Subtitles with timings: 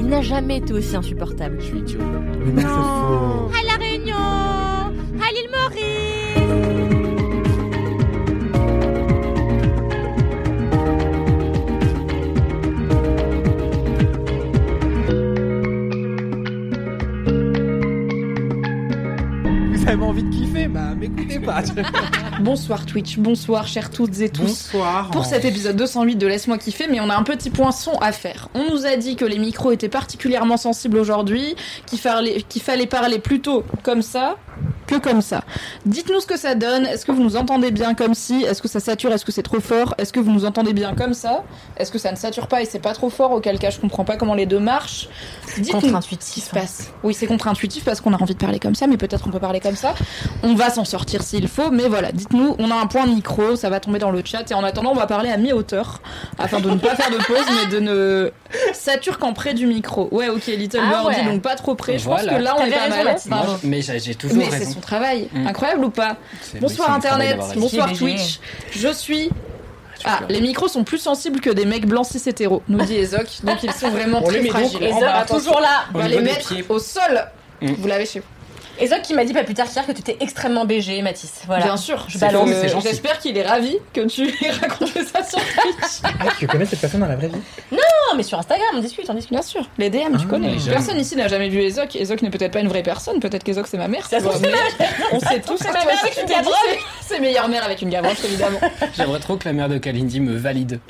[0.00, 1.58] il n'a jamais été aussi insupportable.
[1.60, 2.00] Je suis idiot.
[2.54, 2.68] Mais non.
[2.68, 7.10] À La Réunion À l'île Maurice
[19.72, 21.62] Vous avez envie de kiffer Bah, m'écoutez pas.
[22.40, 24.44] Bonsoir Twitch, bonsoir chers toutes et tous.
[24.72, 25.10] Bonsoir.
[25.10, 28.12] Pour cet épisode 208 de Laisse-moi kiffer, mais on a un petit point son à
[28.12, 28.48] faire.
[28.54, 31.54] On nous a dit que les micros étaient particulièrement sensibles aujourd'hui,
[31.86, 34.36] qu'il fallait, qu'il fallait parler plutôt comme ça
[34.86, 35.44] que comme ça.
[35.86, 36.84] Dites-nous ce que ça donne.
[36.84, 38.42] Est-ce que vous nous entendez bien comme si?
[38.42, 39.12] Est-ce que ça sature?
[39.12, 39.94] Est-ce que c'est trop fort?
[39.98, 41.44] Est-ce que vous nous entendez bien comme ça?
[41.76, 43.30] Est-ce que ça ne sature pas et c'est pas trop fort?
[43.30, 45.08] Auquel cas je comprends pas comment les deux marchent.
[45.58, 46.90] Dites-nous Contre-intuitif, ce qui se passe.
[47.04, 49.38] Oui, c'est contre-intuitif parce qu'on a envie de parler comme ça, mais peut-être on peut
[49.38, 49.94] parler comme ça.
[50.42, 53.56] On va s'en sortir s'il faut, mais voilà, dites-nous, on a un point de micro,
[53.56, 56.00] ça va tomber dans le chat, et en attendant, on va parler à mi-hauteur,
[56.38, 58.30] afin de ne pas faire de pause, mais de ne
[58.72, 60.08] sature qu'en près du micro.
[60.12, 61.24] Ouais, ok, Little Ah Birdie, ouais.
[61.32, 62.32] donc pas trop près, je Voilà.
[62.32, 63.44] pense que là, on est pas raison, mal.
[63.46, 65.46] Moi, mais j'ai toujours Mais c'est son travail, Mm.
[65.46, 66.16] incroyable ou pas
[66.60, 67.92] Bonsoir Internet, bonsoir.
[67.92, 68.40] Twitch,
[68.72, 69.30] je suis...
[70.04, 73.26] Ah, les micros sont plus sensibles que des mecs blancs cis hétéros, nous dit Ezoc,
[73.44, 74.82] donc ils sont vraiment On très fragiles.
[74.82, 75.36] Et On Zoc, va attention.
[75.50, 76.64] toujours là On va les mettre pieds.
[76.70, 77.26] au sol.
[77.60, 77.72] Mm.
[77.78, 78.26] Vous l'avez chez vous.
[78.80, 81.42] Et Zoc qui m'a dit pas plus tard qu'hier que tu étais extrêmement BG, Mathis.
[81.46, 81.64] Voilà.
[81.64, 82.48] Bien sûr, Je balance.
[82.50, 82.80] C'est.
[82.80, 86.00] J'espère qu'il est ravi que tu lui aies raconté ça sur Twitch.
[86.04, 87.40] Ah, tu connais cette personne dans la vraie vie?
[87.72, 89.32] Non, mais sur Instagram, on discute, on discute.
[89.32, 90.50] Bien sûr, les DM, tu Ah, connais.
[90.52, 90.72] les jeunes.
[90.74, 91.94] Personne ici n'a jamais vu Ezok.
[91.96, 94.06] Ezok n'est peut-être pas une vraie personne, peut-être qu'Ezok c'est ma mère.
[94.06, 94.48] Ça se tu vois, mais
[95.12, 96.54] On sait tous que ma mère avec tu une gavroche.
[96.70, 98.60] c'est- C'est meilleure mère avec une gavroche, évidemment.
[98.96, 100.80] J'aimerais trop que la mère de Kalindi me valide.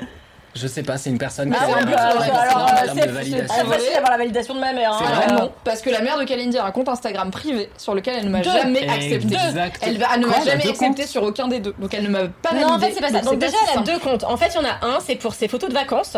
[0.54, 3.06] Je sais pas, c'est une personne Mais qui c'est a un but, c'est- de c'est
[3.08, 3.54] validation.
[3.56, 4.98] c'est facile d'avoir la validation de ma mère.
[4.98, 5.36] C'est hein.
[5.38, 8.24] non, parce que la mère de Kalindi a un compte Instagram privé sur lequel elle
[8.26, 9.34] ne m'a jamais accepté.
[9.34, 9.78] Exact.
[9.82, 11.74] Elle, ne m'a jamais accepté sur aucun des deux.
[11.78, 12.86] Donc elle ne m'a pas Non, en validé.
[12.86, 13.20] fait, c'est pas ça.
[13.20, 14.24] Donc Donc, déjà, elle a deux comptes.
[14.24, 16.16] En fait, il y en a un, c'est pour ses photos de vacances.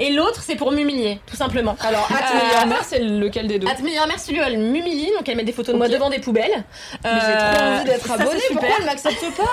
[0.00, 1.76] Et l'autre, c'est pour m'humilier, tout simplement.
[1.86, 5.28] Alors, at Euh, meilleure mère, c'est lequel des deux mère, celui où elle m'humilie, donc
[5.28, 6.64] elle met des photos de moi devant des poubelles.
[7.04, 9.44] Mais j'ai trop envie d'être Euh, abonnée, c'est pourquoi elle m'accepte pas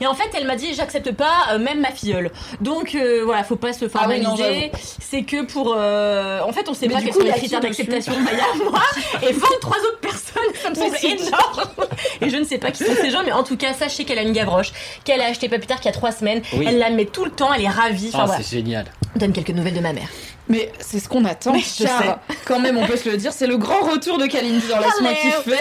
[0.00, 2.30] Et en fait, elle m'a dit j'accepte pas euh, même ma filleule.
[2.60, 4.72] Donc euh, voilà, faut pas se Ah oui, formaliser.
[5.00, 8.12] c'est que pour euh, en fait, on sait Mais pas quels sont les critères d'acceptation.
[8.12, 8.80] Bah, il y a moi
[9.22, 11.64] et 23 autres personnes, ça me semble énorme.
[12.20, 14.18] Et je ne sais pas qui sont ces gens, mais en tout cas, sachez qu'elle
[14.18, 14.72] a une gavroche,
[15.04, 16.40] qu'elle a acheté pas plus tard qu'il y a trois semaines.
[16.54, 16.64] Oui.
[16.68, 18.08] Elle la met tout le temps, elle est ravie.
[18.08, 18.42] Enfin Ah, voilà.
[18.42, 18.86] c'est génial.
[19.16, 20.08] Donne quelques nouvelles de ma mère.
[20.48, 23.56] Mais c'est ce qu'on attend, car quand même on peut se le dire, c'est le
[23.56, 25.56] grand retour de Kalindi dans Laisse-moi kiffer.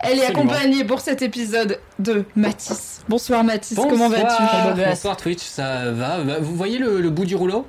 [0.00, 0.28] Elle est Absolument.
[0.52, 3.02] accompagnée pour cet épisode de Mathis.
[3.08, 4.74] Bonsoir Mathis, comment vas-tu Bonsoir.
[4.76, 7.66] Bonsoir Twitch, ça va Bah, Vous voyez le, le bout du rouleau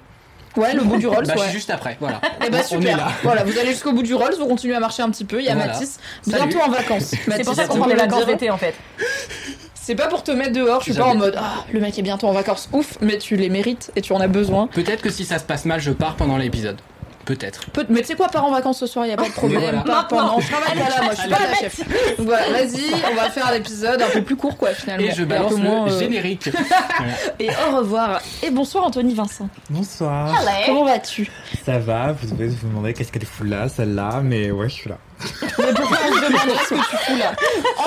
[0.58, 1.46] Ouais, le bout du Rolls, Bah, je ouais.
[1.48, 2.22] suis juste après, voilà.
[2.46, 2.96] Eh bah On est super.
[2.97, 3.08] là.
[3.24, 5.40] Voilà, vous allez jusqu'au bout du Rolls, vous continuez à marcher un petit peu.
[5.40, 5.74] Il y a Voilà.
[5.74, 6.47] Mathis, Salut.
[6.47, 7.14] bientôt en vacances.
[7.28, 8.74] C'est pour ça qu'on on prend des vacances d'été en fait.
[9.88, 12.01] C'est pas pour te mettre dehors, je suis pas en mode ah, le mec est
[12.01, 14.66] bientôt en vacances, ouf, mais tu les mérites et tu en as besoin.
[14.66, 16.78] Peut-être que si ça se passe mal, je pars pendant l'épisode.
[17.25, 17.66] Peut-être.
[17.72, 19.62] Peut- mais tu sais quoi, pars en vacances ce soir, y a pas de problème.
[19.62, 19.81] Voilà.
[19.81, 21.78] Pars pendant, je travaille pas là, moi, je suis pas la chef.
[22.18, 25.06] Donc voilà, vas-y, on va faire l'épisode un peu plus court, quoi, finalement.
[25.08, 26.50] Et je un balance peu moins, le euh, générique.
[27.40, 28.22] Et au revoir.
[28.44, 29.50] Et bonsoir Anthony Vincent.
[29.69, 30.35] Bonsoir.
[30.68, 31.30] Comment vas-tu?
[31.66, 34.90] Ça va, vous devez vous demander qu'est-ce qu'elle fout là, celle-là, mais ouais, je suis
[34.90, 34.97] là.
[35.58, 37.34] Mais pourquoi demanderait ce que tu fous là?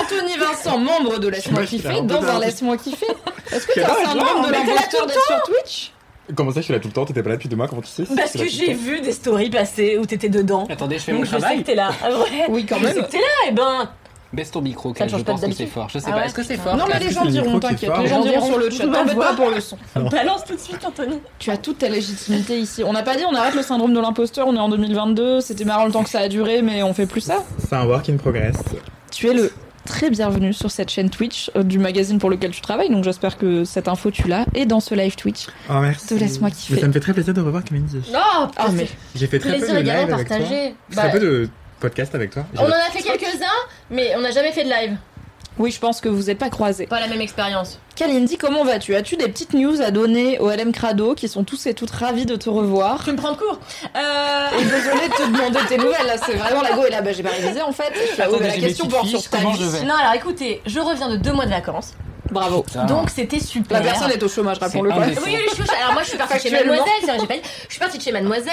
[0.00, 2.38] Anthony Vincent, membre de Laisse-moi je kiffer, dans un.
[2.40, 3.06] Laisse-moi kiffer.
[3.52, 5.92] Est-ce que Je t'as un syndrome de l'imposteur d'être sur Twitch?
[6.34, 7.04] Comment ça, je suis là tout le temps?
[7.06, 9.12] T'étais pas là depuis deux mois, comment tu sais Parce Je que j'ai vu des
[9.12, 10.66] stories passer où t'étais dedans.
[10.70, 11.58] Attendez, je fais Donc mon je sais travail.
[11.60, 11.90] que t'es là.
[12.04, 12.08] Ah,
[12.50, 12.94] Oui, quand Je même.
[12.94, 13.88] sais que t'es là, et ben.
[14.30, 15.88] Baisse ton micro, ne je change pas pense que c'est fort.
[15.88, 16.76] Je sais Ah pas, est-ce que c'est fort?
[16.76, 17.90] Non, mais les gens diront, t'inquiète.
[18.02, 18.86] Les gens diront sur le chat.
[18.86, 19.78] T'embête pas pour le son.
[20.10, 21.18] Balance tout de suite, Anthony.
[21.38, 22.84] Tu as toute ta légitimité ici.
[22.84, 25.64] On n'a pas dit on arrête le syndrome de l'imposteur, on est en 2022, c'était
[25.64, 27.42] marrant le temps que ça a duré, mais on fait plus ça.
[27.58, 28.56] C'est un work in progress.
[29.10, 29.50] Tu es le
[29.88, 32.90] très bienvenue sur cette chaîne Twitch euh, du magazine pour lequel tu travailles.
[32.90, 35.46] Donc j'espère que cette info tu l'as et dans ce live Twitch.
[35.70, 36.06] Oh merci.
[36.08, 36.74] Te laisse-moi kiffer.
[36.74, 37.84] Mais ça me fait très plaisir de revoir Camille.
[38.12, 38.86] Non, Ah mais
[39.16, 40.36] J'ai fait très peu de plaisir live avec toi.
[40.38, 41.48] Très Bah, peu de
[41.80, 42.44] podcast avec toi.
[42.56, 43.46] on en a fait quelques-uns,
[43.90, 44.96] mais on n'a jamais fait de live.
[45.58, 46.86] Oui, je pense que vous n'êtes pas croisés.
[46.86, 47.78] Pas la même expérience.
[47.96, 48.94] Kalindi, comment vas-tu?
[48.94, 52.26] As-tu des petites news à donner au LM Crado qui sont tous et toutes ravis
[52.26, 53.02] de te revoir?
[53.04, 53.58] Tu me prends de court.
[53.96, 54.58] Euh...
[54.60, 57.12] Et désolée de te demander tes nouvelles, là c'est vraiment la go et là bah
[57.12, 57.92] j'ai pas révisé en fait.
[57.94, 59.64] Je mais la question porte sur ta comment vie.
[59.64, 59.84] je vais?
[59.84, 61.94] Non, alors écoutez, je reviens de deux mois de vacances.
[62.30, 62.64] Bravo.
[62.76, 62.84] Ah.
[62.84, 63.78] Donc c'était super.
[63.78, 64.90] La personne est au chômage, rappelons-le.
[64.92, 66.50] Oui, oui, je suis, alors moi je suis partie chez.
[66.50, 67.40] Mademoiselle, c'est vrai, j'ai pas dit.
[67.68, 68.52] Je suis partie de chez Mademoiselle.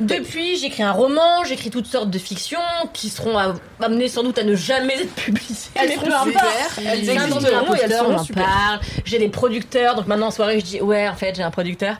[0.00, 2.58] Depuis, j'écris un roman, j'écris toutes sortes de fictions
[2.92, 5.46] qui seront à- amenées sans doute à ne jamais être publiées.
[5.74, 6.24] Elles importe.
[6.28, 6.44] super,
[6.78, 8.44] elles et elles seront on en super.
[8.44, 8.80] parle.
[9.04, 11.96] J'ai des producteurs, donc maintenant en soirée je dis ouais en fait j'ai un producteur.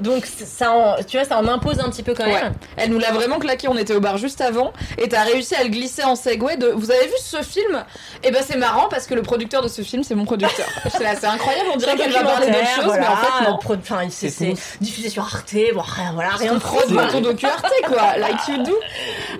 [0.00, 2.32] Donc ça, en, tu vois, ça en impose un petit peu quand Ouais.
[2.42, 2.54] même.
[2.76, 5.62] Elle nous l'a vraiment claqué, on était au bar juste avant, et t'as réussi à
[5.64, 7.84] le glisser en segway de vous avez vu ce film?
[8.22, 10.66] Et ben c'est marrant parce que le producteur de ce film c'est mon producteur.
[10.88, 13.58] C'est incroyable, on dirait qu'elle va parler d'autre chose, mais en fait non.
[13.58, 15.82] Pro- Enfin, c'est diffusé sur Arte, bon,
[16.14, 18.76] voilà, rien de de prod dans ton docu Arte quoi, like you do.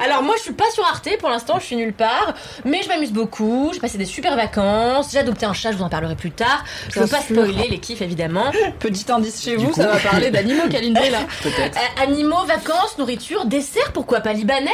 [0.04, 2.34] Alors moi je suis pas sur Arte pour l'instant, je suis nulle part,
[2.64, 5.82] mais je m'amuse beaucoup, j'ai passé des super vacances, j'ai adopté un chat, je vous
[5.84, 6.64] en parlerai plus tard.
[6.92, 8.50] Je veux pas spoiler les kiffs évidemment.
[8.78, 11.18] Petit indice chez vous, ça va parler d'animaux Kalindé là.
[11.42, 11.76] Peut-être.
[11.76, 14.70] Euh, animaux, vacances, nourriture, dessert, pourquoi pas libanais,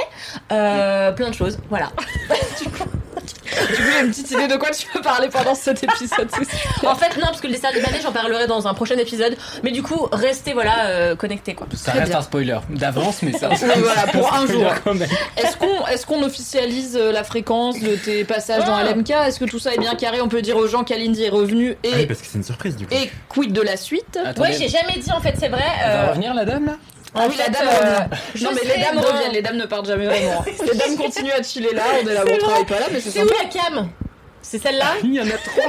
[0.53, 1.89] euh, plein de choses, voilà.
[2.63, 2.85] Du coup,
[3.77, 6.29] j'ai une petite idée de quoi tu veux parler pendant cet épisode.
[6.85, 9.71] En fait non parce que le dessert libanais j'en parlerai dans un prochain épisode, mais
[9.71, 11.67] du coup restez voilà euh, connectés quoi.
[11.75, 12.19] Ça Très reste bien.
[12.21, 13.49] un spoiler d'avance, mais ça.
[13.51, 14.73] Oui, voilà, pour un jour.
[14.85, 15.09] Quand même.
[15.37, 18.85] Est-ce qu'on est qu'on officialise euh, la fréquence de tes passages dans Ah.
[18.85, 20.21] LMK Est-ce que tout ça est bien carré?
[20.21, 22.45] On peut dire aux gens qu'Alindy est revenu Ah oui, et, parce que c'est une
[22.45, 22.95] surprise du coup.
[22.95, 24.17] et quid de la suite?
[24.25, 25.65] Attendez, Ouais j'ai jamais dit en fait c'est vrai.
[25.83, 26.73] elle va euh, revenir la dame là?
[27.15, 27.99] Ah oui, la dame euh,
[28.35, 30.45] je Non, mais les dames dans- reviennent, les dames ne partent jamais vraiment.
[30.73, 33.11] les dames continuent à chiller là, on est là, on travaille pas là, mais c'est
[33.11, 33.89] C'est où la cam?
[34.43, 34.95] C'est celle-là?
[35.03, 35.65] Il y en a trois.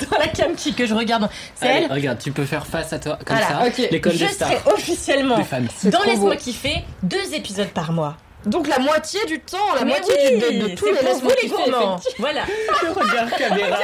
[0.10, 1.28] Dans la cam qui que je regarde.
[1.54, 1.92] C'est elle?
[1.92, 3.60] regarde, tu peux faire face à toi comme Voilà.
[3.62, 3.66] ça.
[3.66, 3.88] Ok.
[3.90, 4.48] L'école Je des stars.
[4.48, 5.68] serai officiellement Des femmes.
[5.84, 8.16] Dans Laisse-moi kiffer deux épisodes par mois.
[8.46, 11.32] Donc la moitié du temps, la Mais moitié oui, du, de, de tous les laisse-moi
[11.42, 12.00] les gourmands.
[12.18, 12.40] Voilà.
[12.94, 13.78] Regarde caméra.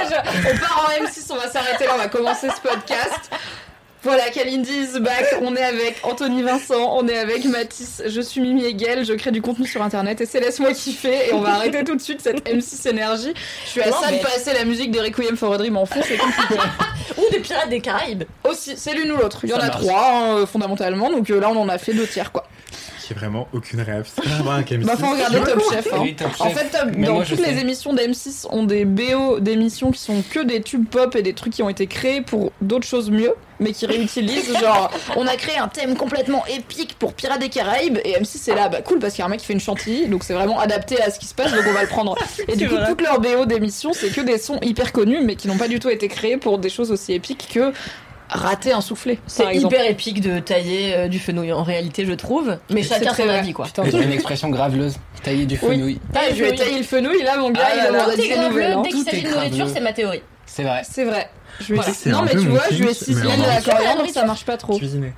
[0.51, 3.31] On part en M6, on va s'arrêter là, on va commencer ce podcast.
[4.03, 5.25] Voilà, Kalindi is back.
[5.43, 8.03] On est avec Anthony Vincent, on est avec Mathis.
[8.07, 11.29] Je suis Mimi Hegel, je crée du contenu sur internet et c'est Laisse-moi kiffer.
[11.29, 13.35] Et on va arrêter tout de suite cette M6 énergie.
[13.65, 16.01] Je suis à ça de passer la musique de Requiem for a Dream en fond,
[16.07, 16.55] c'est compliqué.
[17.19, 18.25] Ou des pirates des Caraïbes.
[18.49, 19.41] Aussi, c'est l'une ou l'autre.
[19.43, 19.83] Il y en a marche.
[19.85, 21.11] trois, hein, euh, fondamentalement.
[21.11, 22.47] Donc euh, là, on en a fait deux tiers, quoi.
[23.09, 24.07] J'ai vraiment aucune rêve.
[24.15, 24.85] C'est pas avoir un KM6.
[24.85, 25.89] Bah, faut regarder Top Chef.
[25.93, 25.99] hein.
[26.03, 26.59] Oui, Top En Chef.
[26.59, 27.61] fait, Top- dans moi, toutes les sais.
[27.61, 31.55] émissions d'M6 ont des BO d'émissions qui sont que des tubes pop et des trucs
[31.55, 34.53] qui ont été créés pour d'autres choses mieux, mais qui réutilisent.
[34.61, 38.55] genre, on a créé un thème complètement épique pour Pirates des Caraïbes et M6 est
[38.55, 40.35] là, bah cool parce qu'il y a un mec qui fait une chantilly, donc c'est
[40.35, 42.15] vraiment adapté à ce qui se passe, donc on va le prendre.
[42.47, 42.89] Et du coup, vrai.
[42.89, 45.79] toutes leurs BO d'émissions, c'est que des sons hyper connus, mais qui n'ont pas du
[45.81, 47.73] tout été créés pour des choses aussi épiques que
[48.31, 49.19] rater un soufflé.
[49.27, 52.59] C'est hyper épique de tailler euh, du fenouil en réalité, je trouve.
[52.71, 53.39] Mais C'est chacun très son vrai.
[53.39, 53.67] avis, quoi.
[53.77, 54.97] As une expression graveleuse.
[55.23, 55.77] Tailler du Oui.
[55.77, 56.01] fenouil.
[56.15, 58.83] Ah, je ai taillé le fenouil, là, mon gars, Ah il a l'air d'être graveleux,
[58.83, 60.23] dès qu'il s'agit de nourriture, c'est ma théorie.
[60.47, 60.83] C'est vrai.
[60.89, 61.29] C'est vrai.
[61.61, 64.77] Je c'est Non, mais tu vois, je en de la coriandre, ça marche pas trop.
[64.77, 65.13] Cuisiner.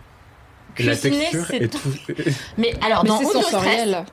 [0.79, 1.79] La texture c'est tout.
[2.59, 4.05] Mais alors, Mais dans Stress, sensoriel.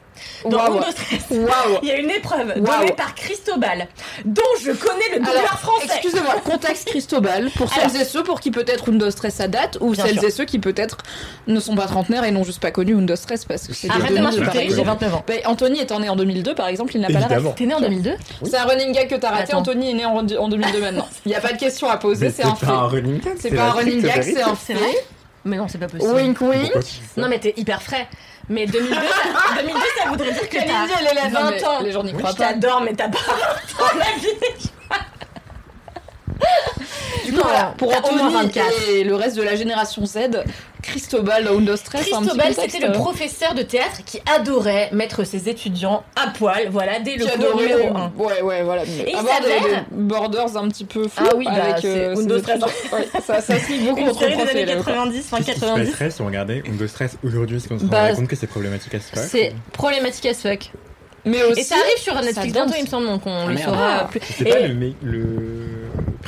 [0.49, 1.79] dans Stress, Waouh.
[1.83, 3.87] il y a une épreuve donnée par Cristobal,
[4.25, 5.87] dont je connais le doubleur Alors, français.
[5.87, 9.93] excusez-moi, contexte Cristobal, pour celles et ceux pour qui peut-être Undo Stress à date, ou
[9.93, 10.23] celles sûr.
[10.27, 10.97] et ceux qui peut-être
[11.47, 14.13] ne sont pas trentenaires et n'ont juste pas connu Undo Stress parce que c'est Arrête
[14.13, 14.87] de m'insulter, j'ai exemple.
[14.89, 15.23] 29 ans.
[15.27, 17.51] Bah, Anthony étant né en 2002 par exemple, il n'a pas la.
[17.55, 19.59] T'es né en 2002 C'est un running gag que t'as raté, Attends.
[19.59, 21.07] Anthony est né en, en 2002 maintenant.
[21.25, 22.65] Il n'y a pas de question à poser, c'est un fait.
[23.39, 25.05] C'est pas un running gag, c'est un C'est fait.
[25.45, 26.11] Mais non, c'est pas possible.
[26.13, 26.71] Wink wink.
[27.15, 28.07] Non, mais t'es hyper frais.
[28.49, 31.63] Mais 2002, ça, 2002, ça voudrait dire que t'as elle est là, 20 non, mais
[31.65, 31.79] ans.
[31.81, 32.45] les gens n'y Oui, croient je pas.
[32.53, 33.17] t'adore, mais t'as pas
[33.79, 34.71] 20 ans la vie.
[37.25, 38.65] Du coup, Non, voilà, pour Anthony 24.
[38.89, 40.17] et le reste de la génération Z,
[40.81, 46.03] Cristobal dans Stress, Cristobal, c'était le euh, professeur de théâtre qui adorait mettre ses étudiants
[46.15, 48.11] à poil, voilà, dès le cours numéro 1.
[48.17, 48.83] Ouais, ouais, voilà.
[48.85, 52.15] mais Et il s'avère- des borders un petit peu flous Ah oui, bah, avec euh,
[52.15, 52.39] Undo.
[52.39, 52.61] Stress.
[52.93, 54.93] Ouais, ça, ça se lit beaucoup Une entre série des années élèves, quoi.
[54.93, 55.89] 90, fin Qu'est-ce qui se 90.
[55.91, 58.47] passerait si on regardait Undo Stress aujourd'hui Est-ce qu'on se Bah, rendrait compte que c'est
[58.47, 60.71] problématique à ce fuck C'est problématique as fuck.
[61.25, 63.57] Mais aussi, Et ça arrive sur Netflix bientôt, il me semble, donc on Ah, le
[63.57, 64.07] saura Ah.
[64.09, 64.21] plus.
[64.23, 64.77] C'est pas le.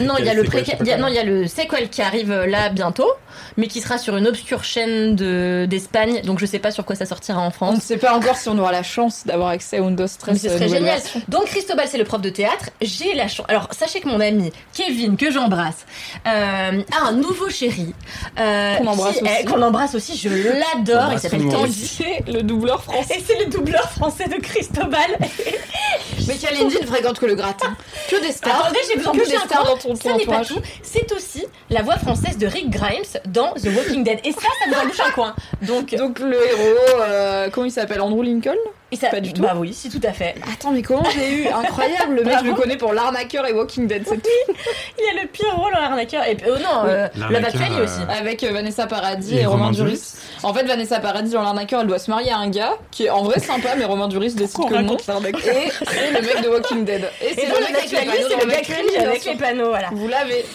[0.02, 2.02] Non, il y a le préquel, y a- non, il y a le sequel qui
[2.02, 3.12] arrive euh, là bientôt,
[3.58, 6.96] mais qui sera sur une obscure chaîne de d'Espagne, donc je sais pas sur quoi
[6.96, 7.82] ça sortira en On ne France.
[7.82, 10.34] sait pas encore si on aura la chance d'avoir accès à Undo Stress.
[10.44, 10.84] Mais ce euh, serait génial.
[11.00, 11.22] version.
[11.28, 12.70] Donc Cristobal, c'est le prof de théâtre.
[12.82, 13.46] J'ai la chance.
[13.50, 15.86] Alors sachez que mon ami Kevin, que j'embrasse,
[16.28, 17.94] euh, a un nouveau chéri.
[18.40, 19.46] euh, Qu'on embrasse qui aussi.
[19.46, 20.18] Qu'on embrasse aussi.
[20.18, 21.12] Je l'adore.
[21.14, 21.48] Il s'appelle.
[21.50, 21.74] Tanguy.
[21.74, 23.16] C'est le doubleur français.
[23.18, 25.18] Et c'est le doubleur français de Cristobal.
[26.30, 27.76] Mais Kalindi ne fréquente que le gratin.
[28.10, 28.62] Que des stars.
[28.62, 30.48] Attendez, j'ai besoin que de des stars dans ton, Ça ton n'est pas entourage.
[30.50, 30.62] tout.
[30.84, 34.20] C'est aussi la voix française de Rick Grimes dans The Walking Dead.
[34.24, 35.36] Et ça, ça nous en bouche un coin.
[35.64, 38.00] Donc, Donc le héros, euh, comment il s'appelle?
[38.02, 38.56] Andrew Lincoln?
[38.92, 39.42] Et ça, pas du tout.
[39.42, 40.36] Bah oui, si, tout à fait.
[40.52, 43.88] Attends, mais comment j'ai eu Incroyable, le mec, je le connais pour l'arnaqueur et Walking
[43.88, 44.54] Dead, c'est tout.
[44.98, 46.24] Il a le pire rôle en arnaqueur.
[46.28, 48.02] Et oh non, euh, Love L'arnaqueur, Actually euh, aussi.
[48.10, 49.92] Avec euh, Vanessa Paradis Et et, Romain Duris.
[49.92, 50.14] Duris.
[50.42, 53.10] En fait, Vanessa Paradis dans l'arnaqueur, elle doit se marier à un gars qui est
[53.10, 54.98] en vrai sympa, mais Romain Duris décide que non.
[54.98, 57.10] Et c'est le mec de Walking Dead.
[57.22, 59.90] Et c'est le mec c'est dans le cringe bien avec les panneaux, voilà.
[59.92, 60.46] Vous l'avez.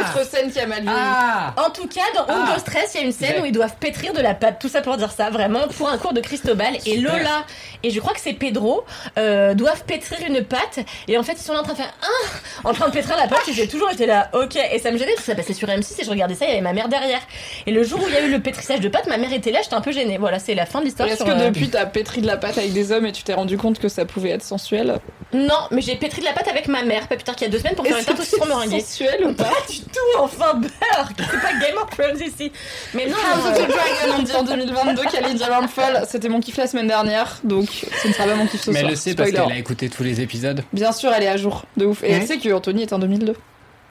[0.00, 0.96] Autre scène qui a mal vieilli.
[0.96, 2.58] Ah En tout cas, dans Hunger Ah.
[2.58, 4.58] Stress, il y a une scène où ils doivent pétrir de la pâte.
[4.60, 6.76] Tout ça pour dire ça, vraiment, pour un cours de Cristobal.
[6.86, 6.98] Et.
[6.98, 7.44] Lola,
[7.82, 8.84] et je crois que c'est Pedro,
[9.18, 10.80] euh, doivent pétrir une pâte.
[11.08, 13.16] Et en fait, ils sont là en train de faire ah, en train de pétrir
[13.16, 13.48] la pâte.
[13.48, 14.56] Et j'ai toujours été là, ok.
[14.72, 16.48] Et ça me gênait parce que ça passait sur M6 et je regardais ça, il
[16.48, 17.20] y avait ma mère derrière.
[17.66, 19.50] Et le jour où il y a eu le pétrissage de pâte, ma mère était
[19.50, 20.18] là, j'étais un peu gênée.
[20.18, 21.08] Voilà, c'est la fin de l'histoire.
[21.08, 23.34] Est-ce que euh, depuis t'as pétri de la pâte avec des hommes et tu t'es
[23.34, 24.98] rendu compte que ça pouvait être sensuel?
[25.34, 27.50] Non, mais j'ai pétri de la pâte avec ma mère, pas plus tard qu'il y
[27.50, 28.80] a deux semaines pour faire une tarte au citron meringuée.
[28.80, 32.52] sensuel ou pas Pas du tout, enfin beurre C'est pas Game of Thrones ici
[32.94, 36.04] Mais non, House of euh, the Dragon, on dit en 2022 Kali Diamantfall.
[36.08, 37.68] C'était mon kiff la semaine dernière, donc
[38.02, 38.84] ce ne sera pas mon kiff ce Mais soir.
[38.84, 40.62] elle le sait parce qu'elle a écouté tous les épisodes.
[40.72, 42.02] Bien sûr, elle est à jour, de ouf.
[42.04, 43.34] Et elle sait que Anthony est en 2002.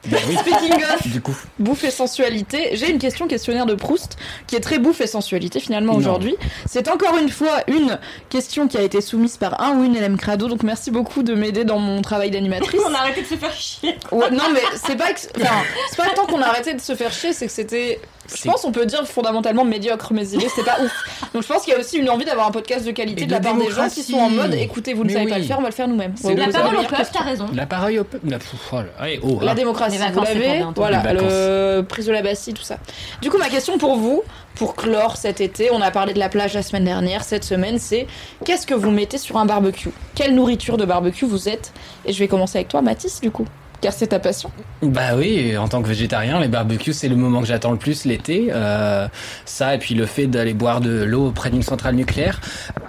[0.08, 0.36] Bah oui.
[0.36, 1.36] Speaking of Du coup.
[1.60, 4.18] bouffe et sensualité, j'ai une question questionnaire de Proust
[4.48, 6.36] qui est très bouffe et sensualité finalement aujourd'hui.
[6.68, 10.18] C'est encore une fois une question qui a été soumise par un ou une LM
[10.18, 12.82] Crado, donc merci beaucoup de m'aider dans mon travail d'animatrice.
[12.88, 13.96] on a arrêté de se faire chier.
[14.12, 15.54] Ouais, non mais c'est pas que- enfin,
[15.90, 18.00] c'est pas tant qu'on a arrêté de se faire chier, c'est que c'était
[18.36, 20.92] je pense on peut dire fondamentalement médiocre mais il est c'est pas ouf.
[21.34, 23.32] Donc je pense qu'il y a aussi une envie d'avoir un podcast de qualité de
[23.32, 25.44] la part des gens qui sont en mode écoutez vous ne Mais savez pas le
[25.44, 26.14] faire, on va le faire nous-mêmes.
[26.24, 27.48] Ouais, La parole au peuple, t'as raison.
[27.54, 28.30] La parole au peuple.
[28.30, 28.78] La- pff, oh
[29.24, 32.78] oh, La démocratie, Les vous l'avez, voilà, le prise de la Bastille, tout ça.
[33.22, 34.24] Du coup, ma question pour vous,
[34.56, 37.80] pour clore cet été, on a parlé de la plage la semaine dernière, cette semaine,
[37.80, 38.08] c'est
[38.46, 39.90] qu'est-ce que vous mettez sur un barbecue?
[40.16, 41.74] Quelle nourriture de barbecue vous êtes?
[42.06, 43.46] Et je vais commencer avec toi, Mathis, du coup,
[43.82, 44.52] car c'est ta passion.
[44.82, 48.06] Bah oui, en tant que végétarien, les barbecues, c'est le moment que j'attends le plus
[48.06, 48.48] l'été.
[48.52, 49.08] Euh,
[49.46, 52.40] ça, et puis le fait d'aller boire de l'eau près d'une centrale nucléaire.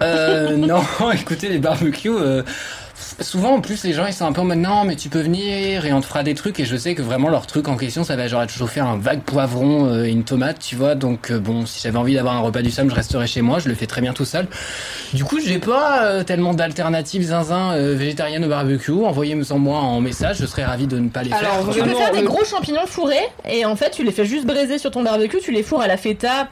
[0.01, 2.11] Euh, non, écoutez, les barbecues...
[3.19, 5.21] Souvent, en plus, les gens, ils sont un peu en mode non, mais tu peux
[5.21, 6.59] venir et on te fera des trucs.
[6.59, 8.97] Et je sais que vraiment, leur truc en question, ça va genre être chauffer un
[8.97, 10.95] vague poivron euh, et une tomate, tu vois.
[10.95, 13.59] Donc, euh, bon, si j'avais envie d'avoir un repas du somme, je resterais chez moi.
[13.59, 14.47] Je le fais très bien tout seul.
[15.13, 18.91] Du coup, j'ai pas euh, tellement d'alternatives zinzin euh, végétariennes au barbecue.
[18.91, 21.73] Envoyez-moi moi en message, je serais ravi de ne pas les Alors, faire.
[21.73, 24.77] Tu peux faire des gros champignons fourrés et en fait tu les fais juste braiser
[24.77, 26.47] sur ton barbecue, tu les fourres à la feta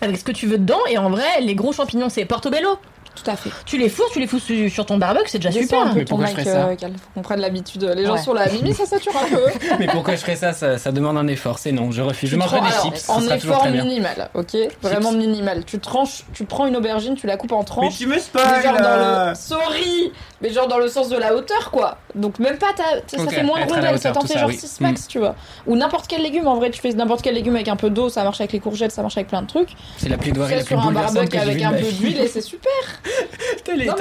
[0.00, 2.78] avec ce que tu veux dedans et en vrai les gros champignons c'est portobello.
[3.24, 3.50] Tout à fait.
[3.66, 5.80] Tu les fourres, tu les fous su- sur ton barbecue, c'est déjà Descends super.
[5.80, 7.82] un peu Mais ton pourquoi je mic, ferais ça euh, faut qu'on prenne l'habitude.
[7.96, 8.22] Les gens Ouais.
[8.22, 9.42] sont là, Mimi, ça sature un peu.
[9.78, 11.58] Mais pourquoi je ferais ça, ça Ça demande un effort.
[11.58, 12.30] C'est non, je refuse.
[12.30, 13.84] Je mangerai des chips, En effort très bien.
[13.84, 15.64] minimal, ok Vraiment minimal.
[15.64, 17.98] Tu tranches, tu prends une aubergine, tu la coupes en Mais tranches.
[17.98, 19.34] tu me mais spoil genre dans le.
[19.34, 21.98] Sorry Mais genre dans le sens de la hauteur, quoi.
[22.14, 22.84] Donc même pas ta.
[23.16, 24.56] ça fait moins de rondelles, ça t'en fait genre oui.
[24.56, 25.08] 6 max, Mm.
[25.08, 25.34] tu vois.
[25.66, 28.08] Ou n'importe quel légume, en vrai, tu fais n'importe quel légume avec un peu d'eau,
[28.08, 29.70] ça marche avec les courgettes, ça marche avec plein de trucs.
[29.98, 30.30] C'est la plus
[30.66, 32.70] sur un barbecue avec un de peu d'huile et c'est super
[33.64, 33.94] T'as les- Non,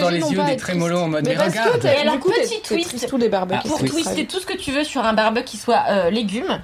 [0.00, 3.08] dans les yeux, des trémolos en mode Mais regarde Et alors, petit twist.
[3.08, 3.60] tous les barbecues.
[3.64, 3.88] Ah, Pour oui.
[3.88, 6.60] twister tout ce que tu veux sur un barbecue qui soit euh, légumes,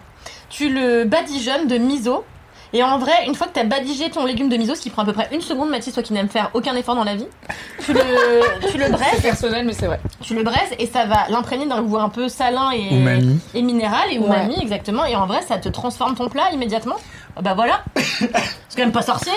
[0.51, 2.25] tu le badigeonnes de miso.
[2.75, 5.03] Et en vrai, une fois que t'as badigé ton légume de miso, ce qui prend
[5.03, 7.27] à peu près une seconde, Mathis, toi qui n'aimes faire aucun effort dans la vie,
[7.85, 8.01] tu le,
[8.71, 10.01] tu le C'est braises, personnel, mais c'est vrai.
[10.23, 13.39] tu le braises et ça va l'imprégner d'un goût un peu salin et, Umami.
[13.53, 14.25] et minéral et Ouais.
[14.25, 15.05] umami exactement.
[15.05, 16.97] Et en vrai, ça te transforme ton plat immédiatement.
[17.37, 19.33] Ah Bah voilà, c'est quand même pas sorcier.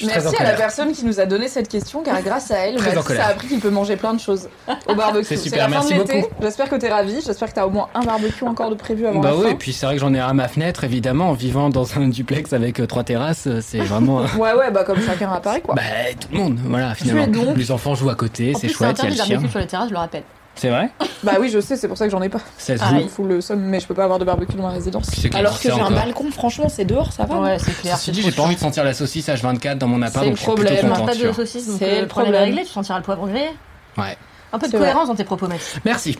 [0.00, 2.20] Je suis très en Merci à la personne qui nous a donné cette question, car
[2.22, 3.26] grâce à elle, Très en Mathis colère.
[3.26, 4.48] a appris qu'il peut manger plein de choses
[4.88, 5.24] au barbecue.
[5.26, 6.20] C'est super, la fin merci de l'été.
[6.22, 6.34] beaucoup.
[6.42, 7.20] J'espère que t'es ravi.
[7.24, 9.48] J'espère que t'as au moins un barbecue encore de prévu avant Bah la oui, fin.
[9.50, 11.98] et puis c'est vrai que j'en ai un à ma fenêtre, évidemment, en vivant dans
[11.98, 14.22] un duplex avec euh, trois terrasses, euh, c'est vraiment.
[14.38, 15.74] Ouais, ouais, bah comme chacun à Paris, quoi.
[15.74, 15.82] bah,
[16.18, 17.26] tout le monde, voilà, finalement.
[17.26, 19.16] donc- Les enfants jouent à côté, En c'est plus, c'est chouette, il y a interdit
[19.16, 19.34] le de chien.
[19.36, 20.22] barbecue sur les terrasses, je le rappelle.
[20.60, 20.90] C'est vrai
[21.22, 22.40] Bah oui, je sais, c'est pour ça que j'en ai pas.
[22.58, 23.24] Ça se Ah, joue.
[23.24, 25.06] le somme, mais je peux pas avoir de barbecue dans ma résidence.
[25.10, 25.92] C'est Alors que j'ai un encore.
[25.92, 27.38] balcon, franchement, c'est dehors, ça va.
[27.40, 27.96] Ouais, c'est clair.
[27.96, 30.32] Ceci dit, j'ai pas envie de sentir la saucisse H24 dans mon appart, C'est donc
[30.32, 30.90] le je suis plutôt problème.
[30.92, 31.44] content, pas tu de vois.
[31.44, 32.42] donc C'est euh, le le problème est problème.
[32.56, 33.48] réglé, tu sentiras le poivre grillé.
[33.96, 34.18] Ouais.
[34.52, 34.88] Un peu de C'est vrai.
[34.88, 35.76] cohérence dans tes propos, Mathis.
[35.86, 36.18] Merci.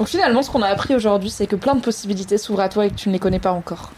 [0.00, 2.84] Donc finalement, ce qu'on a appris aujourd'hui, c'est que plein de possibilités s'ouvrent à toi
[2.86, 3.92] et que tu ne les connais pas encore.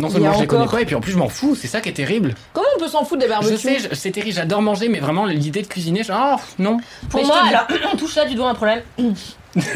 [0.00, 1.80] Non seulement je les connais pas, et puis en plus je m'en fous, c'est ça
[1.80, 2.34] qui est terrible.
[2.52, 5.00] Comment on peut s'en foutre des barbecues Je sais, je- c'est terrible, j'adore manger, mais
[5.00, 6.78] vraiment l'idée de cuisiner, genre, oh, non.
[7.08, 8.82] Pour Mais je moi, te dis- alors, on touche là du doigt un problème.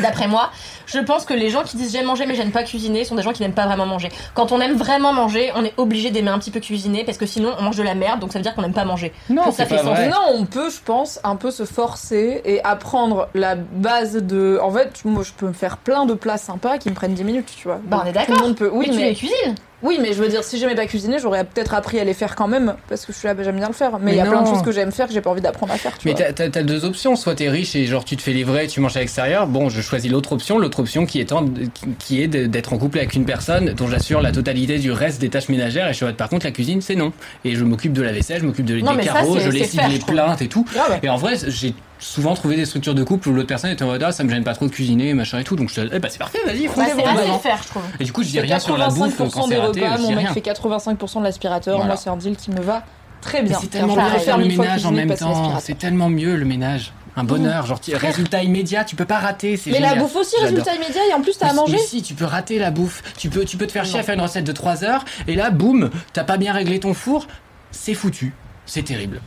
[0.00, 0.50] D'après moi,
[0.86, 3.22] je pense que les gens qui disent j'aime manger mais j'aime pas cuisiner sont des
[3.22, 4.08] gens qui n'aiment pas vraiment manger.
[4.34, 7.26] Quand on aime vraiment manger, on est obligé d'aimer un petit peu cuisiner parce que
[7.26, 9.12] sinon on mange de la merde donc ça veut dire qu'on n'aime pas manger.
[9.30, 9.90] Non, ça fait pas sens.
[9.90, 10.08] vrai.
[10.08, 14.58] Non, on peut, je pense, un peu se forcer et apprendre la base de.
[14.62, 17.24] En fait, moi, je peux me faire plein de plats sympas qui me prennent 10
[17.24, 17.80] minutes, tu vois.
[17.84, 18.38] Bah, on est Tout le d'accord.
[18.46, 18.70] monde peut.
[18.72, 19.54] Oui, mais tu les cuisines.
[19.82, 22.36] Oui, mais je veux dire, si j'aimais pas cuisiner, j'aurais peut-être appris à les faire
[22.36, 23.98] quand même, parce que je suis là, bah, j'aime bien le faire.
[23.98, 25.74] Mais il y a plein de choses que j'aime faire que j'ai pas envie d'apprendre
[25.74, 26.24] à faire, tu Mais vois.
[26.24, 28.80] t'as- t'as t'as deux options, soit t'es riche et genre tu te fais livrer, tu
[28.80, 29.46] manges à l'extérieur.
[29.46, 32.72] Bon, je choisis l'autre option, l'autre option qui est, en- qui- qui est de- d'être
[32.72, 35.88] en couple avec une personne dont j'assure la totalité du reste des tâches ménagères.
[35.88, 37.12] Et je par contre, la cuisine, c'est non.
[37.44, 39.80] Et je m'occupe de la vaisselle, je m'occupe de, Non, des ça, carreaux, je lessive
[39.90, 40.64] les plaintes et tout.
[40.76, 41.00] Ah ouais.
[41.02, 43.86] Et en vrai, j'ai souvent trouvé des structures de couple où l'autre personne était en
[43.86, 45.56] mode, ah, ça me gêne pas trop de cuisiner, machin et tout.
[45.56, 47.34] Donc je te eh bah c'est parfait, vas-y, Bah, assez mamans.
[47.34, 47.82] le faire, je trouve.
[47.98, 50.14] Et du coup, je dis rien sur la bouffe 85% quand c'est raté, repas, mon
[50.14, 51.86] mec fait 85% de l'aspirateur, Voilà.
[51.94, 52.82] moi c'est un deal qui me va
[53.22, 53.56] très bien.
[53.58, 55.58] c'est tellement faire le ménage en même temps.
[55.60, 56.92] C'est tellement mieux le ménage.
[57.16, 59.56] Un bonheur, genre tu- résultat immédiat, tu peux pas rater.
[59.56, 60.02] c'est Mais la génial.
[60.04, 61.78] bouffe aussi, résultat immédiat, et en plus t'as à manger.
[61.78, 63.02] Si, tu peux rater la bouffe.
[63.16, 65.34] Tu peux, tu peux te faire chier à faire une recette de 3 heures, et
[65.36, 67.26] là, boum, t'as pas bien réglé ton four,
[67.70, 68.34] c'est foutu.
[68.66, 69.20] C'est terrible.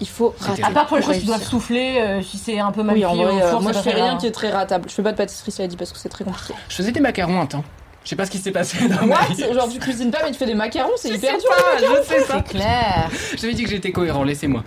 [0.00, 0.62] Il faut rater.
[0.62, 3.04] À part pour les choses qui doivent souffler, euh, si c'est un peu mal Oui,
[3.06, 4.88] en au vrai, euh, moi je fais rien qui est très ratable.
[4.88, 6.54] Je fais pas de pâtisserie, ça a dit, parce que c'est très compliqué.
[6.68, 7.64] Je faisais des macarons un temps.
[8.06, 9.52] Je sais pas ce qui s'est passé dans ma What vie.
[9.52, 11.50] Genre tu cuisines pas mais tu fais des macarons, c'est hyper dur.
[11.80, 12.34] je sais pas.
[12.46, 13.10] C'est clair.
[13.36, 14.62] J'avais dit que j'étais cohérent, laissez-moi.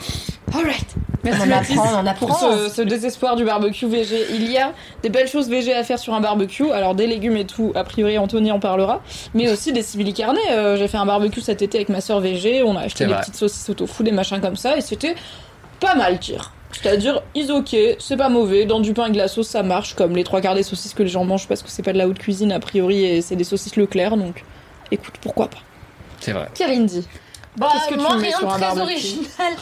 [0.53, 0.86] Alright.
[1.24, 2.27] Merci On apprend, on apprend.
[2.27, 4.25] pour ce, ce désespoir du barbecue VG.
[4.34, 6.69] Il y a des belles choses VG à faire sur un barbecue.
[6.72, 9.01] Alors des légumes et tout, a priori Anthony en parlera.
[9.34, 10.39] Mais aussi des cibili carnés.
[10.51, 12.63] Euh, J'ai fait un barbecue cet été avec ma soeur VG.
[12.63, 13.22] On a acheté des vrai.
[13.22, 14.75] petites saucisses au tofu, des machins comme ça.
[14.75, 15.15] Et c'était
[15.79, 16.51] pas mal tir.
[16.72, 18.66] C'est-à-dire, is ok, c'est pas mauvais.
[18.66, 19.96] Dans du pain avec de la sauce, ça marche.
[19.96, 21.98] Comme les trois quarts des saucisses que les gens mangent parce que c'est pas de
[21.98, 24.16] la haute cuisine a priori et c'est des saucisses Leclerc.
[24.18, 24.44] Donc
[24.92, 25.58] écoute, pourquoi pas.
[26.20, 26.48] C'est vrai.
[26.54, 27.08] Kalindi.
[27.58, 29.54] Bah, Qu'est-ce que tu moi, mets rien sur de un très barbecue original.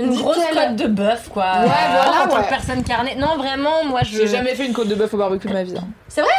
[0.00, 1.44] Une grosse côte de bœuf, quoi.
[1.60, 2.42] Ouais, voilà, En tant ouais.
[2.44, 3.14] que personne carnée.
[3.14, 4.10] Non, vraiment, moi, je.
[4.16, 5.74] J'ai jamais fait une côte de bœuf au barbecue de ma vie.
[5.78, 5.86] hein.
[6.08, 6.30] C'est vrai?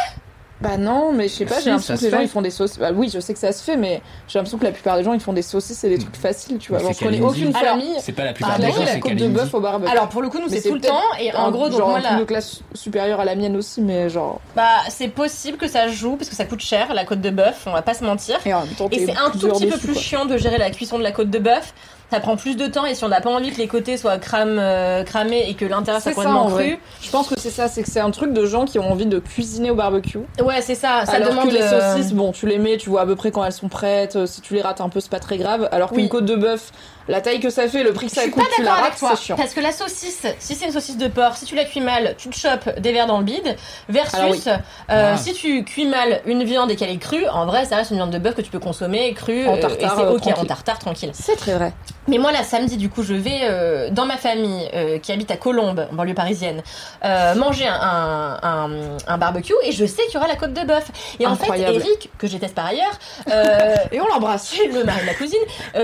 [0.60, 2.50] Bah non, mais je sais pas, Si, j'ai l'impression que les gens ils font des
[2.50, 2.78] saucisses.
[2.78, 5.04] Bah oui, je sais que ça se fait, mais j'ai l'impression que la plupart des
[5.04, 6.78] gens ils font des saucisses et des trucs faciles, tu vois.
[6.78, 8.80] Mais Genre, c'est je connais aucune Alors, famille C'est pas la plupart a des gens,
[8.80, 9.90] la c'est côte de bœuf au barbecue.
[9.90, 11.00] Alors, pour le coup, nous, c'est tout le temps.
[11.20, 12.18] Et en gros, donc genre moi, un là.
[12.18, 14.40] de classe supérieure à la mienne aussi, mais genre.
[14.56, 17.64] Bah, c'est possible que ça joue parce que ça coûte cher la côte de bœuf,
[17.66, 18.38] on va pas se mentir.
[18.44, 20.70] Et en même temps, Et c'est un tout petit peu plus chiant de gérer la
[20.70, 21.72] cuisson de la côte de bœuf.
[22.10, 24.16] Ça prend plus de temps et si on n'a pas envie que les côtés soient
[24.16, 26.78] crame, euh, cramés et que l'intérieur soit complètement en cru.
[27.02, 29.04] Je pense que c'est ça, c'est que c'est un truc de gens qui ont envie
[29.04, 30.18] de cuisiner au barbecue.
[30.42, 31.04] Ouais, c'est ça.
[31.04, 33.14] Ça alors demande que les euh, saucisses, bon, tu les mets, tu vois à peu
[33.14, 34.16] près quand elles sont prêtes.
[34.16, 35.68] euh, Si tu les rates un peu, c'est pas très grave.
[35.70, 36.08] Alors qu'une Oui.
[36.08, 36.72] côte de bœuf,
[37.08, 39.36] la taille que ça fait, le prix que ça coûte, tu la rates, c'est chiant.
[39.36, 42.14] Parce que la saucisse, si c'est une saucisse de porc, si tu la cuis mal,
[42.16, 43.54] tu te chopes des verres dans le bide.
[43.90, 44.42] Versus oui.
[44.48, 44.56] euh,
[44.88, 45.16] Ah.
[45.18, 47.98] si tu cuis mal une viande et qu'elle est crue, en vrai, ça reste une
[47.98, 49.46] viande de bœuf que tu peux consommer crue.
[49.46, 50.46] En tartare, et c'est ok, en tranquille.
[50.46, 51.10] tartare, tranquille.
[51.12, 51.74] C'est très vrai.
[52.08, 55.30] Mais moi, là, samedi, du coup, je vais euh, dans ma famille euh, qui habite
[55.30, 56.62] à Colombes, en banlieue parisienne,
[57.04, 58.70] euh, manger un, un, un,
[59.06, 60.90] un barbecue et je sais qu'il y aura la côte de bœuf.
[61.20, 61.76] Et Incroyable.
[61.76, 62.98] en fait, Eric, que je déteste par ailleurs,
[63.92, 64.54] Et on l'embrasse.
[64.58, 65.38] le mari de la cousine,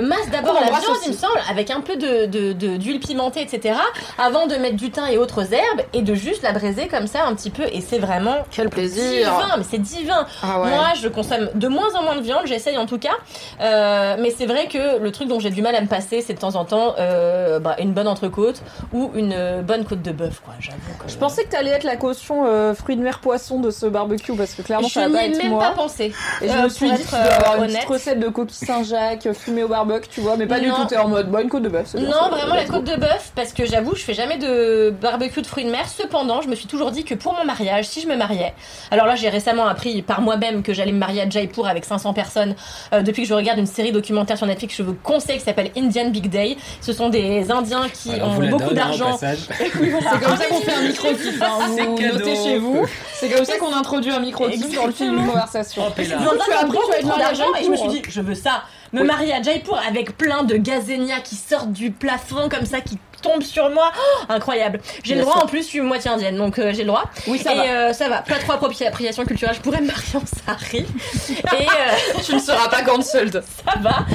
[0.08, 1.06] masse d'abord la viande, aussi.
[1.06, 3.74] il me semble, avec un peu de de- de- d'huile pimentée, etc.
[4.18, 7.24] Avant de mettre du thym et autres herbes et de juste la braiser comme ça
[7.26, 7.64] un petit peu.
[7.72, 9.30] Et c'est vraiment Quel plaisir.
[9.30, 10.26] divin, mais c'est divin.
[10.42, 10.70] Ah ouais.
[10.70, 13.14] Moi, je consomme de moins en moins de viande, j'essaye en tout cas.
[13.60, 16.38] Mais c'est vrai que le truc dont j'ai du mal à me passer, c'est de
[16.38, 20.40] temps en temps euh, bah, une bonne entrecôte ou une euh, bonne côte de bœuf,
[20.44, 20.54] quoi.
[20.60, 20.78] J'avoue.
[21.08, 24.34] Je pensais que t'allais être la caution euh, fruits de mer poisson de ce barbecue
[24.36, 25.60] parce que clairement je ça va pas être même moi.
[25.62, 26.12] pas pensé.
[26.42, 29.62] Et je Euh, me suis dit tu avoir une petite recette de coquille Saint-Jacques fumée
[29.64, 30.84] au barbecue, tu vois, mais pas du tout.
[30.88, 31.94] T'es en mode bonne côte de bœuf.
[31.94, 35.40] Non, ça, vraiment la côte de bœuf, parce que j'avoue, je fais jamais de barbecue
[35.42, 35.88] de fruits de mer.
[35.88, 38.54] Cependant, je me suis toujours dit que pour mon mariage, si je me mariais,
[38.90, 42.12] alors là, j'ai récemment appris par moi-même que j'allais me marier à Jaipur avec 500
[42.12, 42.54] personnes.
[42.92, 45.70] Euh, depuis que je regarde une série documentaire sur Netflix, je vous conseille, qui s'appelle
[45.76, 46.56] Indian Big Day.
[46.80, 49.12] Ce sont des Indiens qui Alors, ont beaucoup d'argent.
[49.12, 49.38] passage.
[49.80, 50.10] Oui, voilà.
[50.12, 51.42] C'est comme ça qu'on fait un micro-kiff.
[51.42, 51.58] Hein.
[51.68, 52.86] Vous notez chez vous.
[53.14, 55.86] C'est comme ça qu'on introduit un micro-kiff dans le film d'une conversation.
[55.86, 56.16] Hop, et tu as
[56.60, 58.62] appris, tu je me suis dit, je veux ça.
[58.92, 59.06] Me Oui.
[59.08, 63.42] marier à Jaipur avec plein de gazénias qui sortent du plafond comme ça, qui tombent
[63.42, 63.90] sur moi.
[63.98, 64.80] Oh, incroyable.
[65.02, 67.04] J'ai le droit en plus, je suis moitié indienne, donc euh, j'ai le droit.
[67.26, 67.62] Oui, ça et va.
[67.64, 68.18] euh, ça va.
[68.22, 69.56] Pas trop appropriation culturelle.
[69.56, 70.86] Je pourrais me marier en sari.
[71.30, 71.34] et
[71.66, 73.42] euh, Tu ne seras pas cancelled.
[73.66, 74.06] ça va.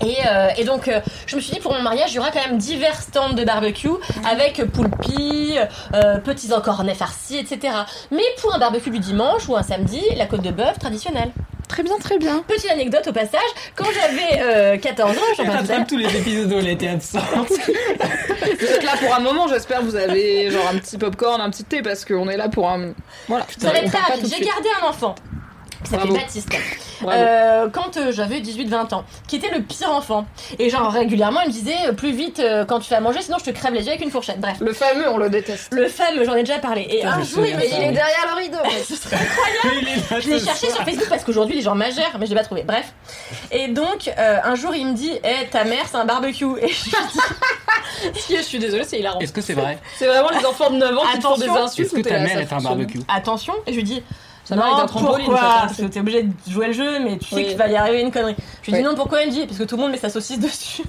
[0.00, 2.30] Et, euh, et donc, euh, je me suis dit, pour mon mariage, il y aura
[2.30, 3.88] quand même divers stands de barbecue
[4.28, 5.56] avec poulpi,
[5.94, 7.74] euh, petits encornets farcis, etc.
[8.10, 11.30] Mais pour un barbecue du dimanche ou un samedi, la côte de bœuf traditionnelle.
[11.68, 12.44] Très bien, très bien.
[12.46, 13.40] Petite anecdote au passage,
[13.74, 17.24] quand j'avais euh, 14 ans, j'en rattrape tous les épisodes où elle était absente.
[17.48, 21.50] Vous êtes là pour un moment, j'espère que vous avez genre un petit popcorn, un
[21.50, 22.92] petit thé parce qu'on est là pour un.
[23.28, 23.46] Voilà.
[23.58, 25.14] Ça va être de J'ai gardé un enfant.
[25.84, 26.12] Qui s'appelait.
[26.18, 26.48] Baptiste.
[27.06, 30.26] Euh, quand euh, j'avais 18-20 ans, qui était le pire enfant.
[30.58, 33.20] Et genre régulièrement, il me disait euh, plus vite euh, quand tu fais à manger,
[33.22, 34.40] sinon je te crève les yeux avec une fourchette.
[34.40, 34.56] Bref.
[34.60, 35.72] Le fameux, on le déteste.
[35.72, 36.82] Le fameux, j'en ai déjà parlé.
[36.88, 37.64] Et Putain, un me jour, il ça.
[37.64, 38.58] il est derrière le rideau.
[38.86, 40.22] ce serait incroyable.
[40.22, 42.62] Je l'ai cherché sur Facebook parce qu'aujourd'hui les gens magèrent, mais je l'ai pas trouvé.
[42.62, 42.92] Bref.
[43.52, 46.44] Et donc, euh, un jour, il me dit Eh, ta mère, c'est un barbecue.
[46.60, 47.18] Et je lui dis
[48.36, 49.18] Je suis désolée, c'est hilarant.
[49.20, 51.44] Est-ce que c'est vrai C'est vraiment les enfants de 9 ans qui te font des
[51.44, 51.64] Attention.
[51.64, 51.86] insultes.
[51.86, 53.54] Est-ce que ou t'es ta là, mère ça est un fonctionne barbecue Attention.
[53.66, 54.02] Et je lui dis
[54.44, 55.24] Ça avec un trampoline.
[55.26, 57.46] pourquoi ça, Parce que t'es obligé de jouer le jeu, mais tu sais Oui.
[57.48, 58.36] qu'il va y arriver une connerie.
[58.62, 58.78] Je lui Oui.
[58.82, 60.82] dis non, pourquoi dit Parce que tout le monde met sa saucisse dessus.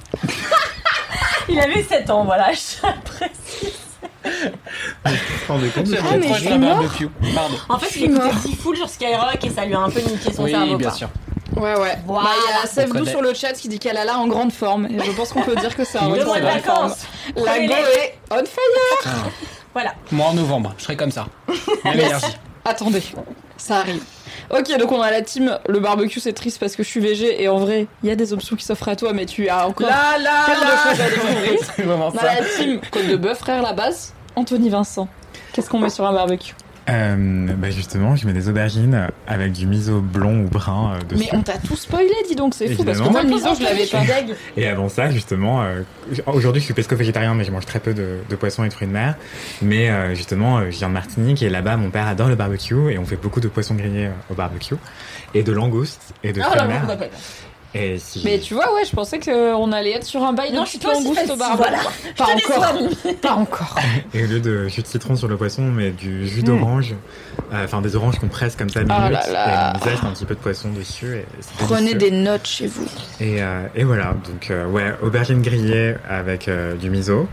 [1.50, 2.50] il avait 7 ans, voilà.
[2.54, 2.86] C'est ce
[5.06, 5.12] Ah,
[6.18, 6.76] mais je suis mort.
[6.78, 7.08] barbecue.
[7.34, 7.56] Pardon.
[7.70, 8.34] en fait, Je il écoutait mort.
[8.36, 10.78] Diffoul sur Skyrock et ça lui a un peu niqué son Oui, cerveau.
[10.78, 10.98] bien quoi.
[10.98, 11.10] sûr.
[11.56, 11.98] Ouais, ouais.
[12.06, 12.24] Voilà.
[12.30, 13.12] Bah, il y a la Sève On Dou connaît.
[13.12, 14.88] sur le chat qui dit qu'elle a là en grande forme.
[14.88, 17.06] Et je pense qu'on peut dire que c'est un Le retour mois de vacances.
[17.38, 19.10] La go est on fire Ah.
[19.74, 19.94] Voilà.
[20.12, 21.28] Moi en novembre, je serai comme ça.
[21.86, 22.06] Même Yes.
[22.08, 22.38] énergie.
[22.66, 23.04] Attendez,
[23.58, 24.04] ça arrive.
[24.52, 25.58] Ok, donc on a la team.
[25.68, 27.42] Le barbecue, c'est triste parce que je suis végé.
[27.42, 29.68] Et en vrai, il y a des options qui s'offrent à toi, mais tu as
[29.68, 31.60] encore Là, là, plein de choses à découvrir.
[31.76, 32.36] C'est vraiment On a ça.
[32.42, 34.14] la team Côte de Bœuf, frère, la base.
[34.36, 35.08] Anthony Vincent.
[35.54, 36.54] Qu'est-ce qu'on met sur un barbecue?
[36.88, 41.28] Euh, bah justement, je mets des aubergines avec du miso blond ou brun euh, dessus.
[41.32, 42.84] Mais on t'a tout spoilé, dis donc, c'est fou.
[42.84, 44.04] Parce que moi, le miso, je l'avais pas.
[44.58, 45.82] Et avant ça, justement, euh,
[46.28, 48.88] aujourd'hui je suis pesco-végétarien, mais je mange très peu de, de poissons et de fruits
[48.88, 49.16] de mer.
[49.64, 52.92] Mais euh, justement, euh, je viens de Martinique et là-bas, mon père adore le barbecue
[52.92, 54.76] et on fait beaucoup de poissons grillés au barbecue
[55.34, 57.10] et de langoustes et de Ah, fruits de mer.
[57.76, 57.90] D'accord.
[57.94, 60.56] Et si Mais tu vois, ouais, je pensais qu'on allait être sur un bail de
[60.56, 61.78] Non, je suis pas aussi langoustes au voilà.
[62.18, 62.74] Pas encore.
[63.22, 63.76] Pas encore.
[64.14, 66.96] Et au lieu de jus de citron sur le poisson, on met du jus d'orange,
[67.54, 69.74] euh, enfin des oranges qu'on presse comme ça minutes, Ah là là.
[69.74, 71.18] et on zeste un petit peu de poisson dessus.
[71.18, 72.10] Et c'est Prenez délicieux.
[72.12, 72.86] des notes chez vous.
[73.20, 77.28] Et, euh, et voilà, donc euh, ouais, aubergines grillées avec euh, du miso,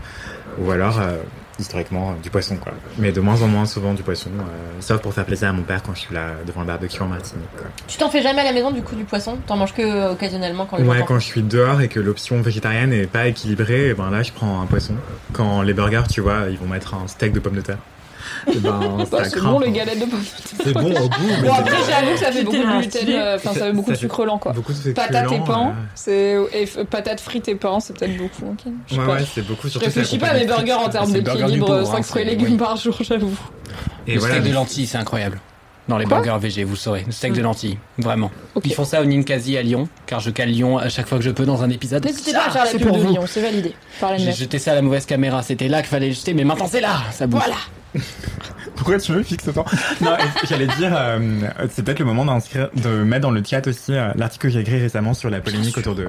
[0.59, 1.17] ou alors euh,
[1.63, 2.73] historiquement euh, du poisson quoi.
[2.97, 4.43] Mais de moins en moins souvent du poisson, euh,
[4.79, 7.07] sauf pour faire plaisir à mon père quand je suis là devant le barbecue en
[7.07, 7.49] Martinique.
[7.57, 7.67] Quoi.
[7.87, 9.37] Tu t'en fais jamais à la maison du coup du poisson?
[9.47, 12.93] T'en manges que euh, occasionnellement quand Ouais, quand je suis dehors et que l'option végétarienne
[12.93, 14.95] est pas équilibrée, et ben là je prends un poisson.
[15.31, 17.79] Quand les burgers, tu vois, ils vont mettre un steak de pommes de terre.
[18.51, 18.79] Et ben,
[19.23, 20.59] c'est bon, les galettes de pommes de terre.
[20.65, 23.09] C'est bon au goût, mais Bon, c'est- après, j'avoue que ça fait beaucoup de gluten,
[23.09, 24.51] euh, enfin, ça fait beaucoup de sucre lent, quoi.
[24.53, 26.37] Beaucoup de féculents, Patates et pain, c'est
[26.89, 28.55] patates frites et pain, c'est peut-être beaucoup.
[28.91, 29.13] Ouais, pas.
[29.13, 32.03] ouais, c'est beaucoup Je réfléchis pas à mes burgers en termes d'équilibre, pauvre, 5 hein,
[32.03, 33.33] fruits et légumes par jour, j'avoue.
[34.07, 35.39] Et le voilà, steak de donc- lentilles, c'est incroyable.
[35.89, 37.03] Dans les Quoi burgers VG, vous saurez.
[37.05, 37.43] Le steak de Mm.
[37.43, 38.31] lentilles, vraiment.
[38.63, 41.23] Ils font ça au Ninkasi à Lyon, car je cale Lyon à chaque fois que
[41.25, 42.05] je peux dans un épisode.
[42.05, 43.11] N'hésitez pas à faire la pub de vous.
[43.11, 43.73] Lyon, c'est validé.
[44.17, 46.67] J'ai jeté ça à la mauvaise caméra, c'était là qu'il fallait le jeter, mais maintenant
[46.69, 47.41] c'est là, ça bouge.
[47.43, 47.57] Voilà.
[48.75, 49.65] Pourquoi tu me fixes autant
[50.01, 50.11] Non,
[50.49, 51.19] j'allais dire, euh,
[51.69, 54.61] c'est peut-être le moment d'inscrire, de mettre dans le chat aussi euh, l'article que j'ai
[54.61, 56.07] écrit récemment sur la polémique autour de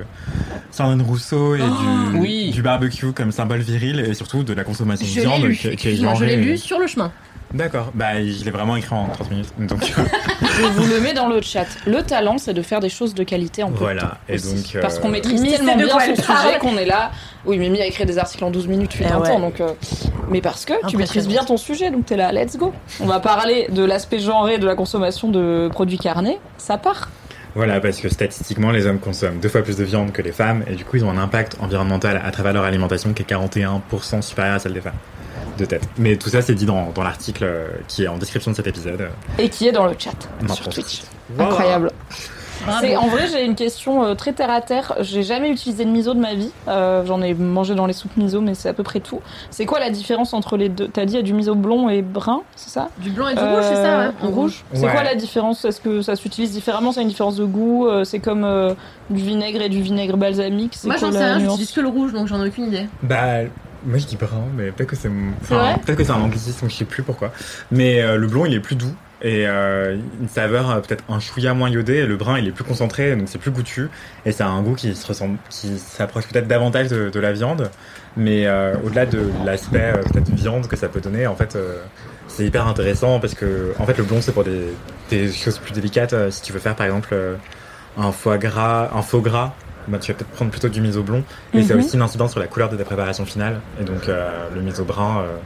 [0.71, 2.51] Sandrine Rousseau et du, oui.
[2.53, 5.55] du barbecue comme symbole viril et surtout de la consommation de Je l'ai viande lu.
[5.57, 7.13] qui, qui est Excuse-moi, je l'ai lu sur le chemin.
[7.55, 9.53] D'accord, bah je l'ai vraiment écrit en 30 minutes.
[9.61, 11.67] Donc Je vous le mets dans le chat.
[11.87, 14.38] Le talent, c'est de faire des choses de qualité en peu de temps voilà, et
[14.38, 14.55] donc.
[14.75, 17.12] euh, Parce qu'on maîtrise Mimi tellement bien son sujet qu'on est là.
[17.45, 19.31] Oui, Mimi a écrit des articles en 12 minutes, 20 ouais.
[19.31, 19.61] ans, donc.
[19.61, 19.69] euh,
[20.31, 20.99] Mais parce que tu Impressionnant.
[20.99, 22.73] maîtrises bien ton sujet, donc t'es là, let's go.
[23.01, 26.40] On va parler de l'aspect genré de la consommation de produits carnés.
[26.59, 27.09] Ça part.
[27.55, 30.64] Voilà, parce que statistiquement, les hommes consomment deux fois plus de viande que les femmes,
[30.67, 34.23] et du coup, ils ont un impact environnemental à travers leur alimentation qui est 41%
[34.23, 34.95] supérieur à celle des femmes.
[35.59, 35.88] De tête.
[35.99, 38.67] Mais tout ça, c'est dit dans, dans l'article euh, qui est en description de cet
[38.67, 39.09] épisode.
[39.38, 40.55] Et qui est dans le chat maintenant.
[40.55, 41.03] sur Twitch.
[41.31, 41.53] Voilà.
[41.53, 41.90] Incroyable.
[42.81, 44.95] C'est en vrai, j'ai une question euh, très terre à terre.
[45.01, 46.51] J'ai jamais utilisé de miso de ma vie.
[46.69, 49.21] Euh, J'en ai mangé dans les soupes miso, mais c'est à peu près tout.
[49.51, 50.88] C'est quoi la différence entre les deux?
[50.88, 52.88] T'as dit il y a du miso blond et brun, c'est ça?
[52.99, 54.11] Du blanc et du rouge, c'est ça ouais.
[54.23, 54.64] En Rouge.
[54.73, 55.64] C'est quoi la différence?
[55.64, 56.93] Est-ce que ça s'utilise différemment?
[56.93, 58.73] C'est une différence de goût C'est comme euh,
[59.11, 60.75] du vinaigre et du vinaigre balsamique?
[60.75, 62.87] C'est Moi j'en sais rien, j'utilise que le rouge donc j'en ai aucune idée.
[63.03, 63.40] Bah,
[63.85, 65.11] moi je dis brun, mais peut-être que c'est
[65.42, 67.33] enfin, peut-être que c'est un anglicisme, je sais plus pourquoi.
[67.70, 71.20] Mais euh, le blond il est plus doux et euh, une saveur euh, peut-être un
[71.20, 71.94] chouïa moins iodé.
[71.94, 73.88] Et le brun il est plus concentré, donc c'est plus goûtu
[74.27, 77.70] et c'est un goût qui se ressemble, qui s'approche peut-être davantage de, de la viande.
[78.16, 81.83] Mais euh, au-delà de l'aspect euh, peut-être viande que ça peut donner, en fait, euh,
[82.29, 84.68] c'est hyper intéressant parce que en fait le blond c'est pour des,
[85.11, 86.14] des choses plus délicates.
[86.31, 87.14] si tu veux faire par exemple
[87.99, 89.55] un foie gras, un faux gras.
[89.88, 91.23] Bah, tu vas peut-être prendre plutôt du miso blond.
[91.53, 93.61] Et ça a aussi une incidence sur la couleur de ta préparation finale.
[93.81, 95.37] Et donc euh, le miso brun euh,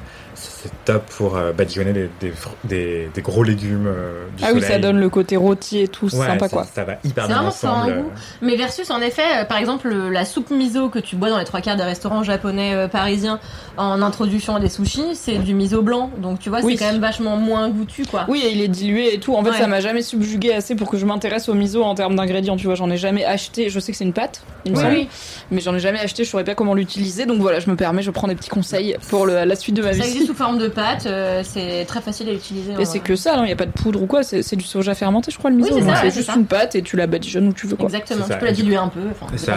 [0.62, 4.50] c'est top pour euh, badigeonner des, des, fr- des, des gros légumes euh, du Ah
[4.54, 6.66] oui, ça donne le côté rôti et tout, c'est Ouais, sympa ça- quoi.
[6.74, 7.96] Ça va hyper C'est bien vraiment ça a un ensemble.
[8.02, 8.10] goût.
[8.42, 11.38] Mais versus en effet, euh, par exemple le- la soupe miso que tu bois dans
[11.38, 13.38] les trois quarts des restaurants japonais euh, parisiens
[13.76, 16.10] en introduction à des sushis, c'est du miso blanc.
[16.18, 16.76] Donc tu vois, Oui.
[16.76, 18.24] c'est quand même vachement moins goûtu quoi.
[18.28, 19.34] Oui, et il est dilué et tout.
[19.34, 19.58] En fait, Ouais.
[19.58, 22.56] ça m'a jamais subjugué assez pour que je m'intéresse au miso en termes d'ingrédients.
[22.56, 23.68] Tu vois, j'en ai jamais acheté.
[23.70, 24.88] Je sais que c'est une pâte, il me semble.
[24.92, 25.08] oui.
[25.50, 26.24] mais j'en ai jamais acheté.
[26.24, 27.24] Je saurais pas comment l'utiliser.
[27.26, 29.82] Donc voilà, je me permets, je prends des petits conseils pour le- la suite de
[29.82, 30.08] ma Ça vie.
[30.08, 32.72] existe sous forme de pâte, euh, c'est très facile à utiliser.
[32.78, 34.22] Et c'est que ça, il n'y a pas de poudre ou quoi.
[34.22, 35.74] C'est du soja fermenté, je crois, le miso.
[35.74, 36.36] Oui, c'est juste ça.
[36.36, 37.86] une pâte et tu la badigeonnes où tu veux quoi.
[37.86, 39.00] Exactement, tu peux la diluer un peu.
[39.10, 39.56] Enfin, Ça,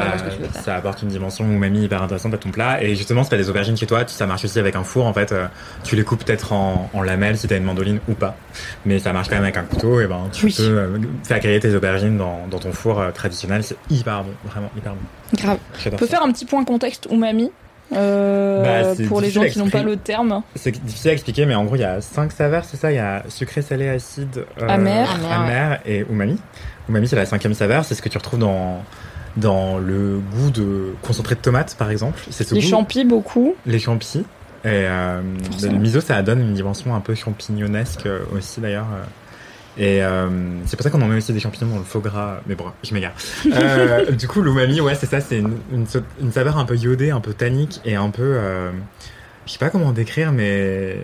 [0.63, 2.81] tu apporte une dimension umami hyper intéressante à ton plat.
[2.83, 5.05] Et justement, si t'as des aubergines chez toi, tu- ça marche aussi avec un four.
[5.05, 5.47] En fait, euh,
[5.83, 8.35] tu les coupes peut-être en, en lamelles si t'as une mandoline ou pas.
[8.85, 10.01] Mais ça marche quand même avec un couteau.
[10.01, 10.53] Et ben, tu Oui.
[10.55, 13.63] peux euh, faire griller tes aubergines dans, dans ton four traditionnel.
[13.63, 14.99] C'est hyper bon, vraiment hyper bon.
[15.37, 15.57] Grave.
[15.91, 17.51] On peut faire un petit point contexte umami.
[17.93, 20.41] Euh, Bah, pour les gens qui n'ont pas le terme.
[20.55, 22.91] C'est difficile à expliquer, mais en gros, il y a cinq saveurs, c'est ça?
[22.91, 25.07] Il y a sucré, salé, acide, euh, Amer.
[25.31, 26.37] Amer, et umami.
[26.89, 28.81] Umami, c'est la cinquième saveur, c'est ce que tu retrouves dans,
[29.37, 32.19] dans le goût de concentré de tomate, par exemple.
[32.29, 33.55] C'est ce Les goût- champis, beaucoup.
[33.65, 34.23] les champis.
[34.63, 35.21] Et euh,
[35.63, 38.85] le miso, ça donne une dimension un peu champignonesque aussi, d'ailleurs.
[39.77, 40.29] Et euh,
[40.65, 42.41] c'est pour ça qu'on en met aussi des champignons dans le faux gras.
[42.45, 43.13] Mais bon, je m'égare.
[43.53, 45.85] Euh, du coup, l'umami, ouais, c'est ça, c'est une, une,
[46.21, 48.21] une saveur un peu iodée, un peu tannique et un peu.
[48.37, 48.71] euh,
[49.45, 50.97] je sais pas comment décrire, mais.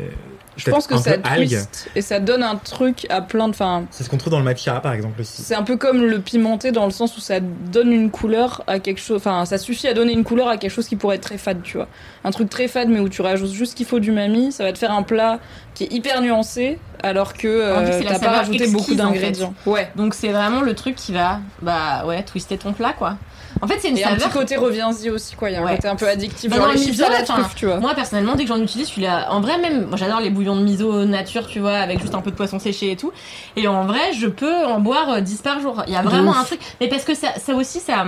[0.58, 3.54] Je pense que ça twist et ça donne un truc à plein de.
[3.54, 5.42] Enfin, C'est ce qu'on trouve dans le matcha, par exemple, aussi.
[5.42, 8.80] c'est un peu comme le pimenté dans le sens où ça donne une couleur à
[8.80, 9.18] quelque chose.
[9.18, 11.62] Enfin, ça suffit à donner une couleur à quelque chose qui pourrait être très fade,
[11.64, 11.88] tu vois.
[12.24, 14.64] Un truc très fade, mais où tu rajoutes juste ce qu'il faut du mami, ça
[14.64, 15.40] va te faire un plat
[15.74, 19.14] qui est hyper nuancé, alors que euh, t'as pas rajouté beaucoup exquise, en fait.
[19.14, 19.54] d'ingrédients.
[19.68, 19.90] Ouais.
[19.96, 23.18] Donc c'est vraiment le truc qui va, bah ouais, twister ton plat quoi.
[23.62, 24.30] En fait, c'est une Et un saveur.
[24.30, 25.50] petit côté reviens-y aussi, quoi.
[25.50, 25.76] Il y a un Ouais.
[25.76, 27.78] côté un peu addictif, Bah, genre dans les le chips miso, truffe, tu vois.
[27.80, 30.62] Moi personnellement, dès que j'en utilise, celui-là, en vrai même, moi, j'adore les bouillons de
[30.62, 33.12] miso nature, tu vois, avec juste un peu de poisson séché et tout.
[33.56, 35.84] Et en vrai, je peux en boire euh, 10 par jour.
[35.88, 36.38] Il y a vraiment ouf.
[36.38, 38.06] un truc, mais parce que ça, ça aussi, ça,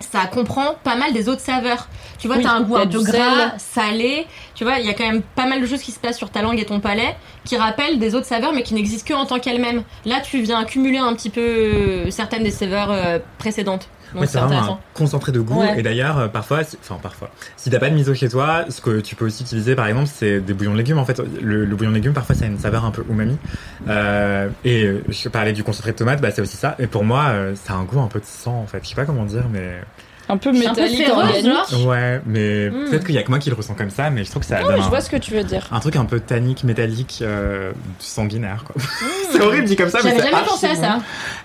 [0.00, 1.88] ça comprend pas mal des autres saveurs.
[2.18, 4.26] Tu vois, Oui, t'as un goût un peu gras, salé.
[4.54, 6.30] Tu vois, il y a quand même pas mal de choses qui se passent sur
[6.30, 9.26] ta langue et ton palais qui rappellent des autres saveurs, mais qui n'existent que en
[9.26, 9.82] tant qu'elles-mêmes.
[10.04, 13.88] Là, tu viens accumuler un petit peu euh, certaines des saveurs euh, précédentes.
[14.14, 15.60] Donc Ouais, c'est vraiment un concentré de goût.
[15.60, 15.78] Ouais.
[15.78, 18.80] Et d'ailleurs, euh, parfois, si- enfin parfois, si t'as pas de miso chez toi, ce
[18.80, 20.98] que tu peux aussi utiliser, par exemple, c'est des bouillons de légumes.
[20.98, 23.36] En fait, le, le bouillon de légumes, parfois, ça a une saveur un peu umami.
[23.88, 26.76] Euh, et euh, je parlais du concentré de tomate, bah c'est aussi ça.
[26.78, 28.80] Et pour moi, euh, ça a un goût un peu de sang, en fait.
[28.84, 29.80] Je sais pas comment dire, mais
[30.28, 31.52] Un peu un peu métallique, féroce, organique.
[31.70, 31.86] genre.
[31.86, 32.90] ouais, mais Mm.
[32.90, 34.48] peut-être qu'il y a que moi qui le ressens comme ça, mais je trouve que
[34.48, 35.66] ça Non, donne mais je un, vois ce que tu veux dire.
[35.70, 38.74] un truc un peu tannique, métallique, euh, sanguinaire, quoi.
[39.32, 40.98] c'est horrible dit comme ça, mais J'avais c'est jamais pensé à ça.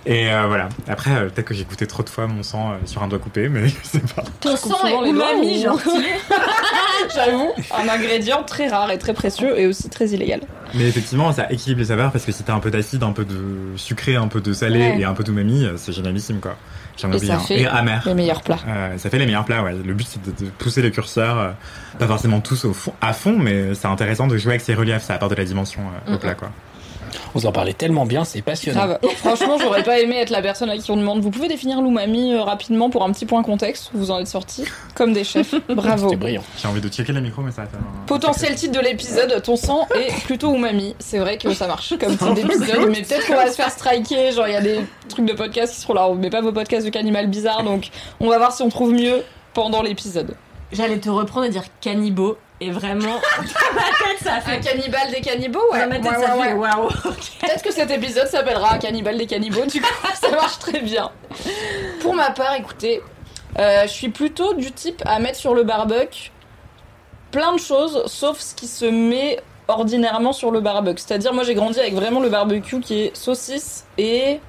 [0.06, 0.70] Et euh, voilà.
[0.88, 3.20] Après, euh, peut-être que j'ai goûté trop de fois mon sang euh, sur un doigt
[3.20, 4.24] coupé, mais je sais pas.
[4.40, 5.80] Ton sang est umami, ou- genre.
[7.16, 10.42] J'avoue, un ingrédient très rare et très précieux et aussi très illégal.
[10.76, 13.26] Mais effectivement, ça équilibre les saveurs parce que si t'as un peu d'acide, un peu
[13.26, 15.00] de sucré, un peu de salé Ouais.
[15.00, 16.56] et un peu d'umami, c'est génialissime quoi.
[17.00, 17.40] Ça un.
[17.40, 18.04] fait Et amer.
[18.06, 18.60] Les meilleurs plats.
[18.68, 19.74] Euh, ça fait les meilleurs plats, ouais.
[19.74, 21.50] Le but c'est de, de pousser le curseur, euh,
[21.98, 25.04] pas forcément tous au fond, à fond, mais c'est intéressant de jouer avec ces reliefs,
[25.04, 26.50] ça apporte de la dimension euh, au plat quoi.
[27.36, 28.86] On en parlait tellement bien, c'est passionnant.
[28.86, 29.00] Grave.
[29.18, 32.34] Franchement, j'aurais pas aimé être la personne à qui on demande Vous pouvez définir l'umami
[32.34, 34.66] euh, rapidement pour un petit point contexte Vous en êtes sortis
[34.96, 35.54] comme des chefs.
[35.70, 36.06] Bravo.
[36.10, 36.44] C'était brillant.
[36.62, 39.42] J'ai envie de checker le micro, mais ça va faire un- Potentiel titre de l'épisode
[39.44, 40.96] Ton sang est plutôt umami.
[41.00, 44.32] C'est vrai que ça marche comme titre d'épisode, mais peut-être qu'on va se faire striker.
[44.32, 46.08] Genre, il y a des trucs de podcasts qui seront là.
[46.10, 47.90] On met pas vos podcasts de cannibal bizarre, donc
[48.20, 50.36] on va voir si on trouve mieux pendant l'épisode.
[50.72, 52.38] J'allais te reprendre et dire cannibaux.
[52.62, 54.60] Et vraiment, dans ma tête, ça a Un fait.
[54.60, 55.80] cannibale des cannibaux, ouais.
[55.82, 56.70] Dans ma tête, Ouais, ça ouais, fait ouais.
[56.76, 56.90] waouh.
[56.90, 59.88] Peut-être que cet épisode s'appellera Cannibale des cannibaux, du coup
[60.22, 61.10] ça marche très bien.
[62.02, 63.02] Pour ma part, écoutez,
[63.58, 66.32] euh, je suis plutôt du type à mettre sur le barbecue
[67.32, 71.02] plein de choses, sauf ce qui se met ordinairement sur le barbecue.
[71.06, 74.40] C'est-à-dire, moi j'ai grandi avec vraiment le barbecue qui est saucisse et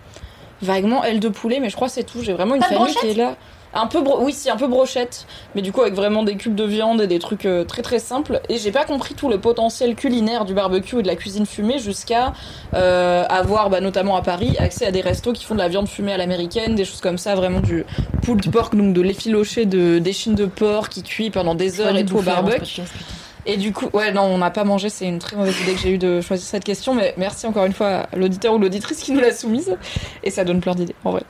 [0.62, 2.22] vaguement aile de poulet, mais je crois que c'est tout.
[2.22, 3.36] J'ai vraiment une famille qui est là.
[3.72, 6.56] Un peu, bro- oui, si, un peu brochette, mais du coup avec vraiment des cubes
[6.56, 8.40] de viande et des trucs euh, très très simples.
[8.48, 11.78] Et j'ai pas compris tout le potentiel culinaire du barbecue et de la cuisine fumée
[11.78, 12.32] jusqu'à
[12.74, 15.88] euh, avoir, bah, notamment à Paris, accès à des restos qui font de la viande
[15.88, 17.84] fumée à l'américaine, des choses comme ça, vraiment du
[18.22, 22.04] pulled pork, donc de l'effiloché de d'échine de porc qui cuit pendant des heures et
[22.04, 22.82] tout au barbecue.
[23.46, 25.80] Et du coup, ouais, non, on n'a pas mangé, c'est une très mauvaise idée que
[25.80, 28.98] j'ai eu de choisir cette question, mais merci encore une fois à l'auditeur ou l'auditrice
[29.00, 29.76] qui nous l'a soumise,
[30.24, 31.22] et ça donne plein d'idées, en vrai.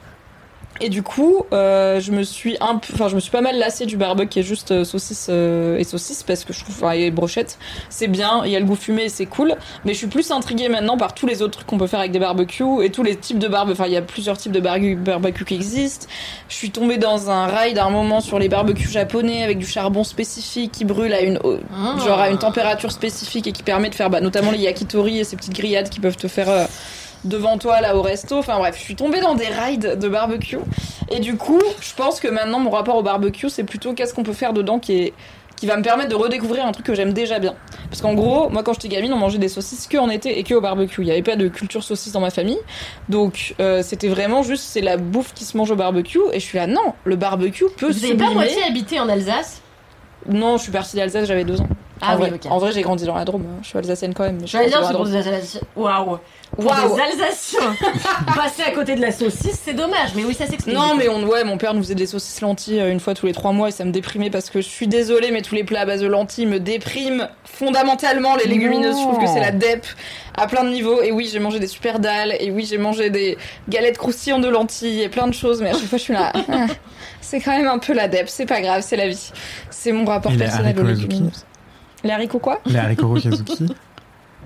[0.83, 3.59] Et du coup, euh, je me suis un peu, enfin, je me suis pas mal
[3.59, 6.75] lassée du barbecue qui est juste euh, saucisse euh, et saucisse parce que je trouve,
[6.75, 7.59] enfin, et brochette,
[7.91, 9.57] c'est bien, il y a le goût fumé et c'est cool.
[9.85, 12.13] Mais je suis plus intriguée maintenant par tous les autres trucs qu'on peut faire avec
[12.13, 13.73] des barbecues et tous les types de barbecue.
[13.81, 16.07] Enfin, il y a plusieurs types de barbe- barbecue qui existent.
[16.49, 20.03] Je suis tombée dans un rail d'un moment sur les barbecues japonais avec du charbon
[20.05, 21.39] spécifique qui brûle à une,
[21.75, 21.97] Ah.
[22.07, 25.25] genre à une température spécifique et qui permet de faire bah, notamment les yakitori et
[25.25, 26.65] ces petites grillades qui peuvent te faire euh,
[27.25, 28.39] devant toi là au resto.
[28.39, 30.59] Enfin bref, je suis tombée dans des rides de barbecue
[31.11, 34.23] et du coup, je pense que maintenant mon rapport au barbecue c'est plutôt qu'est-ce qu'on
[34.23, 35.13] peut faire dedans qui est
[35.57, 37.55] qui va me permettre de redécouvrir un truc que j'aime déjà bien.
[37.91, 40.43] Parce qu'en gros, moi quand j'étais gamine, on mangeait des saucisses que en été et
[40.43, 41.03] que au barbecue.
[41.03, 42.59] Il n'y avait pas de culture saucisse dans ma famille.
[43.11, 46.45] Donc euh, c'était vraiment juste c'est la bouffe qui se mange au barbecue et je
[46.45, 49.61] suis là non, le barbecue peut Vous avez pas moitié habité en Alsace?
[50.27, 51.69] Non, je suis partie d'Alsace, j'avais deux ans.
[52.03, 53.43] Ah en oui, vrai, en vrai, j'ai grandi dans la Drôme.
[53.47, 53.59] hein.
[53.63, 54.37] Je suis alsacienne quand même.
[54.37, 55.23] mais je suis J'allais grandi dire, dans c'est la pour Drôme.
[55.23, 55.61] des Alsaciens.
[55.77, 56.19] Waouh!
[56.59, 56.97] Waouh.
[56.97, 57.77] des Alsaciens!
[58.35, 60.75] Passer à côté de la saucisse, c'est dommage, mais oui, ça s'explique.
[60.75, 63.27] Non, mais on, ouais, mon père nous faisait des saucisses lentilles euh, une fois tous
[63.27, 65.65] les trois mois et ça me déprimait parce que je suis désolée, mais tous les
[65.65, 68.35] plats à base de lentilles me dépriment fondamentalement.
[68.37, 69.87] Les légumineuses, je trouve que c'est la dep
[70.37, 71.03] à plein de niveaux.
[71.03, 73.37] Et oui, j'ai mangé des super dalles et oui, j'ai mangé des
[73.69, 76.33] galettes croustillantes de lentilles et plein de choses, mais à chaque fois je suis là.
[77.21, 79.31] c'est quand même un peu la dep, c'est pas grave, c'est la vie.
[79.71, 81.45] C'est mon rapport Et personnel aux légumineuses.
[82.05, 82.61] Les haricots quoi?
[82.67, 83.67] Les haricots rouges Yazuki.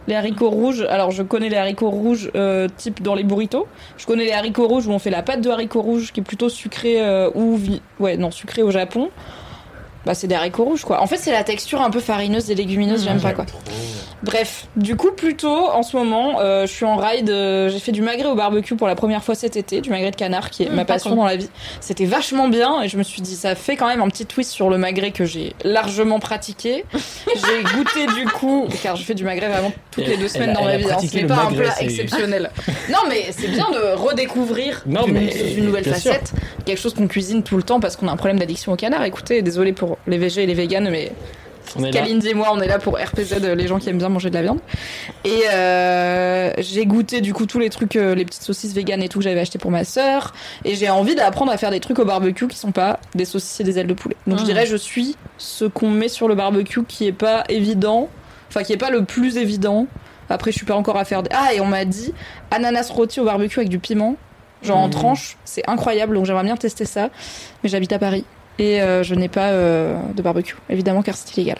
[0.06, 3.66] Les haricots rouges, alors je connais les haricots rouges euh, type dans les burritos.
[3.96, 6.22] Je connais les haricots rouges où on fait la pâte de haricots rouges qui est
[6.22, 9.08] plutôt sucrée euh, ou vi- ouais non sucrée au Japon.
[10.04, 11.00] Bah c'est des haricots rouges quoi.
[11.00, 13.46] En fait c'est la texture un peu farineuse des légumineuses, j'aime pas quoi.
[14.24, 17.92] Bref, du coup plutôt en ce moment euh, je suis en ride, euh, j'ai fait
[17.92, 20.62] du magret au barbecue pour la première fois cet été, du magret de canard qui
[20.62, 21.48] est Mmh, ma pas passion dans la vie.
[21.80, 24.50] C'était vachement bien et je me suis dit ça fait quand même un petit twist
[24.50, 26.84] sur le magret que j'ai largement pratiqué.
[27.26, 30.54] j'ai goûté du coup car je fais du magret vraiment toutes les deux semaines elle
[30.56, 30.86] dans ma vie.
[30.90, 30.96] hein.
[31.06, 32.50] Ce n'est pas un plat exceptionnel.
[32.90, 35.92] non mais c'est bien de redécouvrir Non, mais- une nouvelle sûr.
[35.94, 36.32] facette,
[36.64, 39.04] quelque chose qu'on cuisine tout le temps parce qu'on a un problème d'addiction au canard.
[39.04, 41.12] Écoutez, désolé pour les végés et les véganes, mais.
[41.92, 44.30] Kalindi et moi, on est là pour RPZ, euh, les gens qui aiment bien manger
[44.30, 44.60] de la viande.
[45.24, 49.08] Et euh, j'ai goûté du coup tous les trucs, euh, les petites saucisses véganes et
[49.08, 50.32] tout que j'avais acheté pour ma sœur.
[50.64, 53.60] Et j'ai envie d'apprendre à faire des trucs au barbecue qui sont pas des saucisses
[53.60, 54.16] et des ailes de poulet.
[54.26, 54.46] Donc je Mhm.
[54.48, 58.08] dirais, je suis ce qu'on met sur le barbecue qui est pas évident,
[58.48, 59.86] enfin qui est pas le plus évident.
[60.30, 61.30] Après, je suis pas encore à faire des.
[61.34, 62.14] Ah, et on m'a dit
[62.50, 64.16] ananas rôti au barbecue avec du piment,
[64.62, 64.92] genre en Mhm.
[64.92, 66.14] tranche, c'est incroyable.
[66.16, 67.10] Donc j'aimerais bien tester ça.
[67.62, 68.24] Mais j'habite à Paris
[68.58, 71.58] et euh, je n'ai pas euh, de barbecue, évidemment, car c'est illégal.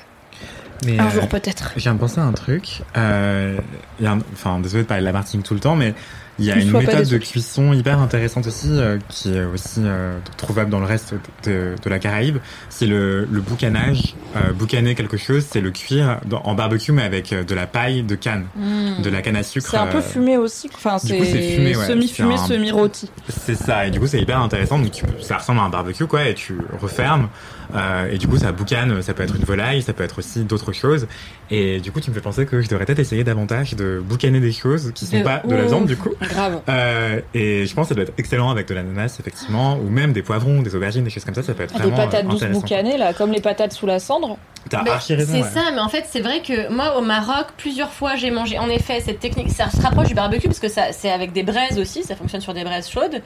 [0.85, 1.73] Mais, Un euh, jour peut-être.
[1.77, 2.83] Je viens de penser à un truc.
[2.97, 3.59] Euh,
[4.01, 5.95] il y a un- Enfin, désolé de parler de la Martinique tout le temps, mais
[6.39, 9.81] il y a Ne une méthode de cuisson hyper intéressante aussi, euh, qui est aussi
[9.85, 12.39] euh, trouvable dans le reste de, de la Caraïbe.
[12.71, 14.15] C'est le, le boucanage.
[14.37, 17.67] Euh, boucaner quelque chose, c'est le cuire dans- en barbecue, mais avec euh, de la
[17.67, 19.69] paille de canne, de la canne à sucre.
[19.71, 20.69] C'est un peu euh, fumé aussi.
[20.75, 21.75] Enfin, c'est ouais.
[21.87, 23.11] semi-fumé, semi-rôti.
[23.29, 24.79] C'est ça, et du coup c'est hyper intéressant.
[24.79, 27.29] Donc tu- ça ressemble à un barbecue quoi, et tu refermes.
[27.75, 30.45] Euh, et du coup ça boucane, ça peut être une volaille, ça peut être aussi
[30.45, 31.07] d'autres choses.
[31.51, 34.41] Et du coup tu me fais penser que je devrais peut-être essayer davantage de boucaner
[34.41, 36.11] des choses qui sont De pas de la viande du coup.
[36.21, 36.61] Grave.
[36.69, 40.13] Euh, et je pense que ça doit être excellent avec de l'ananas effectivement, ou même
[40.13, 41.43] des poivrons, des aubergines, des choses comme ça.
[41.43, 43.99] Ça peut être Des vraiment patates euh, douces boucanées, là, comme les patates sous la
[43.99, 44.37] cendre.
[44.71, 45.35] T'as Mais archi raison.
[45.35, 45.63] C'est ouais.
[45.63, 48.59] ça, mais en fait, c'est vrai que moi, au Maroc, plusieurs fois, j'ai mangé.
[48.59, 51.43] En effet, cette technique, ça se rapproche du barbecue parce que ça, c'est avec des
[51.43, 52.03] braises aussi.
[52.03, 53.21] Ça fonctionne sur des braises chaudes.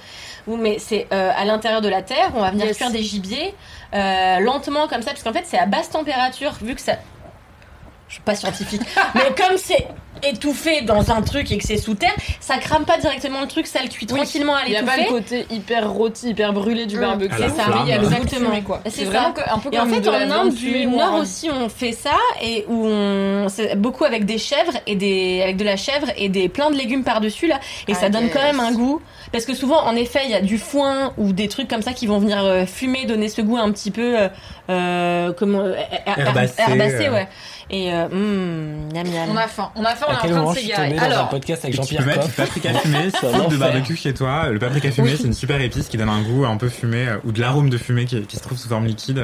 [0.49, 2.33] Ou mais c'est euh, à l'intérieur de la terre.
[2.35, 2.77] On va venir Yes.
[2.77, 3.55] cuire des gibiers
[3.93, 6.97] lentement comme ça, parce qu'en fait, c'est à basse température, vu que ça.
[8.09, 8.81] Je suis pas scientifique,
[9.15, 9.87] mais comme c'est
[10.25, 13.69] étouffé dans un truc et que c'est sous terre, ça crame pas directement le truc,
[13.69, 16.87] ça le cuit tranquillement à Il y a pas le côté hyper rôti, hyper brûlé
[16.87, 17.01] du Mm.
[17.01, 17.35] barbecue.
[17.35, 17.79] À la C'est ça, flamme.
[17.85, 18.49] Il y a le goût de exactement.
[18.51, 18.81] fumée, quoi.
[18.87, 19.11] C'est ça.
[19.11, 20.87] vraiment que- un peu Et en comme fait, de la en viande Inde fumée du
[20.89, 24.73] ou en Nord aussi, on fait ça et où on, c'est beaucoup avec des chèvres
[24.89, 27.93] et des, avec de la chèvre et des plein de légumes par dessus là, et
[27.93, 28.57] Ah, ça donne quand yes.
[28.57, 29.01] même un goût.
[29.31, 31.93] Parce que souvent, en effet, il y a du foin ou des trucs comme ça
[31.93, 34.29] qui vont venir euh, fumer, donner ce goût un petit peu euh,
[34.71, 35.75] euh, comment euh,
[36.07, 37.13] her- Herbacé, herbacé, euh.
[37.13, 37.29] ouais.
[37.71, 39.31] Et euh, mm, miam, miam.
[39.31, 40.95] On a faim, on a faim, on est en train de s'égarer.
[40.95, 43.39] dans un Alors, podcast avec Et tu peux Jean-Pierre mettre du paprika fumé, C'est un
[43.39, 44.49] soupe de barbecue chez toi.
[44.49, 47.19] Le paprika fumé, c'est une super épice qui donne un goût un peu fumé, euh,
[47.25, 49.23] ou de l'arôme de fumée qui, qui se trouve sous forme liquide.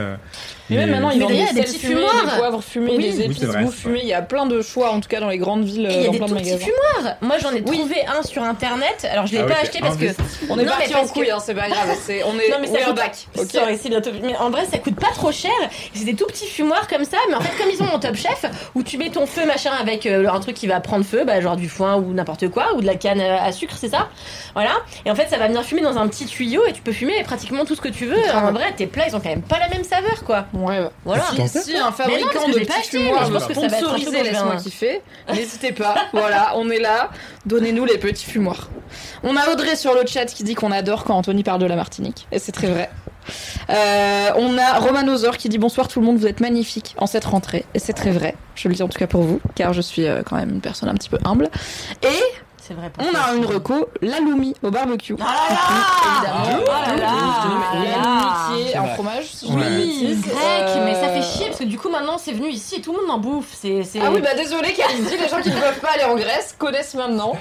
[0.70, 2.24] Euh, Mais même maintenant, ils vendent des d'ailleurs, il y a des petits fumoirs.
[2.24, 4.00] des poivres fumés, des épices goût c'est fumé.
[4.02, 6.04] Il y a plein de choix, en tout cas dans les grandes villes, il y
[6.04, 7.16] a dans des tout petits fumoirs.
[7.20, 9.06] Moi, j'en ai trouvé un sur internet.
[9.10, 10.06] Alors, je l'ai Ah pas acheté parce que.
[10.48, 11.88] On est parti en couille, hein, c'est pas grave.
[12.26, 13.26] On est Non mais ça back.
[14.22, 15.50] Mais en vrai, ça coûte pas trop cher.
[15.94, 18.14] C'est des tout petits fumoirs comme ça, mais en fait, comme ils ont mon Top
[18.14, 21.24] Chef, où tu mets ton feu machin avec euh, un truc qui va prendre feu,
[21.24, 23.88] bah, genre du foin ou n'importe quoi, ou de la canne euh, à sucre, c'est
[23.88, 24.08] ça?
[24.54, 24.72] Voilà.
[25.04, 27.22] Et en fait, ça va venir fumer dans un petit tuyau et tu peux fumer
[27.24, 28.22] pratiquement tout ce que tu veux.
[28.34, 30.46] En vrai, tes plats, ils ont quand même pas la même saveur, quoi.
[31.04, 31.24] Voilà.
[31.36, 33.78] T'en Si, si un fabricant de petits fumoirs veut pense que ça va être un
[33.78, 35.94] truc sponsoriser, laisse-moi kiffer, n'hésitez pas.
[36.12, 37.10] Voilà, on est là.
[37.46, 38.68] Donnez-nous les petits fumoirs.
[39.22, 41.76] On a Audrey sur le chat qui dit qu'on adore quand Anthony parle de la
[41.76, 42.26] Martinique.
[42.32, 42.90] Et c'est très vrai.
[43.70, 47.24] Euh, on a Romanosor qui dit bonsoir tout le monde, vous êtes magnifique en cette
[47.24, 47.64] rentrée.
[47.74, 48.34] Et c'est très vrai.
[48.54, 50.60] Je le dis en tout cas pour vous, car je suis euh, quand même une
[50.60, 51.48] personne un petit peu humble.
[52.02, 52.90] Et C'est vrai.
[52.98, 53.38] on a aussi.
[53.38, 55.14] une reco, l'aloumi au barbecue.
[55.20, 58.94] Ah là là L'aloumi qui est C'est un vrai.
[58.94, 60.22] fromage, je de bêtises.
[60.22, 62.80] Grec, Euh, mais ça fait chier parce que du coup maintenant c'est venu ici et
[62.80, 63.48] tout le monde en bouffe.
[63.52, 64.00] C'est, c'est...
[64.00, 66.94] Ah oui, bah désolé, Kalindi, les gens qui ne peuvent pas aller en Grèce connaissent
[66.94, 67.32] maintenant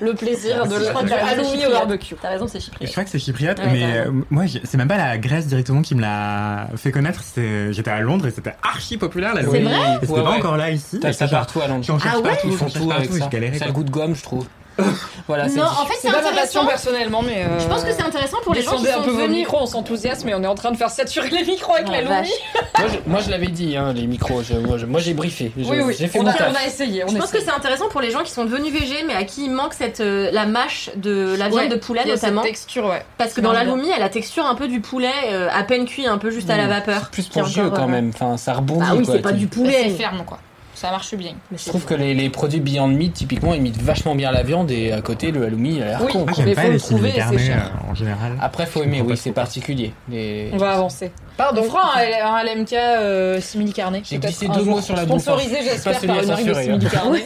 [0.00, 1.72] le plaisir de Je t'as raison, c'est halloumi au chypriote.
[1.72, 2.14] barbecue.
[2.20, 2.90] T'as raison, c'est Je chypriote.
[2.90, 5.94] crois que c'est chypriote, Ouais, mais euh, moi, c'est même pas la Grèce directement qui
[5.94, 7.20] me l'a fait connaître.
[7.22, 9.60] C'est, j'étais à Londres et c'était archi populaire la C'est vrai
[10.02, 10.98] Et c'était pas encore là ici.
[11.12, 11.86] Ça partout à Londres.
[12.04, 13.18] Ah ouais partout, Ils font tout avec partout,
[13.58, 13.64] ça.
[13.64, 14.46] a le goût de gomme, je trouve.
[15.28, 16.40] Voilà, c'est Non, en fait, c'est pas ma intéressant.
[16.60, 17.44] passion personnellement, mais.
[17.44, 19.36] euh, Je pense que c'est intéressant pour les gens qui sont un peu vos venus.
[19.38, 21.92] micros, on s'enthousiasme et on est en train de faire saturer les micros avec Oh,
[21.92, 22.30] la Lumi.
[22.78, 24.42] Moi, je, moi, je l'avais dit, hein, les micros.
[24.42, 25.52] je- moi, je- moi, j'ai briefé.
[25.56, 27.04] Je- Oui, oui, J'ai fait on mon a, on a essayé.
[27.04, 29.24] On Je pense que c'est intéressant pour les gens qui sont devenus végés, mais à
[29.24, 32.14] qui il manque cette euh, la mâche de la viande Ouais, de poulet a cette
[32.22, 32.42] notamment.
[32.42, 33.04] texture, ouais.
[33.18, 35.62] Parce que dans la lomi, elle a la texture un peu du poulet, euh, à
[35.62, 37.10] peine cuit, un peu juste à la vapeur.
[37.10, 38.10] Plus pour quand euh, même.
[38.14, 38.80] Enfin, ça rebondit.
[38.80, 39.82] Bah oui, c'est pas du Mais poulet.
[39.84, 40.38] c'est ferme, quoi.
[40.74, 41.34] Ça marche bien.
[41.50, 44.70] Mais Je trouve que les, les produits Beyond Meat, typiquement, imitent vachement bien la viande
[44.70, 46.12] et à côté, le halloumi, il a l'air Oui.
[46.12, 46.24] con.
[46.26, 47.70] Mais j'aime faut pas le les trouver carnés cher.
[47.86, 48.32] euh, en général.
[48.40, 49.92] Après, faut aimer, oui, c'est particulier.
[50.08, 51.12] Les- On va avancer.
[51.36, 51.62] Pardon.
[51.64, 54.02] On fera un, un LMK euh, simili carné.
[54.04, 55.36] J'ai glissé deux mots sur la bouffe, hein.
[55.38, 57.24] Sponsorisé, j'espère, par une marque de simili carné.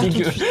[0.00, 0.30] Dégueu.
[0.30, 0.44] suite.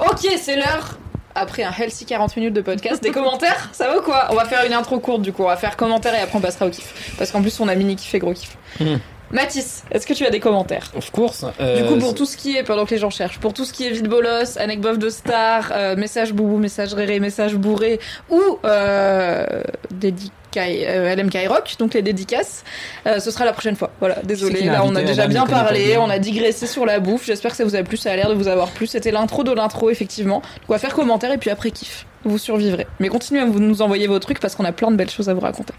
[0.00, 0.98] Ok, c'est l'heure.
[1.34, 4.26] Après un healthy 40 minutes de podcast, des commentaires Ça va ou quoi?
[4.30, 6.42] On va faire une intro courte du coup, on va faire commentaires et après on
[6.42, 7.14] passera au kiff.
[7.16, 8.58] Parce qu'en plus on a mini kiff et gros kiff.
[8.78, 8.96] Hmm.
[9.32, 10.90] Mathis, est-ce que tu as des commentaires?
[10.94, 11.40] Of course.
[11.40, 13.64] Du euh, coup, pour tout ce qui est, pendant que les gens cherchent, pour tout
[13.64, 17.98] ce qui est vide bolos, anecdote de star, euh, message boubou, message réré, message bourré,
[18.28, 22.62] ou euh, dédicaille, euh, LMK Rock, donc les dédicaces,
[23.06, 23.90] euh, ce sera la prochaine fois.
[24.00, 27.52] Voilà, désolé, là on a déjà bien parlé, on a digressé sur la bouffe, j'espère
[27.52, 29.52] que ça vous a plu, ça a l'air de vous avoir plu, c'était l'intro de
[29.52, 30.40] l'intro, effectivement.
[30.40, 32.86] Donc on va faire commentaire et puis après kiff, vous survivrez.
[33.00, 35.34] Mais continuez à nous envoyer vos trucs parce qu'on a plein de belles choses à
[35.34, 35.72] vous raconter.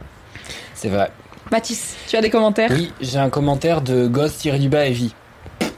[0.73, 1.11] C'est vrai.
[1.53, 2.71] Mathis, tu as des commentaires?
[2.71, 5.13] Oui, j'ai un commentaire de Ghost bas Evie.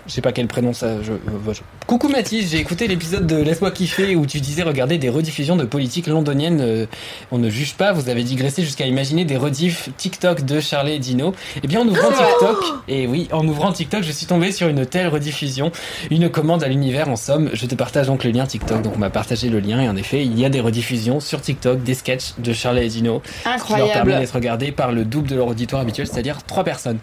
[0.07, 1.01] Je sais pas quel prénom ça.
[1.01, 4.99] Je, euh, je- Coucou Mathis, j'ai écouté l'épisode de Laisse-moi kiffer où tu disais regarder
[4.99, 6.59] des rediffusions de politique londonienne.
[6.61, 6.85] euh,
[7.31, 10.99] on ne juge pas, vous avez digressé jusqu'à imaginer des rediffs TikTok de Charlie et
[10.99, 11.33] Dino.
[11.63, 14.85] Eh bien en ouvrant TikTok, et oui, en ouvrant TikTok, je suis tombé sur une
[14.85, 15.71] telle rediffusion,
[16.11, 17.49] une commande à l'univers en somme.
[17.53, 19.95] Je te partage donc le lien TikTok, donc on m'a partagé le lien et en
[19.95, 23.29] effet, il y a des rediffusions sur TikTok des sketchs de Charlie et Dino qui
[23.43, 24.11] leur permet Incroyable.
[24.19, 26.99] d'être regardés par le double de leur auditoire habituel, c'est-à-dire trois personnes.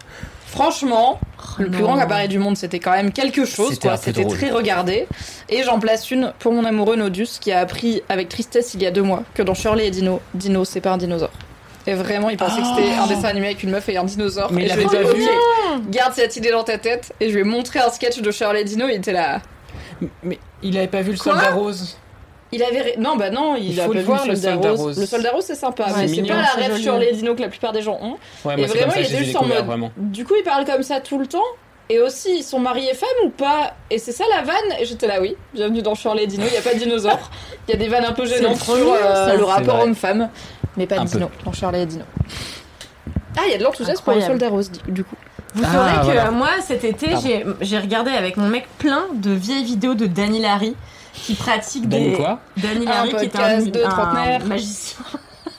[0.53, 1.19] Franchement,
[1.57, 4.35] le plus grand cabaret du monde, c'était quand même quelque chose, C'était quoi.
[4.37, 5.07] très regardé.
[5.49, 8.85] Et j'en place une pour mon amoureux Nodus, qui a appris avec tristesse il y
[8.85, 11.31] a deux mois que dans Shirley et Dino, Dino, c'est pas un dinosaure.
[11.87, 14.51] Et vraiment, il pensait que c'était un dessin animé avec une meuf et un dinosaure.
[14.51, 15.23] Mais et il je lui ai avait dit, pas vu.
[15.23, 17.13] ok, garde cette idée dans ta tête.
[17.19, 19.41] Et je lui ai montré un sketch de Shirley et Dino, il était là.
[20.21, 21.97] Mais il avait pas vu le Quoi soldat rose
[22.53, 22.95] Il avait.
[22.99, 24.79] Non, bah non, il, Il a faut le voir, le soldat, rose.
[24.79, 24.99] rose.
[24.99, 26.83] Le soldat rose, c'est sympa, Ouais, mais c'est pas la rêve joli.
[26.83, 28.17] Shirley et Dino que la plupart des gens ont.
[28.47, 29.65] Ouais, et vraiment, ça il était les ai juste en mode.
[29.65, 29.91] vraiment.
[29.97, 31.43] Du coup, ils parlent comme ça tout le temps.
[31.89, 35.05] Et aussi, ils sont mariés femmes ou pas Et c'est ça la vanne Et j'étais
[35.05, 35.35] là, oui.
[35.53, 36.45] Bienvenue dans Shirley et Dino.
[36.47, 37.29] Il n'y a pas de dinosaures.
[37.67, 40.29] Il y a des vannes un peu gênantes sur euh, le rapport homme-femme.
[40.77, 42.03] Mais pas de dino dans Shirley et Dino.
[43.37, 45.15] Ah, il y a de l'enthousiasme pour le soldat rose, du- coup.
[45.55, 46.31] Vous Ah, saurez que voilà.
[46.31, 47.09] moi, cet été,
[47.61, 50.75] j'ai regardé avec mon mec plein de vieilles vidéos de Danny Larry
[51.13, 52.15] qui pratique Danny des.
[52.17, 54.97] quoi Larry qui est un, de un magicien.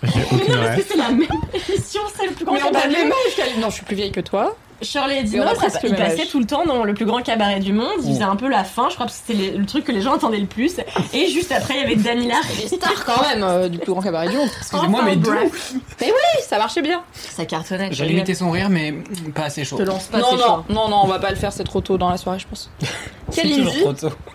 [0.02, 1.22] J'ai Mais non, parce que c'est la même
[1.68, 3.02] émission, c'est le plus grand Mais on a le cabaret.
[3.04, 3.60] même âge, Kaline.
[3.60, 4.56] Non, je suis plus vieille que toi.
[4.82, 6.28] Shirley Dino, presque passaient âge.
[6.30, 7.88] tout le temps dans le plus grand cabaret du monde.
[8.02, 8.12] Ils Ouh.
[8.14, 10.38] faisaient un peu la fin, je crois que c'était le truc que les gens entendaient
[10.38, 10.76] le plus.
[11.12, 12.66] Et juste après, il y avait Danny Larry.
[12.68, 14.48] Des stars quand même euh, du plus grand cabaret du monde.
[14.58, 15.72] Excusez-moi, Enfin, mais d'où bref.
[16.00, 16.08] Oui,
[16.42, 17.02] ça marchait bien.
[17.12, 17.88] Ça cartonnait.
[17.92, 18.92] J'ai limité son rire, mais
[19.34, 19.76] pas assez chaud.
[19.78, 20.64] Je te lance pas, non, non, chaud.
[20.68, 22.70] non, non, on va pas le faire, c'est trop tôt dans la soirée, je pense.
[23.34, 23.84] Kalindi,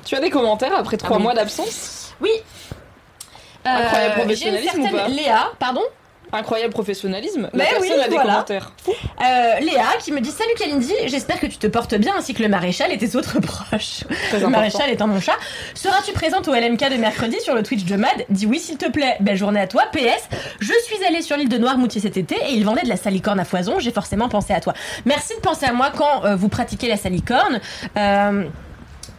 [0.05, 1.23] tu as des commentaires après trois oui.
[1.23, 2.13] mois d'absence?
[2.21, 2.29] Oui.
[3.65, 5.07] Incroyable Euh, professionnalisme ou pas?
[5.09, 5.81] Léa, pardon?
[6.31, 7.49] Incroyable professionnalisme.
[7.53, 8.31] Mais La personne oui, a des voilà.
[8.31, 8.71] commentaires.
[8.87, 12.43] Euh, Léa qui me dit Salut Kalindi, j'espère que tu te portes bien ainsi que
[12.43, 14.03] le maréchal et tes autres proches.
[14.33, 15.35] Le maréchal étant mon chat.
[15.73, 18.25] Seras-tu présente au LMK de mercredi sur le Twitch de Mad?
[18.29, 19.17] Dis oui s'il te plaît.
[19.21, 19.83] Belle journée à toi.
[19.91, 22.97] PS, je suis allée sur l'île de Noirmoutier cet été et ils vendaient de la
[22.97, 23.79] salicorne à foison.
[23.79, 24.73] J'ai forcément pensé à toi.
[25.05, 27.59] Merci de penser à moi quand euh, vous pratiquez la salicorne.
[27.97, 28.43] Euh,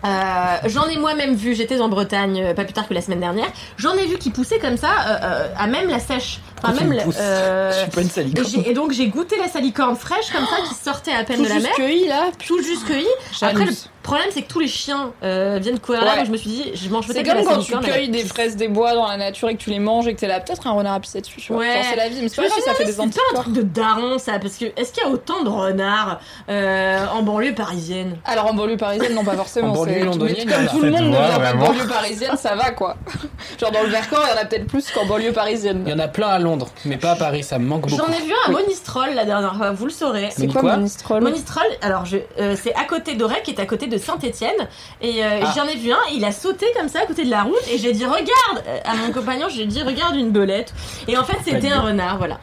[0.05, 3.21] euh, j'en ai moi-même vu, j'étais en Bretagne euh, pas plus tard que la semaine
[3.21, 3.47] dernière.
[3.77, 6.41] J'en ai vu qui poussaient comme ça, euh, euh, à même la sèche.
[6.63, 7.17] Enfin, même me la- pousses.
[7.19, 8.63] euh, Je suis pas une et, salicorne.
[8.67, 11.49] et donc j'ai goûté la salicorne fraîche comme ça qui sortait à peine Tout de
[11.49, 12.25] la mer, cueilli là.
[12.47, 13.07] tout juste cueillie.
[13.43, 13.91] Après le Jalouse.
[14.11, 16.17] Problème c'est que tous les chiens euh, viennent courir là, Ouais.
[16.19, 17.85] donc je me suis dit je mange C'est peut-être de comme la quand tu salicorne.
[17.95, 20.21] cueilles des fraises des bois dans la nature et que tu les manges et que
[20.21, 21.63] t'es là, peut-être un renard a pissé dessus, tu vois.
[21.63, 21.73] Ouais.
[21.75, 22.97] Genre, c'est la vie, mais c'est Je pas me grave, suis ça fait des c'était
[22.97, 23.43] pas un anticorps.
[23.45, 27.23] truc de daron ça parce que est-ce qu'il y a autant de renards euh, en
[27.23, 28.17] banlieue parisienne?
[28.25, 29.69] Alors en banlieue parisienne, non pas forcément.
[29.73, 30.71] En banlieue c'est- londonienne, mais il y en comme a.
[30.71, 32.97] tout le monde ne Faites vient pas de voir, banlieue parisienne, ça va quoi.
[33.61, 35.83] Genre dans le Vercors, il y en a peut-être plus qu'en banlieue parisienne.
[35.87, 37.97] Il y en a plein à Londres, mais pas à Paris, ça me manque beaucoup.
[38.07, 40.29] J'en ai vu un à Monistrol la dernière fois, vous le saurez.
[40.31, 43.61] C'est Mais quoi quoi Monistrol Monistrol, alors je, euh, c'est à côté d'Aurec, qui est
[43.61, 44.69] à côté de Saint-Étienne,
[45.01, 45.53] et euh, Ah.
[45.57, 45.99] j'en ai vu un.
[46.15, 48.79] Il a sauté comme ça à côté de la route, et j'ai dit regarde euh,
[48.85, 50.73] à mon compagnon, j'ai dit regarde une belette,
[51.09, 52.39] et en fait c'était un renard, voilà.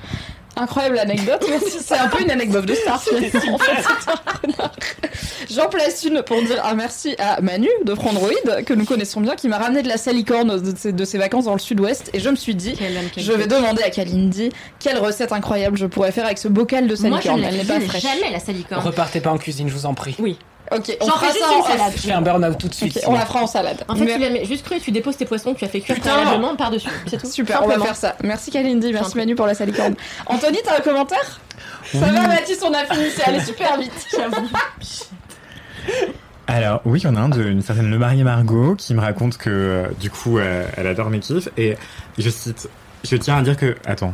[0.59, 1.77] Incroyable anecdote, merci.
[1.79, 2.95] C'est un peu une anecdote de star.
[2.95, 4.71] En fait, c'est un renard.
[5.51, 8.31] J'en place une pour dire un merci à Manu de Frandroid,
[8.65, 11.45] que nous connaissons bien, qui m'a ramené de la salicorne de ses, de ses vacances
[11.45, 12.09] dans le sud-ouest.
[12.13, 12.73] Et je me suis dit,
[13.17, 14.49] je vais demander à Kalindi
[14.79, 17.37] quelle recette incroyable je pourrais faire avec ce bocal de Moi je salicorne.
[17.37, 18.01] ne la Elle n'est pas fraîche.
[18.01, 18.81] jamais la salicorne.
[18.83, 20.15] Repartez pas en cuisine, je vous en prie.
[20.17, 20.39] Oui.
[20.71, 21.93] Ok, on J'en fera fais ça juste en une salade.
[21.95, 22.97] Je fais un burn-out tout de suite.
[22.97, 23.83] Ok, on la fera en salade.
[23.87, 25.79] En fait, Mais- tu la mets juste crue, tu déposes tes poissons, tu as fait
[25.79, 26.11] cuire Putain.
[26.11, 26.89] préalablement par-dessus.
[27.07, 27.27] C'est tout.
[27.27, 27.85] Super, on va Simplement.
[27.85, 28.15] faire ça.
[28.23, 29.15] Merci Kalindi, merci.
[29.17, 29.95] Manu pour la salicorne.
[30.25, 31.39] Anthony, t'as un commentaire?
[31.91, 33.91] Ça va Mathis, on a fini, c'est allé super vite.
[34.15, 34.47] J'avoue.
[36.47, 39.37] Alors oui, il y en a un d'une certaine Le Marie Margot qui me raconte
[39.37, 41.77] que euh, du coup euh, elle adore mes kiffs et
[42.17, 42.69] je cite,
[43.03, 44.13] je tiens à dire que attends.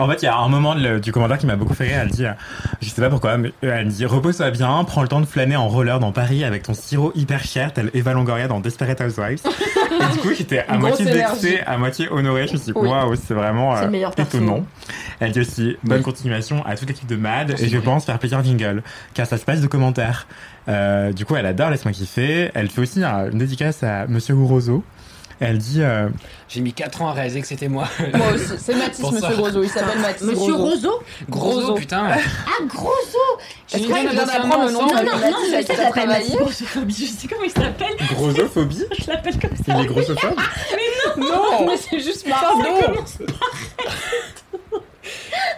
[0.00, 1.84] En fait, il y a un moment de le- du commentaire qui m'a beaucoup fait
[1.84, 1.98] rire.
[2.02, 2.32] Elle dit, euh,
[2.80, 5.56] je sais pas pourquoi, mais euh, elle dit repose-toi bien, prends le temps de flâner
[5.56, 9.40] en roller dans Paris avec ton sirop hyper cher, tel Eva Longoria dans Desperate Housewives.
[9.44, 11.04] et du coup, j'étais à moitié
[11.42, 12.46] vexée, à moitié honorée.
[12.48, 13.88] Je me suis dit, waouh, c'est vraiment euh,
[14.36, 14.64] étonnant.
[15.20, 18.42] Elle dit aussi bonne continuation à toute l'équipe de Mad et je pense faire plaisir
[18.42, 18.82] Jingle
[19.14, 20.26] car ça se passe de commentaires.
[20.68, 22.50] Euh, du coup, elle adore Laisse-moi kiffer.
[22.54, 24.82] Elle fait aussi un- une dédicace à Monsieur Gourozo.
[25.40, 26.08] Elle dit euh,
[26.48, 27.88] J'ai mis 4 ans à réaliser que c'était moi.
[28.14, 30.66] Moi aussi, c'est Mathis, Pour monsieur Grosso, il s'appelle Mathis Monsieur Grosso.
[30.66, 32.08] Roseau Grosso, putain.
[32.10, 33.18] Ah, Grosso
[33.66, 34.80] tu mis viens le d'apprendre le nom.
[34.86, 36.94] Non, non, non, je sais, qui je Mathis Grossophobie.
[36.94, 37.96] Je sais comment il s'appelle.
[38.14, 38.84] Grossophobie.
[38.98, 39.74] Je l'appelle comme ça.
[39.78, 40.36] Il est grossophobe
[41.16, 42.58] Non, mais c'est juste marrant.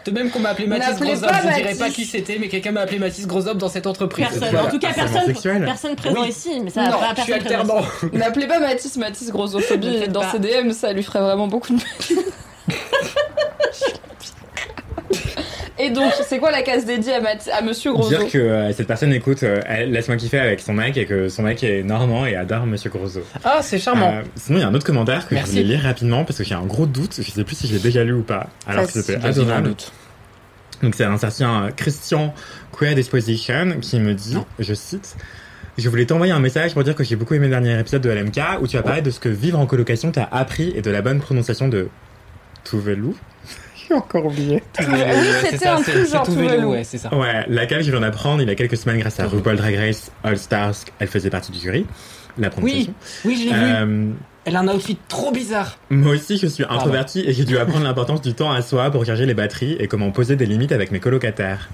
[0.04, 1.78] De même qu'on m'a appelé Mathis pas je dirais Mathis.
[1.78, 4.26] pas qui c'était, mais quelqu'un m'a appelé Mathis Grosop dans cette entreprise.
[4.28, 4.48] Personne.
[4.50, 5.32] Voilà, En tout cas, personne,
[5.64, 6.28] personne présent Oui.
[6.28, 6.60] ici.
[6.62, 7.82] Mais ça Non, va pas Je suis alternant.
[8.12, 10.32] N'appelez pas Mathis Mathis Ne Grossophobie faites dans pas.
[10.32, 12.24] ses DM, ça lui ferait vraiment beaucoup de mal.
[15.84, 18.08] Et donc, c'est quoi la case dédiée à, Mathis- à Monsieur Grosso?
[18.08, 21.42] Dire que euh, cette personne écoute euh, Laisse-moi kiffer avec son mec et que son
[21.42, 23.20] mec est normand et adore Monsieur Grosso.
[23.42, 24.12] Ah, c'est charmant.
[24.12, 25.56] Euh, sinon, il y a un autre commentaire que Merci.
[25.56, 27.16] je voulais lire rapidement parce que j'ai un gros doute.
[27.20, 28.46] Je sais plus si je l'ai déjà lu ou pas.
[28.66, 29.52] Alors que c'était adorable.
[29.52, 29.92] un doute.
[30.82, 32.32] Donc c'est un certain Christian
[32.78, 35.16] Queer Disposition qui me dit, je cite,
[35.78, 38.10] je voulais t'envoyer un message pour dire que j'ai beaucoup aimé le dernier épisode de
[38.10, 40.90] LMK où tu as parlé de ce que vivre en colocation t'a appris et de
[40.90, 41.88] la bonne prononciation de
[42.64, 43.14] Tuvalu.
[43.92, 44.62] J'ai encore oublié.
[44.80, 44.86] Oui,
[45.42, 47.14] C'est c'était un truc genre tout vélo, ouais, c'est ça.
[47.14, 50.10] Ouais, laquelle je viens d'apprendre il y a quelques semaines grâce à RuPaul Drag Race
[50.24, 50.74] All Stars.
[50.98, 51.86] Elle faisait partie du jury.
[52.38, 52.94] La prononciation.
[53.26, 53.60] Oui, je l'ai vu.
[53.62, 54.10] Euh,
[54.46, 55.76] Elle a un outfit trop bizarre.
[55.90, 59.04] Moi aussi, je suis introverti et j'ai dû apprendre l'importance du temps à soi pour
[59.04, 61.68] charger les batteries et comment poser des limites avec mes colocataires.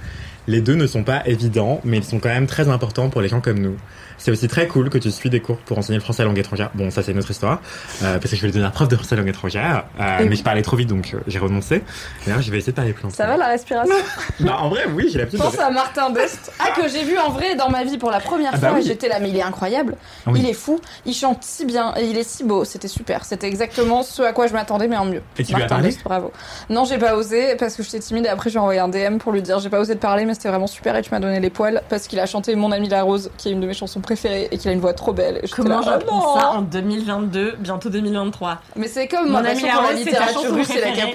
[0.48, 3.28] Les deux ne sont pas évidents, mais ils sont quand même très importants pour les
[3.28, 3.76] gens comme nous.
[4.18, 6.38] C'est aussi très cool que tu suis des cours pour enseigner le français à langue
[6.38, 6.70] étrangère.
[6.74, 7.60] Bon, ça c'est une autre histoire,
[8.02, 10.42] euh, parce que je vais devenir prof de français à langue étrangère, euh, mais je
[10.42, 11.82] parlais trop vite donc euh, j'ai renoncé.
[12.26, 13.14] D'ailleurs, je vais essayer de parler plus longtemps.
[13.16, 13.94] Ça va la respiration
[14.40, 15.60] Bah, en vrai, oui, j'ai l'habitude Pense de...
[15.60, 16.52] à Martin Dest.
[16.60, 18.78] Ah, que j'ai vu en vrai dans ma vie pour la première Ah bah fois.
[18.78, 18.84] oui.
[18.86, 19.96] J'étais là, mais il est incroyable.
[20.26, 20.40] Ah oui.
[20.42, 20.80] Il est fou.
[21.06, 22.64] Il chante si bien et il est si beau.
[22.64, 23.24] C'était super.
[23.24, 25.22] C'était exactement ce à quoi je m'attendais, mais en mieux.
[25.38, 26.32] Et tu lui as Martin parlé Dest, bravo.
[26.68, 29.32] Non, j'ai pas osé parce que j'étais timide et après j'ai envoyé un DM pour
[29.32, 31.40] lui dire j'ai pas osé de parler, mais c'était vraiment super et tu m'as donné
[31.40, 33.74] les poils parce qu'il a chanté Mon ami la rose, qui est une de mes
[33.74, 35.42] chansons préférées et qu'il a une voix trop belle.
[35.54, 39.66] Comment j'apprends oh ça en 2022, bientôt 2023 Mais c'est comme Mon ma ami passion
[39.66, 40.72] la pour la littérature russe,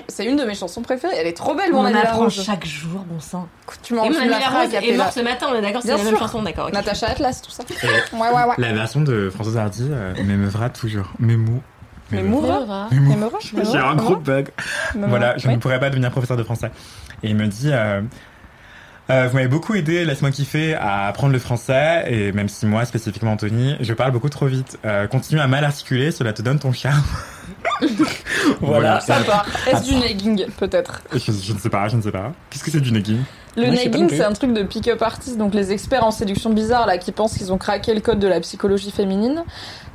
[0.08, 1.16] c'est une de mes chansons préférées.
[1.18, 3.48] Elle est trop belle, On mon ami la apprend chaque jour, bon sang.
[3.82, 4.98] Tu m'en mon la rose est cappella.
[4.98, 6.20] mort ce matin, on est d'accord, c'est Bien la même sûr.
[6.20, 6.70] chanson, d'accord.
[6.72, 7.64] Natacha Atlas, tout ça.
[7.64, 8.56] Et Ouais, ouais, ouais.
[8.60, 11.12] La version de Françoise Hardy euh, m'émeuvra toujours.
[11.20, 11.36] Mais.
[11.36, 13.10] Moura M'émeut.
[13.10, 14.50] M'émeuvra J'ai un gros bug.
[14.96, 16.70] Voilà, je ne pourrais pas devenir professeur de français.
[17.24, 18.02] Et il me dit, euh,
[19.10, 22.86] euh, vous m'avez beaucoup aidé, laisse-moi kiffer, à apprendre le français, et même si moi,
[22.86, 24.80] spécifiquement Anthony, je parle beaucoup trop vite.
[24.86, 27.04] Euh, continue à mal articuler, cela te donne ton charme.
[28.62, 29.02] voilà.
[29.02, 29.46] Sympa.
[29.68, 31.02] Est-ce du negging, peut-être?
[31.14, 32.32] Je, je ne sais pas, je ne sais pas.
[32.50, 33.22] Qu'est-ce que c'est du negging
[33.56, 34.18] Le Moi, plus.
[34.18, 37.38] c'est un truc de pick-up artist, donc les experts en séduction bizarre là qui pensent
[37.38, 39.44] qu'ils ont craqué le code de la psychologie féminine.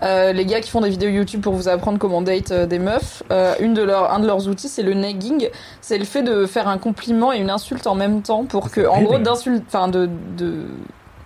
[0.02, 2.78] Euh, les gars qui font des vidéos YouTube pour vous apprendre comment date euh, des
[2.78, 5.48] meufs, euh, une de leurs, un de leurs outils c'est le negging,
[5.80, 8.86] c'est le fait de faire un compliment et une insulte en même temps pour que,
[8.86, 10.66] en gros, d'insulte, enfin de, de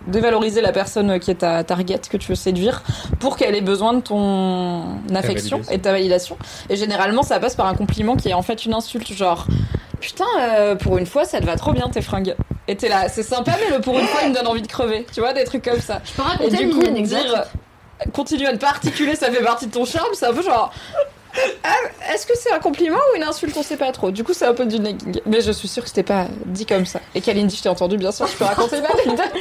[0.07, 2.83] dévaloriser la personne qui est ta target que tu veux séduire
[3.19, 4.83] pour qu'elle ait besoin de ton
[5.15, 6.37] affection et de ta validation.
[6.69, 9.47] Et généralement, ça passe par un compliment qui est en fait une insulte, genre
[10.03, 12.35] putain, euh, pour une fois, ça te va trop bien tes fringues.
[12.67, 14.67] Et t'es là, c'est sympa, mais le pour une fois, il me donne envie de
[14.67, 15.05] crever.
[15.13, 16.01] Tu vois, des trucs comme ça.
[16.05, 17.45] Je peux Et raconter du une coup, dire,
[18.13, 20.71] continue à ne pas articuler, ça fait partie de ton charme, c'est un peu genre.
[21.63, 24.11] Ah, Est-ce que c'est un compliment ou une insulte On sait pas trop.
[24.11, 25.19] Du coup, c'est un peu du negging.
[25.25, 26.99] Mais je suis sûre que c'était pas dit comme ça.
[27.15, 29.31] Et Kalindi, je t'ai entendu, bien sûr, je peux raconter une anecdote.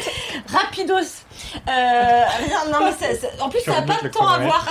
[0.50, 1.26] Rapidos.
[1.68, 2.22] Euh,
[2.72, 4.66] non, mais en plus, ça n'a pas de le temps à voir.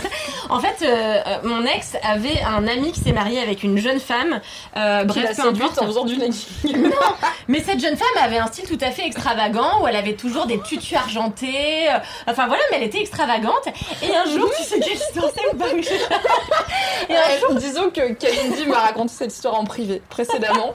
[0.48, 4.00] en fait, euh, euh, mon ex avait un ami qui s'est marié avec une jeune
[4.00, 4.40] femme.
[4.76, 5.78] Euh, bref, peu importe.
[5.82, 6.44] en faisant du negging.
[7.48, 10.46] Mais cette jeune femme avait un style tout à fait extravagant où elle avait toujours
[10.46, 11.88] des tutus argentés.
[11.90, 11.98] euh,
[12.28, 13.66] Enfin voilà, mais elle était extravagante.
[14.02, 15.66] Et un jour, tu sais quelle histoire c'est ou pas.
[17.08, 20.72] Et un jour, disons que Kalindi m'a raconté cette histoire en privé précédemment,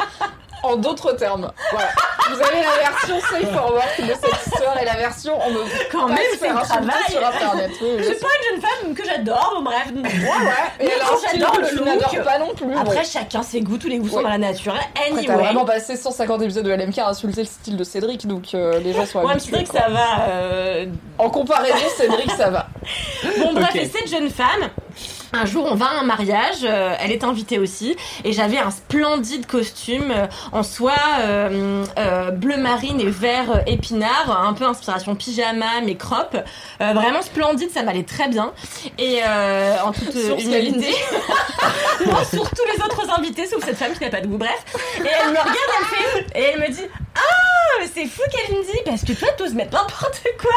[0.65, 1.51] en d'autres termes.
[1.71, 1.89] Voilà.
[2.29, 5.59] Vous avez la version safe for work de cette histoire et la version on me
[5.91, 7.11] Quand même, c'est insulter travail.
[7.11, 7.71] sur internet.
[7.81, 9.85] Oui, oui, Je suis pas une jeune femme que j'adore, bon bref.
[9.93, 12.23] Ouais, Et alors, j'adore le look.
[12.25, 12.75] pas non plus.
[12.75, 14.23] Après, chacun ses goûts, tous les goûts sont Ouais.
[14.23, 14.73] dans la nature.
[14.73, 15.25] Après, Anyway.
[15.27, 18.79] t'as vraiment passé 150 épisodes de LMK à insulter le style de Cédric, donc euh,
[18.79, 19.51] les gens sont Ouais, habitués.
[19.57, 19.81] Cédric, quoi.
[19.81, 20.21] ça va.
[20.29, 20.85] euh,
[21.19, 22.67] En comparaison, Cédric, ça va.
[23.39, 23.75] Bon, bref, Ok.
[23.75, 24.69] et cette jeune femme.
[25.41, 28.71] Un jour, on va à un mariage, euh, elle est invitée aussi, et j'avais un
[28.71, 35.81] splendide costume euh, en soie euh, bleu marine et vert épinard, un peu inspiration pyjama,
[35.83, 36.37] mais crop,
[36.79, 38.53] vraiment splendide, ça m'allait très bien.
[38.97, 39.19] Et
[39.83, 40.93] en toute humilité,
[42.05, 44.63] non, sur tous les autres invités, sauf cette femme qui n'a pas de goût, bref.
[45.03, 48.55] Et elle me regarde, elle fait, et elle me dit, ah, mais c'est fou qu'elle
[48.57, 50.51] me dit, parce que toi, t'oses mettre n'importe quoi.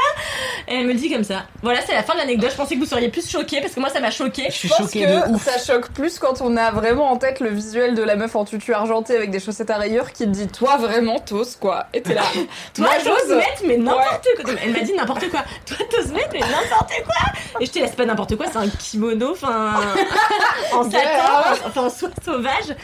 [0.69, 1.45] Et elle me dit comme ça.
[1.63, 2.51] Voilà, c'est la fin de l'anecdote.
[2.53, 4.45] Je pensais que vous seriez plus choqués parce que moi ça m'a choqué.
[4.49, 5.43] Je suis Je pense choqué que de ouf.
[5.45, 8.45] ça choque plus quand on a vraiment en tête le visuel de la meuf en
[8.45, 12.03] tutu argenté avec des chaussettes à rayures qui te dit toi vraiment t'oses quoi et
[12.03, 12.23] t'es là
[12.75, 13.37] Toi, t'oses j'ose.
[13.37, 14.55] mettre, mais n'importe quoi.
[14.63, 15.45] Elle m'a dit n'importe quoi.
[15.67, 17.61] Toi, t'oses mettre, mais n'importe quoi.
[17.61, 19.75] Et je te laisse pas n'importe quoi, c'est un kimono, enfin.
[20.73, 22.75] en satin, enfin en soie sauvage.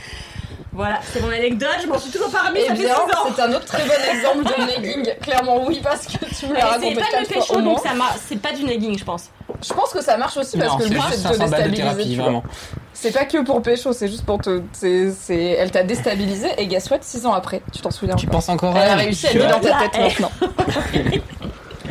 [0.74, 2.94] Voilà, c'est mon anecdote, je m'en suis toujours pas remise, Eh ça fait 6 bien,
[2.96, 3.32] ans.
[3.36, 5.14] c'est un autre très bon exemple de negging.
[5.20, 7.78] Clairement, oui, parce que tu me l'as raconté c'est pas de quatre fois pécho, donc
[7.78, 7.90] ça.
[8.26, 9.30] C'est pas du negging, je pense.
[9.62, 11.70] Je pense que ça marche aussi parce que le but c'est de te 500 balles
[11.70, 12.22] de déstabiliser.
[12.92, 14.62] C'est pas que pour pécho, c'est juste pour te.
[15.30, 18.76] Elle t'a déstabilisé et guess what, 6 ans après, tu t'en souviens Tu penses encore
[18.76, 20.32] Elle à a elle réussi à vivre dans ta tête maintenant.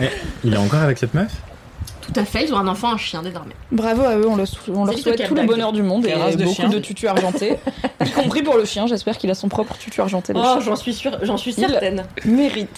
[0.02, 0.10] Eh,
[0.44, 1.32] il est encore avec cette meuf?
[2.14, 3.54] Tout à fait, ils ont un enfant, un chien désormais.
[3.72, 6.14] Bravo à eux, on, le sou- on leur souhaite tout le bonheur du monde et
[6.14, 7.58] race de beaucoup chien de tutus argentés,
[8.06, 8.86] y compris pour le chien.
[8.88, 10.34] J'espère qu'il a son propre tutu argenté.
[10.36, 10.60] Oh, chien.
[10.60, 12.06] j'en suis sûre, j'en suis Il- certaine.
[12.26, 12.70] mérite.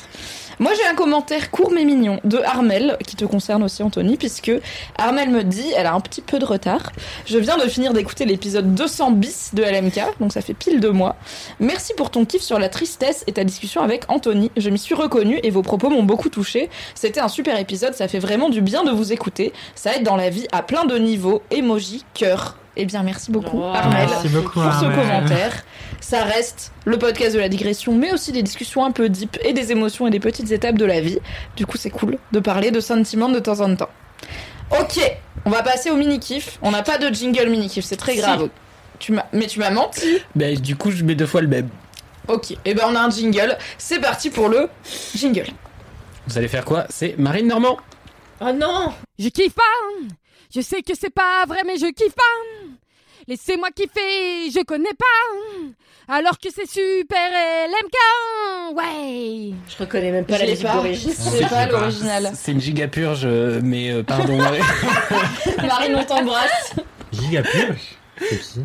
[0.59, 4.51] Moi j'ai un commentaire court mais mignon de Armel qui te concerne aussi Anthony puisque
[4.97, 6.91] Armel me dit, elle a un petit peu de retard,
[7.25, 10.91] je viens de finir d'écouter l'épisode 200 bis de LMK, donc ça fait pile deux
[10.91, 11.17] mois.
[11.59, 14.95] Merci pour ton kiff sur la tristesse et ta discussion avec Anthony, je m'y suis
[14.95, 16.69] reconnue et vos propos m'ont beaucoup touché.
[16.95, 20.15] C'était un super épisode, ça fait vraiment du bien de vous écouter, ça aide dans
[20.15, 22.57] la vie à plein de niveaux, emoji, cœur.
[22.77, 23.73] Eh bien merci beaucoup Wow.
[23.73, 25.63] Armel Merci beaucoup, pour ce commentaire.
[26.01, 29.53] Ça reste le podcast de la digression, mais aussi des discussions un peu deep et
[29.53, 31.19] des émotions et des petites étapes de la vie.
[31.55, 33.89] Du coup, c'est cool de parler de sentiments de temps en temps.
[34.79, 34.99] Ok,
[35.45, 36.57] on va passer au mini-kiff.
[36.61, 38.17] On n'a pas de jingle mini-kiff, c'est très Si.
[38.19, 38.49] grave.
[38.99, 40.17] Tu m'as- mais tu m'as menti.
[40.35, 41.69] Ben, du coup, je mets deux fois le même.
[42.27, 43.57] Ok, et ben on a un jingle.
[43.77, 44.67] C'est parti pour le
[45.15, 45.47] jingle.
[46.27, 46.85] Vous allez faire quoi?
[46.89, 47.77] C'est Marine Normand.
[48.41, 49.61] Oh non Je kiffe pas.
[50.55, 52.23] Je sais que c'est pas vrai, mais je kiffe pas.
[53.27, 56.13] Laissez-moi kiffer, je connais pas.
[56.15, 57.29] Alors que c'est super
[57.67, 58.77] LMK.
[58.77, 59.53] Ouais.
[59.67, 61.11] Je reconnais même pas Je la musique d'origine.
[61.11, 61.65] C'est pas pas.
[61.65, 62.31] l'original.
[62.35, 64.37] C'est une giga purge, euh, mais euh, pardon.
[65.57, 66.73] Marine, on t'embrasse.
[67.11, 68.59] Giga purge C'est qui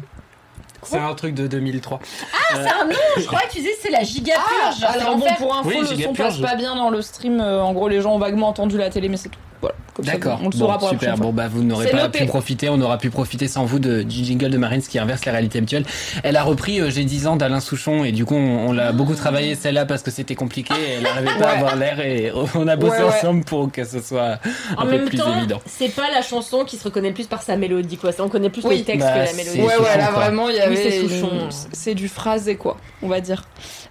[0.83, 2.01] c'est un truc de 2003.
[2.33, 4.77] Ah, c'est un nom Je crois que tu disais c'est la giga purge.
[4.83, 7.41] Ah, alors bon, pour info, Oui, le son passe pas bien dans le stream.
[7.41, 9.41] Euh, en gros, les gens ont vaguement entendu la télé, mais c'est tout.
[9.61, 9.75] Voilà.
[10.03, 10.41] D'accord.
[10.43, 11.17] on le saura Bon, pour super.
[11.19, 12.21] Bon, bah, vous n'aurez pas noté.
[12.21, 12.69] pu profiter.
[12.71, 15.33] On aura pu profiter sans vous de, du jingle de Marine, ce qui inverse la
[15.33, 15.85] réalité habituelle.
[16.23, 18.93] Elle a repris euh, J'ai 10 ans d'Alain Souchon et du coup, on, on l'a
[18.93, 22.33] beaucoup travaillé celle-là parce que c'était compliqué et elle n'arrivait pas à avoir l'air et
[22.55, 23.09] on a bossé Ouais, ouais.
[23.19, 24.39] ensemble pour que ce soit
[24.79, 25.61] En un peu même plus temps, évident.
[25.67, 28.13] c'est pas la chanson qui se reconnaît plus par sa mélodie, quoi.
[28.13, 28.79] Ça, On connaît plus Oui.
[28.79, 29.61] le texte Bah, que la mélodie.
[29.61, 30.77] Ouais, Souchon, ouais, là vraiment, il y Oui, avait.
[30.91, 31.49] c'est une- Souchon.
[31.73, 33.43] C'est du phrasé, quoi, on va dire.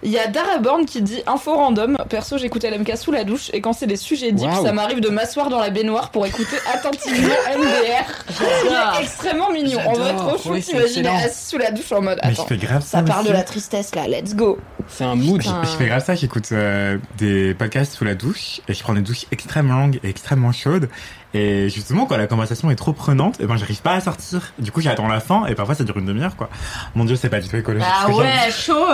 [0.02, 1.98] Il y a Daraborn qui dit info random.
[2.08, 4.64] Perso, j'écoute LMK sous la douche et quand c'est des sujets deep, Waouh.
[4.64, 8.40] ça m'arrive de m'asseoir dans la baignoire pour écouter attentivement MDR.
[8.64, 9.80] Il est extrêmement mignon.
[9.80, 10.26] Vrai, J'adore.
[10.26, 10.50] trop chou.
[10.52, 11.16] Oui, excellent.
[11.16, 12.98] assis sous la douche en mode Mais je fais grave ça.
[12.98, 14.58] Ça parle de la tristesse là, let's go.
[14.88, 15.40] C'est un mood.
[15.42, 18.94] Je, je fais grave ça, j'écoute euh, des podcasts sous la douche et je prends
[18.94, 20.88] des douches extrêmement longues et extrêmement chaudes.
[21.32, 24.52] Et justement, quand la conversation est trop prenante, et ben j'arrive pas à sortir.
[24.58, 26.50] Du coup, j'attends la fin et parfois ça dure une demi-heure quoi.
[26.96, 27.86] Mon dieu, c'est pas du tout écologique.
[27.88, 28.86] Ah ouais, chaud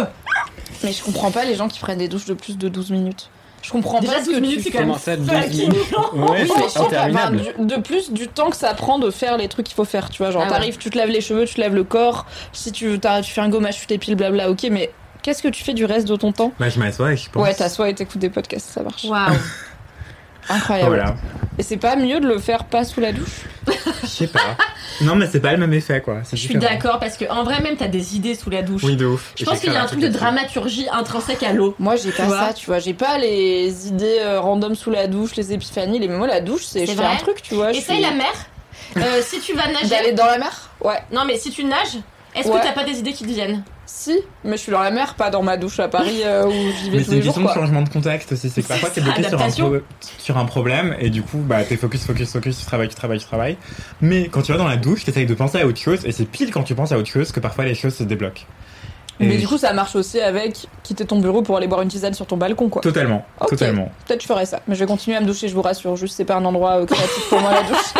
[0.85, 3.31] Mais je comprends pas les gens qui prennent des douches de plus de 12 minutes.
[3.67, 4.99] Je comprends Déjà, pas ce 12 que minutes, tu c'est fais.
[4.99, 5.77] ça, 12 fucking minutes.
[6.15, 7.41] Ouais, c'est interminable.
[7.41, 9.85] enfin, du- de plus du temps que ça prend de faire les trucs qu'il faut
[9.85, 10.31] faire, tu vois.
[10.31, 10.53] Genre, Ah ouais.
[10.53, 12.27] t'arrives, tu te laves les cheveux, tu te laves le corps.
[12.53, 14.91] Si tu, t'as- tu fais un gommage, tu t'épiles, blabla, ok, mais
[15.23, 16.53] qu'est-ce que tu fais du reste de ton temps?
[16.61, 17.43] Bah, je m'assois et je pense.
[17.43, 19.05] Ouais, t'assois et t'écoutes des podcasts, ça marche.
[19.05, 19.33] Waouh
[20.49, 20.89] Incroyable.
[20.89, 21.15] Voilà.
[21.59, 23.41] Et c'est pas mieux de le faire pas sous la douche?
[24.03, 24.41] Je sais pas.
[25.01, 26.19] non, mais c'est pas le même effet quoi.
[26.31, 28.83] Je suis d'accord parce que en vrai même t'as des idées sous la douche.
[28.85, 29.33] Oui, de ouf.
[29.39, 31.75] Je pense qu'il y a un truc de dramaturgie intrinsèque à l'eau.
[31.79, 32.79] Moi, j'ai pas ça, tu vois.
[32.79, 35.99] J'ai pas les idées euh, random sous la douche, les épiphanies.
[35.99, 36.09] Les...
[36.09, 37.71] Moi, la douche, c'est je C'est fais vrai un truc, tu vois.
[37.73, 38.33] Essaye suis- la mer.
[38.99, 39.87] Euh, si tu vas nager.
[39.91, 40.71] D'aller dans la mer?
[40.83, 41.03] Ouais.
[41.11, 41.99] Non mais si tu nages,
[42.35, 42.61] est-ce Ouais.
[42.61, 43.63] que t'as pas des idées qui te viennent?
[43.87, 46.51] Si, mais je suis dans la mer, pas dans ma douche à Paris euh, où
[46.51, 48.51] j'y vais Mais tous c'est les une jours, question de changement de contexte aussi.
[48.51, 49.71] C'est que parfois t'es bloqué sur un, adaptation.
[49.71, 49.81] pro-
[50.19, 53.21] sur un problème et du coup bah t'es focus, focus, focus, tu travailles, tu travailles,
[53.21, 53.57] tu travailles.
[54.01, 56.25] Mais quand tu vas dans la douche, t'essayes de penser à autre chose et c'est
[56.25, 58.43] pile quand tu penses à autre chose que parfois les choses se débloquent.
[59.19, 62.13] Mais du coup, ça marche aussi avec quitter ton bureau pour aller boire une tisane
[62.13, 62.83] sur ton balcon, quoi.
[62.83, 63.91] Totalement, totalement.
[64.07, 65.97] Peut-être je ferai ça, mais je vais continuer à me doucher, je vous rassure.
[65.97, 67.95] Juste, c'est pas un endroit euh, créatif pour moi la douche.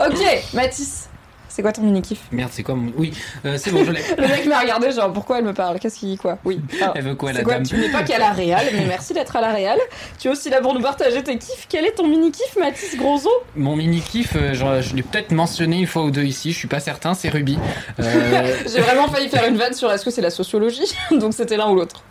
[0.00, 1.08] ok, Mathis,
[1.54, 2.90] c'est quoi ton mini kiff Merde, c'est quoi mon.
[2.96, 3.12] Oui,
[3.46, 4.00] euh, c'est bon, je l'ai.
[4.18, 6.60] Le mec m'a regardé, genre pourquoi elle me parle Qu'est-ce qu'il quoi Oui.
[6.82, 9.12] Alors, Elle veut quoi, la quoi dame Tu n'es pas qu'à la Réal, mais merci
[9.14, 9.78] d'être à la Réal.
[10.18, 11.66] Tu es aussi là pour nous partager tes kiffs.
[11.68, 15.30] Quel est ton mini kiff, Mathis Grosso Mon mini kiff, euh, genre, je l'ai peut-être
[15.30, 17.56] mentionné une fois ou deux ici, je suis pas certain, c'est Ruby.
[18.00, 21.56] Euh, J'ai vraiment failli faire une vanne sur est-ce que c'est la sociologie, donc c'était
[21.56, 22.02] l'un ou l'autre.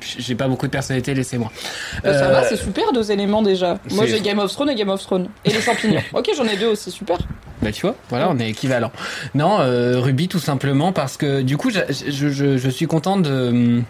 [0.00, 1.50] J'ai pas beaucoup de personnalité, laissez-moi.
[2.02, 3.78] Bah, Ça Euh, va, c'est super deux éléments déjà.
[3.92, 5.28] Moi j'ai Game of Thrones et Game of Thrones.
[5.46, 6.02] Et les champignons.
[6.12, 7.16] ok, j'en ai deux aussi, super.
[7.64, 8.92] Bah tu vois, voilà, on est équivalent.
[9.34, 13.16] Non, euh, Ruby tout simplement parce que du coup, j'a- je, je, je suis content
[13.16, 13.80] de...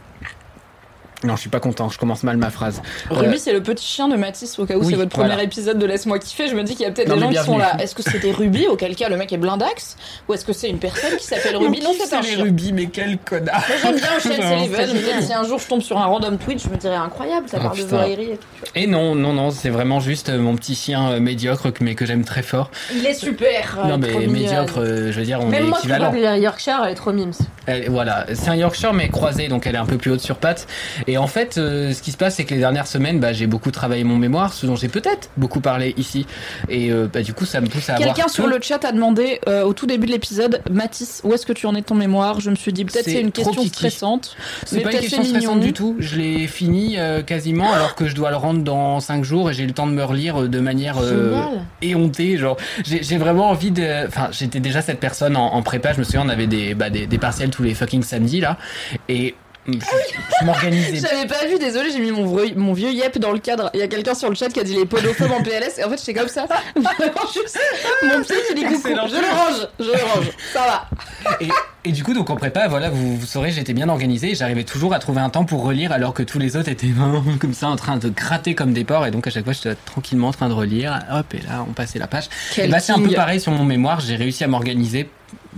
[1.24, 2.82] Non, je suis pas content, je commence mal ma phrase.
[3.10, 5.30] Ruby, Euh, c'est le petit chien de Mathis, au cas où oui, c'est votre voilà.
[5.32, 6.48] premier épisode de Laisse-moi kiffer.
[6.48, 7.76] Je me dis qu'il y a peut-être des gens qui sont là.
[7.80, 9.96] Est-ce que c'était Ruby, auquel cas le mec est blindax
[10.28, 12.44] Ou est-ce que c'est une personne qui s'appelle Ruby Non, c'est un les chien.
[12.44, 15.58] Ruby, mais quel connard Moi j'aime bien Ocean Sullivan, je me dis si un jour
[15.58, 17.96] je tombe sur un random tweet, je me dirais incroyable, ça Oh, parle de putain.
[17.96, 18.46] volaillerie et tout.
[18.74, 22.04] Et non, non, non, c'est vraiment juste euh, mon petit chien euh, médiocre, mais que
[22.04, 22.70] j'aime très fort.
[22.94, 25.86] Il est super non, mais médiocre, euh, je veux dire, on Même est moi qui
[25.86, 26.10] équivalent.
[26.10, 27.32] parle la Yorkshire, elle est trop mimes.
[27.66, 30.36] Elle- voilà, c'est un Yorkshire mais croisé, donc elle est un peu plus haute sur
[30.36, 30.66] pattes.
[31.06, 33.46] Et en fait, euh, ce qui se passe, c'est que les dernières semaines, bah, j'ai
[33.46, 36.26] beaucoup travaillé mon mémoire, ce dont j'ai peut-être beaucoup parlé ici.
[36.68, 38.92] Et euh, bah, du coup, ça me pousse à avoir Quelqu'un sur le chat a
[38.92, 41.86] demandé euh, au tout début de l'épisode, Mathis, où est-ce que tu en es de
[41.86, 42.40] ton mémoire?
[42.40, 43.68] Je me suis dit peut-être C'est une question kiki.
[43.68, 44.36] stressante.
[44.64, 45.66] C'est mais pas une question stressante mignon.
[45.66, 45.96] du tout.
[45.98, 49.54] Je l'ai fini euh, quasiment alors que je dois le rendre dans 5 jours et
[49.54, 51.42] j'ai le temps de me relire de manière euh,
[51.82, 52.36] éhontée.
[52.38, 54.06] Genre, j'ai j'ai vraiment envie de.
[54.06, 55.92] Enfin, j'étais déjà cette personne en, en prépa.
[55.92, 58.56] Je me souviens, on avait des, bah, des, des partiels tous les fucking samedis là.
[59.08, 59.34] Et
[59.66, 59.72] je,
[60.40, 60.96] je m'organisais.
[60.96, 63.70] J'avais pas vu, désolé, j'ai mis mon vieux, mon vieux yep dans le cadre.
[63.74, 65.84] Il y a quelqu'un sur le chat qui a dit les podophobes en PLS, et
[65.84, 66.46] en fait j'étais comme ça.
[66.76, 67.58] Juste
[68.02, 68.88] mon pied qui dit coucou.
[68.88, 70.30] Je le range, je le range.
[70.52, 71.36] Ça va.
[71.40, 71.48] Et,
[71.86, 74.64] et du coup, donc en prépa, voilà, vous, vous saurez, j'étais bien organisé et j'arrivais
[74.64, 76.92] toujours à trouver un temps pour relire alors que tous les autres étaient
[77.40, 79.74] comme ça en train de gratter comme des porcs et donc à chaque fois j'étais
[79.86, 80.98] tranquillement en train de relire.
[81.10, 82.24] Hop, et là on passait la page.
[82.54, 85.08] Quel Et bah, c'est un peu pareil sur mon mémoire, j'ai réussi à m'organiser.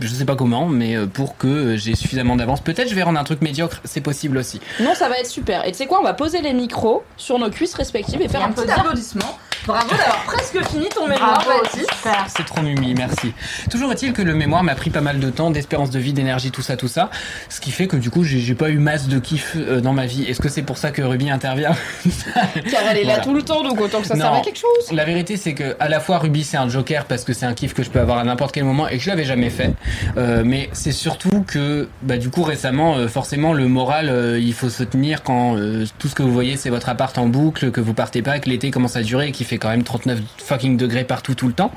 [0.01, 2.61] Je sais pas comment, mais euh, pour que euh, j'ai suffisamment d'avance.
[2.61, 4.61] Peut-être je vais rendre un truc médiocre, c'est possible aussi.
[4.81, 5.67] Non, ça va être super.
[5.67, 8.41] Et tu sais quoi, on va poser les micros sur nos cuisses respectives et faire
[8.41, 9.39] Et un petit applaudissement.
[9.67, 11.43] Bravo d'avoir presque fini ton mémoire,
[11.73, 12.27] super.
[12.29, 13.33] C'est trop mimi, merci.
[13.71, 16.53] Toujours est-il que le mémoire m'a pris pas mal de temps, d'espérance de vie, d'énergie,
[16.53, 17.11] tout ça, tout ça.
[17.49, 20.07] Ce qui fait que du coup, j'ai pas eu masse de kiff euh, dans ma
[20.07, 20.23] vie.
[20.25, 21.75] Est-ce que c'est pour ça que Ruby intervient
[22.71, 24.21] Car elle est là tout le temps, donc autant que ça Non.
[24.23, 24.93] serve à quelque chose.
[24.93, 27.55] La vérité, c'est que à la fois Ruby, c'est un joker parce que c'est un
[27.55, 29.73] kiff que je peux avoir à n'importe quel moment et que je l'avais jamais fait.
[30.17, 34.55] Euh, mais c'est surtout que, bah, du coup, récemment, euh, forcément, le moral, euh, il
[34.55, 37.73] faut se tenir quand euh, tout ce que vous voyez, c'est votre appart en boucle,
[37.73, 40.21] que vous partez pas, que l'été commence à durer et qu'il fait quand même 39
[40.39, 41.73] fucking degrés partout tout le temps.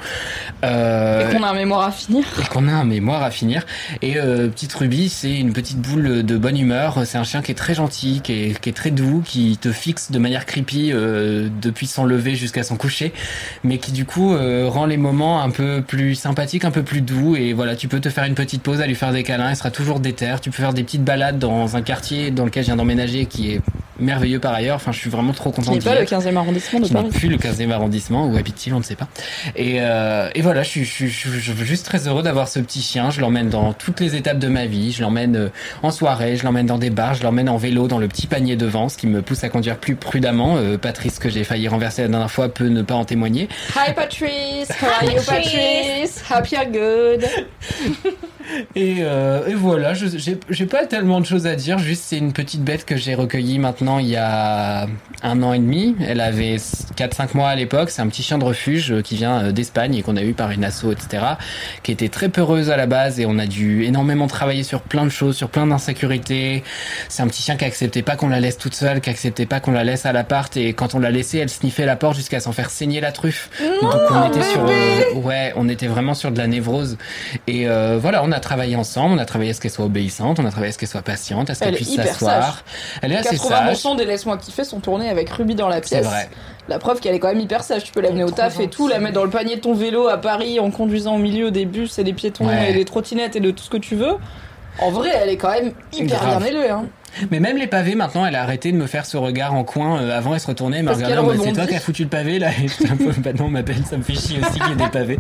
[0.64, 2.26] Euh, Et qu'on a un mémoire à finir.
[2.42, 3.66] et qu'on a un mémoire à finir.
[4.02, 7.02] Et euh, petite Ruby, c'est une petite boule de bonne humeur.
[7.06, 9.72] C'est un chien qui est très gentil, qui est, qui est très doux, qui te
[9.72, 13.14] fixe de manière creepy euh, depuis son lever jusqu'à son coucher,
[13.64, 14.36] mais qui du coup
[14.68, 17.36] rend les moments un peu plus sympathiques, un peu plus doux.
[17.36, 19.56] Et voilà, tu peux te faire une petite pause, à lui faire des câlins, il
[19.56, 20.36] sera toujours déter.
[20.42, 23.54] Tu peux faire des petites balades dans un quartier dans lequel je viens d'emménager, qui
[23.54, 23.62] est
[24.00, 24.76] merveilleux par ailleurs.
[24.76, 26.86] Enfin, je suis vraiment trop Qui content n'est d'y pas le être 15e arrondissement de
[26.86, 27.12] qui n'est Paris.
[27.14, 29.08] plus le 15e arrondissement, où habite-t-il, on ne sait pas.
[29.56, 32.24] Et, euh, et voilà, je suis, je, suis, je suis- je suis juste très heureux
[32.24, 33.10] d'avoir ce petit chien.
[33.12, 34.92] Je l'emmène dans toutes les étapes de ma vie.
[34.92, 35.50] Je l'emmène euh,
[35.84, 38.56] en soirée, je l'emmène dans des bars, je l'emmène en vélo dans le petit panier
[38.56, 40.58] devant, ce qui me pousse à conduire plus prudemment.
[40.58, 43.48] Euh, Patrice, que j'ai failli renverser la dernière fois, peut ne pas en témoigner.
[43.76, 46.24] Hi Patrice, how are you Patrice?
[46.30, 47.26] Hope you're good.
[48.76, 52.64] Et, euh, et voilà, j'ai pas tellement de choses à dire, juste c'est une petite
[52.64, 54.88] bête que j'ai recueillie maintenant il y a
[55.22, 55.96] un an et demi.
[56.06, 59.44] Elle avait 4-5 mois à l'époque, c'est un petit chien de refuge euh, qui vient
[59.44, 61.24] euh, d'Espagne et qu'on a eu par une asso, etc.
[61.84, 65.04] Qui était très peureuse à la base et on a dû énormément travailler sur plein
[65.04, 66.64] de choses, sur plein d'insécurités.
[67.08, 69.60] C'est un petit chien qui acceptait pas qu'on la laisse toute seule, qui acceptait pas
[69.60, 72.40] qu'on la laisse à l'appart et quand on l'a laissée, elle sniffait la porte jusqu'à
[72.40, 73.50] s'en faire saigner la truffe.
[73.82, 76.98] Donc on était sur, euh, ouais, on était vraiment sur de la névrose.
[77.48, 80.40] Et euh, voilà, on a travaillé ensemble, on a travaillé à ce qu'elle soit obéissante,
[80.40, 82.64] on a travaillé à ce qu'elle soit patiente, à ce qu'elle puisse s'asseoir.
[83.02, 83.76] Elle est assez sage.
[83.76, 86.06] 80% des laisse-moi kiffer sont tournés avec Ruby dans la C'est pièce.
[86.06, 86.30] vrai.
[86.68, 87.84] La preuve qu'elle est quand même hyper sage.
[87.84, 90.08] Tu peux l'amener au taf et tout, la mettre dans le panier de ton vélo
[90.08, 92.72] à Paris en conduisant au milieu des bus et des piétons Ouais.
[92.72, 94.16] et des trottinettes et de tout ce que tu veux.
[94.82, 96.38] En vrai, elle est quand même hyper Grave.
[96.38, 96.70] bien élevée.
[96.70, 96.86] Hein.
[97.32, 100.02] Mais même les pavés, maintenant, elle a arrêté de me faire ce regard en coin.
[100.02, 102.10] Euh, avant, elle se retournait, elle m'a regardé en c'est toi qui as foutu le
[102.10, 102.50] pavé là.
[102.64, 104.72] Et j'étais un peu, bah non, ma belle, ça me fait chier aussi qu'il y
[104.72, 105.18] ait des pavés.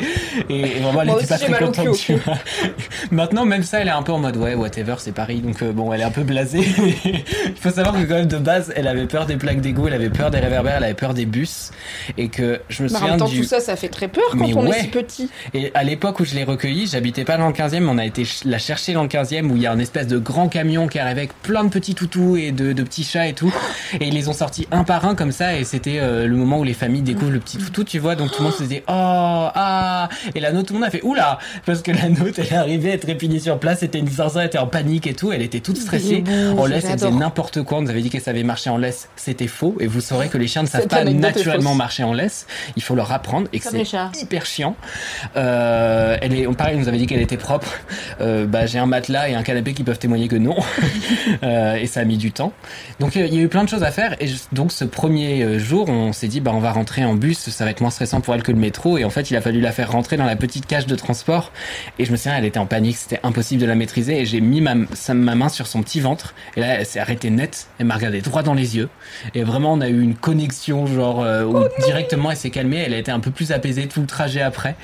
[0.49, 1.97] Et, et vraiment, elle était pas très contente.
[1.97, 2.37] tu vois.
[3.11, 5.39] maintenant, même ça, elle est un peu en mode ouais, whatever, c'est Paris.
[5.41, 6.59] Donc euh, bon, elle est un peu blasée.
[7.05, 9.93] Il faut savoir que quand même de base, elle avait peur des plaques d'égout, elle
[9.93, 11.71] avait peur des réverbères, elle avait peur des bus.
[12.17, 13.41] Et que je me Mais en souviens même temps, du.
[13.41, 14.77] tout ça, ça fait très peur quand Mais on ouais.
[14.77, 15.29] est si petit.
[15.53, 18.05] Et à l'époque où je l'ai recueillie, j'habitais pas dans le 15e, mais on a
[18.05, 20.87] été la chercher dans le 15e où il y a un espèce de grand camion
[20.87, 23.53] qui arrive avec plein de petits toutous et de, de petits chats et tout.
[23.99, 26.59] Et ils les ont sortis un par un comme ça et c'était euh, le moment
[26.59, 28.15] où les familles découvrent le petit toutou, tu vois.
[28.15, 30.91] Donc tout le monde se disait oh ah et la nôtre tout le monde a
[30.91, 34.07] fait oula parce que la nôtre elle est arrivée, elle trépignait sur place, c'était une
[34.07, 36.23] zinzin, elle était en panique et tout, elle était toute stressée.
[36.57, 37.79] En laisse, elle faisait n'importe quoi.
[37.79, 39.75] On nous avait dit qu'elle savait marcher en laisse, c'était faux.
[39.79, 42.45] Et vous saurez que les chiens ne savent pas naturellement marcher en laisse.
[42.75, 44.75] Il faut leur apprendre et que c'est hyper chiant.
[45.35, 47.71] Euh, elle est, pareil, on nous avait dit qu'elle était propre.
[48.21, 50.55] Euh, bah, j'ai un matelas et un canapé qui peuvent témoigner que non.
[51.43, 52.53] Euh, et ça a mis du temps.
[52.99, 54.15] Donc euh, il y a eu plein de choses à faire.
[54.19, 57.13] Et je- donc ce premier euh, jour, on s'est dit bah on va rentrer en
[57.15, 58.97] bus, ça va être moins stressant pour elle que le métro.
[58.97, 61.51] Et en fait, il a fallu la faire rentrer dans la petite cage de transport.
[61.99, 64.19] Et je me souviens, elle était en panique, c'était impossible de la maîtriser.
[64.21, 66.33] Et j'ai mis ma, ma main sur son petit ventre.
[66.55, 67.67] Et là, elle s'est arrêtée net.
[67.79, 68.89] Elle m'a regardé droit dans les yeux.
[69.35, 72.77] Et vraiment, on a eu une connexion, genre euh, où directement elle s'est calmée.
[72.85, 74.75] Elle a été un peu plus apaisée tout le trajet après.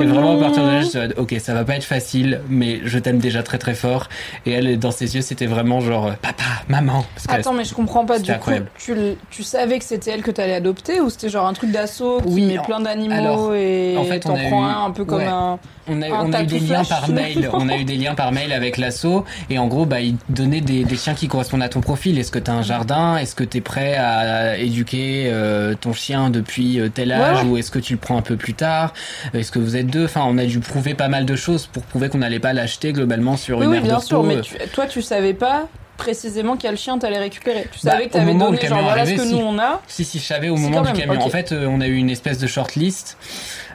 [0.00, 1.84] et vraiment, à partir de là, je me suis dit, ok, ça va pas être
[1.84, 4.08] facile, mais je t'aime déjà très très fort.
[4.46, 7.04] Et elle, dans ses yeux, c'était vraiment genre euh, papa, maman.
[7.14, 8.18] Parce Attends, mais je comprends pas.
[8.18, 9.16] Du C'était coup, incroyable.
[9.30, 12.28] tu, savais que c'était elle que t'allais adopter ou c'était genre un truc d'assaut qui
[12.32, 14.90] Oui, met en- plein d'animaux et en fait, t'en on a prends eu- un un
[14.90, 15.26] peu comme ouais.
[15.26, 15.58] un.
[15.88, 17.50] On a, Un on a eu des liens par mail.
[17.52, 20.60] On a eu des liens par mail avec l'asso et en gros, bah, ils donnaient
[20.60, 22.20] des, des chiens qui correspondent à ton profil.
[22.20, 23.16] Est-ce que t'as un jardin?
[23.16, 27.42] Est-ce que t'es prêt à éduquer euh, ton chien depuis euh, tel âge?
[27.42, 27.48] Ouais.
[27.50, 28.92] ou est-ce que tu le prends un peu plus tard?
[29.34, 30.04] Est-ce que vous êtes deux?
[30.04, 32.92] Enfin, on a dû prouver pas mal de choses pour prouver qu'on n'allait pas l'acheter
[32.92, 35.66] globalement sur Oui, une oui, aire bien sûr, mais euh, tu- toi, tu savais pas
[35.96, 37.66] précisément quel chien t'allais récupérer.
[37.72, 39.32] Tu Bah, savais que au t'avais donné genre voilà ce que si.
[39.34, 39.80] nous on a.
[39.86, 41.14] Si, si, je savais au moment du camion.
[41.20, 41.26] ok.
[41.26, 43.16] En fait, euh, on a eu une espèce de shortlist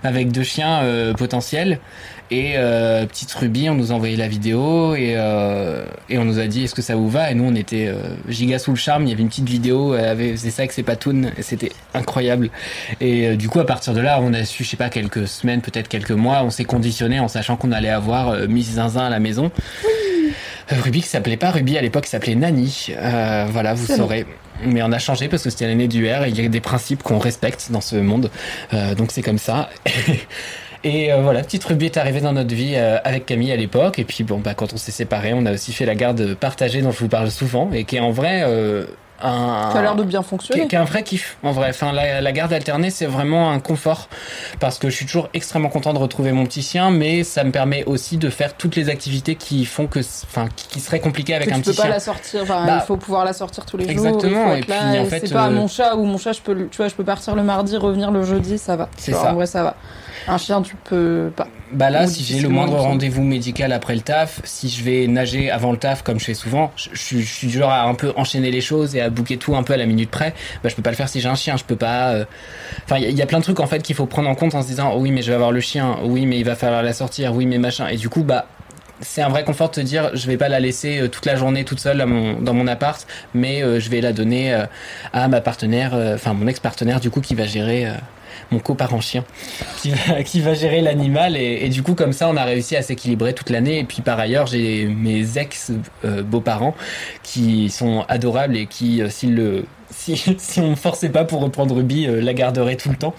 [0.03, 1.80] avec deux chiens euh, potentiels.
[2.30, 6.39] Et euh, petite Ruby, on nous a envoyé la vidéo et, euh, et on nous
[6.39, 7.32] a dit est-ce que ça vous va?
[7.32, 7.89] Et nous, on était
[8.28, 9.03] giga sous le charme.
[9.03, 11.72] Il y avait une petite vidéo, elle avait faisait ça avec ses patounes et c'était
[11.93, 12.49] incroyable.
[12.99, 15.61] Et du coup, à partir de là, on a su, je sais pas, quelques semaines,
[15.61, 19.20] peut-être quelques mois, on s'est conditionné en sachant qu'on allait avoir Miss Zinzin à la
[19.22, 19.49] maison.
[19.86, 19.89] Euh,
[20.70, 22.88] Ruby qui s'appelait pas Ruby à l'époque, qui s'appelait Nani.
[22.91, 23.95] Euh, voilà, vous bon.
[23.95, 24.26] saurez.
[24.65, 26.61] Mais on a changé parce que c'était l'année du R et il y a des
[26.61, 28.32] principes qu'on respecte dans ce monde.
[28.74, 29.70] Euh, donc c'est comme ça.
[30.84, 33.99] Et euh, voilà, petite Ruby est arrivée dans notre vie euh, avec Camille à l'époque.
[33.99, 36.82] Et puis bon, bah quand on s'est séparés, on a aussi fait la garde partagée
[36.82, 38.86] dont je vous parle souvent et qui est en vrai euh,
[39.22, 39.72] un.
[39.72, 40.68] Ça a l'air de bien fonctionner.
[40.68, 41.70] qui est un vrai kiff en vrai.
[41.70, 44.09] Enfin, la, la garde alternée, c'est vraiment un confort
[44.59, 47.51] parce que je suis toujours extrêmement content de retrouver mon petit chien, mais ça me
[47.51, 51.36] permet aussi de faire toutes les activités qui font que, enfin, qui, qui seraient compliquées
[51.36, 51.91] avec Que un tu peux petit pas chien.
[51.91, 53.91] la sortir, enfin, Bah, il faut pouvoir la sortir tous les jours.
[53.91, 56.34] exactement, et là, puis, en et fait, c'est pas euh, mon chat ou mon chat,
[56.34, 58.89] je peux, tu vois, je peux partir le mardi, revenir le jeudi, ça va.
[58.97, 59.32] C'est ça.
[59.32, 59.76] En vrai, ça va.
[60.28, 61.47] Un chien, tu peux pas.
[61.72, 65.05] Bah là, Ou si j'ai le moindre rendez-vous médical après le taf, si je vais
[65.07, 67.72] nager avant le taf, comme je fais souvent, je, je suis- je suis du genre
[67.72, 70.09] à un peu enchaîner les choses et à bouquer tout un peu à la minute
[70.09, 70.34] près.
[70.63, 72.11] Bah, je peux pas le faire si j'ai un chien, je peux pas.
[72.13, 72.26] euh,
[72.86, 74.30] Enfin, il y, a- il y a plein de trucs en fait qu'il faut prendre
[74.30, 76.38] en compte en se disant, oh oui, mais je vais avoir le chien, oui, mais
[76.39, 77.88] il va falloir la sortir, oui, mais machin.
[77.89, 78.45] Et du coup, bah.
[78.99, 81.36] C'est un vrai confort de te dire, je vais pas la laisser euh, toute la
[81.36, 83.05] journée toute seule mon, dans mon appart,
[83.36, 84.65] mais euh, je vais la donner euh,
[85.13, 87.86] à ma partenaire, euh, enfin mon ex-partenaire du coup qui va gérer
[88.52, 89.24] mon coparent chien
[89.82, 91.36] qui va, qui va gérer l'animal.
[91.36, 93.80] Et, et du coup comme ça on a réussi à s'équilibrer toute l'année.
[93.80, 95.72] Et puis par ailleurs j'ai mes ex
[96.06, 96.76] euh, beaux-parents
[97.24, 101.41] qui sont adorables et qui euh, s'ils le si, si on me forçait pas pour
[101.41, 103.16] reprendre Ruby euh, la garderait tout le temps.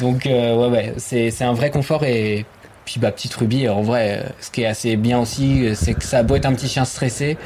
[0.00, 2.44] Donc euh, ouais ouais c'est un vrai confort et
[2.84, 5.94] puis bah petite Ruby en vrai euh, ce qui est assez bien aussi euh, c'est
[5.94, 7.36] que ça a beau être un petit chien stressé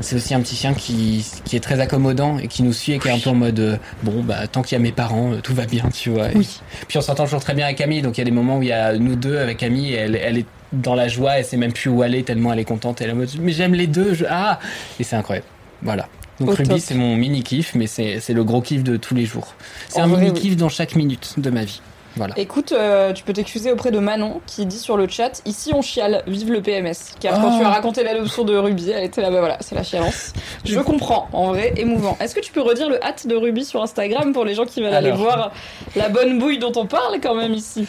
[0.00, 2.98] c'est aussi un petit chien qui qui est très accommodant et qui nous suit et
[2.98, 5.32] qui est un peu en mode euh, bon bah tant qu'il y a mes parents
[5.42, 6.30] tout va bien tu vois.
[6.30, 6.60] Et Oui.
[6.86, 8.62] puis on s'entend toujours très bien avec Camille donc il y a des moments où
[8.62, 11.44] il y a nous deux avec Camille et elle elle est dans la joie elle
[11.44, 13.74] sait même plus où aller tellement elle est contente elle est en mode mais j'aime
[13.74, 14.24] les deux je...
[14.28, 14.58] ah!
[15.00, 15.46] Et c'est incroyable.
[15.82, 16.08] Voilà.
[16.40, 19.24] Donc Au Ruby c'est mon mini kiff mais c'est le gros kiff de tous les
[19.24, 19.54] jours.
[19.88, 20.40] C'est un vrai, mini oui.
[20.40, 21.80] kiff dans chaque minute de ma vie
[22.16, 25.72] voilà Écoute, euh, tu peux t'excuser auprès de Manon qui dit sur le chat Ici
[25.74, 26.94] on chiale, vive le PMS.
[27.20, 27.58] Car quand Oh.
[27.58, 30.32] tu as raconté l'adoption de Ruby, elle était là, bah voilà, c'est la chialance.
[30.64, 32.16] Je comprends, en vrai, émouvant.
[32.20, 34.80] Est-ce que tu peux redire le hâte de Ruby sur Instagram pour les gens qui
[34.82, 35.52] veulent aller voir
[35.96, 37.86] la bonne bouille dont on parle quand même ici?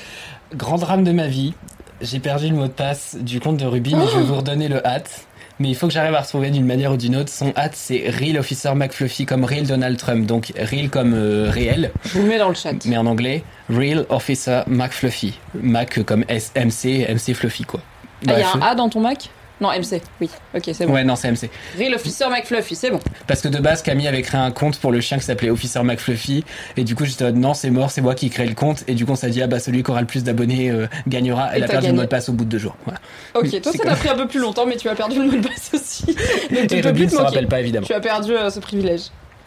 [0.56, 1.54] Grand drame de ma vie.
[2.02, 4.68] J'ai perdu le mot de passe du compte de Ruby, mais je vais vous redonner
[4.68, 5.26] le hâte.
[5.60, 7.32] Mais il faut que j'arrive à retrouver d'une manière ou d'une autre.
[7.32, 10.26] Son hâte, c'est Real Officer McFluffy comme Real Donald Trump.
[10.26, 12.74] Donc Real comme euh, réel, Je vous le mets dans le chat.
[12.86, 15.40] mais en anglais, Real Officer McFluffy.
[15.54, 17.80] Mac comme S MC, MC Fluffy quoi.
[18.28, 19.30] Ah, il y a un A dans ton Mac?
[19.62, 20.30] Non, MC, oui.
[20.54, 20.94] Ok, c'est bon.
[20.94, 21.50] Ouais, non, c'est MC.
[21.78, 23.00] Real Officer McFluffy, c'est bon.
[23.26, 25.82] Parce que de base, Camille avait créé un compte pour le chien qui s'appelait Officer
[25.82, 26.44] McFluffy.
[26.76, 28.84] Et du coup, j'étais en mode, non, c'est mort, c'est moi qui crée le compte.
[28.88, 30.88] Et du coup, on s'est dit, ah bah, celui qui aura le plus d'abonnés euh,
[31.08, 31.54] gagnera.
[31.54, 31.96] Et Elle a t'as perdu gagné.
[31.96, 32.76] le mot de passe au bout de deux jours.
[32.84, 33.00] Voilà.
[33.34, 35.26] Ok, Oui, toi ça t'a pris un peu plus longtemps, mais tu as perdu le
[35.32, 36.06] mot de passe aussi.
[36.52, 37.88] Donc tu Et peux plus ne te rappelle pas, évidemment.
[37.88, 39.04] Tu as perdu euh, ce privilège.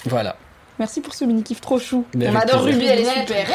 [0.06, 0.36] Voilà.
[0.78, 2.06] Merci pour ce mini kiff trop chou.
[2.14, 2.62] Mais on adore.
[2.62, 3.46] Ruby, elle est super.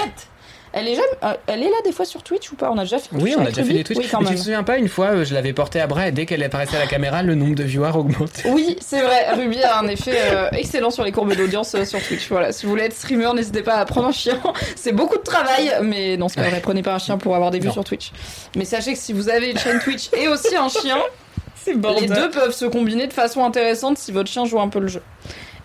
[0.73, 0.81] Net.
[0.81, 2.69] Elle est, jamais, euh, elle est là des fois sur Twitch ou pas?
[2.71, 3.09] On a déjà fait.
[3.13, 3.97] Oui, Twitch on a déjà fait des Twitch.
[3.99, 4.39] Oui, quand Mais tu même.
[4.39, 6.75] te souviens pas, une fois, euh, je l'avais porté à bras et dès qu'elle apparaissait
[6.75, 8.31] à la caméra, le nombre de viewers augmente.
[8.45, 9.33] Oui, c'est vrai.
[9.33, 12.27] Ruby a un effet euh, excellent sur les courbes d'audience euh, sur Twitch.
[12.29, 14.39] Voilà, si vous voulez être streamer, n'hésitez pas à prendre un chien.
[14.75, 16.59] C'est beaucoup de travail, mais non, c'est pas vrai.
[16.61, 17.73] Prenez pas un chien pour avoir des vues Non.
[17.73, 18.11] sur Twitch.
[18.55, 20.97] Mais sachez que si vous avez une chaîne Twitch et aussi un chien,
[21.63, 24.79] C'est les deux peuvent se combiner de façon intéressante si votre chien joue un peu
[24.79, 25.01] le jeu.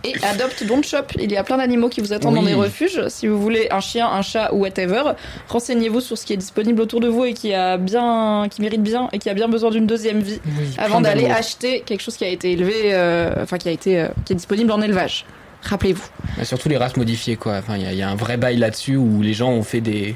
[0.05, 3.09] Et Adopt Don't Shop, il y a plein d'animaux qui vous attendent dans des refuges.
[3.09, 5.03] Si vous voulez un chien, un chat ou whatever,
[5.49, 8.83] renseignez-vous sur ce qui est disponible autour de vous et qui a bien, qui mérite
[8.83, 10.41] bien et qui a bien besoin d'une deuxième vie
[10.79, 14.09] avant d'aller acheter quelque chose qui a été élevé, euh, enfin qui a été, euh,
[14.25, 15.25] qui est disponible en élevage.
[15.63, 16.07] Rappelez-vous.
[16.37, 17.57] Bah, surtout les races modifiées, quoi.
[17.59, 20.15] Enfin, il y, y a un vrai bail là-dessus où les gens ont fait des.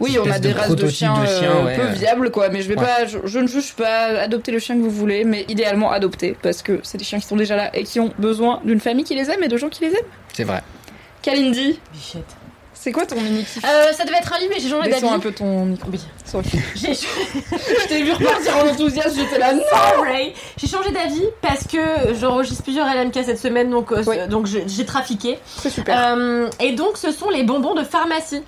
[0.00, 1.92] Oui, on a des de races de chiens, de chiens, euh, ouais, peu ouais.
[1.92, 2.48] viables, quoi.
[2.48, 2.84] Mais je vais Ouais.
[2.84, 4.06] pas, je, je ne juge pas.
[4.20, 7.26] Adopter le chien que vous voulez, mais idéalement adopter parce que c'est des chiens qui
[7.26, 9.68] sont déjà là et qui ont besoin d'une famille qui les aime et de gens
[9.68, 10.06] qui les aiment.
[10.32, 10.62] C'est vrai.
[11.22, 12.24] Kalindi, Bichette.
[12.74, 13.64] c'est quoi ton mini kiff?
[13.64, 15.06] Euh, ça devait être un livre, mais j'ai changé d'avis.
[15.08, 15.88] Un peu ton micro.
[15.90, 16.00] Oui.
[16.34, 19.52] Je t'ai vu repartir en enthousiasme, j'étais là.
[19.70, 20.32] Sorry.
[20.56, 21.78] J'ai changé d'avis parce que
[22.20, 24.16] j'enregistre plusieurs LMK cette semaine, donc, euh, Oui.
[24.28, 25.38] donc je- j'ai trafiqué.
[25.58, 25.96] C'est super.
[26.16, 28.42] Euh, et donc, ce sont les bonbons de pharmacie.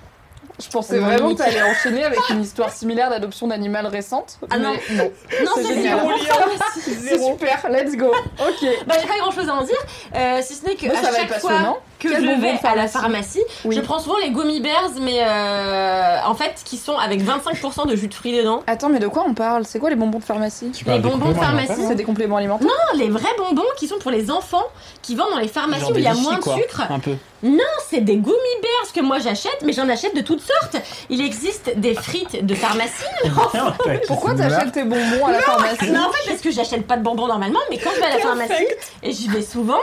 [0.58, 4.38] Je pensais vraiment que t'allais enchaîner avec une histoire similaire d'adoption d'animal récente.
[4.50, 4.72] Ah non.
[4.90, 5.12] mais non.
[5.44, 6.80] Non, C'est pharmacie.
[6.80, 8.06] C'est super, let's go.
[8.08, 8.68] Ok.
[8.86, 9.76] Bah, j'ai pas grand chose à en dire,
[10.14, 12.48] euh, si ce n'est que Moi, à ça va chaque être fois que je vais
[12.64, 13.76] à la pharmacie pharmacie, Oui.
[13.76, 17.94] je prends souvent les gummy bears, mais euh, en fait, qui sont avec 25% de
[17.96, 18.62] jus de fruits dedans.
[18.66, 19.64] Attends, mais de quoi on parle?
[19.64, 20.70] C'est quoi les bonbons de pharmacie?
[20.72, 21.72] Tu Les bonbons de pharmacie.
[21.86, 22.66] C'est des compléments alimentaires?
[22.68, 24.64] Non, les vrais bonbons qui sont pour les enfants,
[25.02, 26.56] qui vendent dans les pharmacies Genre où il y a moins de quoi.
[26.56, 26.82] sucre.
[26.90, 27.14] Un peu.
[27.42, 28.32] Non, c'est des gummy
[28.62, 30.76] bears que moi j'achète, mais j'en achète de toutes sortes.
[31.10, 33.04] Il existe des frites de pharmacie.
[33.54, 33.72] non
[34.06, 35.90] Pourquoi t'achètes tes bonbons à la pharmacie?
[35.90, 38.16] Non, en fait, parce que j'achète pas de bonbons normalement, mais quand je vais à
[38.16, 38.66] la pharmacie,
[39.02, 39.78] et j'y vais souvent,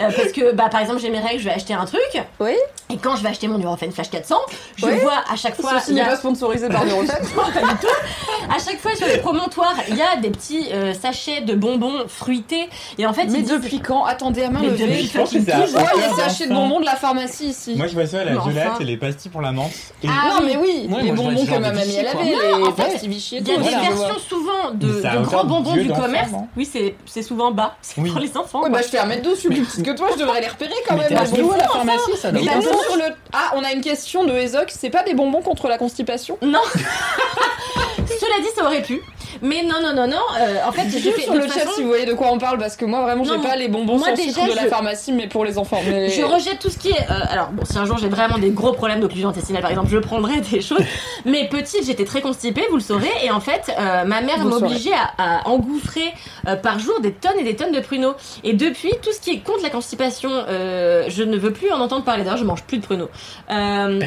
[0.00, 2.00] euh, parce que, bah, par exemple, j'ai mes règles, je vais acheter un truc,
[2.40, 2.52] Oui.
[2.90, 4.36] et quand je vais acheter mon Nurofen Flash 400,
[4.76, 4.98] je Oui.
[4.98, 5.78] vois à chaque fois.
[5.80, 7.12] Ceci n'est a- pas sponsorisé par Neuroset.
[7.36, 7.86] Non, pas du tout.
[8.54, 12.04] À chaque fois sur les promontoires, il y a des petits euh, sachets de bonbons
[12.08, 12.68] fruités.
[12.98, 15.02] Et en fait, Mais depuis quand Attendez, à main Mais levée.
[15.02, 18.06] Je pense que c'est les sachets de bonbons de la pharmacie ici Moi, je vois
[18.06, 18.78] ça, la violette enfin.
[18.80, 19.72] et les pastilles pour la menthe.
[20.02, 20.44] Et Ah non, oui.
[20.46, 22.72] mais oui, Ouais, les moi, vois bonbons que ma mamie elle avait, les Non, en
[22.72, 26.30] fait, pastilles Vichy et Il y a des versions souvent de, grands bonbons du commerce.
[26.56, 27.76] Oui, c'est c'est souvent bas.
[27.82, 28.10] C'est Oui.
[28.10, 28.60] pour les enfants.
[28.60, 28.68] Quoi.
[28.68, 30.48] bah je fais un mètre douze, je suis plus petite que toi, je devrais les
[30.48, 31.08] repérer quand Mais même.
[31.08, 33.14] t'es à la pharmacie, ça sur le...
[33.32, 36.38] Ah, on a une question de Ezoc, c'est pas des bonbons contre la constipation?
[36.42, 36.60] Non.
[37.96, 39.00] Cela dit, ça aurait pu.
[39.42, 40.16] Mais non, non, non, non.
[40.40, 42.28] euh, en fait, Dites-nous fait sur de le chat façon, si vous voyez de quoi
[42.32, 44.56] on parle, parce que moi vraiment j'ai pas les bonbons moi, sans déjà, sucre de
[44.56, 45.80] la je- pharmacie, mais pour les enfants.
[45.88, 46.10] Mais...
[46.10, 47.10] Je rejette tout ce qui est.
[47.10, 49.88] euh, alors, bon, si un jour j'ai vraiment des gros problèmes d'occlusion intestinale, par exemple,
[49.90, 50.80] je prendrai des choses.
[51.24, 53.10] Mais petite, j'étais très constipée, vous le saurez.
[53.24, 56.12] Et en fait, euh, ma mère m'obligeait à, à engouffrer
[56.62, 58.14] par jour des tonnes et des tonnes de pruneaux.
[58.44, 62.04] Et depuis, tout ce qui est contre la constipation, je ne veux plus en entendre
[62.04, 62.22] parler.
[62.22, 63.08] D'ailleurs, je mange plus de pruneaux.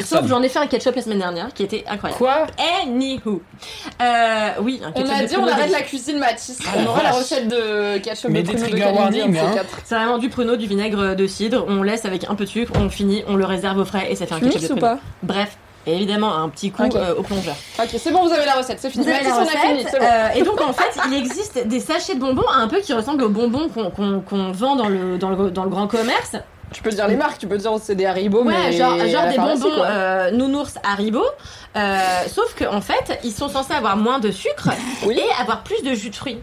[0.05, 2.17] Sauf j'en ai fait un ketchup la semaine dernière qui était incroyable.
[2.17, 2.47] Quoi?
[2.83, 3.41] Anywho.
[4.61, 6.59] Oui, un ketchup a dit on arrête la cuisine Matisse.
[6.65, 9.63] Ah, on aura la recette de ketchup Mais de des pruneaux de de hein.
[9.83, 11.65] C'est vraiment du pruneau, du vinaigre de cidre.
[11.67, 14.15] On laisse avec un peu de sucre, on finit, on le réserve au frais et
[14.15, 14.81] ça fait un ketchup de pruneau.
[14.81, 15.57] pas Bref,
[15.87, 17.55] et évidemment un petit coup euh, au plongeur.
[17.81, 19.05] Ok, c'est bon, vous avez la recette, c'est fini.
[19.05, 20.05] Vous avez Mathis, la on a fini, recette, c'est bon.
[20.05, 23.23] euh, et donc en fait, il existe des sachets de bonbons un peu qui ressemblent
[23.23, 26.35] aux bonbons qu'on vend dans le, dans, le, dans le grand commerce.
[26.71, 29.27] Tu peux dire les marques, tu peux dire c'est des Haribo, Ouais, mais genre, genre
[29.27, 31.23] des bonbons euh, nounours Haribo.
[31.75, 34.69] Euh, sauf qu'en en fait, ils sont censés avoir moins de sucre
[35.05, 35.19] Oui.
[35.19, 36.39] et avoir plus de jus de fruits.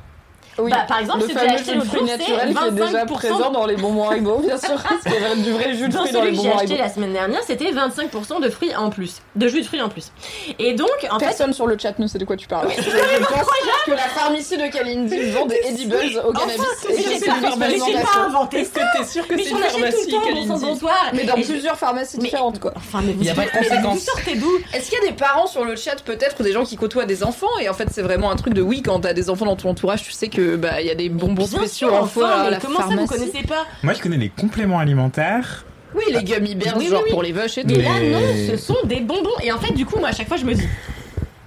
[0.59, 0.71] Oui.
[0.71, 2.19] Bah, par exemple, le si tu fameux as acheté jus de l'autre fruits jour, c'est
[2.19, 4.83] naturel qui est déjà 25% présent dans les bonbons Haribo, bien sûr.
[4.83, 6.49] Parce qu'il y avait du vrai jus de Dans fruits dans les celui que j'ai
[6.49, 6.83] bonbons acheté Haribo.
[6.89, 10.13] la semaine dernière, c'était 25% de fruits en plus, de jus de fruits en plus.
[10.59, 12.69] Et donc, en fait, Personne sur le chat ne sait de quoi tu parles.
[12.77, 13.47] je, je pense
[13.85, 15.97] que la pharmacie de Kalindi vend des edibles
[16.27, 16.61] au cannabis.
[16.61, 18.81] Enfin, et que c'est pas, une j'ai pas inventé Est-ce ça.
[18.81, 21.11] que t'es sûr que Mais c'est une pharmacie le temps, bon sang, Kalindi bonsoir.
[21.13, 22.73] Mais dans plusieurs pharmacies différentes, quoi.
[22.77, 24.51] Enfin, mais vous, sortez d'où?
[24.73, 27.05] Est-ce qu'il y a des parents sur le chat, peut-être, ou des gens qui côtoient
[27.05, 27.47] des enfants?
[27.61, 29.71] Et en fait, c'est vraiment un truc de oui, quand t'as des enfants dans ton
[29.71, 32.27] entourage, tu sais que bah il y a des bonbons Bien spéciaux sûr, en fois
[32.29, 35.65] enfin, à mais la comment ça vous connaissez pas Moi, je connais les compléments alimentaires.
[35.95, 37.11] Oui, les gummy bears, Oui, oui, genre oui.
[37.11, 37.71] pour les vaches et tout.
[37.71, 38.21] Et là, Mais- non,
[38.51, 39.31] ce sont des bonbons.
[39.43, 40.63] Et en fait, du coup, moi, à chaque fois, je me dis.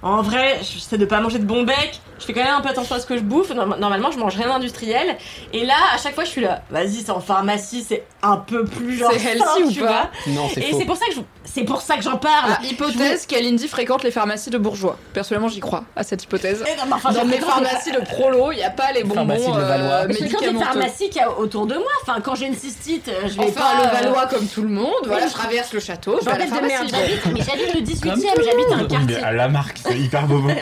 [0.02, 2.68] En vrai, j'essaie de pas manger de bon bec, Je fais quand même un peu
[2.68, 3.50] attention à ce que je bouffe.
[3.54, 5.16] Norm- Normalement, je mange rien d'industriel.
[5.54, 6.62] Et là, à chaque fois, je suis là.
[6.70, 9.10] Vas-y, c'est en pharmacie, c'est un peu plus genre.
[9.12, 10.10] C'est healthy ou tu pas vois.
[10.28, 12.56] Non, c'est Et c'est pour ça que je- c'est pour ça que j'en parle.
[12.58, 14.98] Ah, hypothèse qu'Alindy fréquente les pharmacies de bourgeois.
[15.14, 16.62] Personnellement, j'y crois à cette hypothèse.
[16.66, 19.14] Eh non, mais enfin, Dans les- pharmacies de prolo, il n'y a pas les bonbons
[19.16, 19.86] Pharmacie de Levallois.
[19.92, 20.64] euh, Je fréquente les médicamenteux.
[20.80, 21.92] pharmacies qu'il y a autour de moi.
[22.02, 23.82] Enfin, quand j'ai une cystite, euh, je vais Enfin, pas.
[23.82, 26.38] le euh, Valois comme tout le monde, voilà, je traverse le château, je vais à
[26.38, 26.74] la de pharmacie.
[26.90, 29.16] j'habite, mais j'habite le 18 e Comme j'habite un quartier.
[29.24, 30.48] à la marque, c'est hyper bobo.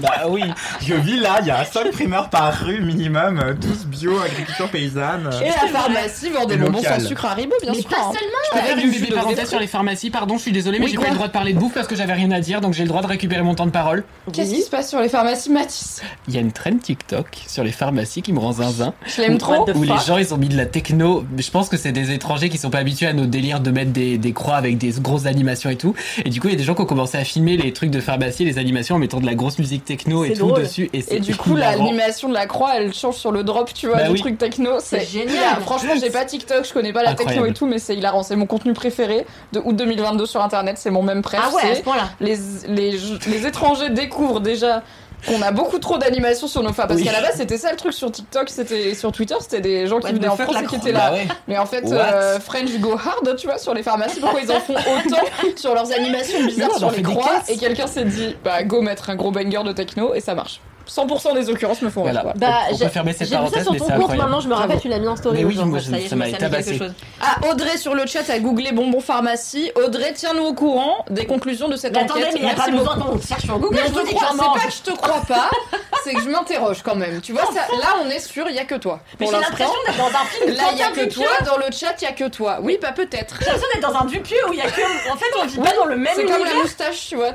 [0.00, 0.42] Bah oui.
[0.80, 4.68] Je vis là, il y a 5 primeurs par rue minimum, euh, tous bio, agriculture
[4.68, 5.28] paysanne.
[5.42, 7.00] Et la pharmacie vend des Et bonbons local.
[7.00, 7.90] sans sucre Haribo, bien Mais sûr.
[7.90, 8.12] pas hein.
[8.12, 8.38] seulement.
[8.44, 10.84] Je peux faire Avec une bébé parenthèse sur les pharmacies, pardon, je suis désolé, mais
[10.84, 12.40] Oui, j'ai pas quoi le droit de parler de bouffe parce que j'avais rien à
[12.40, 14.04] dire, donc j'ai le droit de récupérer mon temps de parole.
[14.32, 17.64] Qu'est-ce qui se passe sur les pharmacies Matisse Il y a une trend TikTok sur
[17.64, 18.94] les pharmacies qui me rend zinzin.
[19.06, 19.64] Je l'aime trop.
[19.64, 21.24] What the Où les fuck gens ils ont mis de la techno.
[21.36, 23.90] Je pense que c'est des étrangers qui sont pas habitués à nos délires de mettre
[23.92, 25.94] des, des croix avec des grosses animations et tout.
[26.24, 27.87] Et du coup, il y a des gens qui ont commencé à filmer les trucs
[27.90, 30.88] de pharmacie, les animations en mettant de la grosse musique techno et tout dessus.
[30.92, 33.86] Et, c'est Et du coup, l'animation de la croix, elle change sur le drop, tu
[33.88, 34.20] vois, Bah du oui.
[34.20, 34.72] truc techno.
[34.80, 35.30] C'est génial.
[35.34, 35.60] hilarant.
[35.62, 38.22] Franchement, j'ai pas TikTok, je connais pas la techno et tout, mais c'est hilarant.
[38.22, 40.76] C'est mon contenu préféré de août 2022 sur internet.
[40.78, 41.40] C'est mon même préf.
[41.42, 42.10] Ah ouais, à c'est ce point-là.
[42.20, 42.36] les,
[42.68, 44.82] les, les étrangers découvrent déjà
[45.26, 46.86] qu'on a beaucoup trop d'animations sur nos phares.
[46.88, 47.06] Parce Oui.
[47.06, 49.98] qu'à la base, c'était ça le truc sur TikTok, c'était sur Twitter, c'était des gens
[50.00, 51.10] qui venaient en France et qui étaient là.
[51.10, 51.28] Bah ouais.
[51.48, 54.20] Mais en fait, euh, French go hard, tu vois, sur les pharmacies.
[54.20, 54.74] Pourquoi ils en font
[55.06, 55.22] autant
[55.56, 57.42] sur leurs animations bizarres sur les croix.
[57.48, 60.60] Et quelqu'un s'est dit, bah go mettre un gros banger de techno et ça marche.
[60.88, 62.12] 100% des occurrences me font rire.
[62.12, 62.22] Voilà.
[62.22, 62.32] quoi.
[62.36, 64.22] Bah, on peut fermer cette J'ai vu ça parenthèse, sur mais ton c'est compte incroyable.
[64.22, 65.38] maintenant, je me rappelle, tu l'as mis en story.
[65.38, 66.78] Mais oui, moi, ça m'a tabassé.
[67.20, 69.70] Ah, Audrey sur le chat a googlé bonbons pharmacie.
[69.76, 72.10] Audrey, tiens-nous au courant des conclusions de cette Mais enquête.
[72.10, 73.78] attendez, mais il n'y a Merci pas besoin qu'on cherche sur Google.
[73.86, 75.50] Je te crois, c'est pas que je te crois pas,
[76.04, 77.20] c'est que je m'interroge quand même.
[77.20, 79.00] Tu vois, ça, là on est sûr, il y a que toi.
[79.20, 80.54] Mais j'ai l'impression d'être dans un film.
[80.56, 82.58] là il y a que toi, dans le chat il y a que toi.
[82.62, 83.36] Oui, pas peut-être.
[83.40, 85.10] J'ai l'impression d'être dans un Dupieux où il y a que.
[85.12, 86.54] En fait, on vit pas dans le même C'est comme univers.
[86.54, 87.32] la moustache, tu vois.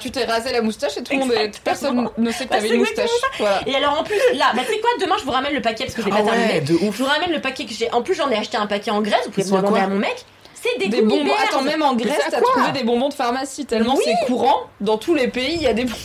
[0.00, 1.32] tu- t'es rasé la moustache et tout le monde,
[1.64, 3.38] personne ne sait que Bah, t'avais c'est une exactement moustache.
[3.38, 3.60] Voilà.
[3.66, 5.84] Et alors en plus, là, bah tu sais quoi, demain je vous ramène le paquet
[5.84, 6.60] parce que j'ai Ah pas terminé.
[6.60, 6.96] de ouf.
[6.96, 7.90] Je vous ramène le paquet que j'ai.
[7.92, 9.86] En plus, j'en ai acheté un paquet en Grèce, vous pouvez C'est me demander à
[9.88, 10.24] mon mec.
[10.60, 11.32] C'est des, Des bonbons.
[11.48, 14.02] Attends, même en Grèce, c'est t'as trouvé des bonbons de pharmacie tellement Oui.
[14.04, 14.62] c'est courant.
[14.80, 15.96] Dans tous les pays, il y a des bonbons.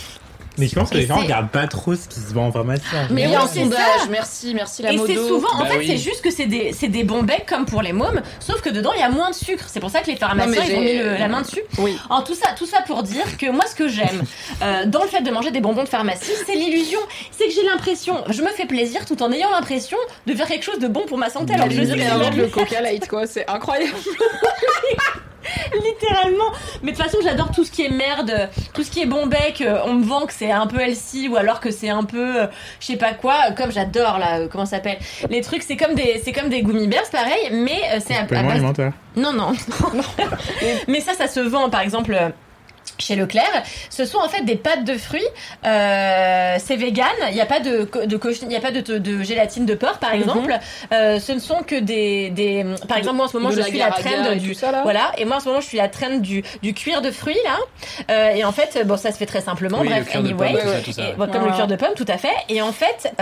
[0.58, 2.82] Mais je pense que les gens regardent pas trop ce qui se vend en pharmacie.
[3.10, 3.80] Mais il y a un sondage.
[4.10, 5.86] Merci, merci la Et c'est souvent, en Bah fait, oui.
[5.88, 8.70] c'est juste que c'est des, c'est des bons becs comme pour les mômes, sauf que
[8.70, 9.64] dedans il y a moins de sucre.
[9.66, 11.62] C'est pour ça que les pharmaciens ils ont mis le- la main dessus.
[11.78, 11.98] Oui.
[12.10, 14.22] En tout ça, tout ça pour dire que moi, ce que j'aime
[14.62, 17.00] euh, dans le fait de manger des bonbons de pharmacie, c'est l'illusion.
[17.32, 19.96] C'est que j'ai l'impression, je me fais plaisir tout en ayant l'impression
[20.26, 21.54] de faire quelque chose de bon pour ma santé.
[21.54, 21.80] Alors que je
[22.40, 23.92] le Coca Light quoi, c'est incroyable.
[25.84, 26.50] littéralement.
[26.82, 29.26] Mais de toute façon, j'adore tout ce qui est merde, tout ce qui est bon
[29.26, 29.60] bec.
[29.60, 32.42] euh, On me vend que c'est un peu healthy ou alors que c'est un peu,
[32.42, 32.46] euh,
[32.80, 33.52] je sais pas quoi.
[33.56, 34.98] Comme j'adore là, euh, comment ça s'appelle
[35.30, 38.18] Les trucs, c'est comme des, c'est comme des gummy bears, pareil, mais euh, c'est à,
[38.18, 38.92] à Complément base alimentaire.
[39.16, 39.52] Non, non.
[40.88, 42.16] Mais ça, ça se vend, par exemple.
[42.98, 45.26] Chez Leclerc, ce sont en fait des pâtes de fruits.
[45.64, 47.06] Euh, c'est vegan.
[47.28, 47.88] Il n'y a pas de,
[48.48, 50.20] il a pas de, de, de gélatine de porc, par Mhm.
[50.20, 50.58] exemple.
[50.92, 52.64] Euh, ce ne sont que des, des.
[52.88, 54.52] Par exemple, moi en ce moment, De je la suis la trend du.
[54.52, 54.82] tout ça, là.
[54.82, 55.12] Voilà.
[55.18, 57.56] Et moi en ce moment, je suis la trend du, du cuir de fruits là.
[58.10, 59.78] Euh, et en fait, bon, ça se fait très simplement.
[59.80, 60.34] Oui, Bref, anyway.
[60.52, 60.82] pomme, tout ça, ouais.
[60.82, 61.12] tout ça, Et, ouais.
[61.16, 62.34] bon, comme le cuir de pomme, tout à fait.
[62.48, 63.12] Et en fait,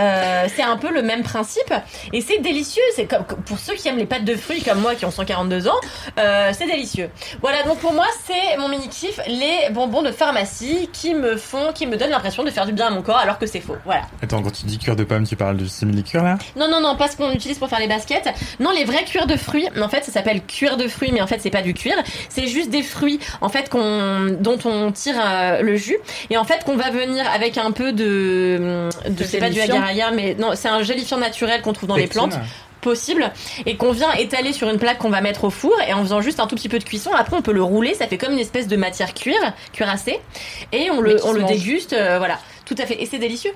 [0.55, 1.73] c'est un peu le même principe.
[2.11, 2.83] Et c'est délicieux.
[2.95, 5.67] C'est comme pour ceux qui aiment les pâtes de fruits comme moi qui ont 142
[5.67, 5.79] ans,
[6.17, 7.09] c'est délicieux.
[7.41, 7.63] Voilà.
[7.63, 11.87] Donc pour moi, c'est mon mini kiff, les bonbons de pharmacie qui me font, qui
[11.87, 13.77] me donnent l'impression de faire du bien à mon corps alors que c'est faux.
[13.85, 14.03] Voilà.
[14.21, 16.37] Attends, quand tu dis cuir de pomme, tu parles du simili-cuir là?
[16.55, 18.29] Non, non, non, pas ce qu'on utilise pour faire les baskets.
[18.59, 19.67] Non, les vrais cuirs de fruits.
[19.79, 21.95] En fait, ça s'appelle cuir de fruits, mais en fait, c'est pas du cuir.
[22.29, 25.97] C'est juste des fruits, en fait, qu'on, dont on tire euh, le jus.
[26.29, 30.11] Et en fait, qu'on va venir avec un peu de, de c'est pas du agar-agar,
[30.13, 32.35] mais non, c'est un gélifiant naturel qu'on trouve dans les plantes
[32.83, 33.31] possible
[33.65, 36.21] et qu'on vient étaler sur une plaque qu'on va mettre au four et en faisant
[36.21, 38.33] juste un tout petit peu de cuisson après on peut le rouler ça fait comme
[38.33, 39.39] une espèce de matière cuir
[39.71, 40.19] cuirassée
[40.71, 41.49] et on Mais le on le mange.
[41.51, 43.51] déguste euh, voilà tout à fait et c'est délicieux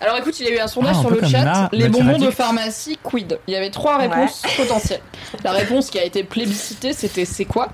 [0.00, 1.68] Alors écoute, il y a eu un sondage Ah, un sur le chat.
[1.72, 3.40] Les bonbons de pharmacie, quid?
[3.48, 5.00] Il y avait trois réponses potentielles.
[5.42, 7.68] La réponse qui a été plébiscitée, c'était c'est quoi?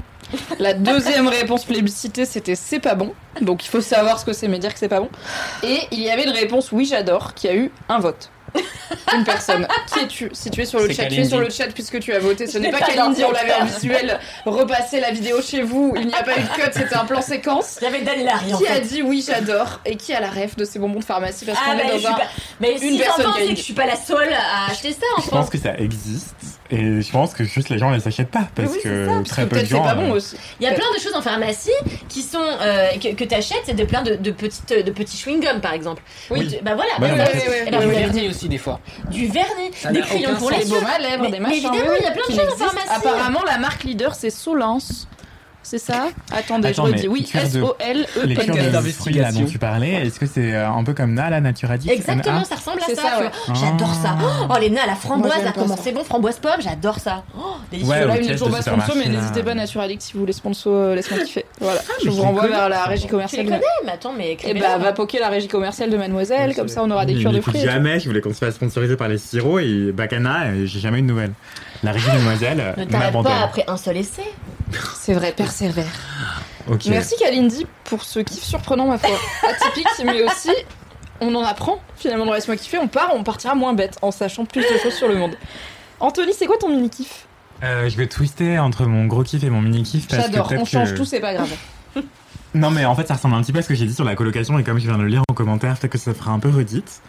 [0.59, 3.13] La deuxième réponse plébiscitée, c'était c'est pas bon.
[3.43, 5.11] Donc il faut savoir ce que c'est, mais dire que c'est pas bon.
[5.63, 8.31] Et il y avait une réponse oui j'adore qui a eu un vote.
[9.15, 9.67] Une personne.
[9.93, 12.13] Qui es-tu Si tu es sur le chat, tu es sur le chat puisque tu
[12.13, 12.47] as voté.
[12.47, 14.19] Ce n'est pas pas Kalindi, on l'avait en visuel.
[14.47, 15.93] Repasser la vidéo chez vous.
[15.97, 17.79] Il n'y a pas eu de cut, c'était un plan séquence.
[17.81, 20.21] il y avait Dan Larry en Qui a fait dit oui j'adore et qui a
[20.21, 21.45] la ref de ces bonbons de pharmacie?
[21.45, 22.23] Parce Ah, qu'on bah, est dans un pas-
[22.61, 25.23] Mais une si personne qui que je suis pas la seule à acheter ça en
[25.23, 26.35] Je pense que ça existe
[26.75, 29.29] et je pense que juste les gens les achètent pas parce Oui, que ça, Parce
[29.29, 29.83] très que peu de gens.
[29.83, 30.37] pas bon euh, aussi.
[30.61, 31.71] Il y a plein de choses en pharmacie
[32.09, 35.41] qui sont euh, que, que t'achètes, c'est de plein de, de petites de petits chewing
[35.41, 36.03] gums par exemple.
[36.31, 36.49] Oui.
[36.49, 38.81] Tu- Bah voilà, bah, ouais, ben, Du vernis aussi, des fois.
[39.11, 40.75] du vernis, Ça des crayons pour les Des yeux.
[40.81, 41.57] baumes à lèvres, Mais- des mais machins.
[41.57, 42.89] évidemment, oui, il y a plein de choses en pharmacie.
[42.91, 45.07] Apparemment, la marque leader, c'est Solence.
[45.65, 47.09] C'est ça Attendez, Attends, je redis.
[47.09, 50.55] Oui, cure de- S-O-L-E Les cures de fruits là dont tu parlais, est-ce que c'est
[50.55, 52.45] euh, un peu comme Nala Naturadik Exactement, NA?
[52.45, 53.03] ça ressemble à C'est ça.
[53.03, 53.31] ça, tu ouais.
[53.47, 53.55] vois.
[53.55, 54.17] J'adore ça.
[54.49, 55.83] Oh, les nez à la framboise, là, comment ça.
[55.83, 57.25] c'est bon, framboise pomme, j'adore ça.
[57.37, 57.91] Oh, délicieux.
[57.91, 60.73] Ouais, Là, n'est piège toujours pas sponsor, mais n'hésitez pas, Naturalyx, si vous voulez sponsor,
[60.75, 61.45] euh, laisse-moi kiffer.
[61.61, 63.45] Voilà, je vous renvoie vers la régie Tu commerciale.
[63.47, 65.97] les de- connais Mais attends, mais Et écrivez bah, va poker la régie commerciale de
[65.97, 67.61] Mademoiselle, comme ça on aura des cures de fruits.
[67.61, 71.03] jamais, je voulais qu'on se fasse sponsoriser par les sirops et Bacana, j'ai jamais eu
[71.03, 71.33] de nouvelles.
[71.83, 73.33] La régie Mademoiselle euh, Ne t'arrête m'abandonne.
[73.33, 74.23] pas après un seul essai.
[74.97, 75.87] C'est vrai, persévère.
[76.89, 79.11] Merci Kalindi pour ce kiff surprenant, ma foi.
[79.49, 80.51] Atypique, mais aussi,
[81.21, 82.79] on en apprend finalement dans Laisse-moi kiffer.
[82.79, 85.37] On part, on partira moins bête en sachant plus de choses sur le monde.
[86.01, 87.27] Anthony, c'est quoi ton mini kiff
[87.63, 90.53] Euh, je vais twister entre mon gros kiff et mon mini kiff parce que J'adore,
[90.59, 91.51] on change que- tout, c'est pas grave.
[92.55, 94.05] Non mais en fait ça ressemble un petit peu à ce que j'ai dit sur
[94.05, 96.31] la colocation et comme je viens de le lire en commentaire, peut-être que ça fera
[96.31, 97.03] un peu redite.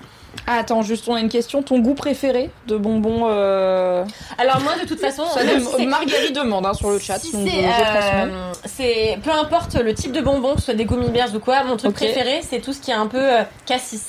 [0.47, 1.63] Ah, attends, juste on a une question.
[1.63, 4.05] Ton goût préféré de bonbons euh...
[4.37, 5.47] Alors moi, de toute façon, ça si
[5.77, 7.17] c'est- Marguerite demande hein, sur le chat.
[7.17, 11.09] Si c'est, euh, c'est peu importe le type de bonbon, que ce soit des gummy
[11.09, 14.05] bears ou quoi, mon truc préféré, c'est tout ce qui est un peu euh, cassis.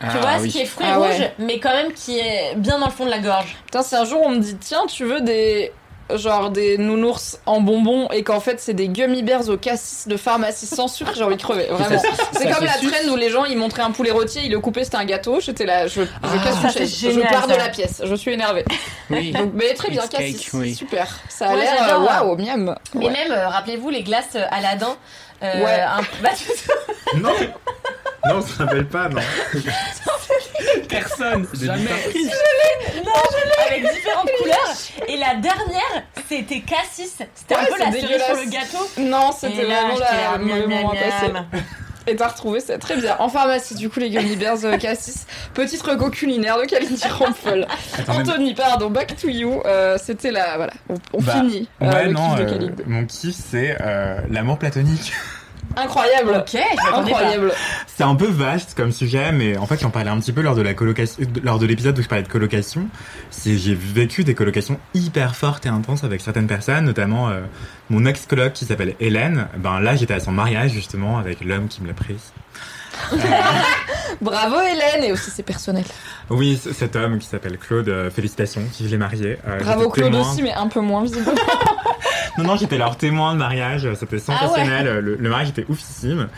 [0.00, 0.50] tu Ah, vois, oui.
[0.50, 1.08] ce qui est fruits Ah ouais.
[1.14, 3.56] rouges, mais quand même qui est bien dans le fond de la gorge.
[3.66, 5.72] Putain, si un jour on me dit tiens, tu veux des
[6.14, 10.16] genre des nounours en bonbons et qu'en fait c'est des gummy bears au cassis de
[10.16, 11.66] pharmacie sans sucre, j'ai envie de crever.
[11.68, 12.00] Vraiment.
[12.32, 12.90] C'est comme la suce.
[12.90, 15.40] traîne où les gens ils montraient un poulet rôtier, ils le coupaient, c'était un gâteau.
[15.40, 18.64] J'étais là, je, je Ah, casse je pars de la pièce, je suis énervée.
[19.10, 19.32] Oui.
[19.36, 20.74] Donc, mais très bien, cassis, oui.
[20.74, 21.08] super.
[21.28, 22.74] Ça a l'air euh, waouh, miam.
[22.94, 23.10] Et Ouais.
[23.10, 24.96] même, euh, rappelez-vous, les glaces euh, Aladdin.
[25.42, 25.80] Euh, Ouais.
[25.80, 27.32] un- bah, tu- Non
[28.26, 29.20] Non, on se rappelle pas, non.
[30.88, 31.90] Personne, jamais.
[33.68, 34.74] avec différentes couleurs.
[35.08, 37.18] Et la dernière, c'était cassis.
[37.34, 38.88] C'était un peu c'est la cerise sur le gâteau.
[38.98, 40.66] Non, c'était vraiment la le
[42.06, 42.10] à.
[42.10, 43.16] Et t'as retrouvé ça très bien.
[43.18, 45.26] En pharmacie, du coup, les gummy bears euh, cassis.
[45.54, 47.66] Petite reco culinaire de Kalindi Rampol.
[48.08, 49.60] Anthony, pardon, back to you.
[49.66, 50.56] Euh, C'était la.
[50.56, 52.82] Voilà, on, on Bah, finit ouais le non, kiff de Kalindi.
[52.86, 53.76] mon kiff c'est
[54.30, 55.12] l'amour platonique.
[55.76, 56.34] Incroyable!
[56.38, 56.58] Ok.
[56.94, 57.52] Incroyable!
[57.86, 60.54] C'est un peu vaste comme sujet, mais en fait j'en parlais un petit peu lors
[60.54, 62.88] de la colocation, lors de l'épisode où je parlais de colocation.
[63.30, 67.40] C'est j'ai vécu des colocations hyper fortes et intenses avec certaines personnes, notamment euh,
[67.90, 69.48] mon ex coloc qui s'appelle Hélène.
[69.58, 72.32] Ben là j'étais à son mariage justement avec l'homme qui me l'a prise.
[74.20, 75.04] Bravo Hélène!
[75.04, 75.84] Et aussi c'est personnel.
[76.30, 79.38] Oui, cet homme qui s'appelle Claude, euh, félicitations, qui l'ai marié.
[79.46, 80.30] Euh, Bravo Claude témoin.
[80.30, 81.32] aussi, mais un peu moins visiblement.
[82.38, 86.28] Non, non, j'étais leur témoin de mariage, c'était sensationnel, le, le mariage était oufissime.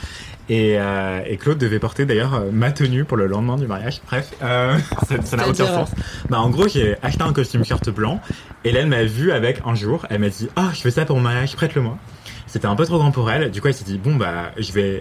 [0.48, 4.01] Et, euh, et Claude devait porter d'ailleurs euh, ma tenue pour le lendemain du mariage.
[4.06, 4.78] Bref, euh,
[5.24, 5.90] ça n'a aucun sens.
[6.30, 8.20] Bah, en gros, j'ai acheté un costume shirt blanc.
[8.64, 10.06] Hélène m'a vu avec un jour.
[10.09, 11.98] Elle m'a dit Ah, je fais ça pour mon mariage, prête-le-moi.
[12.47, 13.51] C'était un peu trop grand pour elle.
[13.51, 15.01] Du coup, elle s'est dit Bon, bah, je vais,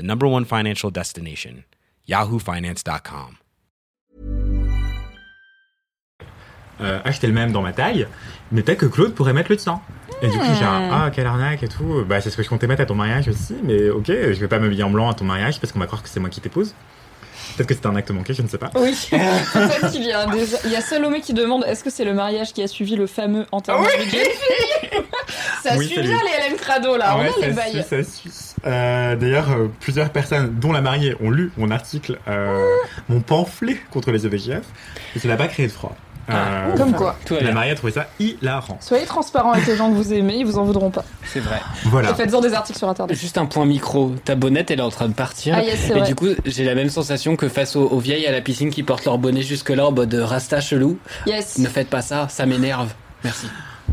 [0.00, 1.64] the number one financial destination,
[2.08, 3.36] yahoofinance.com.
[6.80, 8.06] euh, acheter le même dans ma taille,
[8.52, 9.80] mais peut-être que Claude pourrait mettre le tien.
[10.22, 12.04] Et du coup, j'ai un ah, quelle arnaque et tout.
[12.06, 14.48] Bah, c'est ce que je comptais mettre à ton mariage aussi, mais ok, je vais
[14.48, 16.40] pas m'habiller en blanc à ton mariage parce qu'on va croire que c'est moi qui
[16.40, 16.74] t'épouse.
[17.56, 18.70] Peut-être que c'était un acte manqué, je ne sais pas.
[18.74, 18.92] Oui,
[19.92, 20.32] qu'il y a un.
[20.64, 23.06] Il y a Salomé qui demande est-ce que c'est le mariage qui a suivi le
[23.06, 25.00] fameux enterrement de Jane
[25.62, 27.72] Ça Oui, suit bien les LM Crado là, Ouais, on a les ça bails.
[27.72, 28.30] suit, ça suit.
[28.66, 32.62] Euh, D'ailleurs, euh, plusieurs personnes, dont la mariée, ont lu mon article, euh,
[33.08, 34.64] mon pamphlet contre les EVGF,
[35.16, 35.96] et ça n'a pas créé de froid.
[36.32, 37.16] Euh, Comme quoi.
[37.24, 37.52] Tout la bien.
[37.52, 38.76] mariée a trouvé ça hilarant.
[38.80, 41.04] Soyez transparent avec les gens que vous aimez, ils vous en voudront pas.
[41.26, 41.60] C'est vrai.
[41.84, 42.10] Voilà.
[42.10, 43.16] Et faites-en des articles sur internet.
[43.16, 44.12] Juste un point micro.
[44.24, 45.54] Ta bonnette, elle est en train de partir.
[45.58, 46.06] Ah, yes, c'est et vrai.
[46.08, 48.82] du coup, j'ai la même sensation que face aux, aux vieilles à la piscine qui
[48.82, 50.98] portent leur bonnet jusque-là en mode rasta chelou.
[51.26, 51.58] Yes.
[51.58, 52.92] Ne faites pas ça, ça m'énerve.
[53.24, 53.46] Merci.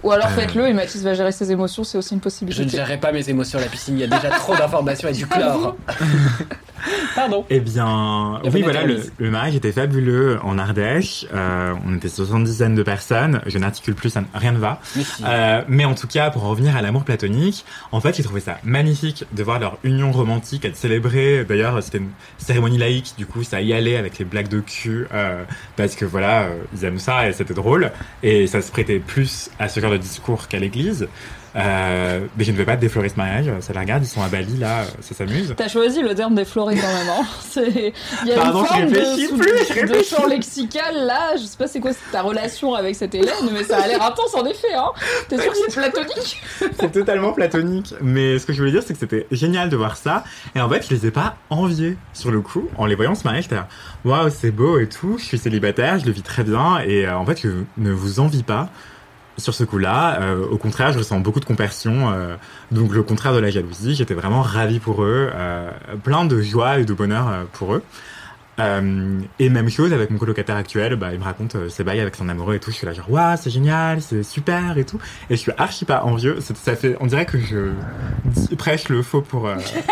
[0.04, 0.36] Ou alors Euh.
[0.40, 2.64] faites-le et Mathis va gérer ses émotions, c'est aussi une Je possibilité.
[2.66, 5.14] ne gérerai pas mes émotions à la piscine, il y a déjà trop d'informations et
[5.14, 5.76] du chlore.
[7.16, 7.46] Pardon.
[7.50, 11.26] Eh bien, La oui, voilà, le, mariage était fabuleux en Ardèche.
[11.34, 13.42] Euh, on était 70 de personnes.
[13.46, 14.80] Je n'articule plus, ça, ne- rien ne va.
[14.84, 15.24] Si.
[15.26, 18.42] Euh, mais en tout cas, pour en revenir à l'amour platonique, en fait, j'ai trouvé
[18.42, 21.46] ça magnifique de voir leur union romantique être célébrée.
[21.48, 25.08] D'ailleurs, c'était une cérémonie laïque, du coup, ça y allait avec les blagues de cul,
[25.14, 25.44] euh,
[25.76, 27.92] parce que voilà, euh, ils aiment ça et c'était drôle.
[28.24, 31.08] Et ça se prêtait plus à ce genre de discours qu'à l'église.
[31.56, 33.50] Euh, mais je ne vais pas déflorer ce mariage.
[33.62, 35.54] Ça la regarde, ils sont à Bali là, ça s'amuse.
[35.58, 37.10] T'as choisi le terme défloré quand même.
[37.10, 37.26] Hein.
[37.50, 37.94] C'est-
[38.24, 41.36] Il y a Pardon, une je forme de, sous- plus, je de champ lexical là.
[41.36, 44.36] Je sais pas c'est quoi ta relation avec cette Hélène, mais ça a l'air intense
[44.36, 44.74] en effet.
[44.76, 44.92] Hein.
[45.30, 46.42] T'es sûr que c'est platonique?
[46.80, 47.94] C'est totalement platonique.
[48.02, 50.24] Mais ce que je voulais dire, c'est que c'était génial de voir ça.
[50.56, 52.68] Et en fait, je les ai pas enviés sur le coup.
[52.78, 53.68] En les voyant se marier, j'étais là,
[54.06, 55.18] waouh, c'est beau et tout.
[55.18, 56.80] Je suis célibataire, je le vis très bien.
[56.86, 58.70] Et euh, en fait, je ne vous envie pas
[59.38, 60.20] sur ce coup-là.
[60.22, 62.12] Euh, au contraire, je ressens beaucoup de compassion.
[62.12, 62.36] euh,
[62.72, 63.96] donc, le contraire de la jalousie.
[63.96, 65.30] J'étais vraiment ravi pour eux.
[65.34, 65.70] euh,
[66.04, 67.84] plein de joie et de bonheur euh, pour eux.
[68.60, 72.00] Euh, et même chose avec mon colocataire actuel, bah, il me raconte euh, ses bails
[72.00, 72.72] avec son amoureux et tout.
[72.72, 74.98] Je suis là genre, waouh, c'est génial, c'est super et tout.
[75.30, 76.38] Et je suis archi pas envieux.
[76.42, 79.48] C'est- Ça fait, on dirait que je prêche le faux pour.
[79.48, 79.58] Euh...
[79.60, 79.84] tu sais,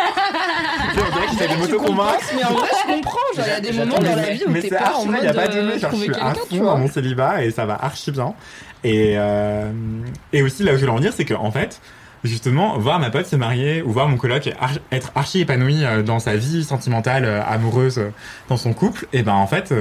[0.95, 2.11] on dirait que j'essaie de Tu m'auto-convaincre.
[2.17, 3.19] compenses, mais en vrai, je comprends.
[3.35, 5.26] Il y a des moments dans la vie où t'es pas en mode bien, il
[5.26, 7.76] y a pas de genre, je suis à fond dans mon célibat et ça va
[7.84, 8.34] archi bien.
[8.86, 9.72] Et, euh,
[10.32, 11.82] et aussi, là où je voulais en dire, c'est que, en fait,
[12.24, 14.48] justement, voir ma pote se marier ou voir mon coloc
[14.91, 17.99] être archi épanoui euh, dans sa vie sentimentale, euh, amoureuse,
[18.48, 19.74] dans son couple, et ben, en fait,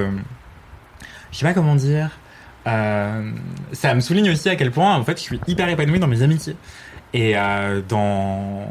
[1.31, 2.17] je sais pas comment dire,
[2.65, 6.23] ça me souligne aussi à quel point, en fait, je suis hyper épanoui dans mes
[6.23, 6.55] amitiés.
[7.13, 7.35] Et
[7.87, 8.67] dans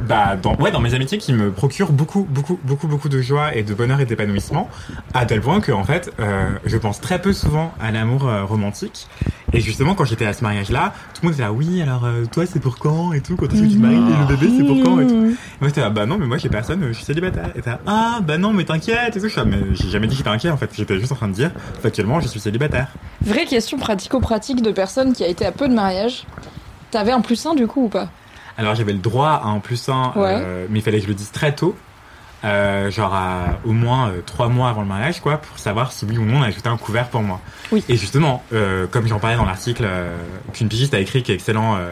[0.00, 3.54] bah dans ouais dans mes amitiés qui me procurent beaucoup beaucoup beaucoup beaucoup de joie
[3.54, 4.68] et de bonheur et d'épanouissement
[5.14, 8.44] à tel point que en fait euh, je pense très peu souvent à l'amour euh,
[8.44, 9.06] romantique.
[9.52, 12.04] Et justement quand j'étais à ce mariage là tout le monde était là oui alors
[12.04, 14.36] euh, toi c'est pour quand et tout quand est-ce que tu te maries et le
[14.36, 15.14] bébé c'est pour quand et tout.
[15.14, 17.50] Et moi j'étais là bah non mais moi j'ai personne euh, je suis célibataire.
[17.54, 19.28] Et là ah bah non mais t'inquiète et tout.
[19.28, 20.70] Je mais j'ai jamais dit que j'étais inquiet en fait.
[20.74, 21.50] J'étais juste en train de dire
[21.82, 22.88] factuellement je suis célibataire.
[23.22, 26.26] Vraie question pratico-pratique de personne qui a été à peu de mariage.
[26.90, 28.08] T'avais un plus un du coup ou pas?
[28.58, 30.36] Alors j'avais le droit à un plus un, Ouais.
[30.40, 31.76] euh, mais il fallait que je le dise très tôt,
[32.44, 36.04] euh, genre à, au moins euh, trois mois avant le mariage, quoi, pour savoir si
[36.04, 37.40] oui ou non on a ajouté un couvert pour moi.
[37.72, 37.84] Oui.
[37.88, 40.16] Et justement, euh, comme j'en parlais dans l'article euh,
[40.52, 41.90] qu'une pigiste a écrit, qui est excellent, euh,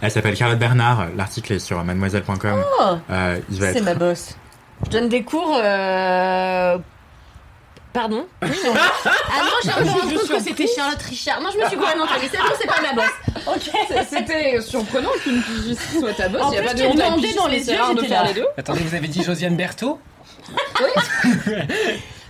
[0.00, 2.62] elle s'appelle Charlotte Bernard, l'article est sur mademoiselle.com.
[2.80, 3.82] Oh, Euh, c'est être...
[3.84, 4.36] ma boss.
[4.84, 5.58] Je donne des cours.
[7.94, 8.72] Pardon Oui, non.
[8.74, 9.42] Ah
[9.84, 11.40] non, j'ai que c'était Charlotte Richard.
[11.40, 11.82] Non, je me suis non,
[12.20, 13.10] mais c'est bon, c'est pas ma boss.
[13.46, 13.70] Ok.
[14.10, 16.42] C'était surprenant qu'une pigiste soit ta boss.
[16.42, 17.94] En Il y a plus, pas de tu honte à une dans les c'est yeux,
[17.94, 18.28] de faire là.
[18.28, 18.46] les deux.
[18.58, 20.00] Attendez, vous avez dit Josiane Berthaud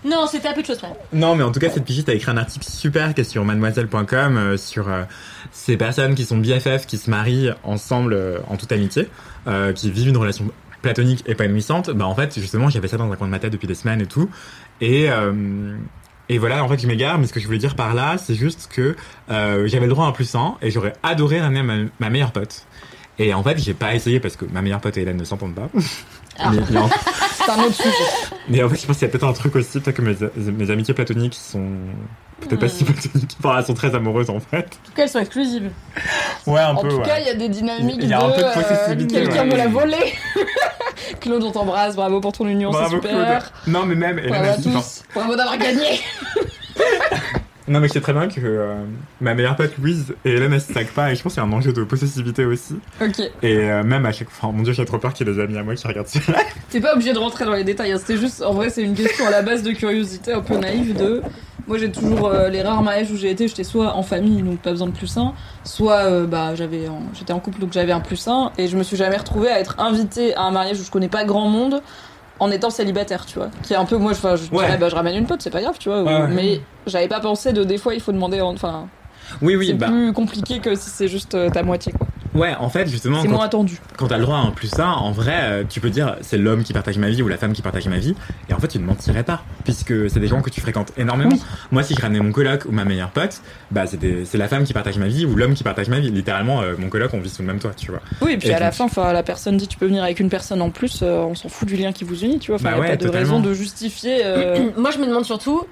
[0.04, 0.92] Non, c'était un peu de choses près.
[1.14, 3.42] Non, mais en tout cas, cette pigiste a écrit un article super qui est sur
[3.46, 5.04] mademoiselle.com euh, sur euh,
[5.50, 9.08] ces personnes qui sont BFF, qui se marient ensemble euh, en toute amitié,
[9.46, 10.50] euh, qui vivent une relation
[10.82, 11.88] platonique épanouissante.
[11.90, 14.02] Bah, en fait, justement, j'avais ça dans un coin de ma tête depuis des semaines
[14.02, 14.28] et tout.
[14.84, 15.76] Et, euh,
[16.28, 18.34] et voilà, en fait, je m'égare, mais ce que je voulais dire par là, c'est
[18.34, 18.94] juste que
[19.30, 22.32] euh, j'avais le droit à un plus un et j'aurais adoré ramener ma, ma meilleure
[22.32, 22.66] pote.
[23.18, 25.54] Et en fait, j'ai pas essayé parce que ma meilleure pote et Hélène ne s'entendent
[25.54, 25.68] pas.
[26.36, 26.50] Ah.
[26.50, 27.92] C'est un autre sujet.
[28.48, 30.50] mais en fait, je pense qu'il y a peut-être un truc aussi, peut-être que mes,
[30.50, 31.70] mes amitiés platoniques sont
[32.48, 33.36] peut-être pas si platoniques.
[33.38, 34.58] Enfin, elles sont très amoureuses en fait.
[34.58, 35.70] En tout cas, elles sont exclusives.
[36.46, 36.88] Ouais, un En peu.
[36.88, 37.02] tout ouais.
[37.02, 39.14] cas, il y a des dynamiques Il y a un de peu de euh, possessivité,
[39.14, 39.46] quelqu'un ouais.
[39.46, 39.96] me l'a volé.
[41.20, 41.96] Claude, on t'embrasse.
[41.96, 43.10] Bravo pour ton union, c'est Bravo super.
[43.10, 43.42] Claude.
[43.74, 44.20] Non, mais même.
[44.26, 45.02] Bravo a à tous.
[45.14, 46.00] Bravo d'avoir gagné.
[47.66, 48.74] Non, mais je sais très bien que euh,
[49.22, 51.48] ma meilleure pote Louise et Hélène elles se pas et je pense qu'il y a
[51.48, 52.74] un enjeu de possessivité aussi.
[53.00, 53.20] Ok.
[53.42, 55.40] Et euh, même à chaque fois, mon dieu, j'ai trop peur qu'il y ait des
[55.40, 56.20] amis à moi qui regardent ça.
[56.70, 57.92] T'es pas obligé de rentrer dans les détails.
[57.92, 57.98] hein.
[57.98, 60.94] C'était juste, en vrai, c'est une question à la base de curiosité un peu naïve
[60.94, 61.22] de.
[61.66, 64.58] Moi, j'ai toujours euh, les rares mariages où j'ai été, j'étais soit en famille, donc
[64.58, 65.32] pas besoin de plus un,
[65.64, 66.82] soit bah j'avais,
[67.14, 69.58] j'étais en couple, donc j'avais un plus un, et je me suis jamais retrouvée à
[69.58, 71.80] être invitée à un mariage où je connais pas grand monde
[72.44, 73.48] en étant célibataire, tu vois.
[73.62, 74.66] Qui est un peu, moi, je, je Ouais.
[74.66, 76.02] dirais, bah je ramène une pote, c'est pas grave, tu vois.
[76.02, 76.28] Ouais.
[76.28, 78.86] Mais j'avais pas pensé de des fois il faut demander, en- enfin,
[79.42, 79.86] Oui, oui, c'est bah.
[79.86, 82.06] plus compliqué que si c'est juste euh, ta moitié, quoi.
[82.34, 83.78] Ouais, en fait, justement, C'est moins attendu.
[83.96, 86.36] quand t'as le droit à un plus un, en vrai, euh, tu peux dire c'est
[86.38, 88.14] l'homme qui partage ma vie ou la femme qui partage ma vie,
[88.48, 91.30] et en fait, tu ne mentirais pas, puisque c'est des gens que tu fréquentes énormément.
[91.32, 91.42] Oui.
[91.70, 93.40] Moi, si je ramenais mon coloc ou ma meilleure pote,
[93.70, 96.00] bah, c'est des- c'est la femme qui partage ma vie ou l'homme qui partage ma
[96.00, 96.10] vie.
[96.10, 98.00] Littéralement, euh, mon coloc, on vit sous le même toit, tu vois.
[98.20, 100.18] Oui, et puis Et à la fin, enfin, la personne dit tu peux venir avec
[100.20, 102.56] une personne en plus, euh, on s'en fout du lien qui vous unit, tu vois.
[102.56, 103.36] Enfin, Bah y a ouais, pas de totalement.
[103.36, 104.20] raison de justifier.
[104.24, 105.64] euh, Moi, je me demande surtout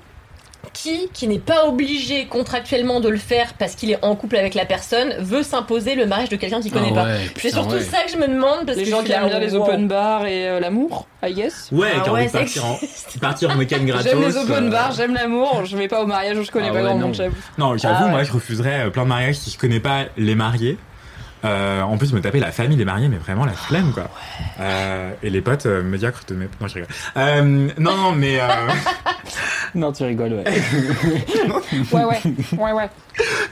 [0.72, 4.54] qui, qui n'est pas obligé contractuellement de le faire parce qu'il est en couple avec
[4.54, 7.04] la personne, veut s'imposer le mariage de quelqu'un qu'il connaît Ah pas.
[7.06, 7.80] ouais, C'est surtout ouais.
[7.82, 9.88] ça que je me demande parce les que gens je qui aiment bien les open
[9.88, 11.68] bars et euh, l'amour, I guess.
[11.72, 12.78] Ouais, Ah qui a ouais, ça partir en,
[13.20, 14.10] partir en week-end gratos.
[14.10, 16.68] J'aime les open euh, bars, j'aime l'amour, je vais pas au mariage où je connais
[16.68, 17.06] Ah pas ouais, grand non.
[17.06, 17.36] monde, j'avoue.
[17.58, 18.10] Non, j'avoue, Ah ouais.
[18.10, 20.78] moi, je refuserais euh, plein de mariages si je connais pas les mariés.
[21.44, 24.08] Euh, en plus, me taper la famille des mariés, mais vraiment la flemme, quoi.
[24.60, 26.48] Euh, et les potes euh, médiocres de mes...
[26.60, 26.88] Non, je rigole.
[27.16, 28.40] Euh, non, non, mais...
[28.40, 28.46] Euh...
[29.74, 30.44] Non, tu rigoles, ouais.
[31.92, 32.20] Ouais, ouais,
[32.58, 32.90] ouais, ouais.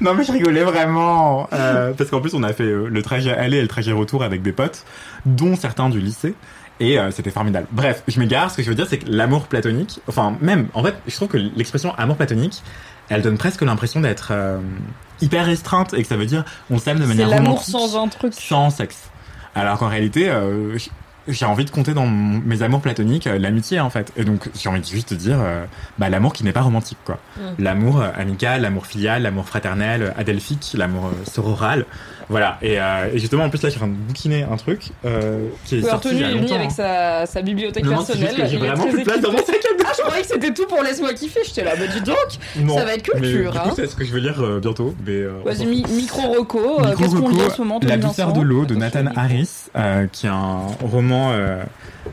[0.02, 1.48] non, mais je rigolais vraiment.
[1.54, 4.42] Euh, parce qu'en plus, on a fait le trajet aller et le trajet retour avec
[4.42, 4.84] des potes,
[5.24, 6.34] dont certains du lycée.
[6.80, 7.66] Et euh, c'était formidable.
[7.70, 8.50] Bref, je m'égare.
[8.50, 11.28] Ce que je veux dire, c'est que l'amour platonique, enfin, même, en fait, je trouve
[11.28, 12.62] que l'expression amour platonique,
[13.10, 14.58] elle donne presque l'impression d'être euh,
[15.20, 18.02] hyper restreinte et que ça veut dire on s'aime de C'est manière l'amour romantique sans
[18.02, 18.32] un truc.
[18.34, 19.10] sans sexe.
[19.54, 20.78] Alors qu'en réalité, euh,
[21.28, 24.10] j'ai envie de compter dans mon- mes amours platoniques euh, l'amitié en fait.
[24.16, 25.64] Et donc j'ai envie de juste de dire euh,
[25.98, 27.18] bah, l'amour qui n'est pas romantique quoi.
[27.36, 27.40] Mm.
[27.62, 31.84] L'amour amical, l'amour filial, l'amour fraternel, adelphique, l'amour sororal.
[32.30, 32.56] Voilà.
[32.62, 34.90] Et, euh, et justement en plus là je suis en train de bouquiner un truc
[35.04, 36.54] euh, qui est Oui, sorti il y a longtemps.
[36.54, 38.46] avec sa, sa bibliothèque Non, personnelle.
[38.48, 39.56] j'ai vraiment plus de place dans mon équipé.
[39.84, 41.40] Ah, je croyais que c'était tout pour Laisse-moi kiffer.
[41.44, 42.16] J'étais là, bah dis donc,
[42.60, 43.52] Non, ça va être culture.
[43.56, 43.72] hein.
[43.74, 44.94] c'est ce que je veux lire euh, bientôt.
[45.04, 46.20] Mais, euh, Vas-y, mi- Micro
[46.96, 50.06] Qu'est-ce qu'on lit en reco, ce moment, La douceur de l'eau de Nathan Harris, euh,
[50.12, 51.62] qui est un roman, euh,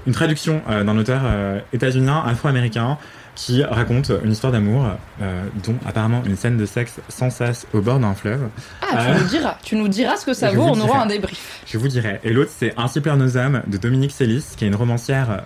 [0.07, 2.97] une traduction euh, d'un auteur euh, états-unien afro-américain
[3.37, 4.87] qui raconte une histoire d'amour,
[5.21, 8.49] euh, dont apparemment une scène de sexe sans cesse au bord d'un fleuve.
[8.81, 9.57] Ah, tu Euh, nous diras.
[9.63, 10.63] Tu nous diras ce que ça vaut.
[10.63, 11.61] On aura un débrief.
[11.67, 12.19] Je vous dirai.
[12.23, 15.43] Et l'autre, c'est Ainsi pleure nos âmes de Dominique Sélis, qui est une romancière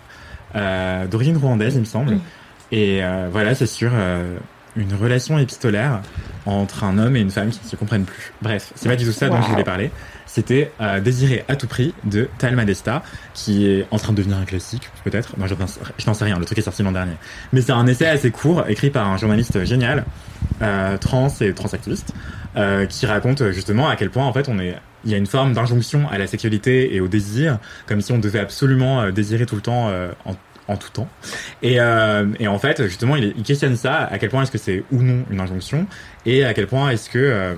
[0.55, 2.17] euh, d'origine rwandaise, il me semble.
[2.71, 4.37] Et euh, voilà, c'est sur euh,
[4.75, 6.01] une relation épistolaire
[6.45, 8.31] entre un homme et une femme qui ne se comprennent plus.
[8.41, 9.91] Bref, c'est pas du tout ça dont je voulais parler.
[10.25, 13.03] C'était euh, Désiré à tout prix de Talma Desta,
[13.33, 15.37] qui est en train de devenir un classique, peut-être.
[15.37, 15.55] Moi, je
[16.07, 17.15] n'en sais rien, le truc est sorti l'an dernier.
[17.51, 20.05] Mais c'est un essai assez court, écrit par un journaliste génial,
[20.61, 22.13] euh, trans et transactiviste,
[22.55, 25.27] euh, qui raconte justement à quel point, en fait, on est il y a une
[25.27, 29.45] forme d'injonction à la sexualité et au désir, comme si on devait absolument euh, désirer
[29.45, 30.35] tout le temps euh, en,
[30.67, 31.07] en tout temps.
[31.61, 34.57] Et, euh, et en fait, justement, il, il questionne ça, à quel point est-ce que
[34.57, 35.87] c'est ou non une injonction,
[36.25, 37.55] et à quel point est-ce que euh,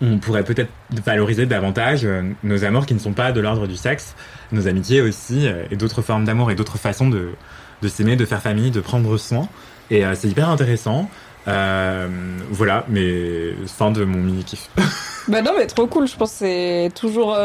[0.00, 0.70] on pourrait peut-être
[1.04, 4.14] valoriser davantage euh, nos amours qui ne sont pas de l'ordre du sexe,
[4.52, 7.30] nos amitiés aussi, et d'autres formes d'amour et d'autres façons de,
[7.82, 9.48] de s'aimer, de faire famille, de prendre soin.
[9.90, 11.10] Et c'est hyper intéressant.
[11.46, 14.70] Voilà, mais fin de mon mini kiff.
[15.28, 16.06] Bah non, mais trop cool.
[16.06, 17.36] Je pense c'est toujours.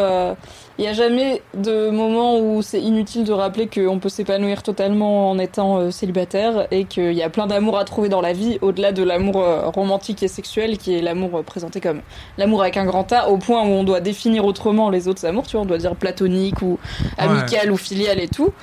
[0.79, 5.29] Il n'y a jamais de moment où c'est inutile de rappeler qu'on peut s'épanouir totalement
[5.29, 8.59] en étant euh, célibataire et qu'il y a plein d'amour à trouver dans la vie
[8.61, 11.99] au-delà de l'amour euh, romantique et sexuel qui est l'amour euh, présenté comme
[12.37, 15.47] l'amour avec un grand A au point où on doit définir autrement les autres amours.
[15.47, 16.79] Tu vois, on doit dire platonique ou
[17.17, 18.53] amical ou filial et tout.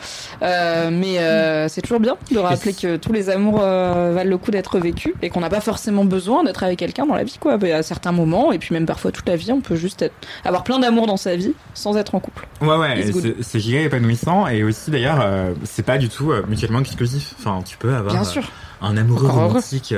[0.40, 4.38] Euh, mais euh, c'est toujours bien de rappeler que tous les amours euh, valent le
[4.38, 7.36] coup d'être vécus et qu'on n'a pas forcément besoin d'être avec quelqu'un dans la vie,
[7.38, 7.58] quoi.
[7.74, 10.14] À certains moments et puis même parfois toute la vie, on peut juste être-
[10.46, 12.46] avoir plein d'amour dans sa vie sans être en couple.
[12.60, 13.10] Ouais, ouais,
[13.42, 17.34] c'est- giga épanouissant et aussi d'ailleurs, euh, c'est pas du tout euh, mutuellement exclusif.
[17.38, 18.42] Enfin, tu peux avoir Bien euh, sûr.
[18.82, 19.94] un amoureux Encore romantique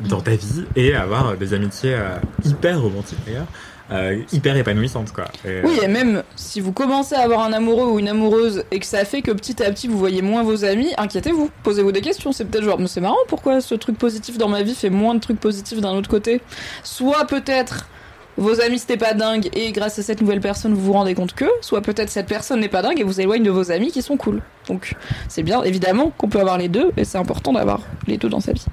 [0.00, 1.96] dans ta vie et avoir des amitiés
[2.44, 3.46] hyper romantiques d'ailleurs,
[3.92, 5.26] euh, hyper épanouissantes quoi.
[5.44, 8.80] Et, Oui, et même si vous commencez à avoir un amoureux ou une amoureuse et
[8.80, 12.00] que ça fait que petit à petit vous voyez moins vos amis, inquiétez-vous, posez-vous des
[12.00, 12.32] questions.
[12.32, 15.14] C'est peut-être genre, mais c'est marrant, pourquoi ce truc positif dans ma vie fait moins
[15.14, 16.40] de trucs positifs d'un autre côté?
[16.82, 17.86] Soit peut-être
[18.36, 21.34] vos amis c'était pas dingue et grâce à cette nouvelle personne vous vous rendez compte
[21.34, 24.02] que, soit peut-être cette personne n'est pas dingue et vous éloigne de vos amis qui
[24.02, 24.42] sont cool.
[24.68, 24.94] Donc
[25.28, 28.40] c'est bien évidemment qu'on peut avoir les deux et c'est important d'avoir les deux dans
[28.40, 28.64] sa vie.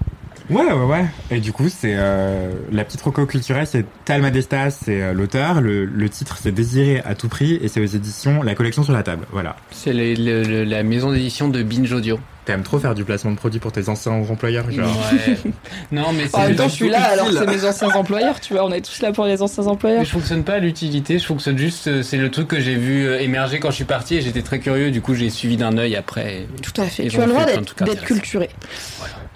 [0.51, 1.05] Ouais, ouais, ouais.
[1.31, 5.61] Et du coup, c'est euh, la petite roco culturelle, c'est Talma Destas, c'est euh, l'auteur.
[5.61, 8.93] Le, le titre, c'est Désiré à tout prix, et c'est aux éditions La collection sur
[8.93, 9.25] la table.
[9.31, 9.55] Voilà.
[9.71, 12.19] C'est le- le- le- la maison d'édition de Binge Audio.
[12.43, 14.87] T'aimes trop faire du placement de produits pour tes anciens employeurs, genre.
[15.13, 15.37] Ouais.
[15.91, 17.45] non, mais c'est En même temps, pas je suis là tout alors que utile.
[17.47, 19.99] c'est mes anciens employeurs, tu vois, on est tous là pour les anciens employeurs.
[19.99, 22.75] Mais je fonctionne pas à l'utilité, je fonctionne juste, euh, c'est le truc que j'ai
[22.75, 25.77] vu émerger quand je suis parti et j'étais très curieux, du coup j'ai suivi d'un
[25.77, 26.47] œil après.
[26.63, 27.07] Tout à fait.
[27.07, 28.49] Tu as le droit d'être culturé.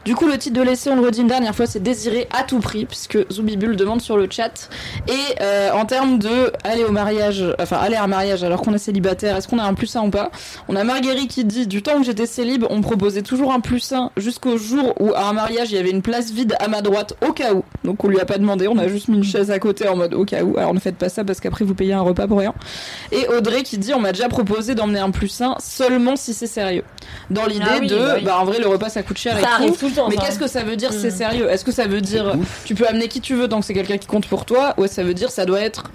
[0.05, 2.43] Du coup, le titre de l'essai, on le redit une dernière fois, c'est désiré à
[2.43, 4.69] tout prix, puisque Zoubibul demande sur le chat.
[5.07, 8.75] Et euh, en termes de aller au mariage, enfin aller à un mariage alors qu'on
[8.75, 10.29] est célibataire, est-ce qu'on a un plus 1 ou pas?
[10.67, 13.59] On a Marguerite qui dit du temps que j'étais célib, on me proposait toujours un
[13.61, 16.67] plus 1 jusqu'au jour où à un mariage il y avait une place vide à
[16.67, 17.63] ma droite au cas où.
[17.83, 19.95] Donc on lui a pas demandé, on a juste mis une chaise à côté en
[19.95, 20.55] mode au cas où.
[20.59, 22.53] Alors ne faites pas ça parce qu'après vous payez un repas pour rien.
[23.11, 26.45] Et Audrey qui dit on m'a déjà proposé d'emmener un plus 1 seulement si c'est
[26.45, 26.83] sérieux.
[27.31, 28.23] Dans l'idée Ah oui, de bah oui.
[28.23, 29.94] bah en vrai le repas ça coûte cher Ça et tout.
[30.09, 30.97] Mais qu'est-ce que ça veut dire Mm.
[30.99, 31.49] c'est sérieux?
[31.49, 32.35] Est-ce que ça veut dire
[32.65, 34.87] tu peux amener qui tu veux tant que c'est quelqu'un qui compte pour toi ou
[34.87, 35.85] ça veut dire ça doit être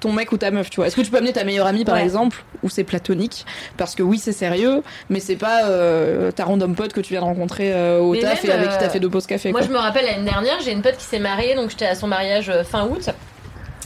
[0.00, 0.86] ton mec ou ta meuf, tu vois?
[0.86, 2.02] Est-ce que tu peux amener ta meilleure amie par Ouais.
[2.02, 3.44] exemple ou c'est platonique?
[3.76, 7.20] Parce que oui, c'est sérieux, mais c'est pas euh, ta random pote que tu viens
[7.20, 9.26] de rencontrer euh, au Mais taf même, et avec qui t'as euh, fait deux pauses
[9.26, 9.68] café Moi, quoi.
[9.68, 12.06] je me rappelle l'année dernière, j'ai une pote qui s'est mariée, donc j'étais à son
[12.06, 13.08] mariage fin août.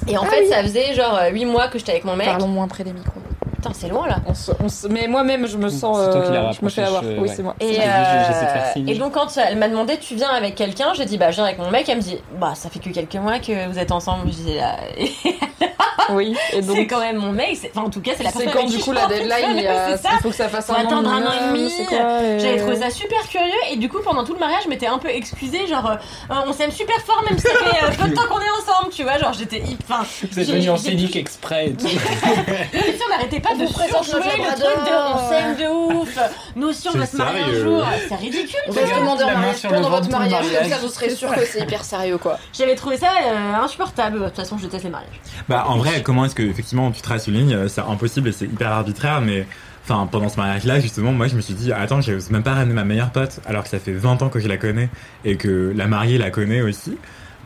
[0.07, 0.49] Et en Ah fait, oui.
[0.49, 2.27] ça faisait genre 8 mois que j'étais avec mon mec.
[2.29, 3.21] Parlons moins près des micros.
[3.61, 4.19] Putain, c'est loin là.
[4.27, 5.99] On se- on se- Mais moi-même, je me sens.
[6.05, 7.03] C'est toi qui l'as euh, je me fais avoir.
[7.03, 7.29] je- Oui, ouais.
[7.35, 7.57] c'est moi.
[7.59, 11.19] Et, C'est euh, et donc quand elle m'a demandé tu viens avec quelqu'un, j'ai dit
[11.19, 13.41] bah je viens avec mon mec, elle me dit bah ça fait que quelques mois
[13.41, 14.77] que vous êtes ensemble, je dis là.
[16.11, 16.75] Oui, et donc.
[16.75, 17.55] C'est quand même mon mec.
[17.61, 19.51] c'est- Enfin, en tout cas, c'est la C'est personne quand avec du coup la deadline,
[19.51, 20.09] il, y fais, a- c'est ça.
[20.15, 21.71] il faut que ça fasse Faut un an attendre un an et demi.
[21.71, 24.87] c'est J'avais trouvé ça super curieux et du coup pendant tout le mariage, je m'étais
[24.87, 25.87] un peu excusée, genre
[26.31, 28.91] euh, on s'aime super fort même si ça fait peu de temps qu'on est ensemble,
[28.91, 30.03] tu vois, genre j'étais enfin.
[30.33, 31.87] Vous êtes venu en scénique exprès et tout.
[33.07, 36.19] On n'arrêtait pas On de vous surjouer le truc de on s'aime de ouf.
[36.57, 37.85] Nous aussi on va se marier un jour.
[38.09, 38.61] C'est ridicule.
[38.69, 38.83] Vois.
[38.83, 41.85] demander en mariage pendant ventre votre mariage, comme ça vous serez sûr que c'est hyper
[41.85, 42.39] sérieux quoi.
[42.53, 44.21] J'avais trouvé ça euh, insupportable.
[44.21, 45.21] De toute façon, je déteste les mariages.
[45.49, 48.33] Bah, en vrai, comment est-ce que, effectivement, tu traces une ligne euh, C'est impossible et
[48.33, 49.47] c'est hyper arbitraire, mais.
[49.85, 52.75] Enfin, pendant ce mariage-là, justement, moi, je me suis dit, attends, j'ose même pas ramener
[52.75, 54.91] ma meilleure pote, alors que ça fait 20 ans que je la connais
[55.25, 56.99] et que la mariée la connaît aussi.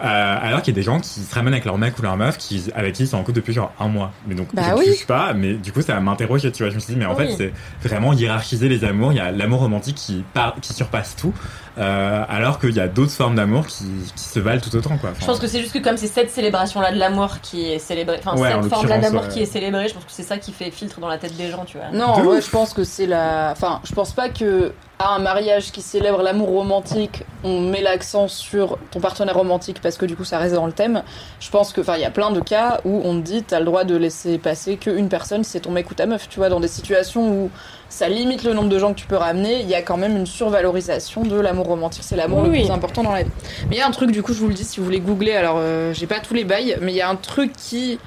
[0.03, 2.17] Euh, alors qu'il y a des gens qui se ramènent avec leur mec ou leur
[2.17, 4.11] meuf qui, avec qui ils sont en couple depuis genre un mois.
[4.27, 4.85] Mais donc, Bah je ne oui.
[4.87, 6.71] juge pas, mais du coup, ça m'interroge, tu vois.
[6.71, 7.37] Je me suis dit, mais en Oui.
[7.37, 7.53] fait,
[7.83, 9.13] c'est vraiment hiérarchiser les amours.
[9.13, 11.33] Il y a l'amour romantique qui, par, qui surpasse tout,
[11.79, 13.85] euh, alors qu'il y a d'autres formes d'amour qui,
[14.15, 15.11] qui se valent tout autant, quoi.
[15.19, 18.19] Je pense que c'est juste que comme c'est cette célébration-là de l'amour qui est célébrée,
[18.19, 19.35] enfin Ouais, en cette forme-là l'occurrence, d'amour ouais.
[19.35, 21.49] qui est célébrée, je pense que c'est ça qui fait filtre dans la tête des
[21.51, 21.91] gens, tu vois.
[21.93, 23.53] Non, ouais, je pense que c'est la.
[23.53, 28.29] Enfin, je pense pas que à un mariage qui célèbre l'amour romantique, on met l'accent
[28.29, 31.03] sur ton partenaire romantique parce que du coup ça reste dans le thème.
[31.41, 33.59] Je pense que, enfin, il y a plein de cas où on te dit t'as
[33.59, 36.29] le droit de laisser passer qu'une personne, c'est ton mec ou ta meuf.
[36.29, 37.51] Tu vois, dans des situations où
[37.89, 40.17] ça limite le nombre de gens que tu peux ramener, il y a quand même
[40.17, 42.03] une survalorisation de l'amour romantique.
[42.05, 42.61] C'est l'amour Oui, le oui.
[42.63, 43.31] plus important dans la vie.
[43.69, 45.01] Mais il y a un truc, du coup, je vous le dis si vous voulez
[45.01, 45.33] googler.
[45.33, 47.99] Alors, euh, j'ai pas tous les bails, mais il y a un truc qui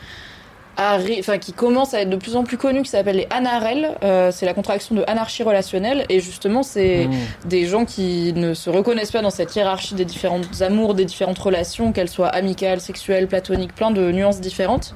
[0.78, 3.98] enfin qui commence à être de plus en plus connu qui s'appelle les ANAREL.
[4.04, 6.06] Euh, c'est la contraction de anarchie relationnelle.
[6.10, 7.48] Et justement c'est Mmh.
[7.48, 11.38] des gens qui ne se reconnaissent pas dans cette hiérarchie des différentes amours des différentes
[11.38, 14.94] relations qu'elles soient amicales sexuelles platoniques plein de nuances différentes.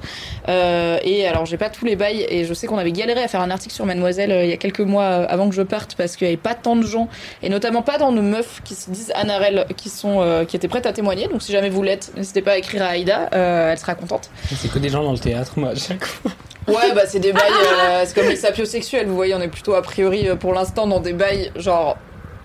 [0.48, 2.26] Euh, et alors j'ai pas tous les bails.
[2.28, 4.52] Et je sais qu'on avait galéré à faire un article sur Mademoiselle euh, il y
[4.52, 7.08] a quelques mois avant que je parte parce qu'il y avait pas tant de gens.
[7.42, 10.86] Et notamment pas dans nos meufs qui se disent ANAREL qui sont qui étaient prêtes
[10.86, 11.28] à témoigner.
[11.28, 13.28] Donc si jamais vous l'êtes n'hésitez pas à écrire à Aïda.
[13.32, 14.30] Elle sera contente.
[14.54, 16.30] C'est que des gens dans le théâtre, moi, à chaque fois.
[16.68, 19.74] Ouais, bah c'est des bails, euh, c'est comme les sapiosexuels, vous voyez, on est plutôt
[19.74, 21.96] a priori euh, pour l'instant dans des bails genre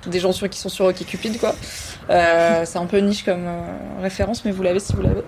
[0.08, 1.56] des gens sur, qui sont sur Cupid quoi.
[2.10, 3.62] Euh, c'est un peu niche comme euh,
[4.02, 5.22] référence, mais vous l'avez si vous l'avez.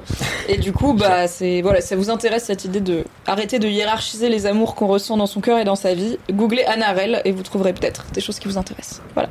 [0.48, 4.30] Et du coup, bah c'est voilà, ça vous intéresse cette idée de arrêter de hiérarchiser
[4.30, 6.20] les amours qu'on ressent dans son cœur et dans sa vie.
[6.32, 9.02] Googlez Anarel et vous trouverez peut-être des choses qui vous intéressent.
[9.16, 9.30] Voilà,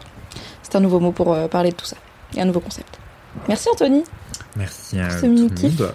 [0.62, 1.97] c'est un nouveau mot pour parler de tout ça
[2.36, 2.98] et un nouveau concept.
[3.48, 4.02] Merci Anthony.
[4.57, 5.78] Merci à Ce tout mini le kiff.
[5.81, 5.95] monde.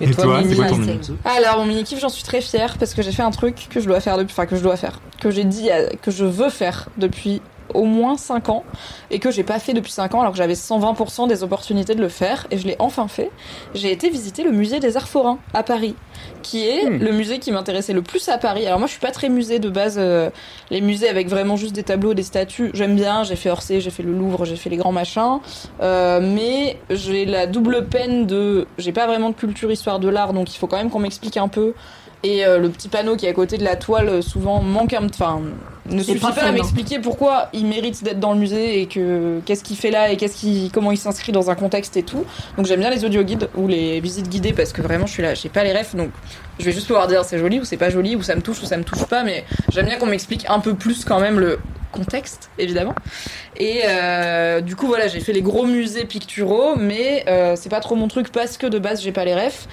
[0.00, 2.40] Et Et toi, c'est quoi ton mini kiff Alors mon mini kiff, j'en suis très
[2.40, 4.62] fière parce que j'ai fait un truc que je dois faire depuis, enfin que je
[4.62, 7.40] dois faire, que j'ai dit à- que je veux faire depuis
[7.76, 8.64] au moins 5 ans
[9.10, 12.00] et que j'ai pas fait depuis 5 ans alors que j'avais 120% des opportunités de
[12.00, 13.30] le faire et je l'ai enfin fait.
[13.74, 15.94] J'ai été visiter le musée des Arts Forains à Paris,
[16.42, 16.98] qui est Hmm.
[16.98, 18.66] le musée qui m'intéressait le plus à Paris.
[18.66, 20.30] Alors moi je suis pas très musée de base, euh,
[20.70, 23.22] les musées avec vraiment juste des tableaux, des statues, j'aime bien.
[23.24, 25.38] J'ai fait Orsay, j'ai fait le Louvre, j'ai fait les grands machins,
[25.80, 30.32] Euh, mais j'ai la double peine de, j'ai pas vraiment de culture histoire de l'art
[30.32, 31.74] donc il faut quand même qu'on m'explique un peu.
[32.22, 34.94] Et euh, le petit panneau qui est à côté de la toile euh, souvent manque
[34.94, 35.40] un enfin
[35.88, 39.62] ne suffit pas à m'expliquer pourquoi il mérite d'être dans le musée et que qu'est-ce
[39.62, 42.24] qu'il fait là et qu'est-ce qui comment il s'inscrit dans un contexte et tout.
[42.56, 45.22] Donc j'aime bien les audio guides ou les visites guidées parce que vraiment je suis
[45.22, 46.10] là, j'ai pas les refs donc
[46.58, 48.62] je vais juste pouvoir dire c'est joli ou c'est pas joli ou ça me touche
[48.62, 51.38] ou ça me touche pas mais j'aime bien qu'on m'explique un peu plus quand même
[51.38, 51.58] le
[51.92, 52.94] contexte évidemment.
[53.56, 57.80] Et euh, du coup voilà, j'ai fait les gros musées picturaux mais euh, c'est pas
[57.80, 59.68] trop mon truc parce que de base j'ai pas les refs.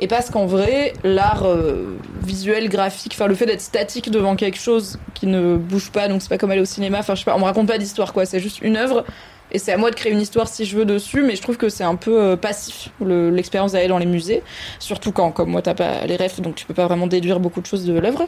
[0.00, 4.58] Et parce qu'en vrai, l'art euh, visuel, graphique, enfin le fait d'être statique devant quelque
[4.58, 7.24] chose qui ne bouge pas, donc c'est pas comme aller au cinéma, enfin je sais
[7.24, 9.04] pas, on me raconte pas d'histoire quoi, c'est juste une œuvre
[9.52, 11.56] et c'est à moi de créer une histoire si je veux dessus, mais je trouve
[11.56, 14.42] que c'est un peu euh, passif le- l'expérience d'aller dans les musées,
[14.78, 17.60] surtout quand, comme moi, t'as pas les refs, donc tu peux pas vraiment déduire beaucoup
[17.60, 18.26] de choses de l'œuvre.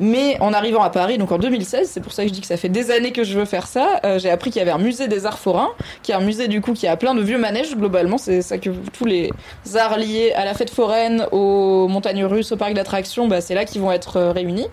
[0.00, 2.46] Mais en arrivant à Paris, donc en 2016, c'est pour ça que je dis que
[2.46, 4.70] ça fait des années que je veux faire ça, euh, j'ai appris qu'il y avait
[4.70, 5.70] un musée des arts forains,
[6.02, 8.58] qui est un musée du coup qui a plein de vieux manèges globalement, c'est ça
[8.58, 9.30] que tous les
[9.76, 13.64] arts liés à la fête foraine, aux montagnes russes, au parc d'attractions, bah, c'est là
[13.64, 14.66] qu'ils vont être euh, réunis.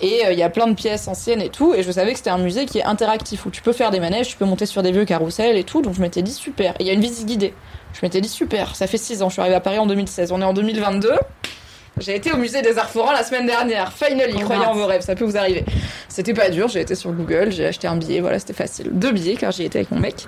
[0.00, 1.74] Et euh, il y a plein de pièces anciennes et tout.
[1.74, 4.00] Et je savais que c'était un musée qui est interactif, où tu peux faire des
[4.00, 5.82] manèges, tu peux monter sur des vieux carousels et tout.
[5.82, 6.72] Donc je m'étais dit super.
[6.78, 7.54] Et il y a une visite guidée.
[7.92, 8.74] Je m'étais dit super.
[8.74, 9.28] Ça fait 6 ans.
[9.28, 10.32] Je suis arrivée à Paris en 2016.
[10.32, 11.12] On est en 2022.
[11.98, 13.92] J'ai été au musée des Arts Forains la semaine dernière.
[13.92, 14.44] Finally, Congrats.
[14.44, 15.64] croyez en vos rêves, ça peut vous arriver.
[16.08, 18.90] C'était pas dur, j'ai été sur Google, j'ai acheté un billet, voilà, c'était facile.
[18.92, 20.26] Deux billets car j'y étais avec mon mec.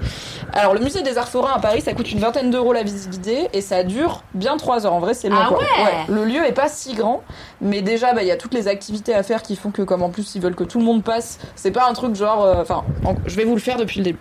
[0.52, 3.10] Alors, le musée des Arts Forains à Paris, ça coûte une vingtaine d'euros la visite
[3.10, 4.92] guidée et ça dure bien trois heures.
[4.92, 5.58] En vrai, c'est long Ah quoi.
[5.58, 7.22] ouais Le lieu est pas si grand,
[7.60, 10.02] mais déjà, bah, il y a toutes les activités à faire qui font que, comme
[10.02, 12.44] en plus, ils veulent que tout le monde passe, c'est pas un truc genre.
[12.44, 14.18] euh, Enfin, en- je vais vous le faire depuis le début.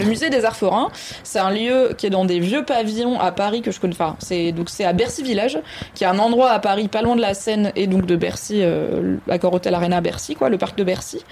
[0.00, 0.88] Le musée des Arts Forains,
[1.24, 3.92] c'est un lieu qui est dans des vieux pavillons à Paris que je connais.
[3.92, 5.58] Enfin, c'est donc c'est à Bercy Village,
[5.94, 8.60] qui est un endroit à Paris pas loin de la Seine et donc de Bercy,
[8.62, 11.22] euh, l'accord Hôtel Arena Bercy, quoi, le parc de Bercy,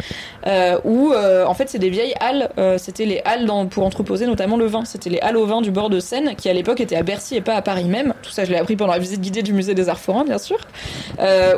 [0.46, 2.50] euh, où euh, en fait c'est des vieilles halles.
[2.58, 4.84] euh, c'était les halles pour entreposer notamment le vin.
[4.84, 7.36] C'était les halles au vin du bord de Seine, qui à l'époque étaient à Bercy
[7.36, 8.12] et pas à Paris même.
[8.22, 10.38] Tout ça, je l'ai appris pendant la visite guidée du musée des Arts Forains, bien
[10.38, 10.58] sûr.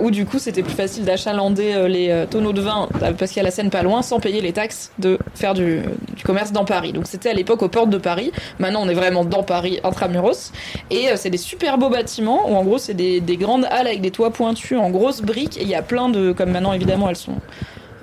[0.00, 2.88] Où du coup c'était plus facile d'achalander les tonneaux de vin
[3.18, 5.82] parce qu'il y a la Seine pas loin sans payer les taxes de faire du,
[6.24, 6.92] commerce dans Paris.
[7.06, 8.32] C'était à l'époque aux portes de Paris.
[8.58, 10.52] Maintenant on est vraiment dans Paris intramuros
[10.90, 13.86] et euh, c'est des super beaux bâtiments où en gros c'est des, des grandes halles
[13.86, 16.72] avec des toits pointus en grosses briques et il y a plein de comme maintenant
[16.72, 17.36] évidemment elles sont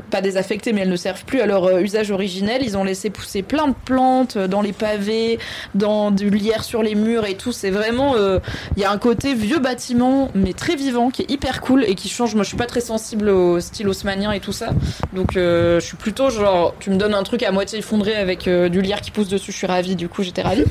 [0.10, 2.62] pas désaffectées, mais elles ne servent plus à leur euh, usage originel.
[2.64, 5.40] Ils ont laissé pousser plein de plantes euh, dans les pavés,
[5.76, 7.52] dans du lierre sur les murs et tout.
[7.52, 8.40] C'est vraiment, euh,
[8.76, 11.96] il y a un côté vieux bâtiment, mais très vivant, qui est hyper cool et
[11.96, 12.36] qui change.
[12.36, 14.70] Moi, je suis pas très sensible au style haussmanien et tout ça,
[15.14, 18.48] donc euh, je suis plutôt genre, tu me donnes un truc à moitié effondré avec
[18.48, 19.96] euh, du lierre qui pousse dessus, je suis ravie.
[19.96, 20.66] Du coup, j'étais ravie.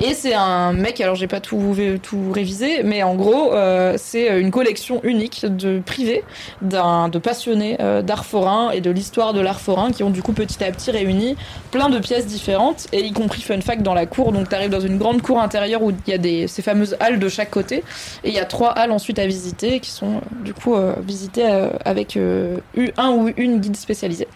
[0.00, 4.40] Et c'est un mec, alors j'ai pas tout, tout révisé, mais en gros, euh, c'est
[4.40, 6.24] une collection unique de privés
[6.62, 10.22] d'un de passionnés euh, d'art forain et de l'histoire de l'art forain qui ont du
[10.22, 11.36] coup petit à petit réuni
[11.70, 14.32] plein de pièces différentes et y compris fun fact dans la cour.
[14.32, 17.18] Donc tu arrives dans une grande cour intérieure où il y a ces fameuses halles
[17.18, 17.84] de chaque côté
[18.24, 20.94] et il y a trois halles ensuite à visiter qui sont euh, du coup euh,
[21.06, 24.28] visitées euh, avec un ou une guide spécialisée.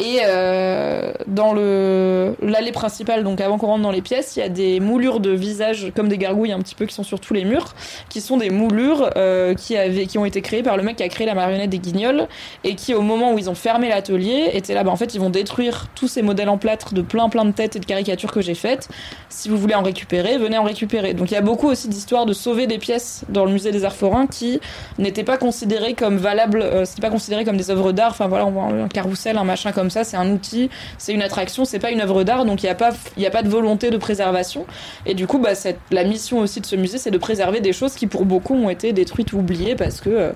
[0.00, 4.42] Et euh, dans le l'allée principale, donc avant qu'on rentre dans les pièces, il y
[4.42, 7.34] a des moulures de visages comme des gargouilles un petit peu qui sont sur tous
[7.34, 7.74] les murs,
[8.08, 11.02] qui sont des moulures euh, qui avaient qui ont été créées par le mec qui
[11.02, 12.28] a créé la marionnette des Guignols
[12.64, 14.84] et qui au moment où ils ont fermé l'atelier étaient là.
[14.84, 17.52] Bah, en fait, ils vont détruire tous ces modèles en plâtre de plein plein de
[17.52, 18.88] têtes et de caricatures que j'ai faites.
[19.28, 21.12] Si vous voulez en récupérer, venez en récupérer.
[21.12, 23.84] Donc il y a beaucoup aussi d'histoires de sauver des pièces dans le musée des
[23.84, 24.60] Arts Forains qui
[24.98, 28.12] n'étaient pas considérées comme valables, euh, c'était pas considéré comme des œuvres d'art.
[28.12, 31.22] Enfin voilà, on voit un carrousel, un machin comme ça, c'est un outil, c'est une
[31.22, 33.90] attraction, c'est pas une œuvre d'art, donc il n'y a pas, a pas de volonté
[33.90, 34.66] de préservation.
[35.06, 35.50] Et du coup, bah,
[35.90, 38.70] la mission aussi de ce musée, c'est de préserver des choses qui pour beaucoup ont
[38.70, 40.32] été détruites ou oubliées parce que euh,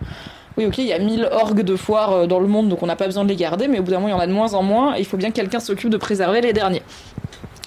[0.57, 2.87] oui, ok, il y a 1000 orgues de foire euh, dans le monde, donc on
[2.87, 4.27] n'a pas besoin de les garder, mais au bout d'un moment, il y en a
[4.27, 6.83] de moins en moins, et il faut bien que quelqu'un s'occupe de préserver les derniers.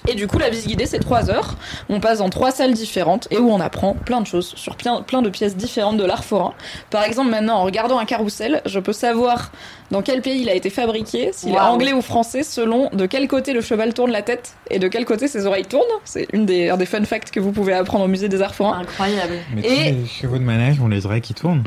[0.07, 1.55] Et du coup, la visite guidée, c'est 3 heures.
[1.89, 5.01] On passe dans trois salles différentes et où on apprend plein de choses sur plein,
[5.01, 6.53] plein de pièces différentes de l'art forain.
[6.89, 9.51] Par exemple, maintenant, en regardant un carrousel, je peux savoir
[9.91, 13.27] dans quel pays il a été fabriqué, s'il est anglais ou français, selon de quel
[13.27, 15.83] côté le cheval tourne la tête et de quel côté ses oreilles tournent.
[16.05, 18.55] C'est une des, un des fun facts que vous pouvez apprendre au musée des arts
[18.55, 18.79] forains.
[18.81, 19.33] Incroyable.
[19.55, 21.63] Mais Et- tous les chevaux de manège ont les oreilles qui tournent.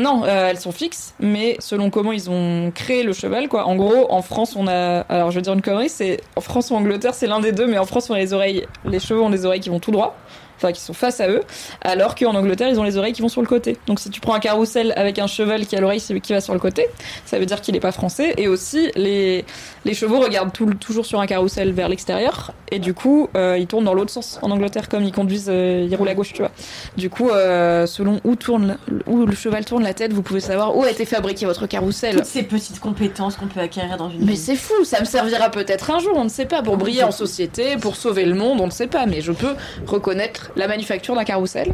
[0.00, 3.66] Non, euh, elles sont fixes, mais selon comment ils ont créé le cheval, quoi.
[3.66, 6.70] En gros, en France, on a, alors je vais dire une connerie, c'est en France
[6.70, 9.28] ou Angleterre, c'est l'un des deux, mais en France, on les oreilles, les chevaux ont
[9.28, 10.16] les oreilles qui vont tout droit,
[10.60, 11.40] enfin qui sont face à eux,
[11.80, 13.78] alors qu'en Angleterre, ils ont les oreilles qui vont sur le côté.
[13.86, 16.52] Donc si tu prends un carrousel avec un cheval qui a l'oreille qui va sur
[16.52, 16.86] le côté,
[17.24, 18.34] ça veut dire qu'il est pas français.
[18.36, 19.44] Et aussi, les
[19.84, 23.66] les chevaux regardent tout, toujours sur un carrousel vers l'extérieur, et du coup, euh, ils
[23.66, 26.42] tournent dans l'autre sens en Angleterre, comme ils conduisent, euh, ils roulent à gauche, tu
[26.42, 26.50] vois.
[26.96, 28.76] Du coup, euh, selon où tourne,
[29.06, 32.16] où le cheval tourne la tête, vous pouvez savoir où a été fabriqué votre carrousel.
[32.16, 35.50] Toutes ces petites compétences qu'on peut acquérir dans une Mais c'est fou, ça me servira
[35.50, 38.60] peut-être un jour, on ne sait pas, pour briller en société, pour sauver le monde,
[38.60, 39.54] on ne sait pas, mais je peux
[39.86, 41.72] reconnaître la manufacture d'un carrousel.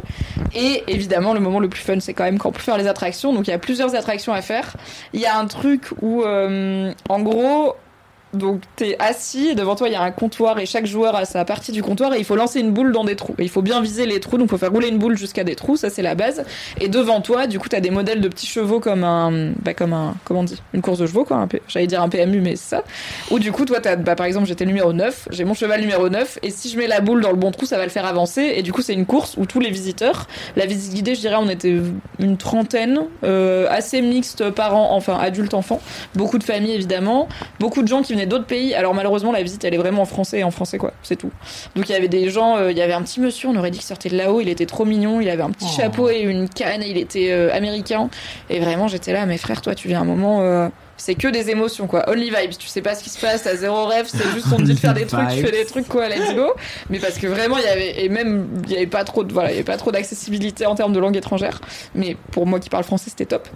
[0.55, 2.87] Et évidemment, le moment le plus fun, c'est quand même quand on peut faire les
[2.87, 3.33] attractions.
[3.33, 4.75] Donc il y a plusieurs attractions à faire.
[5.13, 7.75] Il y a un truc où, euh, en gros,
[8.33, 11.45] donc t'es assis, devant toi il y a un comptoir et chaque joueur a sa
[11.45, 13.35] partie du comptoir et il faut lancer une boule dans des trous.
[13.37, 15.43] Et il faut bien viser les trous, donc il faut faire rouler une boule jusqu'à
[15.43, 16.43] des trous, ça c'est la base.
[16.79, 19.93] Et devant toi, du coup, t'as des modèles de petits chevaux comme un, bah, comme
[19.93, 21.37] un, comment on dit, une course de chevaux quoi.
[21.37, 22.83] un J'allais dire un PMU, mais c'est ça.
[23.31, 26.09] Ou du coup, toi, t'as, bah, par exemple, j'étais numéro 9, j'ai mon cheval numéro
[26.09, 28.05] 9 et si je mets la boule dans le bon trou, ça va le faire
[28.05, 28.53] avancer.
[28.55, 31.37] Et du coup, c'est une course où tous les visiteurs, la visite guidée, je dirais,
[31.39, 31.77] on était
[32.19, 35.81] une trentaine, euh, assez mixte parents, enfin adultes, enfants,
[36.15, 37.27] beaucoup de familles évidemment,
[37.59, 38.73] beaucoup de gens qui d'autres pays.
[38.73, 41.31] Alors malheureusement, la visite elle est vraiment en français et en français quoi, c'est tout.
[41.75, 43.71] Donc il y avait des gens, euh, il y avait un petit monsieur, on aurait
[43.71, 45.81] dit qu'il sortait de là-haut, il était trop mignon, il avait un petit Oh.
[45.81, 48.09] chapeau et une canne, et il était euh, américain.
[48.49, 50.41] Et vraiment, j'étais là, mes frères, toi, tu viens un moment.
[50.41, 50.69] euh,
[50.99, 52.57] c'est que des émotions quoi, only vibes.
[52.57, 54.73] Tu sais pas ce qui se passe, t'as zéro rêve, c'est juste on te dit
[54.73, 56.53] de faire des trucs, tu fais des trucs quoi, let's go.
[56.89, 59.31] Mais parce que vraiment il y avait et même il y avait pas trop de
[59.31, 61.61] voilà, il y avait pas trop d'accessibilité en termes de langue étrangère.
[61.93, 63.47] Mais pour moi qui parle français, c'était top.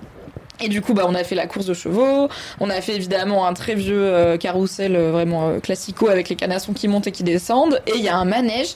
[0.61, 2.29] Et du coup, bah, on a fait la course de chevaux.
[2.59, 6.35] On a fait évidemment un très vieux euh, carrousel euh, vraiment euh, classico avec les
[6.35, 7.81] canassons qui montent et qui descendent.
[7.88, 8.75] Et il y a un manège.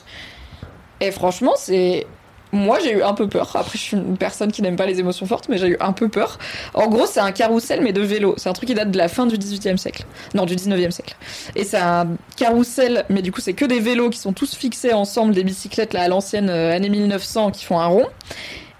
[1.00, 2.06] Et franchement, c'est
[2.52, 3.50] moi, j'ai eu un peu peur.
[3.54, 5.92] Après, je suis une personne qui n'aime pas les émotions fortes, mais j'ai eu un
[5.92, 6.38] peu peur.
[6.74, 8.34] En gros, c'est un carrousel, mais de vélo.
[8.38, 10.04] C'est un truc qui date de la fin du 18e siècle.
[10.34, 11.16] Non, du 19e siècle.
[11.54, 14.92] Et c'est un carrousel, mais du coup, c'est que des vélos qui sont tous fixés
[14.92, 18.06] ensemble, des bicyclettes là à l'ancienne, euh, année 1900, qui font un rond.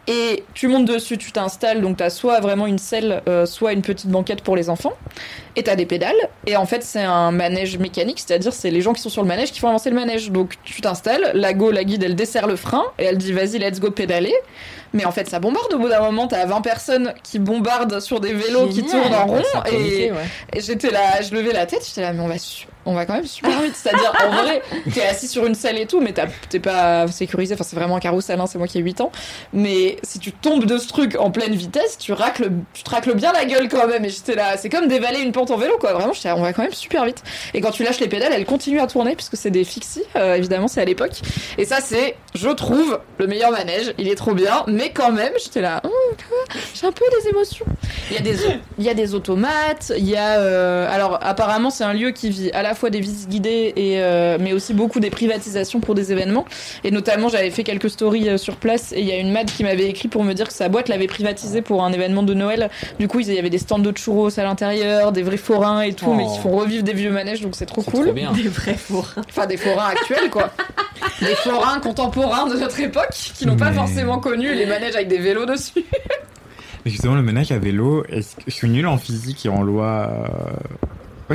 [0.09, 3.83] Et tu montes dessus, tu t'installes, donc t'as soit vraiment une selle, euh, soit une
[3.83, 4.95] petite banquette pour les enfants.
[5.57, 6.15] Et t'as des pédales.
[6.47, 9.29] Et en fait, c'est un manège mécanique, c'est-à-dire c'est les gens qui sont sur le
[9.29, 10.31] manège qui font avancer le manège.
[10.31, 13.59] Donc tu t'installes, la go, la guide, elle desserre le frein et elle dit vas-y,
[13.59, 14.35] let's go pédaler.
[14.93, 16.27] Mais en fait, ça bombarde au bout d'un moment.
[16.27, 19.37] T'as 20 personnes qui bombardent sur des vélos qui tournent en rond.
[19.37, 20.19] Ouais, et, ouais.
[20.55, 22.37] et j'étais là, je levais la tête, j'étais là, mais on va,
[22.87, 23.75] on va quand même super vite.
[23.75, 24.63] C'est-à-dire, en vrai,
[24.95, 26.15] t'es assis sur une selle et tout, mais
[26.49, 27.55] t'es pas sécurisé.
[27.55, 29.13] Enfin, c'est vraiment un carrousel, hein, c'est moi qui ai 8 ans.
[29.53, 33.15] Mais si tu tombes de ce truc en pleine vitesse, tu racles, tu te racles
[33.15, 34.05] bien la gueule quand même.
[34.05, 35.93] Et j'étais là, c'est comme dévaler une pente en vélo, quoi.
[35.93, 37.23] Vraiment, on va quand même super vite.
[37.55, 40.35] Et quand tu lâches les pédales, elles continuent à tourner, puisque c'est des fixies, euh,
[40.35, 41.21] évidemment, c'est à l'époque.
[41.59, 43.95] Et ça, c'est, je trouve, le meilleur manège.
[43.99, 45.91] Il est trop bien, mais quand même, j'étais là, Hum,
[46.75, 47.67] j'ai un peu des émotions.
[48.11, 48.37] Il y a des,
[48.79, 52.31] il y a des automates, il y a, euh, alors apparemment, c'est un lieu qui
[52.31, 55.95] vit à la fois des visites guidées et, euh, mais aussi beaucoup des privatisations pour
[55.95, 56.45] des événements.
[56.85, 59.65] Et notamment, j'avais fait quelques stories sur place et il y a une mad qui
[59.65, 62.71] m'avait écrit pour me dire que sa boîte l'avait privatisé pour un événement de Noël.
[62.99, 65.93] Du coup, il y avait des stands de churros à l'intérieur, des vrais forains et
[65.93, 66.15] tout, Oh.
[66.15, 68.05] mais qui font revivre des vieux manèges, donc c'est trop cool.
[68.05, 68.33] trop bien.
[68.33, 69.23] Des vrais fourrins.
[69.29, 70.51] Enfin, des forains actuels, quoi.
[71.21, 75.19] des forains contemporains de notre époque qui n'ont pas forcément connu les manèges avec des
[75.19, 75.85] vélos dessus.
[76.85, 79.63] Mais justement, le manège à vélo, est-ce que je suis nul en physique et en
[79.63, 80.09] loi.
[81.31, 81.35] euh,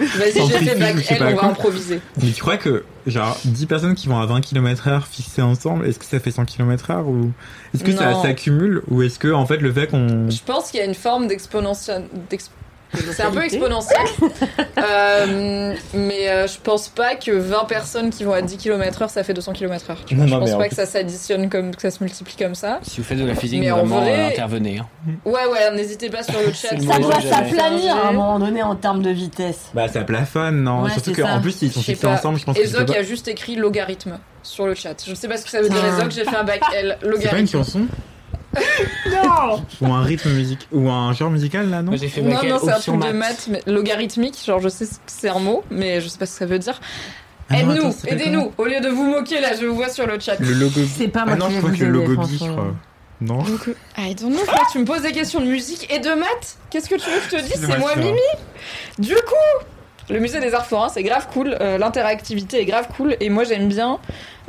[0.00, 2.00] j'ai fait Centrifuge, back je sais L, on va improviser.
[2.22, 5.98] Mais tu crois que, genre, 10 personnes qui vont à 20 km/h fixées ensemble, est-ce
[5.98, 7.32] que ça fait 100 km/h ou
[7.74, 10.30] est-ce que ça s'accumule ou est-ce que, en fait, le fait qu'on.
[10.30, 12.04] Je pense qu'il y a une forme d'exponentielle.
[12.30, 12.50] d'ex-
[12.94, 13.98] C'est un peu exponentiel.
[14.78, 19.24] Euh, mais euh, je pense pas que 20 personnes qui vont à 10 km/h, ça
[19.24, 19.96] fait 200 km/h.
[20.08, 22.78] je non, pense pas que ça s'additionne comme que ça se multiplie comme ça.
[22.82, 24.78] Si vous faites de la physique, Mais en vraiment, vrai- euh, intervenez.
[24.78, 24.86] hein.
[25.24, 26.76] Ouais, ouais, n'hésitez pas sur le chat.
[26.76, 29.66] Le Ça doit s'aplanir à un moment donné en termes de vitesse.
[29.74, 32.12] Bah, ça plafonne, non Ouais, Surtout qu'en plus, ils sont fixés pas.
[32.14, 34.94] ensemble, je pense Zoc pas- a juste écrit logarithme sur le chat.
[35.06, 35.84] Je sais pas ce que ça veut dire.
[35.84, 36.96] Et Zoc, j'ai fait un bac L.
[37.00, 37.48] C'est pas une Logarithme.
[37.48, 37.80] chanson
[39.10, 42.58] Non Ou un rythme musique Ou un genre musical, là, non j'ai fait Non, non,
[42.62, 43.48] c'est un truc de maths.
[43.50, 44.36] mais logarithmique.
[44.44, 46.58] Genre, je sais que c'est un mot, mais je sais pas ce que ça veut
[46.58, 46.80] dire.
[47.50, 48.52] Ah Aide-nous, aidez-nous.
[48.58, 50.38] Au lieu de vous moquer, là, je vous vois sur le chat.
[50.38, 50.80] Le logo.
[50.96, 52.74] C'est pas Ah moi non, qui je crois que le logo bi, je crois.
[53.20, 56.10] Non Donc, I don't know, frère, tu me poses des questions de musique et de
[56.10, 57.66] maths Qu'est-ce que tu veux que je te dise?
[57.68, 58.20] C'est moi Mimi
[58.98, 59.64] Du coup,
[60.10, 63.44] le musée des arts forains, c'est grave cool, euh, l'interactivité est grave cool, et moi
[63.44, 63.98] j'aime bien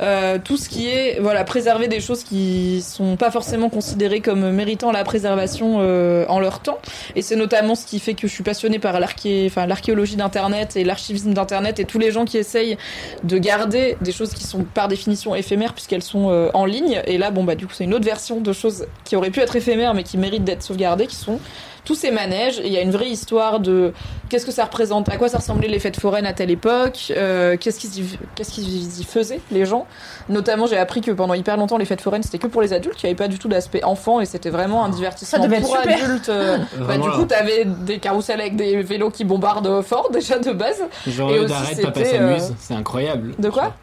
[0.00, 4.50] euh, tout ce qui est voilà préserver des choses qui sont pas forcément considérées comme
[4.50, 6.78] méritant la préservation euh, en leur temps.
[7.16, 11.34] Et c'est notamment ce qui fait que je suis passionnée par l'archéologie d'internet et l'archivisme
[11.34, 12.78] d'internet et tous les gens qui essayent
[13.24, 17.02] de garder des choses qui sont par définition éphémères puisqu'elles sont euh, en ligne.
[17.06, 19.40] Et là, bon bah du coup c'est une autre version de choses qui auraient pu
[19.40, 21.40] être éphémères mais qui méritent d'être sauvegardées, qui sont
[21.84, 22.60] tous ces manèges.
[22.64, 23.92] Il y a une vraie histoire de
[24.28, 27.56] qu'est-ce que ça représente, à quoi ça ressemblait les fêtes foraines à telle époque, euh,
[27.58, 29.86] qu'est-ce qu'ils y, qu'est-ce qu'ils y faisaient les gens.
[30.28, 32.96] Notamment, j'ai appris que pendant hyper longtemps les fêtes foraines c'était que pour les adultes,
[32.96, 35.56] qu'il n'y avait pas du tout d'aspect enfant et c'était vraiment un divertissement Ça devait
[35.56, 36.04] être pour super.
[36.04, 36.28] adultes.
[36.28, 40.52] euh, bah, du coup, t'avais des carousels avec des vélos qui bombardent fort déjà de
[40.52, 40.82] base.
[41.08, 42.42] Genre, Et eux aussi, d'arrête, papa s'amuse.
[42.44, 43.34] euh, C'est incroyable.
[43.38, 43.74] De quoi?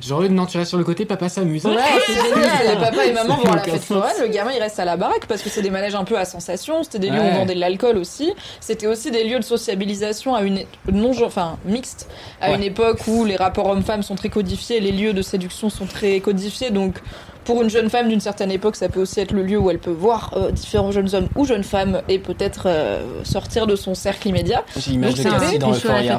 [0.00, 1.64] Genre, eux, non, tu restes sur le côté, papa s'amuse.
[1.66, 1.74] Ouais,
[2.06, 2.50] c'est génial.
[2.64, 4.96] C'est papa et maman vont à la fête foraine, le gamin il reste à la
[4.96, 7.52] baraque parce que c'est des manèges un peu à sensation, c'était des lieux où De
[7.52, 8.32] l'alcool aussi.
[8.60, 10.60] C'était aussi des lieux de sociabilisation à une
[10.92, 12.08] non enfin mixte
[12.40, 12.56] à Ouais.
[12.56, 16.20] une époque où les rapports hommes-femmes sont très codifiés, les lieux de séduction sont très
[16.20, 16.96] codifiés donc
[17.44, 19.78] pour une jeune femme d'une certaine époque, ça peut aussi être le lieu où elle
[19.78, 23.94] peut voir euh, différents jeunes hommes ou jeunes femmes et peut-être euh, sortir de son
[23.94, 24.62] cercle immédiat.
[24.76, 26.18] J'ai l'image de Cassie dans Euphoria.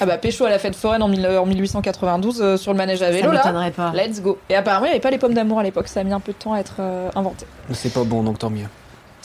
[0.00, 3.02] Ah bah pécho à la fête foraine en, mille- en 1892 euh, sur le manège
[3.02, 3.38] à Ça vélo là.
[3.44, 3.92] m'étonnerait pas.
[3.92, 4.38] Let's go.
[4.48, 6.20] Et apparemment, il n'y avait pas les pommes d'amour à l'époque, ça a mis un
[6.20, 7.44] peu de temps à être euh, inventé.
[7.72, 8.66] C'est pas bon, donc tant mieux.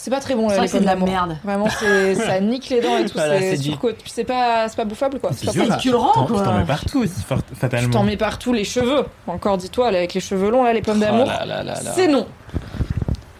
[0.03, 1.07] C'est pas très bon C'est là, les pommes de la d'amour.
[1.07, 1.37] merde.
[1.45, 1.69] Vraiment,
[2.27, 3.55] ça nique les dents et tout, Voilà, c'est.
[3.57, 5.29] Puis c'est pas, c'est pas bouffable quoi.
[5.33, 6.41] C'est pas tu le rends, t'en- quoi.
[6.41, 7.89] T'en mets partout aussi, fort- Tu fatalement.
[7.89, 9.05] t'en mets partout les cheveux.
[9.27, 11.25] Encore dis-toi, avec les cheveux longs, là, les pommes d'amour.
[11.25, 11.63] Oh là.
[11.95, 12.27] C'est non.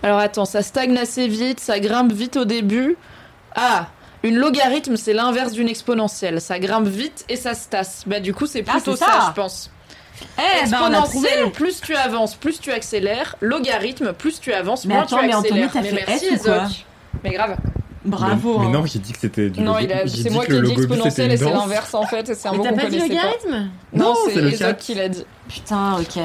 [0.04, 2.96] Alors attends, ça stagne assez vite, ça grimpe vite au début.
[3.56, 3.88] Ah,
[4.24, 6.40] une logarithme, c'est l'inverse d'une exponentielle.
[6.40, 8.04] Ça grimpe vite et ça se tasse.
[8.08, 9.06] Bah du coup, c'est Ah, plutôt ça.
[9.28, 9.70] je pense.
[10.38, 11.28] Eh ben, on a trouvé.
[11.28, 13.36] Exponentielle, plus tu avances, plus tu accélères.
[13.42, 15.72] Logarithme, plus tu avances, Mais moins attends, tu mais Anthony, accélères.
[15.74, 16.68] t'as mais fait merci, S quoi.
[17.24, 17.56] Mais grave.
[18.06, 18.60] Bravo.
[18.60, 18.80] Mais, mais hein.
[18.82, 19.78] non, j'ai dit que c'était du Non,
[20.08, 22.30] c'est moi qui ai dit exponentielle et c'est l'inverse en fait.
[22.30, 23.08] et C'est un Mais mot qu'on connaissait pas.
[23.08, 24.74] logarithme Non, Non, c'est c'est le Zoc chat.
[24.74, 25.26] qui l'a dit.
[25.48, 26.22] Putain, ok.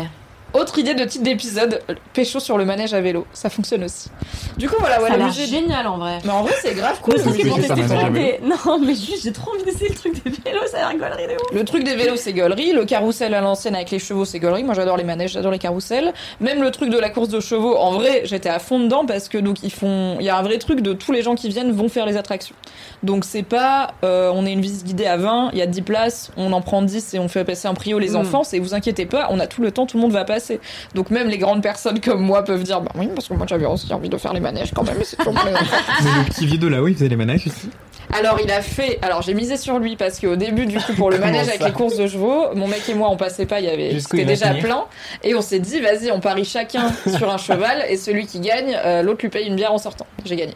[0.55, 1.83] Autre idée de titre d'épisode,
[2.15, 3.27] pécho sur le manège à vélo.
[3.33, 4.09] Ça fonctionne aussi.
[4.57, 5.47] Du coup, voilà, Ça ouais, a le l'air musée.
[5.47, 6.19] génial en vrai.
[6.25, 7.15] Mais en vrai, c'est grave cool.
[7.17, 8.41] Des...
[8.43, 11.27] Non, mais juste, j'ai trop envie d'essayer le truc des vélos, ça a l'air rigolerie
[11.27, 11.53] de ouf.
[11.53, 12.73] Le truc des vélos, c'est gaulerie.
[12.73, 14.65] Le carrousel à l'ancienne avec les chevaux, c'est gaulerie.
[14.65, 16.13] Moi, j'adore les manèges, j'adore les carousels.
[16.41, 19.29] Même le truc de la course de chevaux, en vrai, j'étais à fond dedans parce
[19.29, 21.49] que donc ils font, il y a un vrai truc de tous les gens qui
[21.49, 22.55] viennent vont faire les attractions.
[23.03, 25.83] Donc c'est pas, euh, on est une visite guidée à 20, il y a 10
[25.83, 28.17] places, on en prend 10 et on fait passer un prio les Mm.
[28.17, 28.45] enfants.
[28.45, 30.38] C'est vous inquiétez pas, on a tout le temps, tout le monde va passer.
[30.39, 30.61] Passer.
[30.95, 33.67] Donc même les grandes personnes comme moi peuvent dire bah oui parce que moi j'avais
[33.67, 34.97] aussi envie de faire les manèges quand même.
[34.99, 35.77] mais c'est toujours pour les enfants.
[36.03, 37.71] Mais le petit vieux de là-haut, il faisait les manèges aussi.
[38.11, 38.99] Alors il a fait.
[39.03, 41.73] Alors j'ai misé sur lui parce qu'au début du coup pour le manège avec les
[41.73, 44.55] courses de chevaux, mon mec et moi on passait pas, il y avait c'était déjà
[44.55, 44.85] plein
[45.23, 48.79] et on s'est dit vas-y on parie chacun sur un cheval et celui qui gagne,
[48.83, 50.07] euh, l'autre lui paye une bière en sortant.
[50.25, 50.55] J'ai gagné.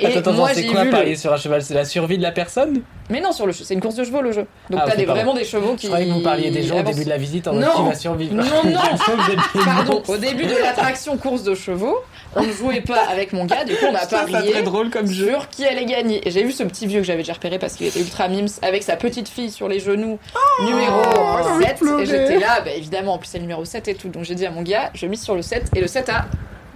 [0.00, 1.62] Et Attends, attends, moi c'est j'ai quoi le- parier sur un cheval?
[1.62, 2.80] C'est la survie de la personne?
[3.10, 4.46] Mais non sur le c'est une course de chevaux le jeu.
[4.68, 5.86] Donc Ah, t'as des, vraiment des chevaux qui.
[5.86, 7.60] Je croyais que vous parliez des gens au début de la visite en Non.
[7.60, 8.34] mode qui va survivre.
[8.34, 8.80] Non, non.
[9.18, 11.98] Vous êtes des Pardon, au début de l'attraction course de chevaux,
[12.36, 14.62] on ne jouait pas avec mon gars, du coup on a trouve ça parié très
[14.62, 15.30] drôle comme jeu.
[15.30, 16.26] sur qui allait gagner.
[16.26, 18.48] Et j'ai vu ce petit vieux que j'avais déjà repéré parce qu'il était ultra mimes
[18.62, 20.18] avec sa petite fille sur les genoux,
[20.64, 21.78] numéro envie de 7.
[21.78, 22.02] pleurer.
[22.02, 24.08] Et j'étais là, bah, évidemment, en plus c'est le numéro 7 et tout.
[24.08, 26.26] Donc j'ai dit à mon gars, je mise sur le 7 et le 7 a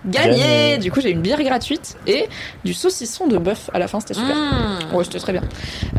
[0.07, 0.79] gagné.
[0.79, 2.29] Du coup j'ai une bière gratuite et
[2.65, 4.35] du saucisson de bœuf à la fin, c'était super.
[4.37, 4.95] Mmh.
[4.95, 5.43] Ouais, c'était très bien.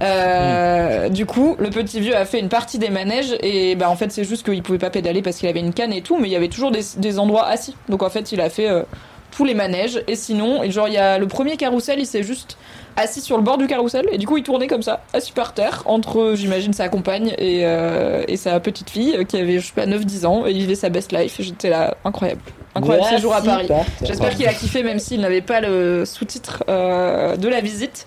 [0.02, 3.96] Euh, Du coup, le petit vieux a fait une partie des manèges et bah en
[3.96, 6.28] fait c'est juste qu'il pouvait pas pédaler parce qu'il avait une canne et tout, mais
[6.28, 7.76] il y avait toujours des, des endroits assis.
[7.90, 8.84] Donc en fait il a fait euh,
[9.32, 12.24] tous les manèges et sinon, et genre il y a le premier carrousel, il s'est
[12.24, 12.58] juste
[12.96, 15.54] assis sur le bord du carrousel et du coup il tournait comme ça, assis par
[15.54, 19.74] terre entre j'imagine sa compagne et, euh, et sa petite fille qui avait je sais
[19.74, 22.42] pas 9-10 ans et il vivait sa best life j'étais là incroyable.
[22.76, 23.68] Incroyable Ouais, séjour à Paris.
[24.04, 28.06] J'espère qu'il a kiffé même s'il n'avait pas le sous-titre euh, de la visite.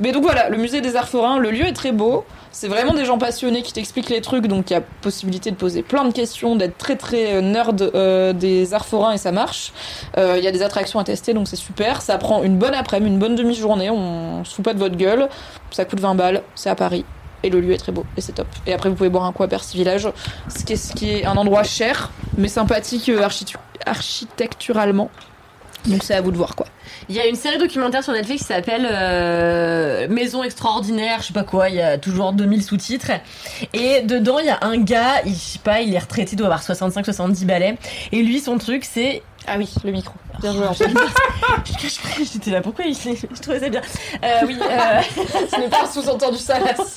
[0.00, 2.24] Mais donc voilà, le musée des arts forains, le lieu est très beau.
[2.52, 5.56] C'est vraiment des gens passionnés qui t'expliquent les trucs, donc il y a possibilité de
[5.56, 9.30] poser plein de questions, d'être très très euh, nerd euh, des arts forains et ça
[9.30, 9.72] marche.
[10.16, 12.00] Euh, Il y a des attractions à tester, donc c'est super.
[12.00, 15.28] Ça prend une bonne après-midi, une bonne demi-journée, on se fout pas de votre gueule.
[15.70, 17.04] Ça coûte 20 balles, c'est à Paris.
[17.42, 18.46] Et le lieu est très beau, et c'est top.
[18.66, 20.08] Et après, vous pouvez boire un coup à Percy Village,
[20.48, 23.26] ce qui est, un endroit cher, mais sympathique euh,
[23.86, 25.10] architecturalement.
[25.86, 26.66] Donc c'est à vous de voir quoi.
[27.08, 31.32] Il y a une série documentaire sur Netflix qui s'appelle euh, Maison extraordinaire, je sais
[31.32, 33.10] pas quoi, il y a toujours 2000 sous-titres.
[33.72, 36.36] Et dedans, il y a un gars, il, je sais pas, il est retraité, il
[36.36, 37.78] doit avoir 65-70 balais.
[38.12, 39.22] Et lui, son truc, c'est...
[39.46, 40.14] Ah oui, le micro.
[40.40, 40.66] Bien joué,
[42.32, 43.80] J'étais là, pourquoi il, je trouvais ça bien.
[44.22, 45.00] Euh, oui, euh...
[45.50, 46.96] Ce n'est pas sous-entendu salace.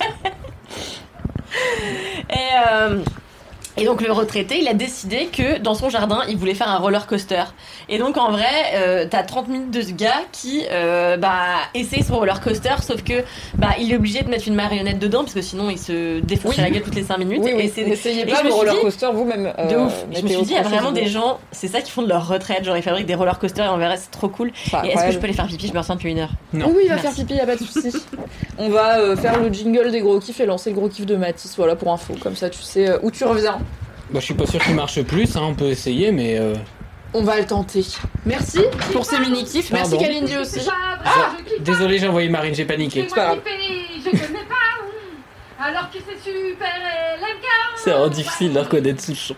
[2.30, 2.36] Et,
[2.68, 3.00] euh,
[3.78, 6.78] et donc le retraité, il a décidé que dans son jardin, il voulait faire un
[6.78, 7.44] roller coaster.
[7.90, 8.46] Et donc en vrai,
[8.76, 11.32] euh, t'as 30 minutes de ce gars qui euh, bah,
[11.74, 13.24] essaye son roller coaster, sauf que
[13.56, 16.56] bah, il est obligé de mettre une marionnette dedans, parce que sinon il se défonce
[16.58, 16.62] Oui.
[16.62, 17.42] la gueule toutes les 5 minutes.
[17.44, 17.72] Oui, Et oui.
[17.74, 19.44] c'est- N'essayez et pas le roller coaster vous-même.
[19.70, 20.06] De euh, ouf.
[20.12, 22.10] Je me suis dit, il y a vraiment des gens, c'est ça qui font de
[22.10, 22.64] leur retraite.
[22.64, 24.52] Genre, ils fabriquent des roller coasters et en vrai, c'est trop cool.
[24.84, 25.68] Et est-ce que je peux les faire pipi?
[25.68, 26.32] Je me ressens depuis une heure.
[26.54, 26.68] Non.
[26.68, 27.08] Oui, il va Merci.
[27.08, 27.92] faire pipi, y a pas de souci.
[28.60, 31.16] On va euh, faire le jingle des gros kiffs et lancer le gros kiff de
[31.16, 32.14] Mathis, voilà pour info.
[32.22, 33.58] Comme ça, tu sais où tu reviens.
[34.14, 36.38] Bah, je suis pas sûr qu'il marche plus, hein, on peut essayer, mais.
[36.40, 36.54] euh,
[37.16, 37.84] On va le tenter.
[38.26, 38.60] Merci
[38.92, 39.72] pour ces mini kiffs.
[39.72, 40.06] Merci Pardon.
[40.06, 40.60] Kalindi aussi.
[41.06, 43.06] Ah Désolé, j'ai envoyé Marine, j'ai paniqué.
[43.10, 43.40] C'est pas grave.
[43.46, 45.66] Je connais pas.
[45.66, 46.68] Alors que c'est super
[47.20, 47.46] LMK.
[47.78, 49.36] C'est vraiment difficile de reconnaître Souchon.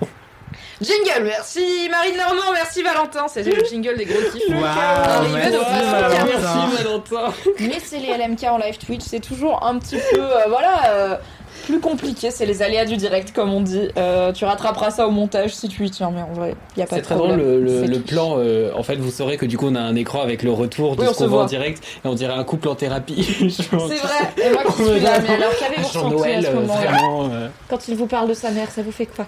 [0.82, 3.28] Jingle, merci Marine Normand, merci Valentin.
[3.30, 4.50] C'était le jingle des gros kiffs.
[4.50, 6.26] Waouh, Arrivé merci, façon Valentin.
[6.26, 7.34] Merci Valentin.
[7.62, 11.16] Mais c'est les LMK en live Twitch, c'est toujours un petit peu, euh, voilà, euh,
[11.64, 12.32] plus compliqué.
[12.32, 13.88] C'est les aléas du direct, comme on dit.
[13.98, 16.84] Euh, tu rattraperas ça au montage si tu y tiens, mais en vrai, il y
[16.84, 17.38] a pas C'est de très problème.
[17.40, 18.08] drôle le, le- C'est le tout.
[18.08, 18.36] plan.
[18.38, 20.96] euh, en fait, vous saurez que du coup, on a un écran avec le retour
[20.96, 23.24] de Oui, ce qu'on voit en direct et on dirait un couple en thérapie.
[23.50, 23.90] C'est vrai,
[24.38, 28.08] et moi qui suis là, mais alors qu'avez-vous à ce euh, euh, Quand il vous
[28.08, 29.26] parle de sa mère, ça vous fait quoi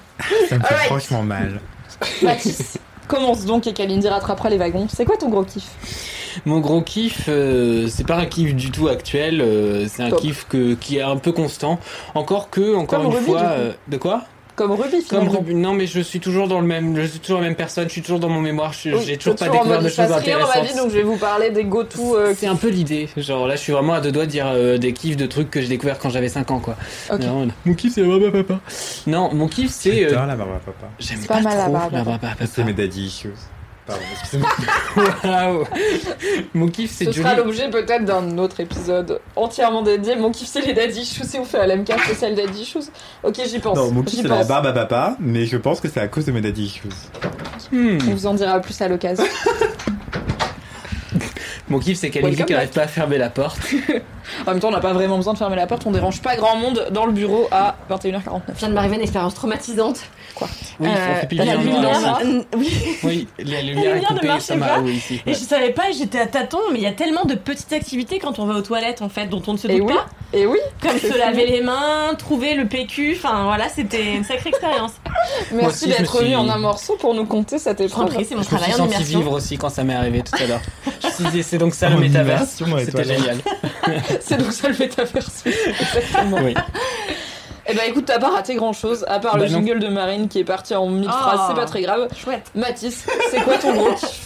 [0.50, 1.60] Ça me fait franchement mal.
[2.22, 2.78] Mathis,
[3.08, 4.88] commence donc et Kalindi rattrapera les wagons.
[4.94, 5.64] C'est quoi ton gros kiff?
[6.46, 10.22] Mon gros kiff, euh, c'est pas un kiff du tout actuel, euh, c'est un Top.
[10.22, 11.80] kiff que, qui est un peu constant.
[12.16, 13.52] Encore que, encore Comme une Ruby, fois, du coup.
[13.54, 14.24] euh, de quoi?
[14.56, 15.32] Comme Ruby, Comme finalement.
[15.34, 15.54] Ruby.
[15.54, 17.92] Non, mais je suis toujours dans le même, je suis toujours la même personne, je
[17.92, 19.96] suis toujours dans mon mémoire, je- Oui, j'ai toujours t'es pas en découvert mode, de
[19.96, 20.78] passe choses rien dans ma vie, intéressantes.
[20.84, 22.16] donc je vais vous parler des go-to.
[22.18, 23.08] euh, C'est un peu l'idée.
[23.18, 25.52] Genre là, je suis vraiment à deux doigts de dire euh, des kiffs de trucs
[25.52, 26.76] que j'ai découvert quand j'avais 5 ans, quoi.
[27.14, 27.20] Ok.
[27.22, 27.52] Non, non.
[27.68, 28.60] Mon kiff, c'est la barbe à papa.
[29.06, 30.06] Non, mon kiff, c'est.
[30.06, 30.88] euh, la barbe à papa.
[30.98, 32.28] J'aime C'est pas, pas mal, la trop barbe à la papa.
[32.40, 32.64] C'est papa.
[32.68, 33.34] mes daddy issues.
[33.88, 34.50] Pardon, excusez-moi.
[35.24, 35.64] Waouh.
[36.54, 37.24] Mon kiff, c'est Ce Johnny.
[37.30, 40.16] sera l'objet peut-être d'un autre épisode entièrement dédié.
[40.18, 42.80] Mon kiff c'est les daddy issues et on fait à l'MK spécial daddy issues.
[43.24, 43.78] Ok j'y pense.
[43.78, 44.48] Non, mon kiff J'y c'est la pense.
[44.48, 46.90] barbe à papa, mais je pense que c'est à cause de mes daddy issues.
[47.72, 47.98] Hmm.
[48.10, 49.24] On vous en dira plus à l'occasion.
[51.70, 52.52] Mon kiff, c'est Welcome qui back.
[52.52, 53.60] arrête pas à fermer la porte.
[54.46, 56.36] En même temps on n'a pas vraiment besoin de fermer la porte, on dérange pas
[56.36, 58.42] grand monde dans le bureau à 21h49.
[58.58, 60.02] vient de m'arriver une expérience traumatisante.
[60.36, 60.50] Quoi
[60.82, 62.20] Oui, Euh, on fait pipi la lumière,
[62.58, 62.70] oui.
[63.06, 64.80] Oui, la La lumière est lumière ne marchait pas.
[64.82, 65.22] Oui, ici.
[65.26, 68.20] Et je savais pas, j'étais à tâtons, mais il y a tellement de petites activités
[68.20, 69.94] quand on va aux toilettes en fait, dont on ne se Et doute oui.
[69.96, 70.08] pas.
[70.38, 74.50] Et oui, Comme se laver les mains, trouver le PQ, enfin voilà, c'était une sacrée
[74.50, 74.92] expérience.
[75.54, 78.08] Merci d'être suis- venu en un morceau pour nous conter cette épreuve.
[78.10, 79.20] prie, c'est mon Je me travail suis en senti immersion.
[79.20, 80.62] vivre aussi quand ça m'est arrivé tout à l'heure.
[81.02, 82.62] Je dit, c'est donc ça le métaverse.
[82.86, 83.38] C'était génial.
[84.22, 85.44] C'est donc ça le métaverse.
[85.46, 86.38] Exactement.
[86.44, 86.54] Oui.
[87.70, 89.58] Eh ben écoute, t'as pas raté grand chose, à part le Bah non.
[89.58, 91.12] jingle de Marine qui est parti en mille Oh.
[91.12, 92.08] phrases, c'est pas très grave.
[92.16, 92.50] Chouette.
[92.56, 94.26] Mathis, c'est quoi ton gros kiff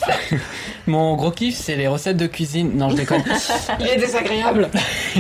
[0.86, 2.78] Mon gros kiff, c'est les recettes de cuisine.
[2.78, 3.24] Non, je déconne.
[3.80, 4.70] Il est désagréable.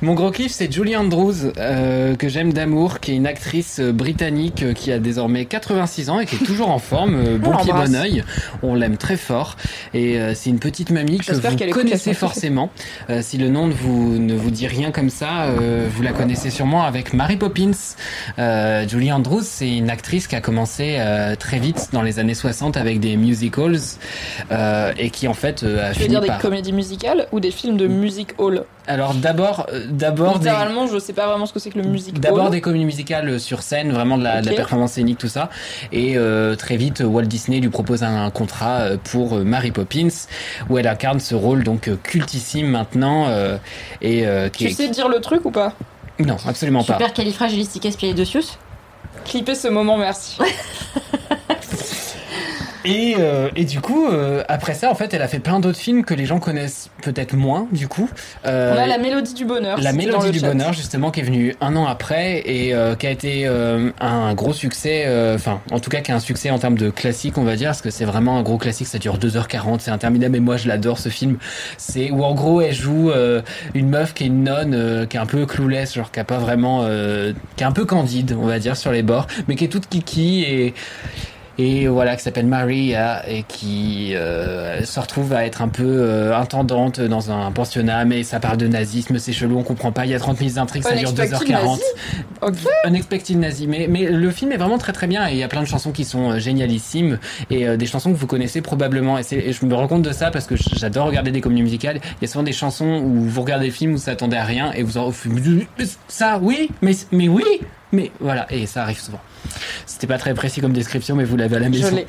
[0.00, 3.92] Mon gros kiff, c'est Julie Andrews, euh, que j'aime d'amour, qui est une actrice euh,
[3.92, 7.52] britannique euh, qui a désormais 86 ans et qui est toujours en forme, euh, bon
[7.52, 8.24] On pied, bon oeil.
[8.62, 9.56] On l'aime très fort.
[9.94, 12.70] Et euh, c'est une petite mamie que vous connaissez forcément.
[13.10, 16.12] Euh, si le nom ne vous, ne vous dit rien comme ça, euh, vous la
[16.12, 17.70] connaissez sûrement avec Mary Poppins.
[18.38, 22.34] Euh, Julie Andrews, c'est une actrice qui a commencé euh, très vite dans les années
[22.34, 23.78] 60 avec des musicals
[24.50, 27.40] euh, et qui en fait euh, a Tu veux fini dire des comédies musicales ou
[27.40, 28.64] des films de music hall?
[28.88, 30.46] Alors d'abord, euh, d'abord des...
[30.46, 33.28] Littéralement, je sais pas vraiment ce que c'est que le music D'abord des comédies musicales
[33.28, 34.56] euh, sur scène, vraiment de la, de la Ok.
[34.56, 35.50] performance scénique, tout ça.
[35.92, 40.08] Et euh, très vite, Walt Disney lui propose un, contrat euh, pour euh, Mary Poppins,
[40.68, 43.26] où elle incarne ce rôle donc euh, cultissime maintenant.
[43.28, 43.56] euh,
[44.00, 45.74] et euh, qui Tu est- sais dire le truc ou pas?
[46.18, 46.94] Non, absolument pas.
[46.94, 48.56] Super califragilisticexpialidocious.
[49.24, 50.38] Clipper ce moment, merci.
[52.84, 55.78] Et, euh, et du coup, euh, après ça, en fait, elle a fait plein d'autres
[55.78, 58.08] films que les gens connaissent peut-être moins, du coup.
[58.44, 59.80] Euh, On a la mélodie du bonheur.
[59.80, 60.48] La Mélodie du chat.
[60.48, 64.34] Bonheur, justement, qui est venue un an après et euh, qui a été euh, un
[64.34, 67.38] gros succès, euh, enfin, en tout cas, qui a un succès en termes de classique,
[67.38, 70.36] on va dire, parce que c'est vraiment un gros classique, ça dure 2h40, c'est interminable,
[70.36, 71.38] et moi, je l'adore, ce film.
[71.78, 73.42] C'est où, en gros, elle joue euh,
[73.74, 76.24] une meuf qui est une nonne, euh, qui est un peu clouless, genre, qui a
[76.24, 79.54] pas vraiment, euh, qui est un peu candide, on va dire, sur les bords, mais
[79.54, 80.74] qui est toute kiki et
[81.58, 86.36] et voilà qui s'appelle Maria et qui euh, se retrouve à être un peu euh,
[86.36, 90.12] intendante dans un pensionnat mais ça parle de nazisme c'est chelou on comprend pas il
[90.12, 91.82] y a 30 minutes d'intrigue ça dure Unexpected 2h40 nazi.
[92.40, 92.54] Ok.
[92.84, 95.48] Unexpected Nazi mais, mais le film est vraiment très très bien et il y a
[95.48, 97.18] plein de chansons qui sont euh, génialissimes
[97.50, 100.30] et euh, des chansons que vous connaissez probablement et, je me rends compte de ça
[100.30, 102.00] parce que j'adore regarder des comédies musicales.
[102.20, 104.44] Il y a souvent des chansons où vous regardez le film où vous s'attendez à
[104.44, 105.12] rien et vous en
[106.08, 107.44] ça oui mais, mais oui
[107.92, 109.20] mais voilà et ça arrive souvent
[109.86, 111.96] c'était pas très précis comme description, mais vous l'avez à la maison.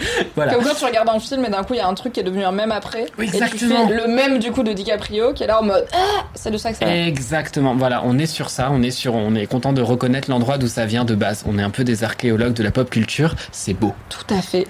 [0.36, 0.54] Voilà.
[0.54, 2.20] Comme quand tu regardes un film et d'un coup il y a un truc qui
[2.20, 3.06] est devenu un même après.
[3.18, 3.88] Oui, Et tu exactement.
[3.88, 6.56] fais le même du coup de DiCaprio qui est là en mode Ah C'est de
[6.56, 6.86] ça que ça.
[6.94, 7.74] Exactement.
[7.74, 8.68] Voilà, on est sur ça.
[8.72, 11.44] On est sur, on est content de reconnaître l'endroit d'où ça vient de base.
[11.46, 13.34] On est un peu des archéologues de la pop culture.
[13.52, 13.92] C'est beau.
[14.08, 14.66] Tout à fait.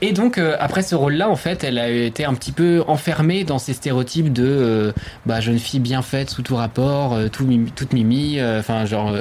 [0.00, 3.44] Et donc euh, après ce rôle-là, en fait, elle a été un petit peu enfermée
[3.44, 4.92] dans ces stéréotypes de euh,
[5.26, 8.38] bah, jeune fille bien faite sous tout rapport, euh, tout mimi- toute mimi.
[8.42, 9.12] Enfin genre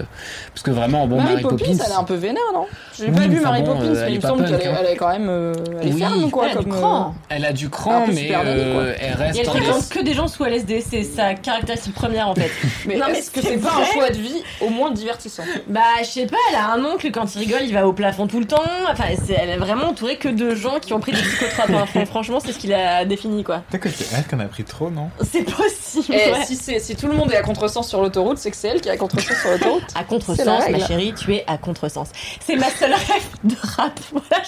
[0.53, 1.83] parce que vraiment bon Mary Mary Poppins, Poppins.
[1.85, 2.65] elle est un peu vénère, non?
[2.97, 4.77] J'ai Oui, pas vu Mary Poppins, mais il me semble qu'elle hein.
[4.89, 5.20] est quand même.
[5.29, 5.99] Euh, elle est Oui.
[5.99, 6.45] ferme, quoi.
[6.49, 7.07] Elle a du comme, cran.
[7.07, 10.27] euh, Elle a du cran, mais euh, elle reste Et elle fréquente que des gens
[10.27, 12.49] sous LSD, c'est sa caractéristique première en fait.
[12.85, 15.43] Mais Non, mais est-ce que c'est c'est pas un choix de vie au moins divertissant?
[15.67, 18.27] Bah, je sais pas, elle a un oncle, quand il rigole, il va au plafond
[18.27, 18.61] tout le temps.
[18.91, 21.87] Enfin, c'est- elle est vraiment entourée que de gens qui ont pris des psychotropes.
[21.87, 23.61] Fran- Franchement, c'est ce qu'il a défini, quoi.
[23.69, 25.09] Peut-être que c'est elle qu'on a pris trop, non?
[25.31, 26.13] C'est possible.
[26.15, 26.45] Et ouais.
[26.45, 28.81] si, c'est- si tout le monde est à contresens sur l'autoroute, c'est que c'est elle
[28.81, 29.83] qui est à contresens sur l'autoroute.
[29.95, 32.09] À contresens, ma chérie, tu es à contresens.
[32.45, 33.99] C'est ma seule rêve de rap.
[34.11, 34.43] Voilà,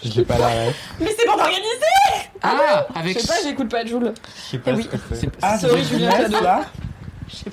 [0.03, 0.73] vous- J'ai pas la rêve.
[0.99, 4.13] Mais c'est bon d'organiser Ah, Je avec sais pas, j'écoute pas Joule.
[4.45, 4.87] Je sais pas oui.
[5.13, 6.41] ce que Ah, Sorry, c'est Julien Cado.
[6.43, 6.61] là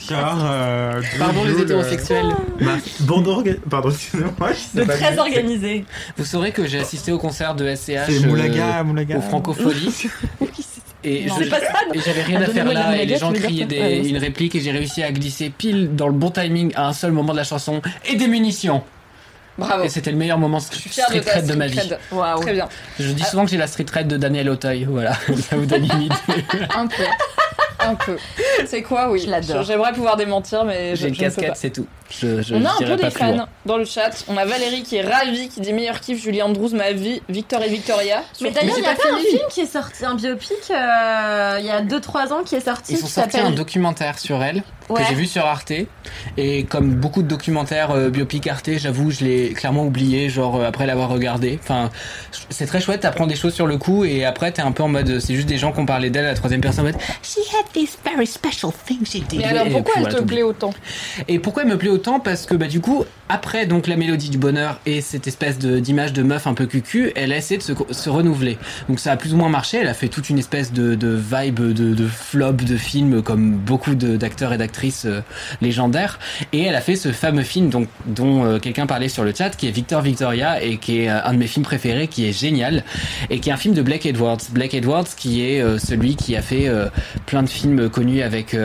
[0.09, 2.27] Genre, euh, Pardon les Jules, hétérosexuels.
[2.62, 2.66] euh,
[3.01, 4.33] bon d'orga- Pardon, excusez-moi.
[4.51, 5.85] je sais De pas très organisé.
[6.16, 9.19] Vous saurez que j'ai assisté au concert de SCH C'est euh, Moulaga, Moulaga.
[9.19, 10.07] au Francophonie.
[11.05, 14.16] Et je- j'avais rien Ah, à faire de la là et les gens criaient une
[14.19, 17.33] réplique et j'ai réussi à glisser pile dans le bon timing à un seul moment
[17.33, 18.83] de la chanson et des munitions.
[19.59, 19.85] Bravo.
[19.85, 22.40] Et c'était le meilleur moment fière street de ma street vie.
[22.40, 22.68] Très bien.
[22.98, 25.14] Je dis souvent que j'ai la street cred de Daniel Auteuil, voilà,
[25.48, 26.14] ça vous donne une idée.
[26.74, 27.02] Un peu.
[27.80, 28.16] Un peu.
[28.66, 29.22] C'est quoi, oui.
[29.24, 29.62] Je l'adore.
[29.62, 31.86] J'aimerais pouvoir démentir, mais je, J'ai une casquette, c'est tout.
[32.10, 34.24] Je, je On a un peu des fans dans le chat.
[34.28, 37.62] On a Valérie qui est ravie, qui dit meilleur kiff, Julie Andrews, ma vie, Victor
[37.62, 38.22] et Victoria.
[38.40, 41.66] Mais d'ailleurs, il y a pas un film qui est sorti, un biopic, euh, il
[41.66, 42.94] y a 2-3 ans qui est sorti.
[42.94, 45.02] Ils ont sorti un documentaire sur elle Ouais.
[45.02, 45.72] que j'ai vu sur Arte
[46.39, 50.66] et comme beaucoup de documentaires euh, biopic Arte, j'avoue, je l'ai clairement oublié genre euh,
[50.66, 51.59] après l'avoir regardé.
[51.62, 51.90] Enfin,
[52.48, 54.89] c'est très chouette, t'apprends des choses sur le coup et après t'es un peu en
[54.89, 56.97] mode c'est juste des gens qui ont parlé d'elle à la troisième personne en mode
[57.22, 59.40] She had this very special thing she did.
[59.40, 60.72] Mais alors pourquoi elle voilà, te plaît autant?
[61.28, 64.31] Et pourquoi elle me plaît autant Parce que bah du coup, après donc la mélodie
[64.31, 67.62] du bonheur et cette espèce d'image de meuf un peu cucu, elle a essayé de
[67.62, 68.57] se, se renouveler.
[68.89, 69.79] Donc ça a plus ou moins marché.
[69.79, 73.57] Elle a fait toute une espèce de, de vibe de, de flop de film comme
[73.57, 75.20] beaucoup d'acteurs et d'actrices euh,
[75.61, 76.19] légendaires.
[76.53, 79.51] Et elle a fait ce fameux film donc dont euh, quelqu'un parlait sur le chat,
[79.51, 82.33] qui est Victor Victoria et qui est euh, un de mes films préférés, qui est
[82.33, 82.85] génial
[83.31, 84.39] et qui est un film de Blake Edwards.
[84.53, 86.70] Blake Edwards qui est celui qui a fait
[87.27, 88.57] plein de films connus avec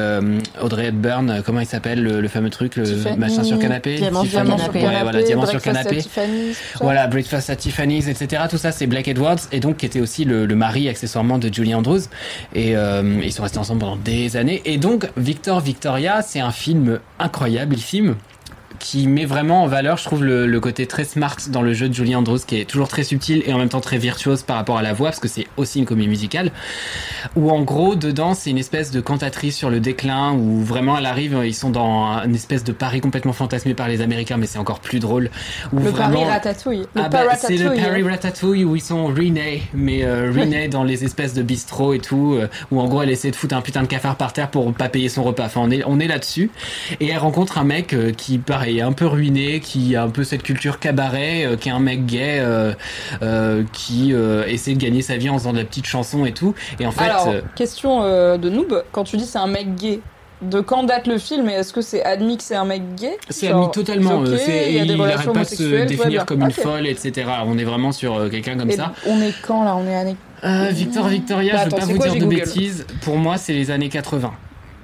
[0.61, 1.41] Audrey Hepburn.
[1.45, 2.85] Comment il s'appelle le, le fameux truc, le.
[3.27, 3.95] Machin sur canapé.
[3.95, 4.43] Diamant, Tiffany.
[4.43, 4.95] Diamant sur canapé.
[4.95, 6.55] Ouais, voilà, Diamant sur Breakfast canapé.
[6.81, 8.43] Voilà, Breakfast at Tiffany's, etc.
[8.49, 11.53] Tout ça, c'est Black Edwards, et donc qui était aussi le, le mari accessoirement de
[11.53, 12.01] Julie Andrews.
[12.53, 14.61] Et euh, ils sont restés ensemble pendant des années.
[14.65, 18.15] Et donc, Victor Victoria, c'est un film incroyable, film
[18.79, 21.89] qui met vraiment en valeur, je trouve, le, le côté très smart dans le jeu
[21.89, 24.57] de Julie Andrews, qui est toujours très subtil et en même temps très virtuose par
[24.57, 26.51] rapport à la voix, parce que c'est aussi une comédie musicale.
[27.35, 31.05] Où en gros, dedans, c'est une espèce de cantatrice sur le déclin, où vraiment elle
[31.05, 34.59] arrive, ils sont dans une espèce de Paris complètement fantasmé par les Américains, mais c'est
[34.59, 35.29] encore plus drôle.
[35.71, 36.19] Où Le vraiment...
[36.19, 36.85] Paris Ratatouille.
[36.95, 37.73] Le Ah bah, c'est le.
[37.73, 41.99] Paris Ratatouille où ils sont renés, mais euh, renés dans les espèces de bistrots et
[41.99, 44.49] tout, euh, où en gros elle essaie de foutre un putain de cafard par terre
[44.49, 45.45] pour pas payer son repas.
[45.45, 46.51] Enfin, on est, on est là-dessus.
[46.99, 50.09] Et elle rencontre un mec euh, qui, pareil, est un peu ruiné, qui a un
[50.09, 52.73] peu cette culture cabaret, euh, qui est un mec gay, euh,
[53.21, 54.13] euh, qui
[54.47, 56.53] essaie de gagner sa vie en faisant de la petite chanson et tout.
[56.79, 58.01] Et en fait, Alors, question
[58.37, 59.99] de noob, quand tu dis c'est un mec gay,
[60.41, 63.17] de quand date le film et est-ce que c'est admis que c'est un mec gay?
[63.29, 64.19] C'est admis totalement.
[64.19, 66.41] ok, euh, c'est- il y a des il arrête relations pas de se définir comme
[66.41, 66.53] une Ok.
[66.53, 67.27] folle, etc.
[67.45, 68.93] On est vraiment sur quelqu'un comme Et ça.
[69.07, 69.75] On est quand là?
[69.77, 70.15] On est.
[70.43, 72.35] Euh, Victor Victoria, Bah, je attends, veux pas vous quoi, dire de Google?
[72.35, 72.85] bêtises.
[73.01, 74.33] Pour moi, c'est les années 80.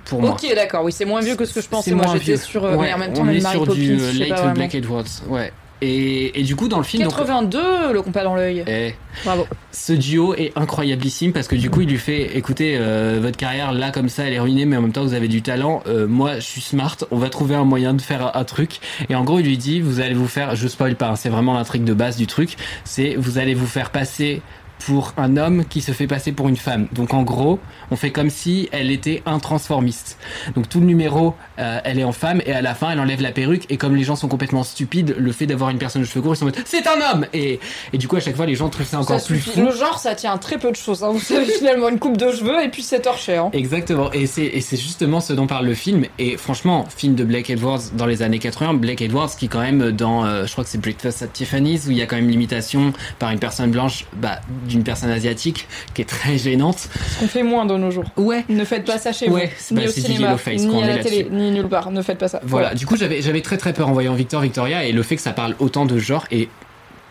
[0.09, 0.31] Pour moi.
[0.31, 1.91] Ok, d'accord, oui, c'est moins vieux que ce que je pensais.
[1.91, 2.63] Moi j'étais sur.
[2.65, 4.53] euh, Ouais, mais en même temps, on est Mary sur Poppins, du late.
[4.55, 5.05] Black Edwards.
[5.27, 5.51] Ouais.
[5.81, 8.65] Et, et du coup, dans le film, donc, 82, le compas dans l'œil.
[8.67, 9.47] eh, Bravo.
[9.71, 13.71] ce duo est incroyablissime parce que du coup, il lui fait écoutez, euh, votre carrière
[13.71, 15.81] là comme ça, elle est ruinée, mais en même temps, vous avez du talent.
[15.87, 16.97] Euh, moi, je suis smart.
[17.11, 18.79] On va trouver un moyen de faire un, un truc.
[19.07, 20.53] Et en gros, il lui dit vous allez vous faire.
[20.57, 21.11] Je spoil pas.
[21.11, 22.57] hein, c'est vraiment l'intrigue de base du truc.
[22.83, 24.41] C'est vous allez vous faire passer
[24.79, 26.87] pour un homme qui se fait passer pour une femme.
[26.93, 27.59] Donc en gros,
[27.91, 30.17] on fait comme si elle était un transformiste.
[30.55, 33.21] Donc tout le numéro, euh, elle est en femme et à la fin, elle enlève
[33.21, 36.07] la perruque et comme les gens sont complètement stupides, le fait d'avoir une personne de
[36.07, 37.59] cheveux courts, ils sont en mode c'est un homme et,
[37.93, 39.59] et du coup à chaque fois les gens trouvent ça encore Ça plus fou.
[39.59, 41.03] Le genre, ça tient à très peu de choses.
[41.03, 41.09] hein.
[41.11, 43.35] Vous savez, finalement, une coupe de cheveux et puis c'est torché.
[43.37, 43.49] Hein.
[43.53, 46.05] Exactement, et c'est et c'est justement ce dont parle le film.
[46.17, 49.91] Et franchement, film de Blake Edwards dans les années 80, Blake Edwards qui quand même
[49.91, 52.29] dans, euh, je crois que c'est Breakfast at Tiffany's où il y a quand même
[52.29, 54.39] l'imitation par une personne blanche, bah,
[54.69, 56.87] d'une personne asiatique qui est très gênante.
[57.15, 58.05] Ce qu'on fait moins de nos jours.
[58.15, 58.45] Ouais.
[58.47, 59.51] Ne faites pas ça chez Ouais, vous.
[59.57, 61.91] c'est- Ni au cinéma, face, ni à la télé, ni nulle part.
[61.91, 62.39] Ne faites pas ça.
[62.43, 62.73] Voilà.
[62.73, 65.21] Du coup, j'avais j'avais très très peur en voyant Victor Victoria et le fait que
[65.21, 66.47] ça parle autant de genres et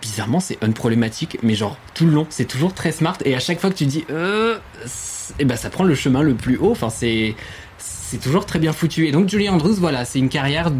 [0.00, 3.58] bizarrement c'est unproblématique, mais genre tout le long c'est toujours très smart et à chaque
[3.60, 4.56] fois que tu dis euh,
[5.40, 6.70] et ben ça prend le chemin le plus haut.
[6.70, 7.34] Enfin c'est
[7.78, 9.06] c'est toujours très bien foutu.
[9.06, 10.70] Et donc Julie Andrews, voilà, c'est une carrière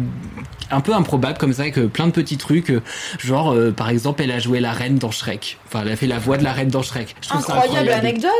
[0.71, 2.81] un peu improbable comme ça, avec euh, plein de petits trucs, euh,
[3.19, 5.57] genre euh, par exemple elle a joué la reine dans Shrek.
[5.71, 7.15] Enfin, elle a fait la voix de la reine dans Shrek.
[7.21, 8.31] Je trouve ça Incroyable anecdote.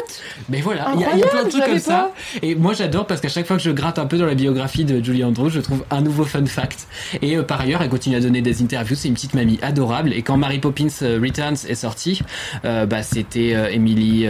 [0.50, 2.12] mais voilà, il y, a- il y a plein de trucs comme ça.
[2.42, 4.84] Et moi j'adore parce qu'à chaque fois que je gratte un peu dans la biographie
[4.84, 6.88] de Julie Andrews, je trouve un nouveau fun fact.
[7.22, 8.96] Et euh, par ailleurs, elle continue à donner des interviews.
[8.96, 10.12] C'est une petite mamie adorable.
[10.14, 12.22] Et quand Mary Poppins euh, Returns est sortie,
[12.66, 14.26] euh, bah, c'était euh, Emily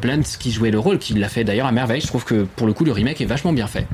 [0.00, 2.00] Blunt qui jouait le rôle, qui l'a fait d'ailleurs à merveille.
[2.00, 3.86] Je trouve que pour le coup, le remake est vachement bien fait.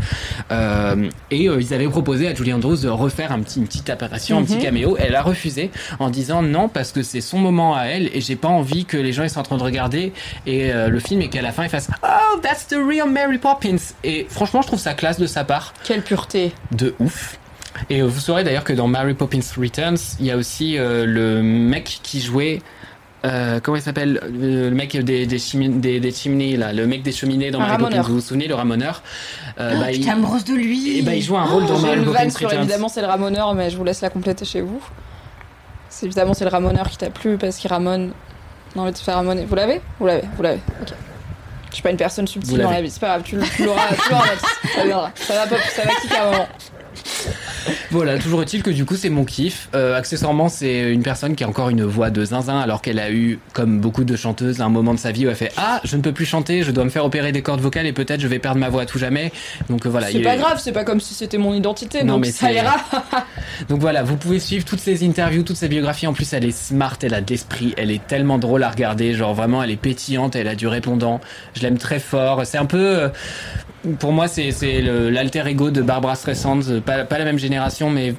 [1.31, 4.45] Et ils avaient proposé à Julie Andrews de refaire un petit, une petite apparition, un
[4.45, 4.63] petit Mhm.
[4.63, 4.97] caméo.
[4.99, 8.37] Elle a refusé en disant non parce que c'est son moment à elle et j'ai
[8.37, 10.13] pas envie que les gens ils soient en train de regarder
[10.47, 13.39] et euh, le film et qu'à la fin ils fassent Oh, that's the real Mary
[13.39, 13.77] Poppins.
[14.05, 15.75] Et franchement, je trouve ça classe de sa part.
[15.85, 16.53] Quelle pureté.
[16.73, 17.39] De ouf.
[17.91, 21.43] Et vous saurez d'ailleurs que dans Mary Poppins Returns, il y a aussi euh, le
[21.43, 22.61] mec qui jouait.
[23.27, 27.03] euh, comment il s'appelle le, mec des, des, chimines- des, des chimneys là, le mec
[27.03, 28.01] des cheminées dans Un Mary Poppins.
[28.03, 29.03] Vous vous souvenez le ramoneur?
[29.61, 30.99] Euh, Ah, bah, il, amoureuse de lui.
[30.99, 33.55] et bah, il joue un rôle dans J'ai Mary Poppins sur évidemment c'est le ramoneur,
[33.55, 34.81] mais je vous laisse la compléter chez vous.
[35.91, 38.13] C'est évidemment c'est le ramoneur qui t'a plu parce qu'il ramone.
[38.77, 39.45] Non mais tu fais ramoner.
[39.47, 39.81] Vous l'avez?
[39.99, 40.61] Vous l'avez, vous l'avez.
[40.83, 40.89] Ok.
[41.71, 42.77] Je suis pas une personne Vous subtile dans l'avez.
[42.77, 44.49] la vie, c'est pas grave, tu, l'auras, tu l'auras Mathis.
[44.75, 45.11] ça viendra.
[45.15, 46.49] Ça va pop, ça va kicker un moment.
[47.91, 49.69] Voilà, toujours est-il que du coup c'est mon kiff.
[49.75, 53.11] Euh, accessoirement, c'est une personne qui a encore une voix de zinzin alors qu'elle a
[53.11, 55.97] eu, comme beaucoup de chanteuses, un moment de sa vie où elle fait Ah, je
[55.97, 58.27] ne peux plus chanter, je dois me faire opérer des cordes vocales et peut-être je
[58.29, 59.33] vais perdre ma voix à tout jamais.
[59.71, 60.09] Donc euh, voilà.
[60.09, 62.53] c'est pas a- grave, c'est pas comme si c'était mon identité, Non, donc mais ça
[62.53, 62.77] ira.
[63.69, 66.07] Donc voilà, vous pouvez suivre toutes ces interviews, toutes ces biographies.
[66.07, 69.15] En plus, elle est smart, elle a de l'esprit, elle est tellement drôle à regarder.
[69.15, 71.21] Genre vraiment, elle est pétillante, elle a du répondant.
[71.55, 72.45] Je l'aime très fort.
[72.45, 73.09] C'est un peu, euh,
[73.99, 74.51] pour moi, c'est
[74.83, 76.81] l'alter ego de Barbara Streisand.
[76.85, 78.15] Pas, pas la même génération, mais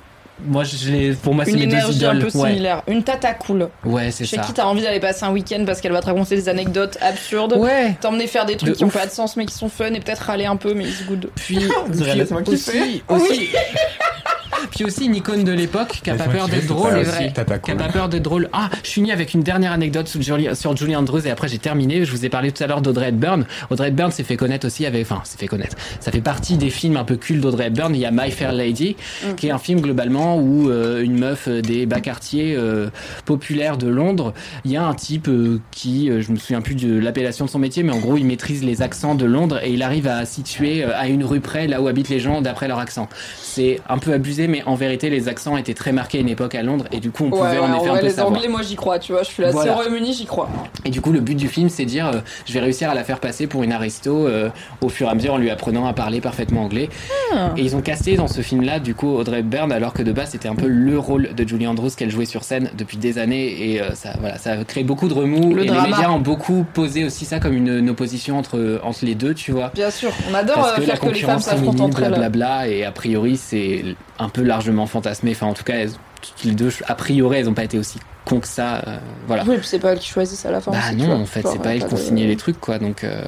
[0.45, 2.17] moi, je l'ai- pour moi, c'est Une mes deux énergie idoles.
[2.17, 2.49] un peu ouais.
[2.51, 2.83] similaire.
[2.87, 3.69] Une tata cool.
[3.83, 4.43] Ouais, c'est Chez ça.
[4.43, 7.53] qui t'as envie d'aller passer un week-end parce qu'elle va te raconter des anecdotes absurdes.
[7.57, 7.95] Ouais.
[7.99, 8.93] T'emmener faire des trucs De qui ont ouf.
[8.93, 11.29] pas de sens mais qui sont fun et peut-être râler un peu mais it's good.
[11.35, 11.57] Puis,
[11.91, 12.01] puis
[12.43, 12.43] kiffer.
[12.53, 13.49] aussi, aussi,
[14.71, 16.93] puis aussi une icône de l'époque qui a pas peur d'être drôle.
[17.03, 17.75] Qui a Cool.
[17.77, 18.49] pas peur d'être drôle.
[18.53, 21.57] Ah, je suis avec une dernière anecdote sur Julie, sur Julie Andrews et après j'ai
[21.59, 22.03] terminé.
[22.03, 23.45] Je vous ai parlé tout à l'heure d'Audrey Hepburn.
[23.69, 25.75] Audrey Hepburn s'est fait connaître aussi avec, enfin, s'est fait connaître.
[25.99, 27.95] Ça fait partie des films un peu cultes d'Audrey Hepburn.
[27.95, 28.95] Il y a My Fair Lady,
[29.37, 32.89] qui est un film globalement où euh, une meuf euh, des bas quartiers euh,
[33.25, 34.33] populaires de Londres,
[34.65, 37.49] il y a un type euh, qui, euh, je me souviens plus de l'appellation de
[37.49, 40.25] son métier, mais en gros il maîtrise les accents de Londres et il arrive à
[40.25, 43.07] situer euh, à une rue près là où habitent les gens d'après leur accent.
[43.41, 46.55] C'est un peu abusé mais en vérité, les accents étaient très marqués à une époque
[46.55, 48.09] à Londres, et du coup, on pouvait Ouais, en ouais, effet ouais, un peu les
[48.11, 48.33] savoir.
[48.35, 49.23] Anglais, moi j'y crois, tu vois.
[49.23, 49.73] Je suis là, Voilà.
[49.73, 50.49] Royaume-Uni, j'y crois.
[50.85, 52.93] Et du coup, le but du film, c'est de dire, euh, je vais réussir à
[52.95, 54.49] la faire passer pour une aristo euh,
[54.81, 56.89] au fur et à mesure en lui apprenant à parler parfaitement anglais.
[57.33, 57.51] Ah.
[57.57, 60.29] Et ils ont casté dans ce film-là, du coup, Audrey Hepburn, alors que de base,
[60.31, 63.71] c'était un peu le rôle de Julie Andrews qu'elle jouait sur scène depuis des années,
[63.71, 65.53] et euh, ça, voilà, ça a créé beaucoup de remous.
[65.53, 65.83] Le et drama.
[65.87, 69.33] les médias ont beaucoup posé aussi ça comme une, une opposition entre entre les deux,
[69.33, 69.71] tu vois.
[69.73, 71.91] Bien sûr, on adore Parce que la faire que les femmes elles.
[71.91, 73.83] blablabla, et a priori, c'est
[74.19, 75.31] un peu largement fantasmé.
[75.31, 75.91] Enfin, en tout cas, elles-
[76.21, 78.81] toutes les deux, a priori, elles n'ont pas été aussi cons que ça.
[78.87, 79.43] euh, voilà.
[79.47, 80.71] Oui, c'est pas elles qui choisissent à la fin.
[80.71, 82.79] Bah aussi, non, en fait, c'est pas euh, elle qui ont signé les trucs, quoi.
[82.79, 83.21] Donc, euh,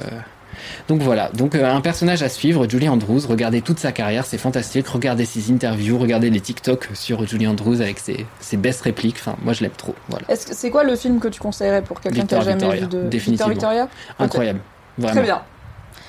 [0.88, 1.30] donc voilà.
[1.32, 3.20] Donc euh, un personnage à suivre, Julie Andrews.
[3.28, 4.86] Regardez toute sa carrière, c'est fantastique.
[4.88, 9.16] Regardez ses interviews, regardez les TikTok sur Julie Andrews avec ses, ses best répliques.
[9.20, 9.94] Enfin, moi, je l'aime trop.
[10.08, 10.26] Voilà.
[10.36, 13.08] C'est quoi le film que tu conseillerais pour quelqu'un qui a jamais Victoria, vu de
[13.08, 13.50] définitivement.
[13.52, 13.88] Victor Victoria.
[14.18, 14.60] Incroyable.
[14.98, 15.14] Vraiment.
[15.14, 15.42] Très bien.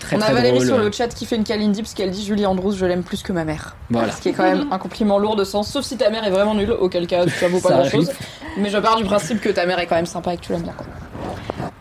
[0.01, 0.67] Très, on a Valérie drôle.
[0.67, 3.23] sur le chat qui fait une Kalindi parce qu'elle dit Julie Andrews, je l'aime plus
[3.23, 3.75] que ma mère.
[3.89, 4.11] Voilà.
[4.11, 6.31] Ce qui est quand même un compliment lourd de sens, sauf si ta mère est
[6.31, 8.11] vraiment nulle, auquel cas ça vaut pas grand chose.
[8.57, 10.51] Mais je pars du principe que ta mère est quand même sympa et que tu
[10.51, 10.73] l'aimes bien.
[10.73, 10.85] quoi.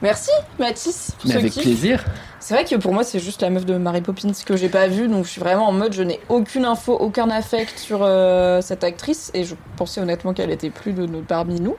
[0.02, 1.62] Merci Mathis pour Mais ce avec kiff.
[1.62, 2.05] plaisir.
[2.38, 4.86] C'est vrai que pour moi c'est juste la meuf de Mary Poppins que j'ai pas
[4.86, 8.62] vue donc je suis vraiment en mode je n'ai aucune info, aucun affect sur euh,
[8.62, 11.76] cette actrice et je pensais honnêtement qu'elle était plus de, de parmi nous.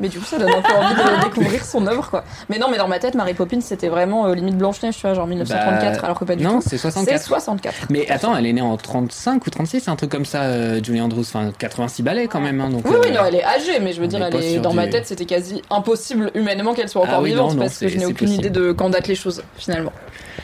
[0.00, 2.24] Mais du coup ça donne un peu envie de découvrir son œuvre quoi.
[2.48, 5.14] Mais non mais dans ma tête Mary Poppins c'était vraiment euh, limite Blanche-Neige tu vois
[5.14, 6.66] genre 1934 Bah, alors que pas du non, tout.
[6.68, 7.20] c'est 64.
[7.22, 7.74] C'est 64.
[7.90, 11.00] Mais attends, elle est née en 35 ou 36, un truc comme ça, euh, Julie
[11.00, 11.20] Andrews.
[11.22, 12.60] Enfin, 86 balais quand même.
[12.60, 14.58] Hein, donc, Oui, oui, euh, non, elle est âgée, mais je veux dire, elle est
[14.58, 17.60] dans ma tête, c'était quasi impossible humainement qu'elle soit Ah encore oui, vivante non, non,
[17.62, 18.46] parce que je n'ai aucune possible.
[18.46, 19.92] idée de quand datent les choses finalement.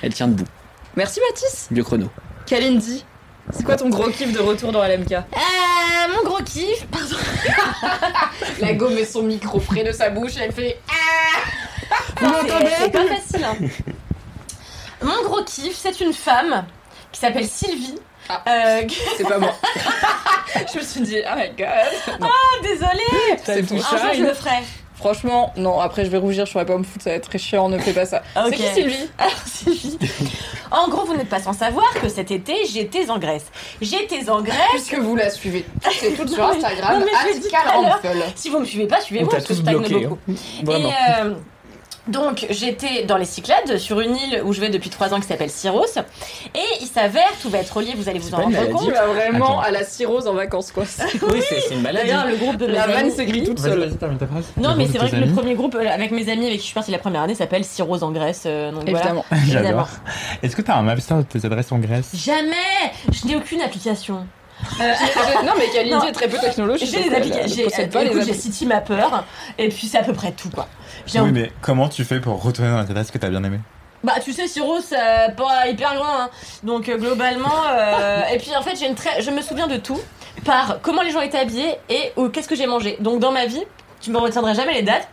[0.03, 0.45] Elle tient debout.
[0.97, 1.67] Merci Mathis.
[1.71, 2.07] Vieux chrono.
[2.47, 3.05] Kalindi,
[3.53, 5.19] c'est quoi ton gros kiff de retour dans LMK Euh,
[6.15, 7.17] mon gros kiff, pardon.
[8.61, 10.81] La go met son micro près de sa bouche et elle fait.
[12.21, 13.45] Vous m'entendez C'est pas facile.
[13.45, 13.57] hein.
[15.03, 16.67] Mon gros kiff, c'est une femme
[17.11, 17.95] qui s'appelle Sylvie.
[18.47, 18.83] Euh,
[19.17, 19.53] C'est pas moi.
[20.73, 22.21] je me suis dit, oh my god.
[22.21, 22.29] Non.
[22.29, 24.59] Ah, désolée C'est tout Un jour, je le ferai.
[25.01, 27.39] Franchement, non, après je vais rougir, je pourrais pas me foutre, ça va être très
[27.39, 28.23] chiant, ne fais pas ça.
[28.37, 28.49] Ok.
[28.51, 29.99] C'est qui Sylvie Alors, Sylvie.
[30.71, 33.47] En gros, vous n'êtes pas sans savoir que cet été, j'étais en Grèce.
[33.81, 34.57] J'étais en Grèce.
[34.73, 37.49] Puisque vous la suivez toutes et toutes sur Non, mais- Instagram, non, mais je tout
[38.15, 38.33] l'heure.
[38.35, 40.19] Si vous me suivez pas, suivez-moi parce que tous je bloqué, beaucoup.
[40.31, 40.35] hein.
[40.65, 40.89] Vraiment.
[40.91, 41.35] Et euh,
[42.11, 45.27] donc j'étais dans les Cyclades sur une île où je vais depuis trois ans qui
[45.27, 45.87] s'appelle Syros
[46.55, 49.07] et il s'avère tout va être relié vous allez vous en rendre compte Tu vas
[49.07, 49.69] vraiment Attends.
[49.69, 50.85] à la cirrhose en vacances quoi.
[51.23, 52.09] Oui, c'est c'est une maladie.
[52.09, 53.91] D'ailleurs le groupe de mes La vanne s'écrit toute seule.
[54.57, 56.63] non Le mais c'est vrai que le premier groupe euh, avec mes amis avec qui
[56.63, 58.99] je suis partie la première année s'appelle Syros en Grèce euh, donc voilà.
[58.99, 59.25] Évidemment.
[59.47, 59.89] J'adore.
[60.43, 62.11] Est-ce que t'as un master de tes adresses en Grèce?
[62.15, 62.55] Jamais
[63.13, 64.27] Je n'ai aucune application.
[64.81, 64.93] Euh,
[65.45, 66.03] non mais Kalindi Non.
[66.05, 66.89] est très peu technologique.
[66.91, 67.65] j'ai des applications.
[67.95, 68.35] elle J'ai.
[68.35, 69.05] City Mapper
[69.59, 70.69] et puis c'est à peu près tout quoi.
[71.15, 73.61] Oui, un- mais comment tu fais pour retourner dans les adresses que t'as bien aimées
[74.05, 76.31] Bah tu sais Syros c'est pas hyper loin hein.
[76.63, 79.77] donc euh, globalement euh, et puis en fait j'ai une très je me souviens de
[79.77, 80.01] tout
[80.45, 83.47] par comment les gens étaient habillés et ou qu'est-ce que j'ai mangé donc dans ma
[83.47, 83.63] vie
[84.01, 85.09] tu me retiendrai jamais les dates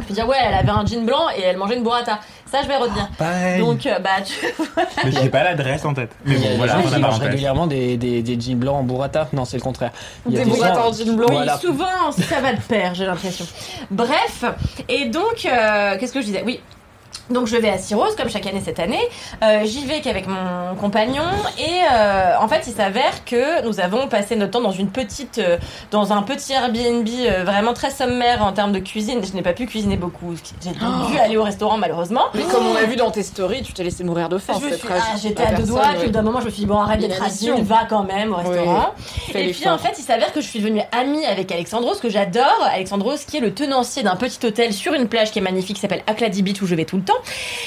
[0.00, 2.18] je peux dire ouais elle avait un jean blanc et elle mangeait une burrata
[2.50, 3.60] ça je vais retenir Pareil.
[3.60, 4.34] donc euh, bah tu
[5.04, 6.10] Mais j'ai pas l'adresse en tête.
[6.24, 9.28] Mais bon, voilà, on a mangent régulièrement des, des, des jeans blancs en burrata.
[9.32, 9.90] Non, c'est le contraire.
[10.26, 11.26] Il y a Des gens- burrata en jean blanc.
[11.28, 11.58] oui Voilà.
[11.58, 13.44] souvent ça va de pair j'ai l'impression
[13.90, 14.44] bref
[14.88, 16.42] et donc euh, qu'est-ce que je disais?
[16.46, 16.60] Oui
[17.30, 19.00] donc je vais à Syros comme chaque année cette année.
[19.42, 21.24] Euh, J'y vais qu'avec mon compagnon
[21.58, 25.38] et euh, en fait il s'avère que nous avons passé notre temps dans une petite,
[25.38, 25.58] euh,
[25.90, 27.08] dans un petit Airbnb
[27.44, 29.20] vraiment très sommaire en termes de cuisine.
[29.24, 30.34] Je n'ai pas pu cuisiner beaucoup.
[30.62, 32.26] J'ai donc dû aller au restaurant malheureusement.
[32.34, 34.54] Mais comme on a vu dans tes stories, tu t'es laissé mourir de faim.
[34.56, 36.06] Ah, j'étais La à deux personne, doigts, puis ouais.
[36.06, 38.36] bout d'un moment je me suis dit bon arrête d'être asile, va quand même au
[38.36, 38.94] restaurant.
[39.34, 42.44] Et puis en fait, il s'avère que je suis devenue amie avec Alexandros, que j'adore.
[42.72, 45.82] Alexandros, qui est le tenancier d'un petit hôtel sur une plage qui est magnifique, qui
[45.82, 47.18] s'appelle Akladi Beach, où je vais tout le temps.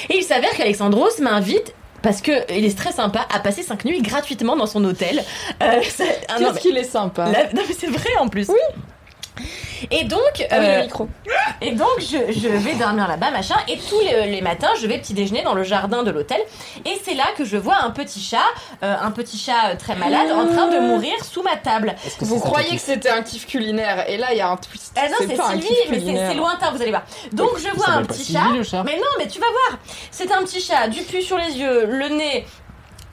[0.08, 1.74] Et il s'avère qu'Alexandros m'invite.
[2.02, 5.18] Parce que il est très sympa à passer 5 nuits gratuitement dans son hôtel.
[5.62, 5.82] Euh,
[6.30, 7.30] ah, Qu'est-ce qu'il est sympa.
[7.30, 8.48] la- non mais c'est vrai en plus.
[8.48, 8.56] Oui.
[9.90, 10.20] Et donc,
[10.50, 11.08] Ah oui, euh, le micro.
[11.62, 13.56] et donc, je, je vais dormir là-bas, machin.
[13.68, 16.40] Et tous les, les matins, je vais petit déjeuner dans le jardin de l'hôtel.
[16.84, 18.38] Et c'est là que je vois un petit chat,
[18.82, 21.94] euh, un petit chat euh, très malade, en train de mourir sous ma table.
[22.20, 24.08] Vous croyez que c'était un kiff culinaire?
[24.08, 24.94] Et là il y a un twist.
[24.96, 27.04] Ah non, c'est Sylvie, mais c'est lointain, vous allez voir.
[27.32, 28.44] Donc je vois un petit chat.
[28.84, 29.78] Mais non, mais tu vas voir.
[30.10, 32.46] C'est un petit chat, du pu sur les yeux, le nez,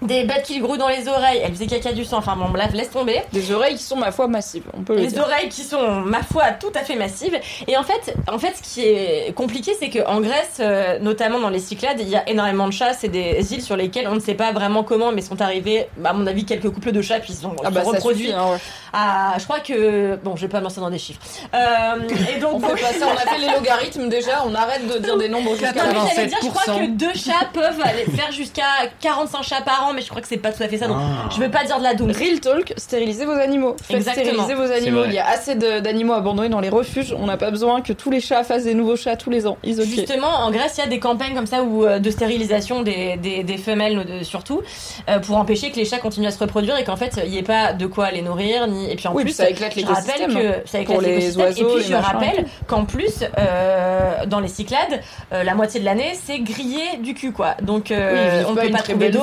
[0.01, 1.41] des bêtes qui lui grouillent dans les oreilles.
[1.43, 2.17] Elle faisait caca du sang.
[2.17, 3.21] Enfin bon, bref, laisse tomber.
[3.33, 5.23] Des oreilles qui sont ma foi massives, on peut le Les dire.
[5.23, 7.37] oreilles qui sont, ma foi, tout à fait massives.
[7.67, 11.49] Et en fait, en fait, ce qui est compliqué, c'est qu'en Grèce, euh, notamment dans
[11.49, 12.93] les Cyclades, il y a énormément de chats.
[12.93, 16.11] C'est des îles sur lesquelles on ne sait pas vraiment comment, mais sont arrivés, bah,
[16.11, 18.25] à mon avis, quelques couples de chats, puis ils ont Ah bah ça reproduit.
[18.27, 18.57] suffit, hein, ouais.
[18.93, 21.21] à, je crois que, bon, je vais pas me lancer dans des chiffres.
[21.53, 24.87] Euh, et donc, On fait pas ça, on a fait les logarithmes déjà, on arrête
[24.87, 26.79] de dire des nombres jusqu'à Non, mais j'allais dire, je crois 87%.
[26.85, 28.63] que deux chats peuvent aller faire jusqu'à
[29.01, 30.87] 45 chats par marrant, mais je crois que c'est pas tout à fait ça.
[30.87, 31.29] Donc, Ah.
[31.35, 32.11] je veux pas dire de la doom.
[32.11, 33.75] Real talk, stérilisez vos animaux.
[33.83, 34.43] Faites Exactement.
[34.43, 35.03] stériliser vos animaux.
[35.07, 37.15] Il y a assez de- d'animaux abandonnés dans les refuges.
[37.17, 39.57] On n'a pas besoin que tous les chats fassent des nouveaux chats tous les ans.
[39.63, 39.81] Ils.
[39.81, 43.17] Justement, en Grèce, il y a des campagnes comme ça où, euh, de stérilisation des,
[43.17, 44.61] des, des femelles euh, surtout,
[45.09, 47.37] euh, pour empêcher que les chats continuent à se reproduire et qu'en fait, il n'y
[47.37, 48.67] ait pas de quoi les nourrir.
[48.67, 48.91] Ni...
[48.91, 51.61] Et puis en Oui, plus, ça éclate je rappelle que ça éclate pour les oiseaux,
[51.61, 55.01] Et puis les je rappelle qu'en plus, euh, dans les Cyclades,
[55.33, 57.55] euh, la moitié de l'année, c'est grillé du cul, quoi.
[57.61, 59.21] Donc euh, Oui, on pas peut pas trouver d'eau.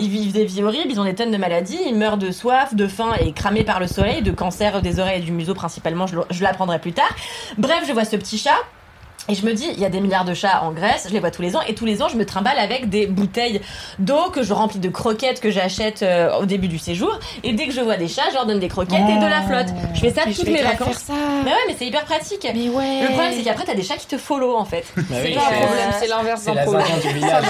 [0.00, 2.74] Ils vivent des vies horribles, ils ont des tonnes de maladies, ils meurent de soif,
[2.74, 6.06] de faim et cramés par le soleil, de cancer des oreilles et du museau principalement,
[6.06, 7.10] je, le- je l'apprendrai plus tard.
[7.58, 8.56] Bref, je vois ce petit chat.
[9.30, 11.20] Et je me dis, il y a des milliards de chats en Grèce, je les
[11.20, 13.60] vois tous les ans, et tous les ans, je me trimballe avec des bouteilles
[13.98, 17.18] d'eau que je remplis de croquettes que j'achète euh, au début du séjour.
[17.44, 19.42] Et dès que je vois des chats, je leur donne des croquettes et de la
[19.42, 19.66] flotte.
[19.94, 20.88] Je fais ça Mais je toutes mes vacances.
[20.88, 21.12] faire ça.
[21.44, 22.40] Mais ouais, mais c'est hyper pratique.
[22.54, 23.02] Mais ouais.
[23.02, 24.84] Le problème, c'est qu'après, t'as des chats qui te follow en fait.
[24.96, 26.86] Bah C'est oui, problème, c'est l'inverse d'un problème.
[27.02, 27.44] Du village.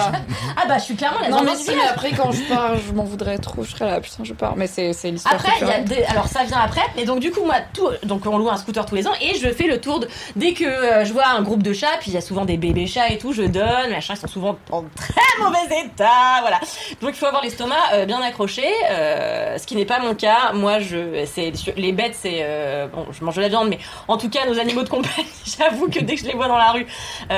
[0.56, 2.92] Ah bah, je suis clairement la Non, mais si, mais après, quand je pars, je
[2.92, 3.62] m'en voudrais trop.
[3.62, 4.54] Je serais là, putain, je pars.
[4.56, 5.36] Mais c'est c'est l'histoire.
[5.36, 6.02] Après, il y a des...
[6.04, 8.84] alors ça vient après, et donc du coup moi tout, donc on loue un scooter
[8.84, 10.08] tous les ans et je fais le tour de...
[10.34, 12.56] dès que euh, je vois un groupe de chats, puis il y a souvent des
[12.56, 16.60] bébés chats et tout, je donne, machin, ils sont souvent en très mauvais état, voilà.
[17.00, 20.52] Donc il faut avoir l'estomac euh, bien accroché, euh, ce qui n'est pas mon cas.
[20.52, 23.78] Moi, je, c'est les bêtes, c'est euh, bon, je mange de la viande, mais
[24.08, 25.26] en tout cas nos animaux de compagnie,
[25.58, 26.86] j'avoue que dès que je les vois dans la rue,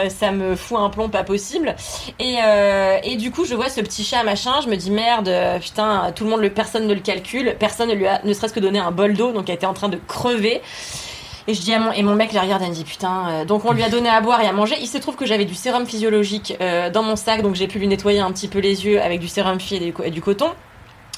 [0.09, 1.75] ça me fout un plomb pas possible.
[2.19, 2.37] Et,
[3.05, 5.31] et du coup, je vois ce petit chat machin, je me dis merde,
[5.61, 8.61] putain, tout le monde, personne ne le calcule, personne ne lui a ne serait-ce que
[8.61, 10.63] donné un bol d'eau, donc elle était en train de crever.
[11.51, 13.29] Et je dis à mon et mon mec le regarde, elle me dit putain.
[13.29, 14.77] euh, donc on lui a donné à boire et à manger.
[14.81, 17.81] Il se trouve que j'avais du sérum physiologique euh, dans mon sac, donc j'ai pu
[17.81, 19.59] lui nettoyer un petit peu les yeux avec du sérum
[19.93, 20.51] co- et du coton.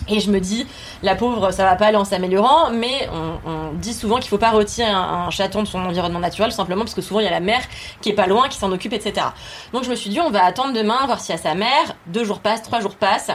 [0.09, 0.67] Et je me dis,
[1.03, 4.39] la pauvre, ça va pas aller en s'améliorant, mais on, on dit souvent qu'il faut
[4.39, 7.33] pas retirer un, chaton de son environnement naturel, simplement parce que souvent il y a
[7.33, 7.63] la mère
[8.01, 9.27] qui est pas loin, qui s'en occupe, etc.
[9.73, 11.97] Donc je me suis dit, on va attendre demain, voir s'il y a sa mère.
[12.09, 13.31] Deux jours passent, trois jours passent.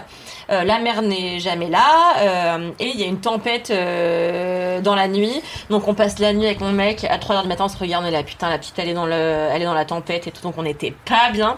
[0.49, 4.95] Euh, la mère n'est jamais là, euh, et il y a une tempête euh, dans
[4.95, 5.41] la nuit.
[5.69, 7.77] Donc on passe la nuit avec mon mec à 3 heures du matin, on se
[7.77, 10.27] regarde, est là, putain, la petite elle est dans le, elle est dans la tempête
[10.27, 11.55] et tout, donc on était pas bien.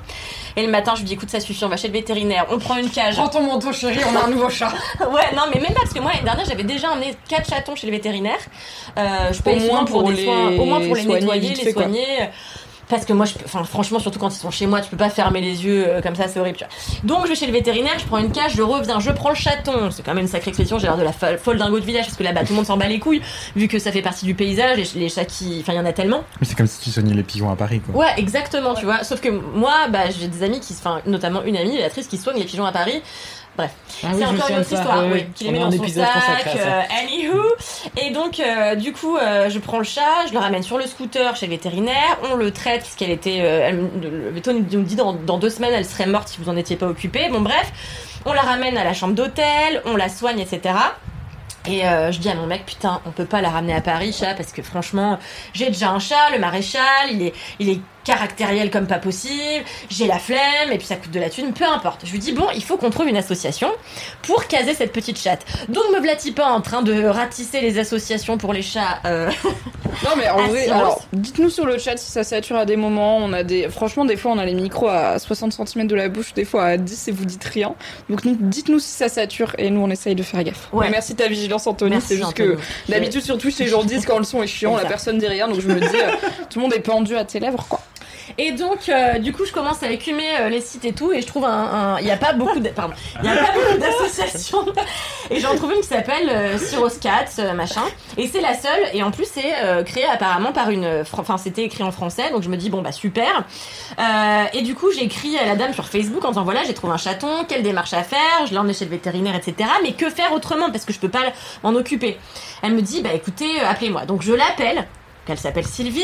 [0.56, 2.60] Et le matin, je lui dis, écoute, ça suffit, on va chez le vétérinaire, on
[2.60, 3.16] prend une cage.
[3.16, 4.72] Prends ton manteau, chérie, on a un nouveau chat.
[5.12, 7.76] Ouais, non, mais même pas parce que moi l'année dernière j'avais déjà emmené quatre chatons
[7.76, 8.38] chez le vétérinaire.
[8.98, 11.56] Euh, je paye Au moins pour, les soins, au moins pour les soigner nettoyer, les
[11.56, 11.84] fait, quoi.
[11.84, 12.30] soigner.
[12.88, 14.98] Parce que moi, je, peux- enfin, franchement, surtout quand ils sont chez moi, tu peux
[14.98, 16.58] pas fermer les yeux euh, comme ça, c'est horrible.
[16.58, 16.74] tu vois.
[17.04, 19.36] Donc, je vais chez le vétérinaire, je prends une cage, je reviens, je prends le
[19.36, 19.92] chaton.
[19.92, 20.80] C'est quand même une sacrée expression.
[20.80, 22.66] J'ai l'air de la fo- folle dingo de village parce que là-bas, tout le monde
[22.66, 23.22] s'en bat les couilles,
[23.56, 24.96] vu que ça fait partie du paysage.
[24.96, 26.24] Les, les chats qui, enfin, il y en a tellement.
[26.42, 27.94] Mais c'est comme si tu soignais les pigeons à Paris, quoi.
[27.96, 29.04] Ouais, exactement, tu vois.
[29.04, 32.40] Sauf que moi, bah, j'ai des amis qui, enfin, notamment une amie, Béatrice, qui soigne
[32.40, 33.04] les pigeons à Paris.
[33.58, 33.72] Bref,
[34.04, 36.08] Ah oui, c'est encore une autre histoire, oui, qui les met dans son sac,
[36.56, 37.44] euh, anywho.
[37.98, 40.86] Et donc, euh, du coup, euh, je prends le chat, je le ramène sur le
[40.86, 44.84] scooter chez le vétérinaire, on le traite, parce qu'elle était, euh, elle le véto nous
[44.84, 47.28] dit dans, dans deux semaines, elle serait morte si vous en étiez pas occupé.
[47.30, 47.70] Bon, bref,
[48.26, 50.76] on la ramène à la chambre d'hôtel, on la soigne, etc.
[51.68, 54.16] Et euh, je dis à mon mec, putain, on peut pas la ramener à Paris,
[54.18, 55.20] chat, parce que franchement,
[55.54, 60.08] j'ai déjà un chat, le maréchal, il est, il est caractériel comme pas possible, j'ai
[60.08, 62.02] la flemme, et puis ça coûte de la thune, peu importe.
[62.06, 63.70] Je lui dis, bon, il faut qu'on trouve une association
[64.24, 65.46] pour caser cette petite chatte.
[65.70, 69.00] Donc me vlatis pas en train de ratisser les associations pour les chats.
[69.06, 69.30] euh,
[70.04, 73.18] Non mais en vrai, alors dites-nous sur le chat si ça sature à des moments.
[73.18, 76.10] On a des, franchement, des fois on a les micros à 60 cm de la
[76.10, 77.74] bouche, des fois à 10 et vous dites rien.
[78.10, 80.70] Donc nous, dites-nous si ça sature et nous on essaye de faire gaffe.
[80.72, 80.86] Ouais.
[80.86, 81.98] Mais merci de ta vigilance Anthony.
[82.02, 82.56] C'est juste Anthony.
[82.56, 85.28] que d'habitude sur Twitch les gens disent quand le son est chiant, la personne dit
[85.28, 85.48] rien.
[85.48, 86.12] Donc je me dis, euh,
[86.50, 87.82] tout le monde est pendu à tes lèvres quoi.
[88.38, 91.22] Et donc, euh, du coup, je commence à écumer euh, les sites et tout, et
[91.22, 94.66] je trouve un, il y a pas beaucoup, d'associations,
[95.32, 97.84] et j'en trouve une qui s'appelle euh, Cyros Cats, euh, machin,
[98.18, 101.84] et c'est la seule, et en plus c'est créé apparemment par une, enfin c'était écrit
[101.84, 103.46] en français, donc je me dis bon bah super,
[104.54, 106.94] et du coup j'ai écrit à la dame sur Facebook en disant voilà j'ai trouvé
[106.94, 109.70] un chaton, quelle démarche à faire, je l'ai emmené chez le vétérinaire, etc.
[109.84, 111.20] Mais que faire autrement parce que je peux pas
[111.64, 112.18] m'en occuper.
[112.62, 114.88] Elle me dit bah écoutez appelez-moi, donc je l'appelle,
[115.26, 116.04] qu'elle s'appelle Sylvie.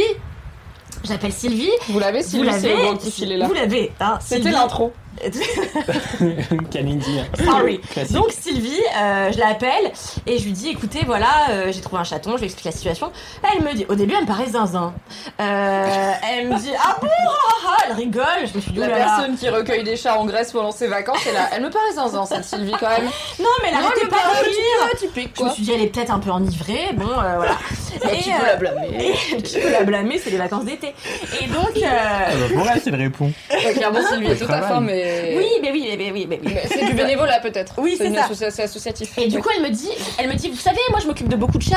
[1.06, 1.70] J'appelle Sylvie.
[1.90, 3.48] Vous l'avez Vous Sylvie, c'est le gros kiff, il est là.
[3.48, 4.92] Vous l'avez, hein, C'était l'intro.
[6.72, 7.20] Kalindi.
[7.44, 7.80] Sorry.
[7.80, 8.14] Classique.
[8.16, 9.92] Donc Sylvie, euh, je l'appelle
[10.28, 12.72] et je lui dis écoutez voilà euh, j'ai trouvé un chaton, je lui explique la
[12.72, 13.12] situation.
[13.54, 14.94] Elle me dit au début elle me paraît zinzin.
[15.40, 18.24] Euh, elle me dit ah bon ah, ah, elle rigole.
[18.52, 20.88] Je me suis dit La oh personne qui recueille des chats en Grèce pendant ses
[20.88, 23.06] vacances, elle, a- elle me paraît zinzin cette Sylvie quand même.
[23.40, 24.90] Non mais elle arrêtait elle me pas de paraît rire.
[24.94, 25.56] atypique, Je me quoi.
[25.56, 26.90] suis dit elle est peut-être un peu enivrée.
[26.94, 27.58] Bon euh, voilà.
[28.12, 28.90] Et qui peut la blâmer
[29.38, 30.94] et qui peut la blâmer C'est les vacances d'été.
[31.42, 33.32] Et donc euh, Ah bah pour elle, c'est le répond.
[33.50, 34.70] Ouais, clairement Sylvie est tout à travail.
[34.70, 34.82] fin
[35.24, 35.38] mais.
[35.38, 36.54] Oui, mais oui, mais oui, mais oui.
[36.68, 37.74] C'est du bénévolat peut-être.
[37.78, 38.28] Oui, c'est ça.
[38.52, 39.18] C'est associatif.
[39.18, 41.36] Et du coup, elle me dit, elle me dit, vous savez, moi, je m'occupe de
[41.36, 41.76] beaucoup de chats.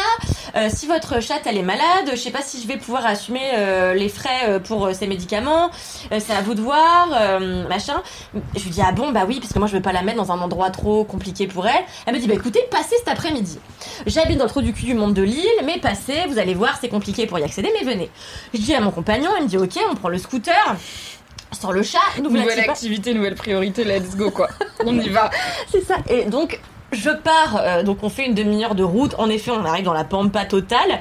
[0.56, 3.40] Euh, si votre chatte elle est malade, je sais pas si je vais pouvoir assumer
[3.55, 5.70] euh, les frais euh, pour euh, ses médicaments.
[6.12, 8.02] Euh, c'est à vous de voir, euh, machin.
[8.56, 10.16] Je lui dis ah bon bah oui, parce que moi je veux pas la mettre
[10.16, 11.85] dans un endroit trop compliqué pour elle.
[12.06, 13.59] Elle me dit bah écoutez, passez cet après-midi.
[14.06, 16.78] J'habite dans le trou du cul du monde de Lille, mais passez, vous allez voir,
[16.81, 18.10] c'est compliqué pour y accéder, mais venez.
[18.55, 20.77] Je dis à mon compagnon, il me dit ok, on prend le scooter.
[21.52, 24.48] Sur le chat, nous voilà Nouvelle activité, nouvelle priorité, let's go quoi.
[24.84, 25.30] On y va.
[25.70, 25.96] c'est ça.
[26.08, 26.60] Et donc,
[26.92, 29.14] je pars, euh, donc on fait une demi-heure de route.
[29.18, 31.00] En effet, on arrive dans la pampa totale.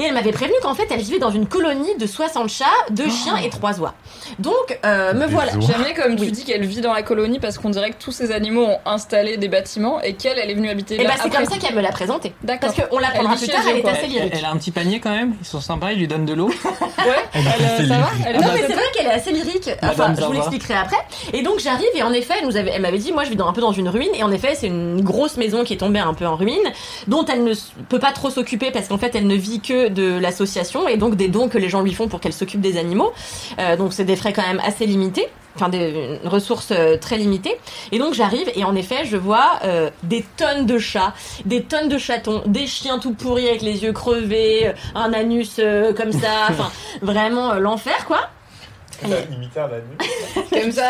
[0.00, 3.10] Et elle m'avait prévenu qu'en fait, elle vivait dans une colonie de 60 chats, 2
[3.10, 3.92] chiens et 3 oies.
[4.38, 5.52] Donc, euh, me voilà.
[5.52, 8.10] J'aime bien comme tu dis qu'elle vit dans la colonie parce qu'on dirait que tous
[8.10, 11.10] ces animaux ont installé des bâtiments et qu'elle, elle est venue habiter Et là.
[11.10, 12.32] bah, c'est comme ça qu'elle me l'a présenté.
[12.42, 12.72] D'accord.
[12.74, 14.32] Parce qu'on l'apprendra Elle vit plus tard, elle est assez lyrique.
[14.34, 16.48] Elle a un petit panier quand même, ils sont sympas, ils lui donnent de l'eau.
[16.48, 16.54] Ouais,
[17.34, 19.68] elle, euh, ça va Elle est Non mais c'est vrai qu'elle est assez lyrique.
[19.82, 20.96] Enfin, Madame je vous l'expliquerai après.
[21.34, 23.36] Et donc j'arrive et en effet, elle nous avait, elle m'avait dit, moi je vis
[23.36, 25.78] dans, un peu dans une ruine et en effet c'est une grosse maison qui est
[25.78, 26.56] tombée un peu en ruine,
[27.06, 27.52] dont elle ne
[27.90, 31.16] peut pas trop s'occuper parce qu'en fait elle ne vit que de l'association et donc
[31.16, 33.12] des dons que les gens lui font pour qu'elle s'occupe des animaux.
[33.58, 35.28] Euh, donc c'est des frais quand même assez limités.
[35.56, 37.58] Enfin, des ressources euh, très limitées.
[37.90, 41.12] Et donc j'arrive et en effet je vois euh, des tonnes de chats,
[41.44, 45.92] des tonnes de chatons, des chiens tout pourris avec les yeux crevés, un anus euh,
[45.92, 46.70] comme ça, enfin
[47.02, 48.30] vraiment euh, l'enfer quoi.
[50.50, 50.88] comme ça.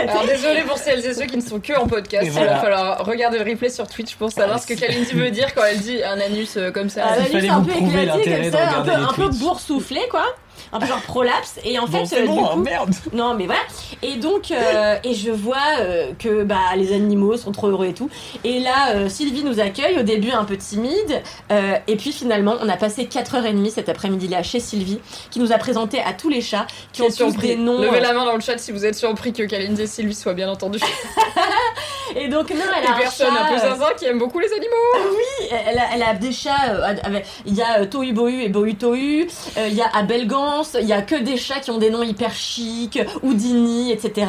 [0.00, 2.24] Alors désolé pour celles et ceux qui ne sont que en podcast.
[2.26, 2.54] Il voilà.
[2.54, 5.64] va falloir regarder le replay sur Twitch pour savoir ce que Kalindi veut dire quand
[5.64, 7.04] elle dit un anus euh, comme ça.
[7.06, 10.26] Ah, l'anus fallait un peu éclaté comme ça, un peu, un peu boursouflé quoi.
[10.72, 12.94] Un peu genre prolapse et en fait Bon, c'est euh, bon, du hein, coup merde.
[13.12, 13.60] non mais voilà.
[14.02, 17.94] Et donc euh, et je vois euh, que bah les animaux sont trop heureux et
[17.94, 18.10] tout.
[18.44, 19.98] Et là euh, Sylvie nous accueille.
[19.98, 21.22] Au début un peu timide.
[21.50, 24.98] Euh, et puis finalement on a passé 4h30 cet après-midi là chez Sylvie
[25.30, 27.56] qui nous a présenté à tous les chats qui ont Qui est tous surpris des
[27.56, 29.86] noms Levez euh, la main dans le chat si vous êtes surpris que Kalindi et
[29.86, 30.80] Sylvie soient bien entendus.
[32.14, 34.38] et donc non elle a un personnes chat, un peu euh, zinzin qui aiment beaucoup
[34.38, 35.10] les animaux.
[35.16, 36.70] Oui, elle a, elle a des chats.
[36.70, 39.26] euh, avec- il y a euh, Tohu Bohu et Bohu Tohu.
[39.56, 40.76] euh, il y a Abelgance.
[40.80, 44.26] Il y a que des chats qui ont des noms hyper chics, Houdini, etc.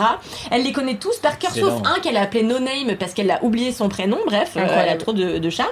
[0.52, 1.84] Elle les connaît tous par cœur, sauf énorme.
[1.96, 4.18] un qu'elle a appelé No Name parce qu'elle a oublié son prénom.
[4.26, 5.68] Bref, euh, elle a trop de, de chats.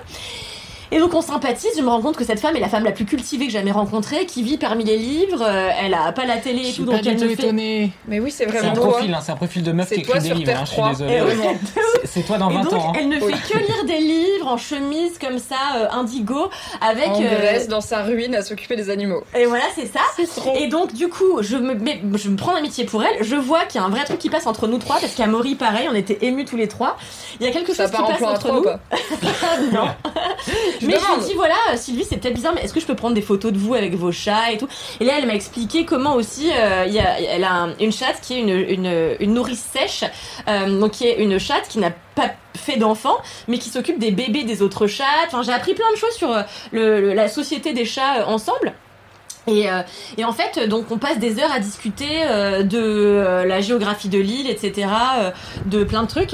[0.91, 2.91] Et donc on sympathise, je me rends compte que cette femme est la femme la
[2.91, 6.25] plus cultivée que j'ai jamais rencontrée, qui vit parmi les livres, euh, elle a pas
[6.25, 7.51] la télé et tout, donc elle ne fait...
[7.51, 8.89] Mais oui, c'est C'est vraiment un drôle.
[8.91, 10.75] profil, hein, c'est un profil de meuf C'est qui écrit des livres, hein, je suis
[10.77, 10.89] 3.
[10.91, 11.13] désolé.
[11.13, 11.33] Et ouais.
[11.35, 11.57] Vraiment.
[11.73, 12.89] C'est- C'est toi dans Et 20 donc, ans.
[12.89, 12.97] hein.
[12.99, 16.49] elle ne fait que lire des livres en chemise comme ça, euh, indigo,
[16.81, 17.07] avec...
[17.09, 19.23] En euh, Grèce, dans sa ruine, à s'occuper des animaux.
[19.35, 19.99] Et voilà, c'est ça.
[20.37, 20.53] trop.
[20.55, 21.75] Et donc, du coup, je me,
[22.17, 23.23] je me prends d'amitié pour elle.
[23.23, 25.25] Je vois qu'il y a un vrai truc qui passe entre nous trois, parce qu'à
[25.27, 26.97] Maury, pareil, on était émus tous les trois.
[27.39, 28.63] Il y a quelque Ça chose qui passe entre ou nous.
[28.63, 28.79] pas
[29.73, 29.87] non.
[30.81, 31.19] Je Mais je demande.
[31.19, 33.51] lui dis, voilà, Sylvie, c'est peut-être bizarre, mais est-ce que je peux prendre des photos
[33.51, 34.67] de vous avec vos chats et tout?
[34.99, 37.91] Et là, elle m'a expliqué comment aussi, euh, il y a, elle a un- une
[37.91, 40.03] chatte qui est une, une, une nourrice sèche,
[40.47, 44.11] euh, donc qui est une chatte qui n'a pas fait d'enfants, mais qui s'occupe des
[44.11, 45.03] bébés des autres chats.
[45.27, 46.41] Enfin, j'ai appris plein de choses sur euh,
[46.71, 48.73] le, le- la société des chats euh, ensemble.
[49.47, 49.81] Et, euh,
[50.17, 54.09] et en fait, donc on passe des heures à discuter euh, de euh, la géographie
[54.09, 54.87] de l'île, etc.,
[55.19, 55.31] euh,
[55.65, 56.33] de plein de trucs.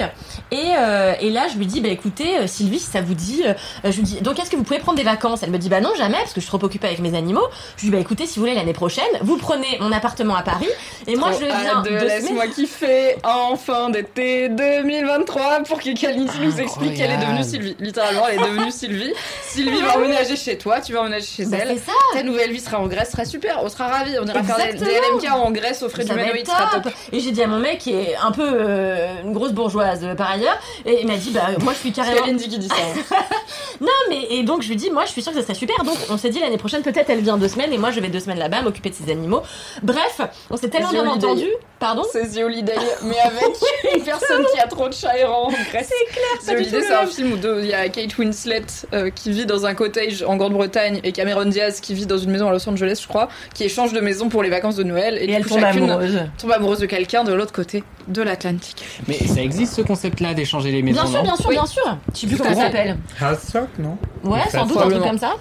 [0.52, 3.44] Et, euh, et là, je lui dis, bah écoutez, euh, Sylvie, si ça vous dit,
[3.46, 5.44] euh, je lui dis, donc est-ce que vous pouvez prendre des vacances?
[5.44, 7.46] Elle me dit, bah non, jamais, parce que je suis trop occupée avec mes animaux.
[7.78, 10.42] Je lui dis, bah écoutez, si vous voulez l'année prochaine, vous prenez mon appartement à
[10.44, 10.68] Paris,
[11.08, 12.04] et moi Trop je viens de semaines.
[12.08, 17.44] Laisse-moi kiffer en fin d'été 2023 pour que Kalindi nous explique qu'elle est devenue.
[17.44, 17.76] Sylvie.
[17.80, 19.14] Littéralement, elle est devenue Sylvie.
[19.48, 21.70] Sylvie va emménager chez toi, tu vas emménager chez Bah, elle.
[21.78, 21.92] c'est ça.
[22.14, 23.60] Ta nouvelle vie sera en Grèce, sera super.
[23.64, 24.18] On sera ravis.
[24.20, 25.18] On ira faire des, Exactement.
[25.18, 26.84] LMK en Grèce au frais du Manoïd, ce top.
[26.84, 26.94] top.
[27.12, 30.16] Et j'ai dit à mon mec, qui est un peu euh, une grosse bourgeoise euh,
[30.16, 32.22] par ailleurs, et il m'a dit, bah moi je suis C'est carrément.
[32.22, 32.76] Kalindi qui dit ça.
[32.76, 33.16] hein.
[33.82, 35.84] Non, mais et donc je lui dis, moi je suis sûre que ça serait super.
[35.84, 38.10] Donc on s'est dit l'année prochaine, peut-être elle vient deux semaines et moi je vais
[38.10, 39.42] deux semaines là-bas m'occuper de ses animaux.
[39.82, 41.48] Bref, on s'est tellement bien entendu.
[41.80, 42.04] Pardon?
[42.12, 43.56] C'est The Holiday, mais avec
[43.96, 45.90] une personne qui a trop de chats errants en Grèce.
[45.90, 48.62] C'est clair, c'est le un film où il y a Kate Winslet
[48.94, 52.30] euh, qui vit dans un cottage en Grande-Bretagne et Cameron Diaz qui vit dans une
[52.30, 55.18] maison à Los Angeles, je crois, qui échange de maison pour les vacances de Noël.
[55.20, 56.20] Et, Et elle coup, tombe amoureuse.
[56.38, 58.84] tombe amoureuse de quelqu'un de l'autre côté de l'Atlantique.
[59.08, 61.56] Mais ça existe ce concept-là d'échanger les maisons Bien sûr, bien sûr, Oui.
[61.56, 61.98] bien sûr.
[62.14, 62.98] Je sais plus comment ça s'appelle.
[63.20, 65.36] House non Ouais, sans doute un truc comme ça.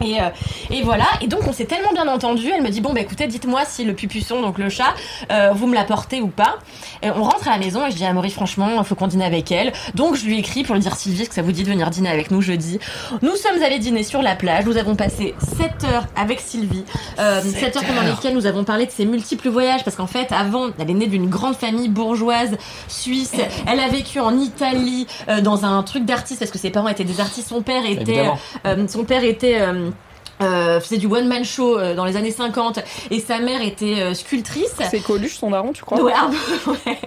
[0.00, 0.28] Et, euh,
[0.70, 3.26] et voilà, et donc on s'est tellement bien entendu, elle me dit bon bah écoutez
[3.26, 4.94] dites-moi si le pupuçon, donc le chat,
[5.30, 6.58] euh, vous me l'apportez ou pas.
[7.02, 9.06] Et on rentre à la maison et je dis à Maurice franchement il faut qu'on
[9.06, 9.72] dîne avec elle.
[9.94, 11.90] Donc je lui écris pour lui dire Sylvie est-ce que ça vous dit de venir
[11.90, 12.78] dîner avec nous jeudi.
[13.22, 16.84] Nous sommes allés dîner sur la plage, nous avons passé 7 heures avec Sylvie,
[17.18, 19.84] euh, 7 heures pendant lesquelles nous avons parlé de ses multiples voyages.
[19.84, 22.56] Parce qu'en fait avant elle est née d'une grande famille bourgeoise
[22.88, 23.34] suisse,
[23.66, 26.40] elle a vécu en Italie euh, dans un truc d'artiste.
[26.40, 28.24] Parce que ses parents étaient des artistes, son père était
[28.88, 29.60] son père était
[30.40, 32.78] euh, faisait du one man show euh, dans les années 50
[33.10, 34.74] et sa mère était euh, sculptrice.
[34.90, 36.00] C'est Coluche, son daron, tu crois?
[36.02, 36.30] Ouais, un
[36.64, 36.98] peu, ouais.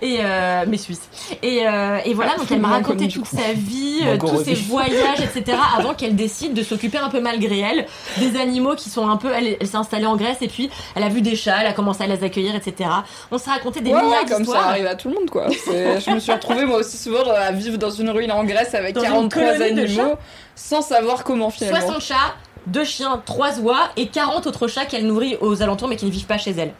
[0.00, 1.02] Et euh, mais suisse.
[1.42, 3.36] Et, euh, et voilà, Ah, donc elle m'a raconté toute coup.
[3.36, 5.58] sa vie, euh, tous ses voyages, etc.
[5.76, 7.86] avant qu'elle décide de s'occuper un peu malgré elle
[8.18, 9.28] des animaux qui sont un peu.
[9.36, 11.72] Elle, elle s'est installée en Grèce et puis elle a vu des chats, elle a
[11.72, 12.88] commencé à les accueillir, etc.
[13.30, 15.48] On s'est raconté des Ouais, milliards comme ça arrive à tout le monde, quoi.
[15.50, 18.94] Je me suis retrouvée, moi aussi, souvent à vivre dans une ruine en Grèce avec
[18.94, 20.14] Dans une 43 colonie de animaux,
[20.60, 21.80] sans savoir comment finalement.
[21.80, 22.34] 60 chats,
[22.66, 26.10] deux chiens, trois oies et 40 autres chats qu'elle nourrit aux alentours mais qui ne
[26.10, 26.72] vivent pas chez elle.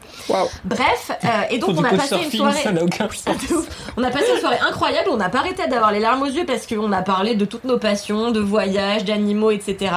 [0.63, 2.61] Bref, euh, et donc Pour on du a passé une couchsurfing, soirée.
[2.63, 3.35] ça n'a aucun sens.
[3.49, 3.67] De ouf.
[3.97, 6.45] On a passé une soirée incroyable, on n'a pas arrêté d'avoir les larmes aux yeux
[6.45, 9.91] parce qu'on a parlé de toutes nos passions, de voyages, d'animaux, etc.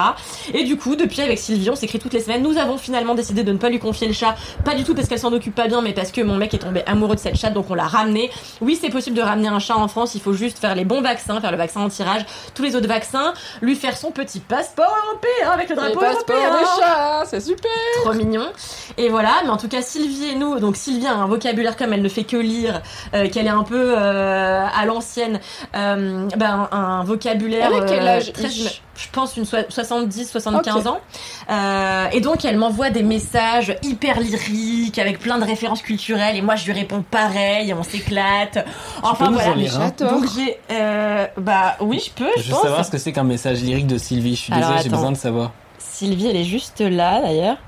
[0.53, 2.43] Et du coup, depuis avec Sylvie, on s'écrit toutes les semaines.
[2.43, 4.35] Nous avons finalement décidé de ne pas lui confier le chat,
[4.65, 6.59] pas du tout parce qu'elle s'en occupe pas bien, mais parce que mon mec est
[6.59, 8.31] tombé amoureux de cette chatte, donc on l'a ramené.
[8.61, 11.01] Oui, c'est possible de ramener un chat en France, il faut juste faire les bons
[11.03, 12.25] vaccins, faire le vaccin anti-rage,
[12.55, 16.51] tous les autres vaccins, lui faire son petit passeport européen avec le Les drapeau européen.
[16.59, 17.71] des chats, c'est super.
[18.03, 18.47] Trop mignon.
[18.97, 21.93] Et voilà, mais en tout cas, Sylvie et nous, donc Sylvie a un vocabulaire comme
[21.93, 22.83] elle ne fait que lire,
[23.15, 25.41] euh, qu'elle est un peu euh, à l'ancienne,
[25.77, 27.71] euh, ben, un vocabulaire.
[27.75, 30.93] Elle a quel euh, âge, très- Je pense une soi- 70, 75 Ok.
[30.93, 31.01] ans.
[31.51, 36.43] Euh, et donc, elle m'envoie des messages hyper lyriques, avec plein de références culturelles, et
[36.43, 38.65] moi, je lui réponds pareil, et on s'éclate.
[39.03, 39.51] Enfin, peux nous voilà.
[39.53, 40.59] en lire un Donc, j'ai.
[40.71, 42.63] euh, bah oui, je peux, Je je veux pense.
[42.63, 44.37] savoir ce que c'est qu'un message lyrique de Sylvie.
[44.37, 45.51] Je suis Alors, désolé, j'ai besoin de savoir.
[45.93, 47.59] Sylvie, elle est juste là, d'ailleurs.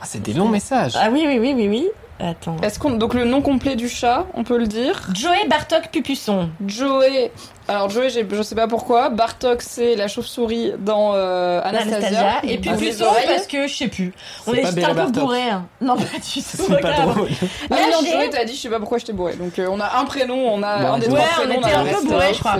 [0.00, 0.92] Ah, c'est des longs messages.
[0.96, 1.88] Ah oui, oui, oui, oui, oui.
[2.18, 2.56] Attends.
[2.62, 5.08] Est-ce qu'on donc le nom complet du chat, on peut le dire?
[5.12, 6.48] Joey Bartok Pupusson.
[6.66, 7.30] Joey.
[7.68, 9.08] Alors Joey, je sais pas pourquoi.
[9.08, 11.96] Bartok, c'est la chauve-souris dans euh, Anastasia.
[11.96, 12.40] Anastasia.
[12.44, 13.24] Et puis oreilles.
[13.26, 14.12] parce que je sais plus.
[14.46, 15.42] On est Béla un peu bourré.
[15.50, 15.66] hein.
[15.80, 16.40] Non, pas du tout.
[16.44, 17.28] C'est pas drôle.
[17.68, 19.34] Ah non, Joey, t'as dit, je sais pas pourquoi j'étais bourré.
[19.34, 21.60] Donc euh, on a un prénom, on a Bon, un des ouais, trois on prénoms.
[21.60, 22.56] était on a un peu bourré, je crois.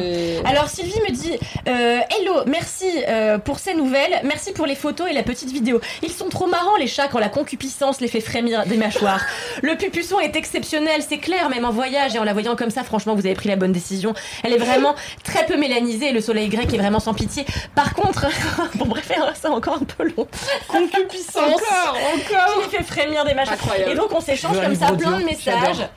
[0.50, 1.38] Alors Sylvie me dit
[1.68, 5.80] euh, Hello, merci euh, pour ces nouvelles, merci pour les photos et la petite vidéo.
[6.02, 9.24] Ils sont trop marrants les chats quand la concupiscence les fait frémir des mâchoires.
[9.62, 12.82] Le pupusson est exceptionnel, c'est clair, même en voyage et en la voyant comme ça,
[12.82, 14.12] franchement, vous avez pris la bonne décision.
[14.42, 17.44] Elle est vraiment très peu mélanisée et le soleil grec est vraiment sans pitié.
[17.74, 18.26] Par contre,
[18.76, 20.26] bon bref, c'est encore un peu long.
[20.68, 21.36] Concupiscence.
[21.46, 22.62] Encore, encore.
[22.70, 23.56] Qui fait frémir des mâchoires.
[23.60, 23.92] Incroyable.
[23.92, 25.88] Et donc on s'échange comme ça plein de messages.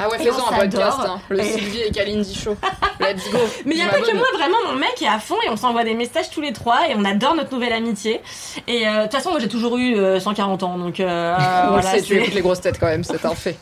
[0.00, 0.98] Ah ouais, faisons on un podcast.
[1.04, 1.20] hein.
[1.28, 2.56] Le Et- Sylvie et Kalindi Show.
[3.00, 3.38] Let's go.
[3.66, 5.56] Mais il y a pas que moi, vraiment, mon mec est à fond et on
[5.56, 8.20] s'envoie des messages tous les trois et on adore notre nouvelle amitié.
[8.68, 11.64] Et euh, de toute façon, moi j'ai toujours eu euh, 140 ans, donc euh, On
[11.64, 13.56] le voilà, sait, tu écoutes les grosses têtes quand même, c'est un fait.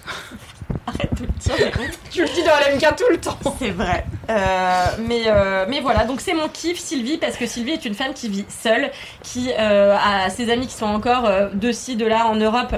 [0.87, 1.73] Arrête de le dire.
[2.11, 3.39] Tu le dis dans LMK tout le temps.
[3.59, 4.07] C'est vrai.
[4.31, 7.95] Euh, mais, euh, mais voilà, donc c'est mon kiff, Sylvie, parce que Sylvie est une
[7.95, 8.91] femme qui vit seule,
[9.23, 12.77] qui euh, a ses amis qui sont encore de ci, de là en Europe.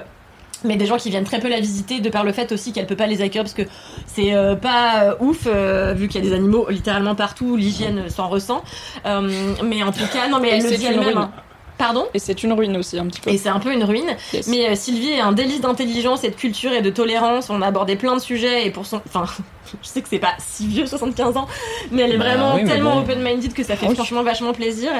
[0.64, 2.86] Mais des gens qui viennent très peu la visiter, de par le fait aussi qu'elle
[2.86, 3.62] peut pas les accueillir parce que
[4.06, 8.08] c'est euh, pas euh, ouf, euh, vu qu'il y a des animaux littéralement partout, l'hygiène
[8.08, 8.64] s'en ressent.
[9.04, 11.16] Mais en tout cas, non, mais Et elle le dit elle-même.
[11.16, 11.30] hein.
[11.78, 13.30] Pardon Et c'est une ruine aussi, un petit peu.
[13.30, 14.16] et c'est un peu une ruine.
[14.32, 14.48] Yes.
[14.48, 17.50] Mais euh, Sylvie est un délice d'intelligence et de culture et de tolérance.
[17.50, 19.00] On a abordé plein de sujets et pour son.
[19.06, 19.24] Enfin,
[19.82, 21.46] je sais que c'est pas si vieux, 75 ans,
[21.90, 23.00] mais elle est Bah vraiment oui, tellement bon.
[23.02, 24.90] open-minded que ça fait franchement vachement plaisir.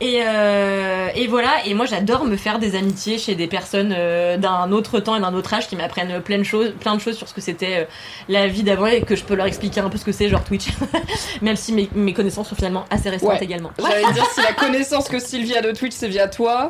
[0.00, 1.64] Et, euh, et voilà.
[1.66, 5.20] Et moi, j'adore me faire des amitiés chez des personnes euh, d'un autre temps et
[5.20, 7.76] d'un autre âge qui m'apprennent plein de choses, plein de choses sur ce que c'était
[7.78, 7.84] euh,
[8.28, 10.44] la vie d'avant et que je peux leur expliquer un peu ce que c'est, genre
[10.44, 10.66] Twitch.
[11.42, 13.38] Même si mes, mes connaissances sont finalement assez Ouais.
[13.40, 13.70] également.
[13.78, 16.68] J'allais dire, si la connaissance que Sylvie a de Twitch, c'est via toi.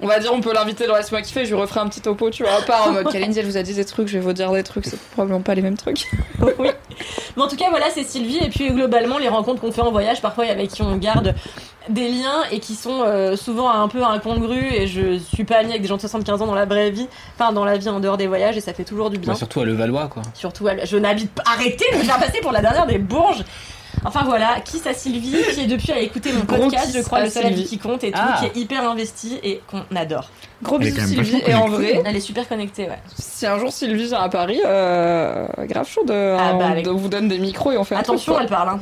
[0.00, 2.28] On va dire, on peut l'inviter dans Laisse-moi kiffer, je lui referai un petit topo,
[2.30, 4.24] tu vois, à part en mode Kalindi, elle vous a dit des trucs, je vais
[4.24, 6.04] vous dire des trucs, c'est probablement pas les mêmes trucs.
[6.58, 6.68] oui.
[7.36, 8.38] Mais en tout cas, voilà, c'est Sylvie.
[8.38, 11.34] Et puis, globalement, les rencontres qu'on fait en voyage, parfois avec qui on garde
[11.88, 14.64] des liens et qui sont euh, souvent un peu incongrus.
[14.74, 17.08] Et je suis pas amie avec des gens de 75 ans dans la vraie vie,
[17.38, 19.32] enfin, dans la vie en dehors des voyages, et ça fait toujours du bien.
[19.32, 20.22] Bah, surtout à Levallois, quoi.
[20.34, 21.42] Surtout, elle- je n'habite pas.
[21.46, 23.44] Arrêtez de me faire passer pour la dernière des bourges!
[24.06, 27.22] Enfin voilà, kiss à Sylvie, qui est depuis à écouter mon Gros podcast, je crois,
[27.24, 28.38] le seul avis qui compte et tout, Ah.
[28.40, 30.30] qui est hyper investi et qu'on adore.
[30.62, 32.98] Gros bisous Sylvie, et en vrai, Elle est super connectée, ouais.
[33.18, 36.84] si un jour Sylvie vient à Paris, euh, grave chaud de, Ah bah, on- avec-
[36.84, 38.80] de- on vous donne des micros et on fait un Attention, truc, elle parle, hein.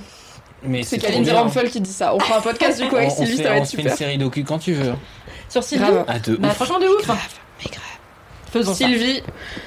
[0.67, 1.41] Mais C'est Kalindi bien.
[1.41, 2.15] Ramphel qui dit ça.
[2.15, 3.69] On fera un podcast du coup avec On- on Sylvie, fait- ça va on être
[3.69, 3.97] fait une super.
[3.97, 4.95] série docu quand tu veux.
[5.49, 5.85] Sur Sylvie?
[6.09, 6.55] Ah, de Bah, ouf.
[6.55, 7.07] franchement, de ouf.
[7.09, 7.83] Mais grave.
[8.55, 8.87] Faisons ça.
[8.87, 9.21] Sylvie,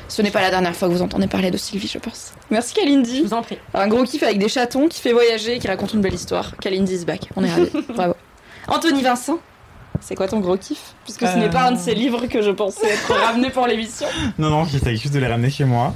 [0.08, 2.32] ce n'est pas la dernière fois que vous entendez parler de Sylvie, je pense.
[2.50, 3.18] Merci Kalindi.
[3.18, 3.58] Je vous en prie.
[3.74, 6.56] Un gros kiff avec des chatons qui fait voyager et qui raconte une belle histoire.
[6.56, 7.30] Kalindi is back.
[7.36, 7.70] On est ravis.
[7.90, 8.16] Bravo.
[8.70, 9.40] Anthony Vincent,
[10.02, 10.94] c'est quoi ton gros kiff?
[11.04, 14.08] Puisque ce n'est pas un de ces livres que je pensais être ramené pour l'émission.
[14.38, 15.94] Non, non, j'essaye juste de les ramener chez moi.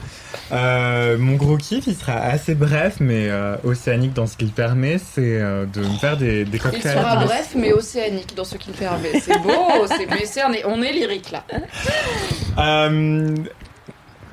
[0.51, 4.97] Euh, mon gros kiff, il sera assez bref, mais euh, océanique dans ce qu'il permet,
[4.97, 6.97] c'est euh, de me faire des, des Il cocktails.
[6.97, 9.19] sera bref mais océanique dans ce qu'il permet.
[9.19, 9.51] C'est beau,
[9.87, 11.43] c'est mais c'est- on est, on est lyrique là.
[12.57, 13.35] Euh,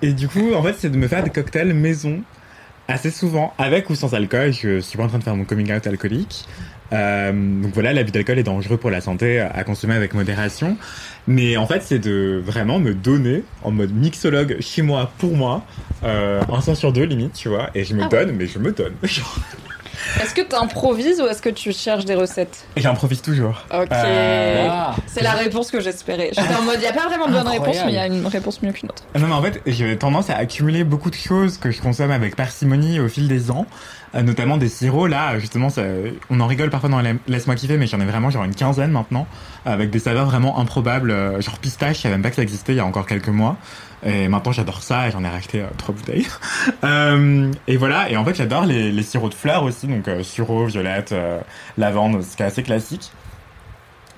[0.02, 2.20] et du coup, en fait, c'est de me faire des cocktails maison
[2.90, 5.70] Assez souvent, avec ou sans alcool, je suis pas en train de faire mon coming
[5.74, 6.46] out alcoolique.
[6.92, 10.76] Euh, donc voilà, l'abus d'alcool est dangereux pour la santé, à consommer avec modération.
[11.26, 15.64] Mais en fait, c'est de vraiment me donner en mode mixologue chez moi, pour moi,
[16.04, 17.70] euh, un sens sur deux limite, tu vois.
[17.74, 18.94] Et je me Ah donne, mais je me donne.
[20.22, 22.66] Est-ce que t'improvises ou est-ce que tu cherches des recettes?
[22.76, 23.62] Et j'improvise toujours.
[23.72, 23.88] Ok.
[23.92, 24.68] Euh,
[25.06, 26.30] C'est la réponse que j'espérais.
[26.32, 28.06] J'étais en mode, il n'y a pas vraiment de bonne réponse, mais il y a
[28.06, 29.02] une réponse mieux qu'une autre.
[29.18, 32.36] Non, mais en fait, j'ai tendance à accumuler beaucoup de choses que je consomme avec
[32.36, 33.66] parcimonie au fil des ans,
[34.14, 35.08] euh, notamment des sirops.
[35.08, 35.82] Là, justement, ça-
[36.30, 38.90] on en rigole parfois dans la- Laisse-moi kiffer, mais j'en ai vraiment genre une quinzaine
[38.90, 39.26] maintenant,
[39.66, 42.72] avec des saveurs vraiment improbables, euh, genre pistache, je savais même pas que ça existait
[42.72, 43.56] il y a encore quelques mois.
[44.04, 46.26] Et maintenant, j'adore ça et j'en ai racheté euh, trois bouteilles.
[46.84, 50.22] Euh, et voilà, et en fait, j'adore les, les sirops de fleurs aussi, donc euh,
[50.22, 51.14] sirop, violette,
[51.76, 53.10] lavande, ce qui est assez classique.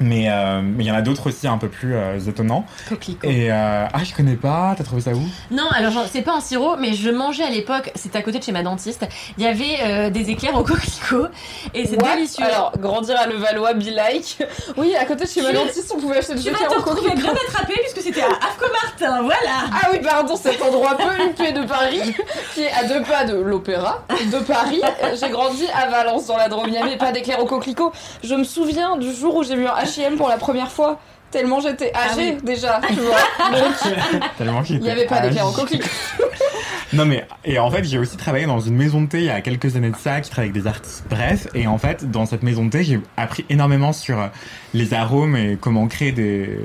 [0.01, 2.65] Mais euh, mais il y en a d'autres aussi un peu plus euh, étonnants.
[2.89, 3.29] Coquelicot.
[3.29, 4.75] Et euh, ah, je connais pas.
[4.77, 5.21] T'as trouvé ça où?
[5.51, 8.45] Non, alors c'est pas un sirop, mais je mangeais à l'époque, c'était à côté de
[8.45, 9.07] chez ma dentiste,
[9.37, 11.27] il y avait euh, des éclairs au coquelicot
[11.75, 12.45] et c'est délicieux.
[12.45, 14.39] Alors, grandir à Levallois, be like.
[14.77, 16.71] Oui, à côté de chez ma Tu- dentiste, on pouvait acheter des Tu vas éclairs
[16.71, 17.17] te au coquelicot.
[17.17, 21.65] bien attrapé puisque c'était à Afco-Martin, voilà Ah oui, pardon, cet endroit peu huppé de
[21.67, 22.15] Paris,
[22.55, 24.03] qui est à deux pas de l'Opéra,
[24.33, 24.81] de Paris.
[25.21, 26.65] J'ai grandi à Valence, dans la Drôme.
[26.69, 27.93] Il n'y avait pas d'éclair au coquelicot.
[28.25, 30.99] Je me souviens du jour où j'ai vu un H&M pour la première fois.
[31.31, 33.17] Tellement j'étais âgée déjà, tu vois.
[33.53, 35.57] Donc, Tellement qu'il il n'y avait pas d'éclair au âgé.
[35.61, 35.89] coquelicot.
[36.93, 39.31] Non mais et en fait j'ai aussi travaillé dans une maison de thé il y
[39.31, 41.05] a quelques années de ça qui travaille avec des artistes.
[41.09, 44.29] Bref et en fait dans cette maison de thé j'ai appris énormément sur
[44.75, 46.59] les arômes et comment créer des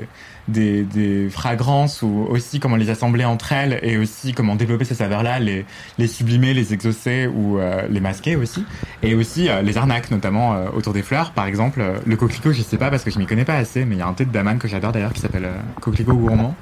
[0.48, 4.94] des, des fragrances ou aussi comment les assembler entre elles et aussi comment développer ces
[4.94, 5.64] saveurs là, les
[5.98, 8.64] les sublimer, les exaucer ou euh, les masquer aussi.
[9.02, 11.32] Et aussi euh, les arnaques notamment euh, autour des fleurs.
[11.32, 13.84] Par exemple euh, le coquelicot je sais pas parce que je m'y connais pas assez
[13.84, 16.14] mais il y a un thé de daman que j'adore d'ailleurs qui s'appelle euh, coquelicot
[16.14, 16.54] gourmand.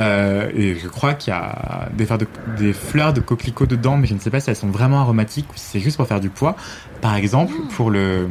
[0.00, 2.26] Euh, et je crois qu'il y a des fleurs, de,
[2.58, 5.48] des fleurs de coquelicot dedans, mais je ne sais pas si elles sont vraiment aromatiques
[5.50, 6.56] ou si c'est juste pour faire du poids.
[7.00, 8.28] Par exemple, pour le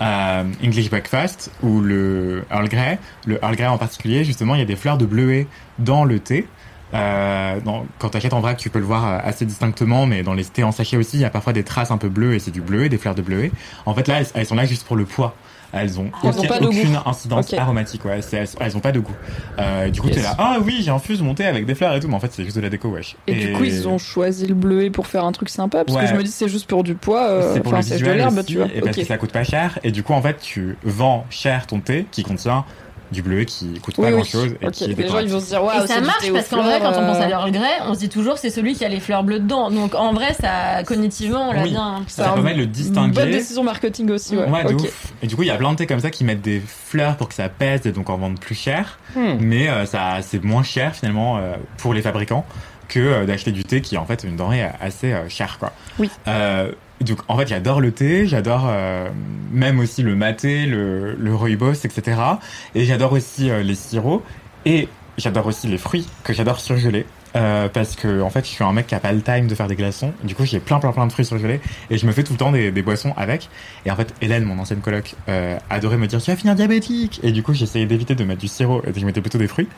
[0.00, 4.62] euh, English Breakfast ou le Earl Grey, le Earl Grey en particulier, justement, il y
[4.62, 5.46] a des fleurs de bleuet
[5.78, 6.46] dans le thé.
[6.92, 10.44] Euh, dans- quand en vrac, tu peux le voir euh, assez distinctement, mais dans les
[10.44, 12.50] thés en sachet aussi, il y a parfois des traces un peu bleues et c'est
[12.50, 13.52] du bleuet, des fleurs de bleuet.
[13.86, 15.36] En fait, là, elles sont là juste pour le poids.
[15.72, 16.70] Elles ont, Elles ont aucun- pas de goût.
[16.70, 18.20] aucune incidence aromatique, ouais.
[18.32, 19.14] Elles, elles ont pas de goût.
[19.58, 20.16] Euh, du coup, Yes.
[20.16, 22.32] t'es là, ah oui, j'infuse mon thé avec des fleurs et tout, mais en fait,
[22.32, 23.16] c'est juste de la déco, wesh.
[23.26, 26.04] Et, du coup, ils ont choisi le bleuet pour faire un truc sympa, parce Ouais.
[26.04, 27.94] que je me dis c'est juste pour du poids, euh, c'est pour le c'est de
[27.98, 28.66] visuel l'herbe, tu vois.
[28.74, 29.78] et parce que ça coûte pas cher.
[29.84, 32.64] Et du coup, en fait, tu vends cher ton thé qui contient
[33.10, 34.12] du bleuet qui coûte Oui, pas oui.
[34.16, 34.72] grand chose et Ok.
[34.72, 36.90] qui est Les gens, ils vont se dire, waouh, ça marche parce qu'en vrai, quand
[36.90, 39.00] on pense à euh, leur regret, on se dit toujours c'est celui qui a les
[39.00, 39.70] fleurs bleues dedans.
[39.70, 41.70] Donc en vrai, ça cognitivement, on l'a Oui.
[41.70, 42.02] bien.
[42.06, 43.12] Ça permet de le Une distinguer.
[43.14, 44.48] bonne décision marketing aussi, ouais.
[44.48, 45.12] Ouais, de ouf.
[45.22, 47.16] Et du coup, il y a plein de thés comme ça qui mettent des fleurs
[47.16, 48.98] pour que ça pèse et donc en vendent plus cher.
[49.16, 49.34] Hmm.
[49.40, 52.44] Mais euh, ça, c'est moins cher finalement euh, pour les fabricants
[52.88, 55.72] que euh, d'acheter du thé qui est en fait une denrée assez euh, chère, quoi.
[55.98, 56.10] Oui.
[57.00, 59.08] Donc en fait, j'adore le thé, j'adore euh,
[59.50, 62.20] même aussi le maté, le, le rooibos, etc.
[62.74, 64.22] Et j'adore aussi euh, les sirops
[64.66, 67.06] et j'adore aussi les fruits que j'adore surgeler.
[67.36, 69.54] Euh, parce que en fait je suis un mec qui a pas le time de
[69.54, 70.12] faire des glaçons.
[70.24, 72.38] Du coup j'ai plein plein plein de fruits surgelés et je me fais tout le
[72.38, 73.48] temps des, des boissons avec.
[73.86, 77.20] Et en fait Hélène mon ancienne coloc euh, adorait me dire tu vas finir diabétique!
[77.22, 79.68] Et du coup j'essayais d'éviter de mettre du sirop et je mettais plutôt des fruits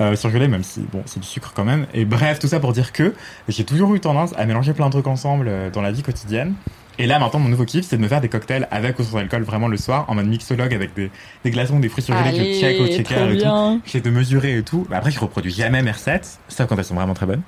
[0.00, 1.86] euh, surgelés même si bon c'est du sucre quand même.
[1.94, 3.14] Et bref tout ça pour dire que
[3.48, 6.54] j'ai toujours eu tendance à mélanger plein de trucs ensemble euh, dans la vie quotidienne
[6.98, 9.18] et là maintenant mon nouveau kiff c'est de me faire des cocktails avec ou sans
[9.18, 11.10] alcool vraiment le soir en mode mixologue avec des,
[11.44, 14.10] des glaçons des fruits surgelés que je check au trop checker et tout j'essaie de
[14.10, 14.86] mesurer et tout.
[14.90, 17.42] Mais après je reproduis jamais mes recettes sauf quand elles sont vraiment très bonnes.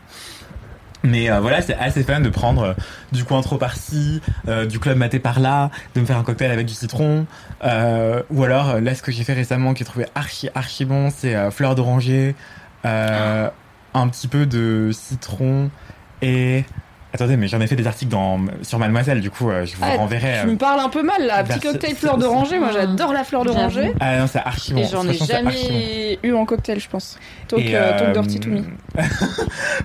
[1.04, 2.74] Mais euh, voilà, c'est assez fun de prendre euh,
[3.10, 6.74] du cointreau par-ci, euh, du club maté par-là, de me faire un cocktail avec du
[6.74, 7.26] citron.
[7.64, 10.84] Euh, ou alors, euh, là, ce que j'ai fait récemment, qui est trouvé archi, archi
[10.84, 12.36] bon, c'est euh, fleur d'oranger,
[12.84, 13.50] euh,
[13.94, 15.70] un petit peu de citron
[16.22, 16.64] et...
[17.14, 19.82] Attendez, mais j'en ai fait des articles dans, sur Mademoiselle, du coup, euh, je vous
[19.84, 20.38] Ah, renverrai.
[20.42, 23.22] Tu euh, me parles un peu mal là, petit cocktail fleur d'oranger, moi j'adore la
[23.24, 23.92] fleur d'oranger.
[24.00, 24.80] Ah non, c'est archi bon.
[24.80, 27.18] Et j'en ai jamais eu en cocktail, je pense.
[27.48, 28.62] Talk, euh, talk euh, dirty to me.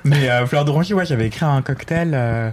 [0.04, 2.12] mais euh, fleur d'oranger, ouais, j'avais écrit un cocktail.
[2.14, 2.50] euh,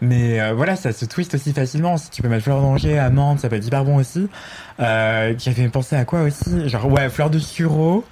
[0.00, 1.96] mais euh, voilà, ça se twist aussi facilement.
[1.96, 4.28] Si tu peux mettre fleur d'oranger, amande, ça peut être hyper bon aussi.
[4.78, 6.68] Euh, J'avais pensé à quoi aussi?
[6.68, 8.04] Genre, ouais, fleur de sureau.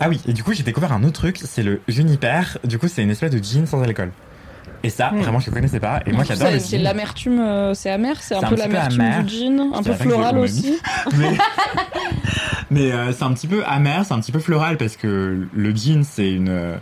[0.00, 2.58] Ah oui, et du coup, j'ai découvert un autre truc, c'est le juniper.
[2.64, 4.10] Du coup, c'est une espèce de gin sans alcool.
[4.84, 5.20] Et ça, Hmm.
[5.22, 6.00] vraiment, je connaissais pas.
[6.06, 9.24] Et moi, j'adore le C'est l'amertume, euh, c'est amer, c'est un peu l'amertume amer.
[9.24, 10.78] du gin, un peu floral aussi.
[11.18, 11.36] Mais,
[12.70, 15.70] mais euh, c'est un petit peu amer, c'est un petit peu floral parce que le
[15.74, 16.74] gin c'est une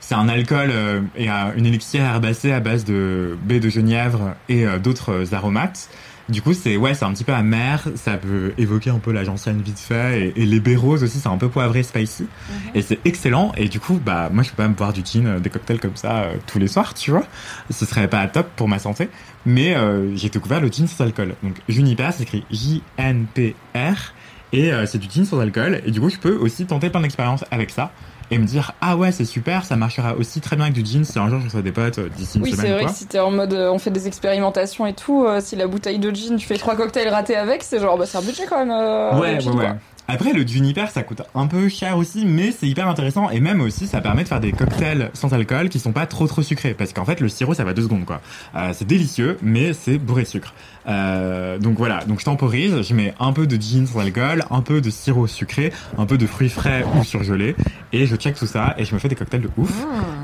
[0.00, 4.34] c'est un alcool euh, et un- une élixir herbacée à base de baie de genièvre
[4.48, 5.88] et euh, d'autres aromates.
[6.28, 9.24] Du coup, c'est ouais, c'est un petit peu amer, ça peut évoquer un peu la
[9.24, 12.26] gentiane vite fait, et, et les béroses aussi, c'est un peu poivré, spicy,
[12.74, 13.52] et c'est excellent.
[13.56, 15.80] Et du coup, bah moi, je peux pas me boire du gin, euh, des cocktails
[15.80, 17.24] comme ça euh, tous les soirs, tu vois.
[17.70, 19.08] Ce serait pas top pour ma santé.
[19.44, 21.34] Mais euh, j'ai découvert le gin sans alcool.
[21.42, 24.14] Donc Juniper, c'est écrit J-N-P-R,
[24.52, 25.80] et euh, c'est du gin sans alcool.
[25.84, 27.92] Et du coup, je peux aussi tenter plein d'expériences avec ça.
[28.32, 31.04] Et me dire, ah ouais, c'est super, ça marchera aussi très bien avec du gin
[31.04, 32.84] si un jour je reçois des potes euh, d'ici une Oui, c'est semaine ou vrai
[32.84, 32.92] quoi.
[32.92, 35.66] que si t'es en mode euh, on fait des expérimentations et tout, euh, si la
[35.66, 38.44] bouteille de gin, tu fais trois cocktails ratés avec, c'est genre, bah c'est un budget
[38.48, 38.70] quand même.
[38.70, 39.72] euh, Ouais, ouais, ouais.
[40.08, 43.30] Après, le juniper, ça coûte un peu cher aussi, mais c'est hyper intéressant.
[43.30, 46.26] Et même aussi, ça permet de faire des cocktails sans alcool qui sont pas trop
[46.26, 46.74] trop sucrés.
[46.74, 48.20] Parce qu'en fait, le sirop, ça va deux secondes, quoi.
[48.56, 50.54] Euh, c'est délicieux, mais c'est bourré de sucre.
[50.88, 54.62] Euh, donc voilà, donc je temporise, je mets un peu de gin sans alcool, un
[54.62, 57.54] peu de sirop sucré, un peu de fruits frais ou surgelés,
[57.92, 59.72] et je check tout ça, et je me fais des cocktails de ouf.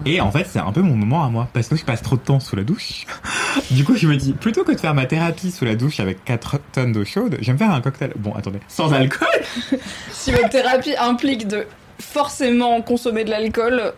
[0.05, 2.17] Et en fait, c'est un peu mon moment à moi, parce que je passe trop
[2.17, 3.07] de temps sous la douche.
[3.71, 6.25] du coup, je me dis, plutôt que de faire ma thérapie sous la douche avec
[6.25, 8.13] 4 tonnes d'eau chaude, je vais me faire un cocktail.
[8.17, 9.29] Bon, attendez, sans alcool?
[10.11, 11.67] Si votre thérapie implique de
[12.01, 13.93] forcément consommer de l'alcool,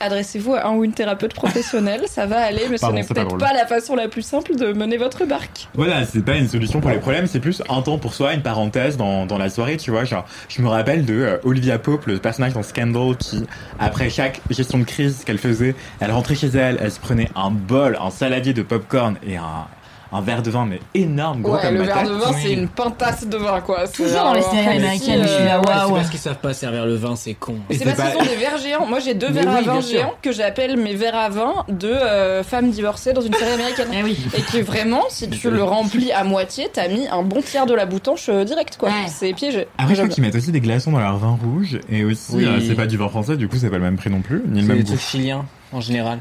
[0.00, 3.14] adressez-vous à un ou une thérapeute professionnelle, ça va aller, mais Pardon, ce n'est pas
[3.14, 5.68] peut-être pas, la façon la plus simple de mener votre barque.
[5.74, 8.42] Voilà, c'est pas une solution pour les problèmes, c'est plus un temps pour soi, une
[8.42, 10.04] parenthèse dans, dans la soirée, tu vois.
[10.04, 13.44] Genre, je me rappelle de euh, Olivia Pope, le personnage dans Scandal, qui,
[13.78, 17.50] après chaque gestion de crise qu'elle faisait, elle rentrait chez elle, elle se prenait un
[17.50, 19.66] bol, un saladier de popcorn et un,
[20.14, 22.52] un verre de vin, mais énorme, gros Ouais, comme le ma verre de vin, c'est
[22.52, 23.86] une pintasse de vin, quoi.
[23.86, 25.88] C'est Toujours dans les séries euh, américaines, je suis là, euh, Ouais, waouh.
[25.88, 27.56] c'est parce qu'ils savent pas servir le vin, c'est con.
[27.68, 28.86] Et c'est parce qu'ils ont des verres géants.
[28.86, 32.42] Moi, j'ai deux verres à vin géants que j'appelle mes verres à vin de euh,
[32.44, 33.88] femmes divorcées dans une série américaine.
[33.92, 34.16] Eh oui.
[34.38, 37.74] Et qui vraiment, si tu le remplis à moitié, t'as mis un bon tiers de
[37.74, 38.90] la boutanche direct, quoi.
[39.08, 39.66] C'est piégé.
[39.78, 42.64] Après, je crois qu'ils mettent aussi des glaçons dans leur vin rouge, et aussi, Oui.
[42.68, 44.60] c'est pas du vin français, du coup, c'est pas le même prix non plus, ni
[44.60, 44.92] le C'est même goût.
[44.92, 46.20] trucs chiliens, en général.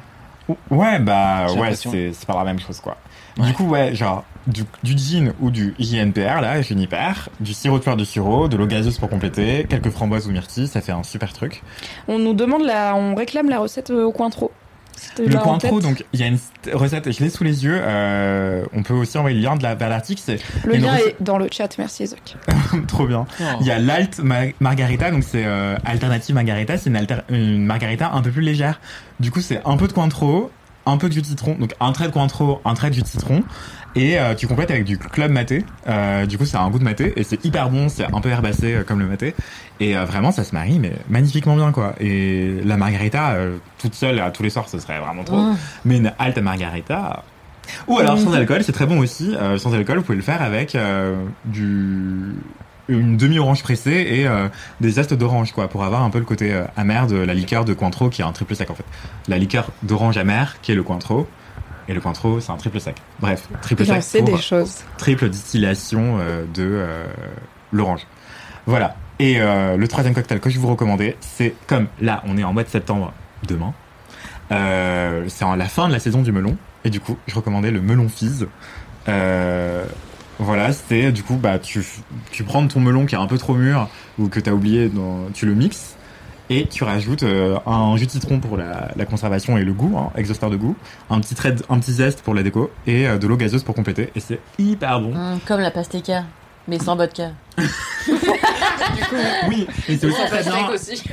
[0.70, 2.98] Ouais, bah ouais, c'est c'est pas la même chose quoi.
[3.38, 3.48] Ouais.
[3.48, 7.84] Du coup, ouais, genre du, du gin ou du JNPR, là, Juniper, du sirop de
[7.84, 11.04] fleur de sirop, de l'eau gazeuse pour compléter, quelques framboises ou myrtilles, ça fait un
[11.04, 11.64] super truc.
[12.08, 14.52] On nous demande la, on réclame la recette euh, au cointreau.
[14.52, 14.63] C'était
[15.18, 15.72] Le tête.
[15.82, 16.38] donc il y a une
[16.74, 19.76] recette, je l'ai sous les yeux, euh, on peut aussi envoyer le lien de la,
[19.76, 22.36] vers l'article, c'est Le lien recette- est dans le chat, merci Zoc.
[22.88, 23.26] trop bien.
[23.40, 23.44] Oh.
[23.62, 27.66] Il y a l'alt ma- margarita, donc c'est euh, alternative margarita, c'est une, alter- une
[27.66, 28.80] margarita un peu plus légère.
[29.20, 30.52] Du coup, c'est un peu de cointreau,
[30.86, 33.02] un peu de jus de citron, donc un trait de cointreau, un trait de jus
[33.04, 33.44] de citron,
[33.96, 35.66] et euh, tu complètes avec du club maté.
[35.88, 38.30] Euh, du coup, c'est un goût de maté et c'est hyper bon, c'est un peu
[38.30, 39.36] herbacé euh, comme le maté,
[39.80, 41.96] et euh, vraiment ça se marie mais magnifiquement bien quoi.
[42.00, 45.42] Et la margarita euh, toute seule à tous les soirs, ce serait vraiment trop.
[45.86, 47.24] Mais une halte margarita.
[47.88, 49.36] Ou alors sans alcool, c'est très bon aussi.
[49.36, 51.16] Euh, sans alcool, vous pouvez le faire avec euh,
[51.46, 52.36] du
[52.90, 54.50] une demi-orange pressée et euh,
[54.82, 57.64] des zestes d'orange quoi pour avoir un peu le côté euh, amer de la liqueur
[57.64, 58.84] de Cointreau qui est un triple sec en fait.
[59.30, 61.28] La liqueur d'orange amer qui est le Cointreau
[61.88, 62.96] et le Cointreau c'est un triple sec.
[63.20, 64.78] Bref, triple sec pour des choses.
[64.98, 67.06] triple distillation euh, de euh,
[67.72, 68.08] l'orange.
[68.66, 68.96] Voilà.
[69.20, 72.54] Et euh, le troisième cocktail que je vous recommandais, c'est comme là, on est en
[72.54, 73.14] mois de septembre
[73.48, 73.74] demain.
[74.50, 76.58] C'est en la fin de la saison du melon.
[76.86, 78.48] Et du coup, je recommandais le melon fizz.
[79.08, 79.86] Euh,
[80.40, 81.84] voilà, c'était du coup, bah, tu,
[82.32, 83.88] tu prends ton melon qui est un peu trop mûr
[84.20, 85.93] ou que tu as oublié, dans, tu le mixes
[86.50, 90.12] et tu rajoutes euh, un jus de citron pour la, conservation et le goût, hein,
[90.16, 90.76] exhausteur de goût,
[91.10, 93.76] un petit trait, un petit zeste pour la déco et euh, de l'eau gazeuse pour
[93.76, 94.10] compléter.
[94.16, 95.16] Et c'est hyper bon.
[95.16, 96.12] Hum, comme la pastèque,
[96.68, 97.32] mais sans vodka.
[99.48, 100.52] Oui, et c'est aussi très bien.
[100.68, 101.04] pastèque aussi.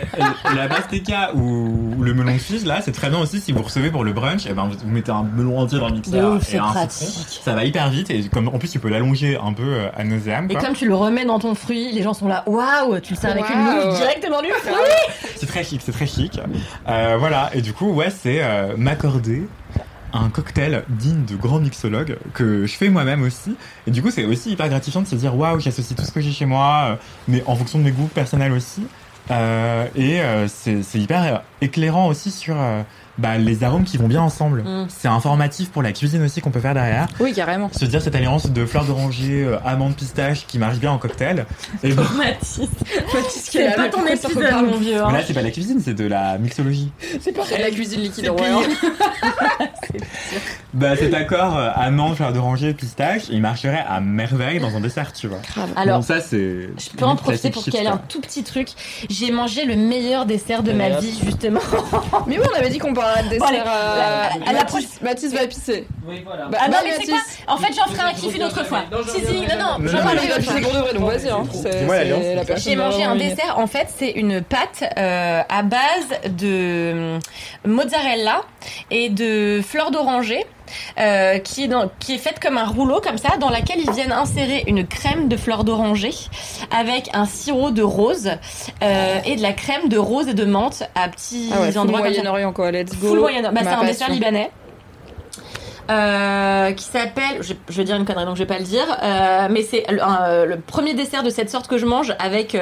[0.56, 4.04] La pastèque ou le melon fizz là, c'est très bien aussi si vous recevez pour
[4.04, 4.46] le brunch.
[4.46, 6.64] Et ben vous mettez un melon entier dans le De mixeur ouf, et c'est un
[6.70, 7.08] pratique.
[7.08, 7.44] citron.
[7.44, 10.04] Ça va hyper vite et comme en plus tu peux l'allonger un peu euh, à
[10.04, 10.50] nauseam.
[10.50, 13.18] Et comme tu le remets dans ton fruit, les gens sont là, waouh, tu le
[13.18, 14.74] sers avec une louche directement du fruit.
[15.36, 16.40] C'est très chic, c'est très chic.
[16.88, 19.46] Euh, voilà, et du coup, ouais, c'est euh, m'accorder
[20.12, 23.56] un cocktail digne de grand mixologue que je fais moi-même aussi.
[23.86, 26.20] Et du coup, c'est aussi hyper gratifiant de se dire waouh, j'associe tout ce que
[26.20, 26.96] j'ai chez moi, euh,
[27.28, 28.86] mais en fonction de mes goûts personnels aussi.
[29.30, 32.56] Euh, et euh, c'est hyper éclairant aussi sur
[33.20, 34.62] bah, les arômes qui vont bien ensemble.
[34.62, 34.86] Mm.
[34.88, 37.06] C'est informatif pour la cuisine aussi qu'on peut faire derrière.
[37.20, 37.70] Oui, carrément.
[37.72, 41.46] Se dire cette alliance de fleurs d'oranger, euh, amandes, pistaches qui marche bien en cocktail.
[41.82, 42.68] Et ben, Mathis,
[43.14, 45.02] Mathis qui c'est est là, pas ton épisode, mon vieux.
[45.02, 45.08] hein.
[45.12, 46.90] mais là, c'est pas la cuisine, c'est de la mixologie.
[47.20, 47.60] C'est pareil.
[47.60, 48.50] La cuisine liquide vrai.
[48.50, 48.60] hein.
[50.72, 55.12] Bah cet accord euh, amande, fleur d'oranger, pistache, il marcherait à merveille dans un dessert,
[55.12, 55.40] tu vois.
[55.76, 56.36] Alors, Donc ça c'est.
[56.78, 58.68] Je peux en profiter pour caler un tout petit truc.
[59.08, 61.60] J'ai mangé le meilleur dessert de ma vie, justement.
[62.28, 63.40] Mais oui, on avait dit qu'on parlerait de dessert.
[63.40, 65.86] Bon, allez, euh, à la Mathis, Mathis va pisser.
[66.06, 66.46] Oui, voilà.
[66.46, 68.82] Bah, Ah non, mais c'est quoi En fait, j'en ferai un kiff une autre fois.
[69.06, 70.60] Si, si, non, non, Non, j'en une autre pisser fois.
[70.60, 71.28] pour de vrai, donc vas-y.
[71.30, 71.42] Hein.
[71.52, 75.80] C'est- c'est la J'ai mangé un dessert, en fait, c'est une pâte euh, à base
[76.38, 77.14] de
[77.64, 78.42] hum, mozzarella
[78.90, 80.44] et de fleurs d'oranger
[81.00, 83.90] euh, qui, est dans- qui est faite comme un rouleau comme ça, dans laquelle ils
[83.90, 86.12] viennent insérer une crème de fleurs d'oranger
[86.70, 88.30] avec un sirop de rose
[88.82, 91.80] euh, et de la crème de rose et de menthe à petits Ah ouais, full
[91.80, 92.14] endroits comme ça.
[92.22, 93.08] Moyen-Orient quoi, let's go.
[93.08, 93.52] Full Moyen-Orient.
[93.52, 94.50] Bah, c'est un dessert libanais.
[95.90, 98.84] Euh, qui s'appelle, je, je vais dire une connerie donc je vais pas le dire,
[99.02, 102.56] euh, mais c'est le, premier dessert de cette sorte que je mange avec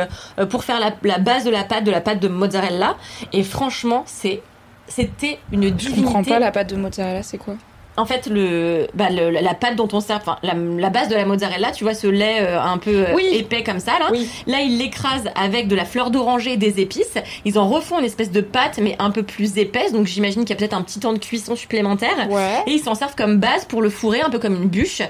[0.49, 2.97] pour faire la, la base de la pâte, de la pâte de mozzarella.
[3.35, 4.41] Et franchement, c'est
[4.89, 6.03] c'était une Je divinité.
[6.03, 7.55] comprends pas la pâte de mozzarella, c'est quoi?
[7.97, 11.25] En fait, le, bah, le- la pâte dont on sert, la, la base de la
[11.25, 13.27] mozzarella, tu vois, ce lait euh, un peu euh, Oui.
[13.33, 14.11] épais comme ça, là.
[14.47, 17.15] Là, ils l'écrasent avec de la fleur d'oranger et des épices.
[17.45, 19.93] Ils en refont une espèce de pâte, mais un peu plus épaisse.
[19.93, 22.29] Donc, j'imagine qu'il y a peut-être un petit temps de cuisson supplémentaire.
[22.31, 22.63] Ouais.
[22.69, 25.01] Et ils s'en servent comme base pour le fourrer, un peu comme une bûche,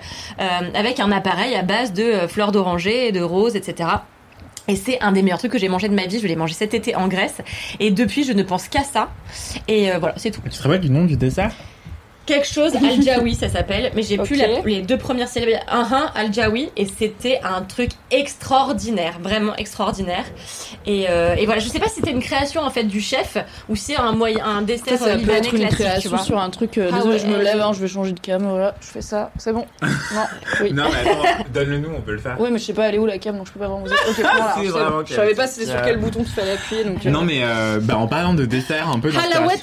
[0.40, 3.86] euh, avec un appareil à base de fleurs d'oranger, de rose, etc.
[4.68, 6.20] Et c'est un des meilleurs trucs que j'ai mangé de ma vie.
[6.20, 7.38] Je l'ai mangé cet été en Grèce.
[7.80, 9.10] Et depuis, je ne pense qu'à ça.
[9.66, 10.42] Et euh, voilà, c'est tout.
[10.44, 11.52] Tu te du nom du dessert?
[12.28, 14.46] Quelque chose, Al Jawi ça s'appelle, mais j'ai plus Ok.
[14.46, 15.60] la- les deux premières syllabes.
[15.68, 20.24] Un un Al Jawi et c'était un truc extraordinaire, vraiment extraordinaire.
[20.86, 23.36] Et, euh, et voilà, je sais pas si c'était une création en fait du chef
[23.68, 26.18] ou si un moyen, un dessert ça peut libanais être une classique, tu création vois.
[26.18, 26.76] sur un truc.
[26.78, 28.42] euh, Ah désolé, ouais, je me lève, hein, je vais changer de cam.
[28.46, 29.64] Voilà, je fais ça, c'est bon.
[30.14, 30.24] Non,
[30.62, 30.72] oui.
[30.72, 32.40] Non, mais attends, donne-le nous, on peut le faire.
[32.40, 33.80] Ouais, mais je sais pas, elle est où la cam, donc je peux pas vraiment
[33.82, 33.96] vous dire.
[34.08, 35.02] Ok, voilà, C'est c'est vraiment.
[35.04, 36.84] Je savais pas c'était sur Euh, quel bouton qu'il fallait appuyer.
[36.84, 39.60] Donc, euh, Non, mais euh, bah, en parlant de dessert, un peu dans Halawet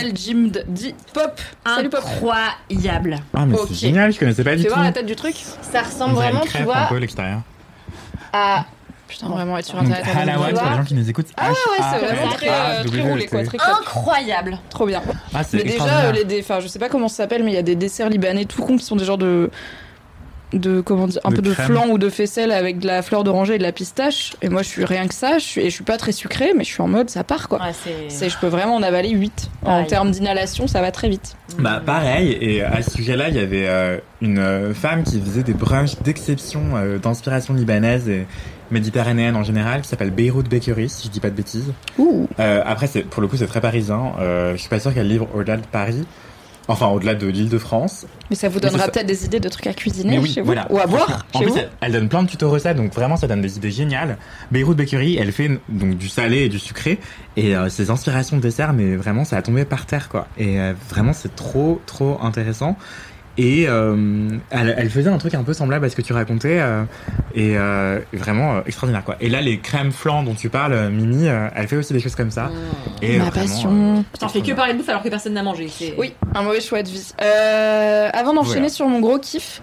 [0.00, 1.40] El Jimd dit pop.
[1.64, 3.18] Incroyable.
[3.34, 3.68] Ah, mais Ok.
[3.68, 4.68] c'est génial, je connaissais pas du tout.
[4.70, 5.34] voir la tête du truc.
[5.62, 7.40] Ça ressemble vraiment, tu vois, un peu l'extérieur.
[8.32, 8.64] Ah.
[9.06, 10.04] Putain, vraiment être sur internet.
[10.16, 11.28] Halawat, pour les gens qui nous écoutent.
[11.36, 13.40] Ah ouais, c'est vraiment très, euh, très roulé quoi,
[13.80, 14.58] incroyable.
[14.70, 15.02] Trop bien.
[15.32, 16.10] Ah, c'est Mais déjà, extraordinaire.
[16.10, 17.76] euh, les dé- enfin, je sais pas comment ça s'appelle, mais il y a des
[17.76, 19.50] desserts libanais tout con qui sont des genres de
[20.58, 23.24] de comment dire un De peu de flan ou de faisselle avec de la fleur
[23.24, 24.34] d'oranger et de la pistache.
[24.42, 25.38] Et moi je suis rien que ça.
[25.38, 27.48] Je suis, et je suis pas très sucrée mais je suis en mode ça part
[27.48, 27.58] quoi.
[27.60, 27.72] Ouais,
[28.08, 31.36] c'est- je peux vraiment en avaler 8 en termes d'inhalation ça va très vite.
[31.58, 35.42] Bah pareil, et à ce sujet-là, il y avait euh, une euh, femme qui faisait
[35.42, 38.26] des brunchs d'exception, euh, d'inspiration libanaise et
[38.70, 41.72] méditerranéenne en général, qui s'appelle Beirut Bakery, si je dis pas de bêtises.
[41.98, 42.26] Ouh.
[42.40, 44.12] Euh, après, c'est pour le coup, c'est très parisien.
[44.20, 46.04] Euh, je suis pas sûr qu'elle livre au-delà de Paris,
[46.68, 48.06] enfin au-delà de l'Île-de-France.
[48.30, 50.66] mais ça vous donnera peut-être des idées de trucs à cuisiner oui, chez vous voilà.
[50.70, 52.92] ou à boire En chez plus, vous elle, elle donne plein de tutos recettes, donc
[52.92, 54.18] vraiment, ça donne des idées géniales.
[54.50, 56.98] Beirut Bakery, elle fait donc du salé et du sucré,
[57.36, 60.26] et euh, ses inspirations de dessert, mais vraiment, ça a tombé par terre, quoi.
[60.38, 62.76] Et euh, vraiment, c'est trop, trop intéressant.
[63.36, 66.60] Et euh, elle, elle faisait un truc un peu semblable à ce que tu racontais,
[66.60, 66.84] euh,
[67.34, 69.16] et euh, vraiment euh, extraordinaire, quoi.
[69.20, 71.98] Et là, les crèmes flan dont tu parles, euh, Mimi, euh, elle fait aussi des
[72.00, 72.50] choses comme ça.
[73.02, 73.96] Et Ma vraiment, passion.
[73.98, 75.66] euh, Putain, fais que parler de bouffe alors que personne n'a mangé.
[75.68, 77.12] c'est- Oui, un mauvais choix de vie.
[77.22, 78.68] Euh, avant d'enchaîner Voilà.
[78.68, 79.60] sur mon gros kiff,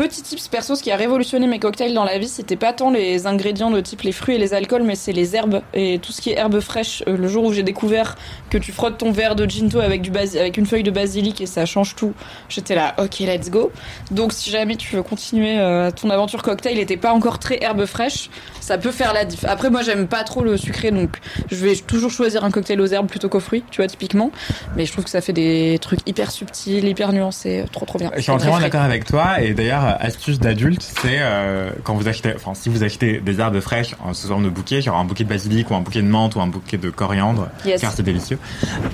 [0.00, 2.90] petit tips perso, ce qui a révolutionné mes cocktails dans la vie, c'était pas tant
[2.90, 6.10] les ingrédients de type les fruits et les alcools, mais c'est les herbes et tout
[6.10, 7.04] ce qui est herbes fraîches.
[7.06, 8.16] Euh, le jour où j'ai découvert
[8.48, 11.42] que tu frottes ton verre de ginto avec du basi- avec une feuille de basilic
[11.42, 12.14] et ça change tout,
[12.48, 13.70] j'étais là, ok, let's go.
[14.10, 17.62] Donc si jamais tu veux continuer euh, ton aventure cocktail et t'es pas encore très
[17.62, 18.30] herbe fraîche,
[18.62, 19.44] ça peut faire la diff.
[19.44, 21.18] Après moi j'aime pas trop le sucré, donc
[21.50, 24.30] je vais toujours choisir un cocktail aux herbes plutôt qu'aux fruits, tu vois typiquement.
[24.76, 28.10] Mais je trouve que ça fait des trucs hyper subtils, hyper nuancés, trop trop bien.
[28.16, 32.32] Je suis entièrement d'accord avec toi et d'ailleurs astuce d'adulte c'est euh, quand vous achetez
[32.34, 35.24] enfin si vous achetez des herbes fraîches en sous forme de bouquet genre un bouquet
[35.24, 37.80] de basilic ou un bouquet de menthe ou un bouquet de coriandre Yes.
[37.80, 38.38] car c'est délicieux.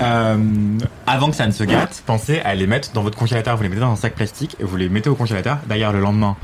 [0.01, 0.37] Euh,
[1.07, 3.57] avant que ça ne se gâte pensez à les mettre dans votre congélateur.
[3.57, 5.59] Vous les mettez dans un sac plastique et vous les mettez au congélateur.
[5.69, 6.37] D'ailleurs le lendemain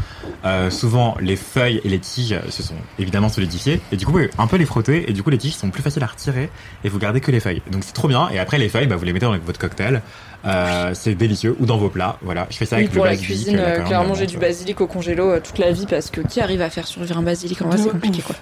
[0.44, 3.80] euh, souvent les feuilles et les tiges se sont évidemment solidifiées.
[3.92, 5.82] Et du coup vous un peu les frotter et du coup les tiges sont plus
[5.82, 6.50] faciles à retirer
[6.84, 7.62] et vous gardez que les feuilles.
[7.70, 8.28] Donc c'est trop bien.
[8.30, 10.02] Et après les feuilles bah, vous les mettez dans votre cocktail
[10.44, 13.10] euh, c'est délicieux ou dans vos plats voilà je fais ça Oui, avec pour le
[13.10, 15.58] la basilic, cuisine, la euh, coriandre, clairement la j'ai du basilic au congélo euh, toute
[15.58, 18.22] la vie parce que qui arrive à faire survivre un basilic en vrai c'est compliqué
[18.22, 18.34] quoi.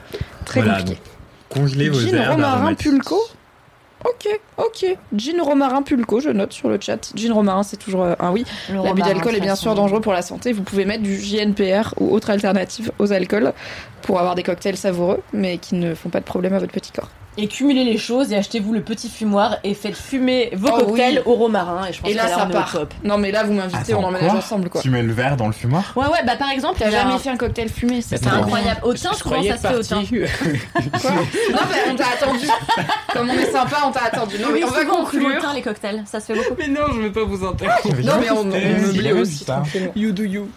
[0.44, 1.00] Très Voilà, compliqué.
[1.00, 3.20] donc, congelez vos Gin herbes romarin pulco.
[4.02, 4.96] Ok, ok.
[5.14, 7.12] Gin romarin pulco, je note sur le chat.
[7.14, 8.46] Gin romarin, c'est toujours euh, un oui.
[8.72, 10.52] L'abus d'alcool est bien sûr dangereux pour la santé.
[10.54, 13.52] Vous pouvez mettre du JNPR ou autre alternative aux alcools
[14.00, 16.92] pour avoir des cocktails savoureux, mais qui ne font pas de problème à votre petit
[16.92, 17.10] corps.
[17.38, 21.22] Et cumulez les choses et achetez-vous le petit fumoir et faites fumer vos Oh cocktails
[21.24, 21.32] oui.
[21.32, 21.86] au romarin.
[21.88, 22.70] Et je pense Et là, que là, ça on est part.
[22.74, 22.94] au top.
[23.04, 24.80] Non, mais là, vous m'invitez, on emménage ensemble, quoi.
[24.82, 26.96] Tu mets le verre dans le fumoir Ouais, ouais, bah par exemple, T'as il y
[26.96, 28.80] a jamais un- fait un cocktail fumé, c'est C'est ça incroyable.
[28.82, 29.96] Au thym, Je souvent croyais ça se fait au thym.
[29.98, 30.60] parti.
[31.00, 32.46] Quoi Non, mais on t'a attendu.
[33.12, 34.34] Comme on est sympa, on t'a attendu.
[34.40, 35.42] Non, mais Oui, on va souvent, on fume au conclure.
[35.42, 36.02] thym les cocktails.
[36.06, 36.54] Ça se fait beaucoup.
[36.58, 37.88] Mais non, je vais pas vous interrompre.
[38.04, 38.50] Non, mais on,
[38.92, 39.46] jamais aussi.
[39.96, 40.48] You do you.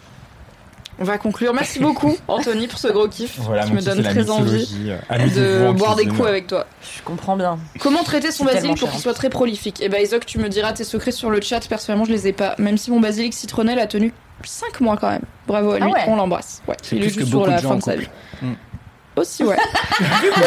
[0.98, 1.52] On va conclure.
[1.54, 3.38] Merci beaucoup, Anthony, pour ce gros kiff.
[3.40, 4.92] Voilà, qui me donne très envie.
[5.10, 6.66] Euh, de boire des coups avec toi.
[6.82, 7.58] Je comprends bien.
[7.80, 9.78] Comment traiter son basilic pour qu'il soit très prolifique?
[9.82, 11.66] Eh ben, Isaac, tu me diras tes secrets sur le chat.
[11.68, 12.54] Personnellement, je les ai pas.
[12.58, 14.12] Même si mon basilic citronnelle a tenu
[14.44, 15.22] 5 mois quand même.
[15.46, 16.00] Bravo à Ah lui, ouais.
[16.06, 16.62] on l'embrasse.
[16.68, 17.96] Ouais, C'est il est plus que juste sur beaucoup la de gens fin de sa
[17.96, 18.08] vie.
[18.42, 18.52] Mm.
[19.16, 19.56] Aussi, ouais.
[20.22, 20.40] Du coup,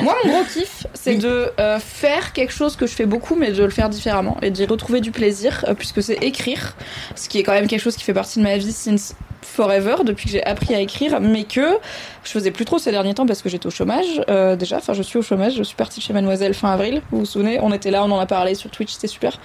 [0.00, 3.52] moi, mon gros kiff, c'est de euh, faire quelque chose que je fais beaucoup, mais
[3.52, 6.76] de le faire différemment et d'y retrouver du plaisir, euh, puisque c'est écrire,
[7.14, 9.96] ce qui est quand même quelque chose qui fait partie de ma vie since forever,
[10.04, 11.78] depuis que j'ai appris à écrire, mais que
[12.24, 14.78] je faisais plus trop ces derniers temps parce que j'étais au chômage euh, déjà.
[14.78, 17.02] Enfin, je suis au chômage, je suis partie de chez Mademoiselle fin avril.
[17.10, 19.38] Vous vous souvenez On était là, on en a parlé sur Twitch, c'était super.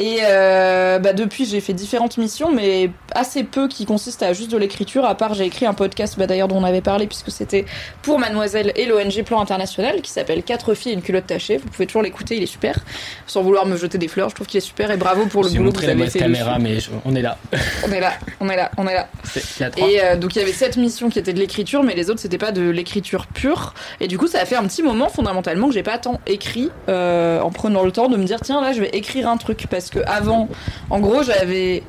[0.00, 4.50] Et euh, bah, depuis, j'ai fait différentes missions, mais assez peu qui consistent à juste
[4.50, 5.04] de l'écriture.
[5.04, 7.66] À part, j'ai écrit un podcast, bah, d'ailleurs, dont on avait parlé, puisque c'était
[8.00, 11.58] pour Mademoiselle et l'ONG Plan International, qui s'appelle 4 filles et une culotte tachée.
[11.58, 12.78] Vous pouvez toujours l'écouter, il est super.
[13.26, 14.90] Sans vouloir me jeter des fleurs, je trouve qu'il est super.
[14.90, 16.20] Et bravo pour le boulot que vous avez fait.
[16.20, 17.36] caméra, mais on est là.
[17.86, 19.08] On est là, on est là, on est là.
[19.60, 19.86] A trois.
[19.86, 22.20] Et euh, donc il y avait cette mission qui était de l'écriture, mais les autres
[22.20, 23.74] c'était pas de l'écriture pure.
[24.00, 26.70] Et du coup ça a fait un petit moment fondamentalement que j'ai pas tant écrit
[26.88, 29.66] euh, en prenant le temps de me dire tiens là je vais écrire un truc
[29.90, 30.48] parce que avant,
[30.88, 31.82] en gros j'avais,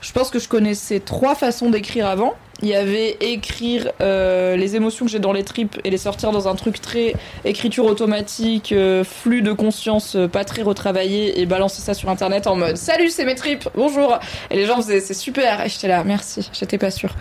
[0.00, 2.34] je pense que je connaissais trois façons d'écrire avant.
[2.62, 6.30] Il y avait écrire euh, les émotions que j'ai dans les tripes et les sortir
[6.30, 11.46] dans un truc très écriture automatique, euh, flux de conscience euh, pas très retravaillé et
[11.46, 14.18] balancer ça sur internet en mode salut c'est mes tripes, bonjour.
[14.50, 17.14] Et les gens faisaient c'est super et j'étais là merci, j'étais pas sûre.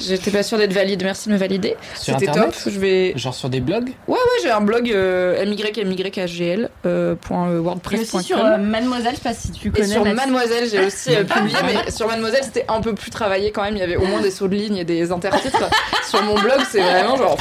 [0.00, 1.76] J'étais pas sûre d'être valide, merci de me valider.
[1.94, 3.12] Sur C'était top, Internet je vais...
[3.16, 7.60] Genre sur des blogs Ouais ouais j'ai un blog euh, mymygagl euh, point, euh, Et
[7.60, 8.18] wordpress.com.
[8.18, 9.86] aussi sur euh, Mademoiselle, je sais pas si tu Et connais.
[9.86, 10.16] sur Mathilde.
[10.16, 13.76] Mademoiselle, j'ai aussi euh, publié, mais sur Mademoiselle, c'était un peu plus travaillé quand même.
[13.76, 15.68] Il y avait au moins des sauts de ligne et des intertitres.
[16.08, 17.36] sur mon blog, c'est vraiment genre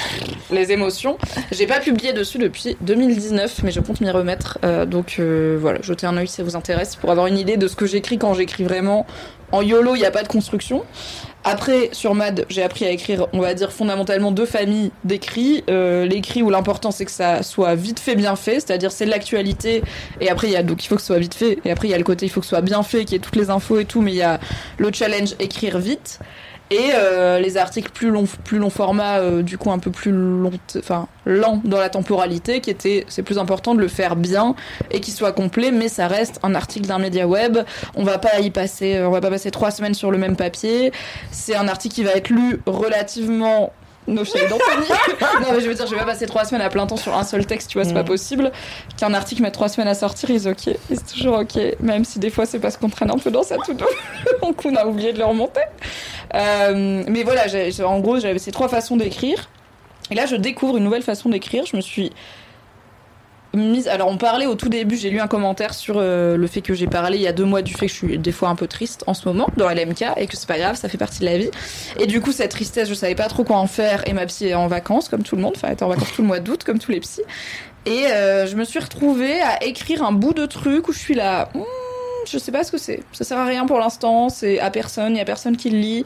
[0.51, 1.17] les émotions.
[1.51, 4.59] J'ai pas publié dessus depuis 2019, mais je compte m'y remettre.
[4.63, 7.57] Euh, donc euh, voilà, jetez un œil si ça vous intéresse pour avoir une idée
[7.57, 9.05] de ce que j'écris quand j'écris vraiment.
[9.51, 10.83] En YOLO, il n'y a pas de construction.
[11.47, 15.63] Après, sur MAD, j'ai appris à écrire, on va dire, fondamentalement deux familles d'écrits.
[15.69, 19.11] Euh, L'écrit où l'important c'est que ça soit vite fait, bien fait, c'est-à-dire c'est de
[19.11, 19.83] l'actualité.
[20.19, 21.59] Et après, il y a donc il faut que ce soit vite fait.
[21.63, 23.13] Et après, il y a le côté il faut que ce soit bien fait, qu'il
[23.13, 24.01] y ait toutes les infos et tout.
[24.01, 24.39] Mais il y a
[24.79, 26.19] le challenge écrire vite.
[26.71, 30.11] Et euh, les articles plus long, plus long format, euh, du coup un peu plus
[30.11, 34.55] long, enfin lent dans la temporalité, qui était, c'est plus important de le faire bien
[34.89, 37.59] et qu'il soit complet, mais ça reste un article d'un média web.
[37.95, 40.35] On va pas y passer, euh, on va pas passer trois semaines sur le même
[40.35, 40.91] papier.
[41.29, 43.71] C'est un article qui va être lu relativement
[44.07, 44.87] No shade Anthony.
[45.41, 47.17] non mais je veux dire, je vais pas passer trois semaines à plein temps sur
[47.17, 48.51] un seul texte, tu vois, c'est pas possible.
[48.97, 52.05] Qu'un article mette trois semaines à sortir, il est ok, il est toujours ok, même
[52.05, 53.75] si des fois c'est parce qu'on traîne un peu dans sa tout
[54.41, 55.61] donc on a oublié de le remonter.
[56.33, 57.45] Euh, mais voilà,
[57.85, 59.49] en gros, j'avais ces trois façons d'écrire.
[60.11, 61.65] Et là, je découvre une nouvelle façon d'écrire.
[61.65, 62.11] Je me suis
[63.87, 66.73] Alors, on parlait au tout début, j'ai lu un commentaire sur euh, le fait que
[66.73, 68.55] j'ai parlé il y a deux mois du fait que je suis des fois un
[68.55, 71.19] peu triste en ce moment dans LMK et que c'est pas grave, ça fait partie
[71.19, 71.49] de la vie.
[71.99, 74.07] Et du coup, cette tristesse, je savais pas trop quoi en faire.
[74.07, 75.53] Et ma psy est en vacances, comme tout le monde.
[75.55, 77.23] Enfin, elle était en vacances tout le mois d'août, comme tous les psys.
[77.85, 81.15] Et euh, je me suis retrouvée à écrire un bout de truc où je suis
[81.15, 81.49] là.
[81.53, 81.61] Hmm,
[82.27, 83.01] je sais pas ce que c'est.
[83.11, 84.29] Ça sert à rien pour l'instant.
[84.29, 85.13] C'est à personne.
[85.13, 86.03] Il y a personne qui le lit.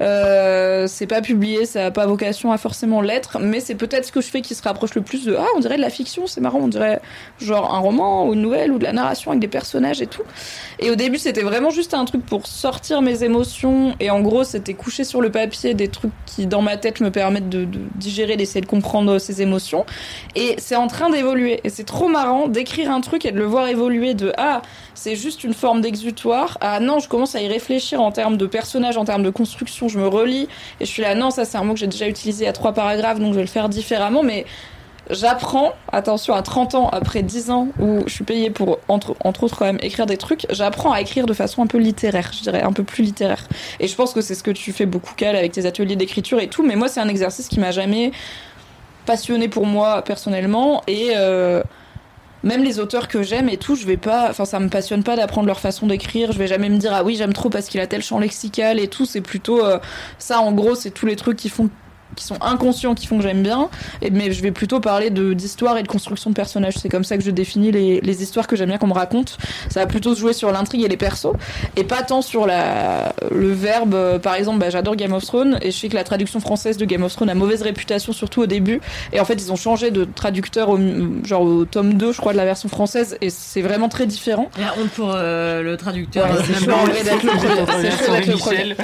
[0.00, 1.66] Euh, c'est pas publié.
[1.66, 3.38] Ça a pas vocation à forcément l'être.
[3.40, 5.60] Mais c'est peut-être ce que je fais qui se rapproche le plus de ah on
[5.60, 6.26] dirait de la fiction.
[6.26, 6.60] C'est marrant.
[6.60, 7.00] On dirait
[7.40, 10.22] genre un roman ou une nouvelle ou de la narration avec des personnages et tout.
[10.78, 13.94] Et au début c'était vraiment juste un truc pour sortir mes émotions.
[14.00, 17.10] Et en gros c'était coucher sur le papier des trucs qui dans ma tête me
[17.10, 19.84] permettent de, de digérer, d'essayer de comprendre ces émotions.
[20.36, 21.60] Et c'est en train d'évoluer.
[21.64, 24.62] Et c'est trop marrant d'écrire un truc et de le voir évoluer de ah
[24.94, 26.58] c'est juste une forme d'exutoire.
[26.60, 29.88] Ah non, je commence à y réfléchir en termes de personnages, en termes de construction.
[29.88, 30.48] Je me relis
[30.80, 32.72] et je suis là, non, ça c'est un mot que j'ai déjà utilisé à trois
[32.72, 34.22] paragraphes, donc je vais le faire différemment.
[34.22, 34.44] Mais
[35.10, 39.44] j'apprends, attention, à 30 ans, après 10 ans où je suis payée pour, entre, entre
[39.44, 42.42] autres, quand même, écrire des trucs, j'apprends à écrire de façon un peu littéraire, je
[42.42, 43.48] dirais, un peu plus littéraire.
[43.80, 46.40] Et je pense que c'est ce que tu fais beaucoup, Cal, avec tes ateliers d'écriture
[46.40, 46.62] et tout.
[46.62, 48.12] Mais moi, c'est un exercice qui m'a jamais
[49.06, 51.62] passionné pour moi personnellement et euh,
[52.42, 55.16] même les auteurs que j'aime et tout, je vais pas, enfin ça me passionne pas
[55.16, 56.32] d'apprendre leur façon d'écrire.
[56.32, 58.78] Je vais jamais me dire ah oui j'aime trop parce qu'il a tel champ lexical
[58.78, 59.04] et tout.
[59.04, 59.78] C'est plutôt euh,
[60.18, 61.70] ça en gros, c'est tous les trucs qui font
[62.16, 63.68] qui sont inconscients qui font que j'aime bien.
[64.00, 66.74] Et mais je vais plutôt parler de d'histoire et de construction de personnages.
[66.76, 69.38] C'est comme ça que je définis les, les histoires que j'aime bien qu'on me raconte.
[69.68, 71.32] Ça va plutôt se jouer sur l'intrigue et les persos
[71.76, 74.18] et pas tant sur la le verbe.
[74.18, 76.84] Par exemple bah, j'adore Game of Thrones et je sais que la traduction française de
[76.84, 78.80] Game of Thrones a mauvaise réputation surtout au début.
[79.12, 80.78] Et en fait ils ont changé de traducteur au,
[81.24, 84.50] genre au tome 2 je crois de la version française et c'est vraiment très différent.
[84.58, 86.30] La honte pour euh, le traducteur.
[86.30, 86.70] Ouais, c'est chaud.
[87.04, 87.22] d'être
[88.26, 88.74] le premier.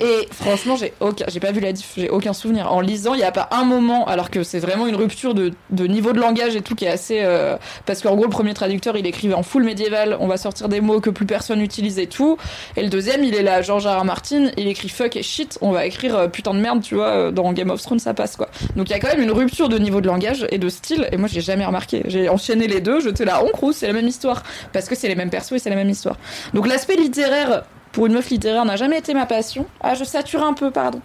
[0.00, 2.72] Et franchement, j'ai aucun, j'ai pas vu la diff, j'ai aucun souvenir.
[2.72, 5.52] En lisant, il y a pas un moment, alors que c'est vraiment une rupture de,
[5.70, 7.56] niveau de langage et tout qui est assez, euh,
[7.86, 10.80] parce qu'en gros, le premier traducteur, il écrivait en full médiéval, on va sortir des
[10.80, 12.36] mots que plus personne utilise et tout.
[12.76, 14.00] Et le deuxième, il est là, George R.
[14.00, 14.04] R.
[14.04, 17.08] Martin, il écrit fuck et shit, on va écrire euh, putain de merde, tu vois,
[17.08, 18.48] euh, dans Game of Thrones, ça passe quoi.
[18.76, 21.08] Donc il y a quand même une rupture de niveau de langage et de style,
[21.12, 22.02] et moi, j'ai jamais remarqué.
[22.06, 25.08] J'ai enchaîné les deux, j'étais là, on crouse, c'est la même histoire, parce que c'est
[25.08, 26.16] les mêmes persos et c'est la même histoire.
[26.54, 27.62] Donc l'aspect littéraire,
[27.92, 29.66] pour une meuf littéraire n'a jamais été ma passion.
[29.80, 31.00] Ah, je sature un peu, pardon.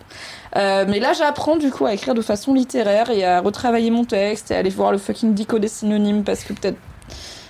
[0.56, 4.06] Euh, mais là, j'apprends du coup à écrire de façon littéraire et à retravailler mon
[4.06, 6.78] texte et à aller voir le fucking dico des synonymes parce que peut-être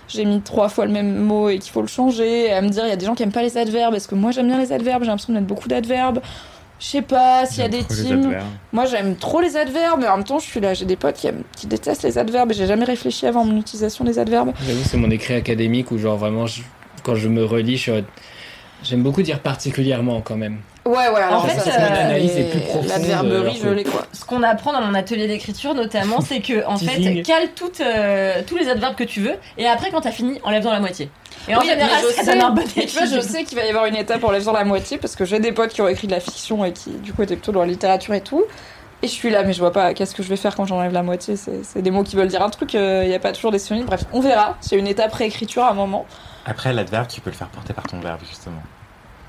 [0.07, 2.45] j'ai mis trois fois le même mot et qu'il faut le changer.
[2.47, 3.93] Et à me dire, il y a des gens qui aiment pas les adverbes.
[3.93, 5.03] Est-ce que moi j'aime bien les adverbes?
[5.03, 6.19] J'ai l'impression de mettre beaucoup d'adverbes.
[6.79, 8.35] Je sais pas s'il y a des teams.
[8.71, 10.75] Moi, j'aime trop les adverbes, mais en même temps, je suis là.
[10.75, 13.57] J'ai des potes qui, aiment- qui détestent les adverbes et j'ai jamais réfléchi avant mon
[13.57, 14.51] utilisation des adverbes.
[14.65, 16.61] J'avoue, c'est mon écrit académique où, genre, vraiment, je-
[17.03, 17.91] quand je me relis, je suis
[18.83, 20.57] J'aime beaucoup dire particulièrement quand même.
[20.85, 24.05] Ouais, ouais, alors En fait, ça, euh, est plus profonde, L'adverberie, euh, je l'ai quoi.
[24.13, 28.41] Ce qu'on apprend dans mon atelier d'écriture notamment, c'est que en fait, cale toutes, euh,
[28.47, 31.09] tous les adverbes que tu veux, et après quand t'as fini, enlève dans la moitié.
[31.49, 33.57] Et en Oui, général, je ça sais- donne un bon tu vois, je sais qu'il
[33.57, 35.81] va y avoir une étape en lèvant la moitié parce que j'ai des potes qui
[35.81, 38.21] ont écrit de la fiction et qui, du coup, étaient plutôt dans la littérature et
[38.21, 38.45] tout.
[39.03, 40.91] Et je suis là, mais je vois pas qu'est-ce que je vais faire quand j'enlève
[40.93, 41.35] la moitié?
[41.35, 43.85] C'est des mots qui veulent dire un truc, il y a pas toujours des synonymes.
[43.87, 44.57] Bref, on verra.
[44.61, 46.05] C'est une étape réécriture à un moment.
[46.47, 48.61] Après, l'adverbe, tu peux le faire porter par ton verbe, justement.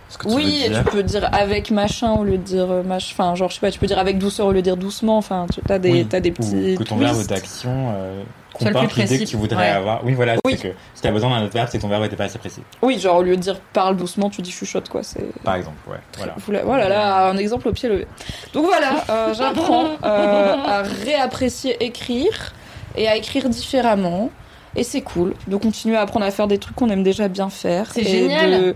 [0.09, 0.85] Ce que tu Oui, veux dire.
[0.85, 3.11] tu peux dire avec machin au lieu de dire euh, mach...
[3.13, 5.19] Enfin, genre, je sais pas, tu peux dire avec douceur au lieu de dire doucement.
[5.19, 6.07] Enfin, tu as des, Oui.
[6.09, 6.77] t'as des Ou petits.
[6.79, 7.13] que ton twists.
[7.15, 8.23] verbe d'action euh,
[8.59, 9.69] Soit le comporte l'idée que tu voudrais Ouais.
[9.69, 10.03] avoir.
[10.07, 10.57] Oui, voilà, Oui.
[10.57, 12.63] c'est que si t'as besoin d'un adverbe, c'est que ton verbe était pas assez précis.
[12.81, 15.03] Oui, genre, au lieu de dire parle doucement, tu dis chuchote, quoi.
[15.03, 15.27] C'est.
[15.45, 15.99] Par exemple, ouais.
[16.17, 16.35] Voilà.
[16.39, 16.63] Voilà.
[16.65, 18.07] Voilà, là, un exemple au pied levé.
[18.55, 22.55] Donc voilà, euh, j'apprends euh, à réapprécier écrire
[22.97, 24.31] et à écrire différemment.
[24.77, 27.49] Et c'est cool de continuer à apprendre à faire des trucs qu'on aime déjà bien
[27.51, 27.91] faire.
[27.93, 28.51] C'est génial.
[28.51, 28.75] de-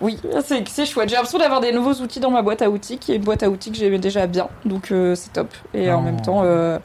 [0.00, 1.08] Oui, c'est c'est chouette.
[1.08, 3.42] J'ai l'impression d'avoir des nouveaux outils dans ma boîte à outils, qui est une boîte
[3.42, 4.48] à outils que j'aimais déjà bien.
[4.64, 5.48] Donc euh, c'est top.
[5.74, 6.78] Et en même temps, euh,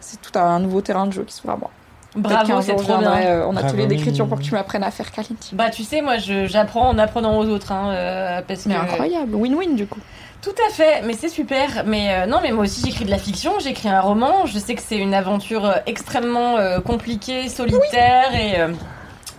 [0.00, 1.70] c'est tout un nouveau terrain de jeu qui s'ouvre à moi.
[2.16, 3.12] Bravo, c'est trop bien.
[3.12, 5.54] euh, en atelier d'écriture pour que tu m'apprennes à faire Kalinti.
[5.54, 9.34] Bah tu sais, moi j'apprends en apprenant aux autres, hein, euh, parce Mais que incroyable,
[9.34, 9.98] win-win du coup.
[10.44, 11.84] Tout à fait, mais c'est super.
[11.86, 14.44] Mais euh, non, mais moi aussi j'écris de la fiction, j'écris un roman.
[14.44, 18.68] Je sais que c'est une aventure euh, extrêmement euh, compliquée, solitaire et euh,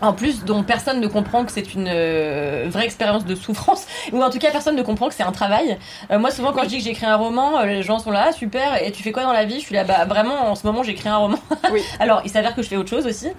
[0.06, 4.24] en plus dont personne ne comprend que c'est une euh, vraie expérience de souffrance ou
[4.24, 5.78] en tout cas personne ne comprend que c'est un travail.
[6.12, 8.26] Euh, moi souvent quand je dis que j'écris un roman, euh, les gens sont là,
[8.30, 8.82] Ah, super.
[8.84, 9.56] Et tu fais quoi dans la vie?
[9.60, 11.38] Je suis là, bah vraiment en ce moment j'écris un roman.
[11.72, 11.82] Oui.
[12.00, 13.30] Alors il s'avère que je fais autre chose aussi,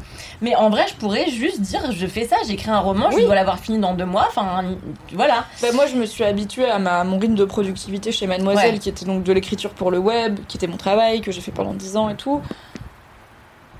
[0.43, 3.21] mais en vrai je pourrais juste dire je fais ça, j'écris un roman, Oui.
[3.21, 4.27] je dois l'avoir fini dans deux mois.
[4.29, 4.65] Enfin
[5.13, 5.45] voilà.
[5.63, 8.75] Bah, moi, je me suis habituée à, ma, à mon rythme de productivité chez Mademoiselle,
[8.75, 8.79] Ouais.
[8.79, 11.53] qui était donc de l'écriture pour le web, qui était mon travail, que j'ai fait
[11.53, 12.41] pendant 10 ans et tout.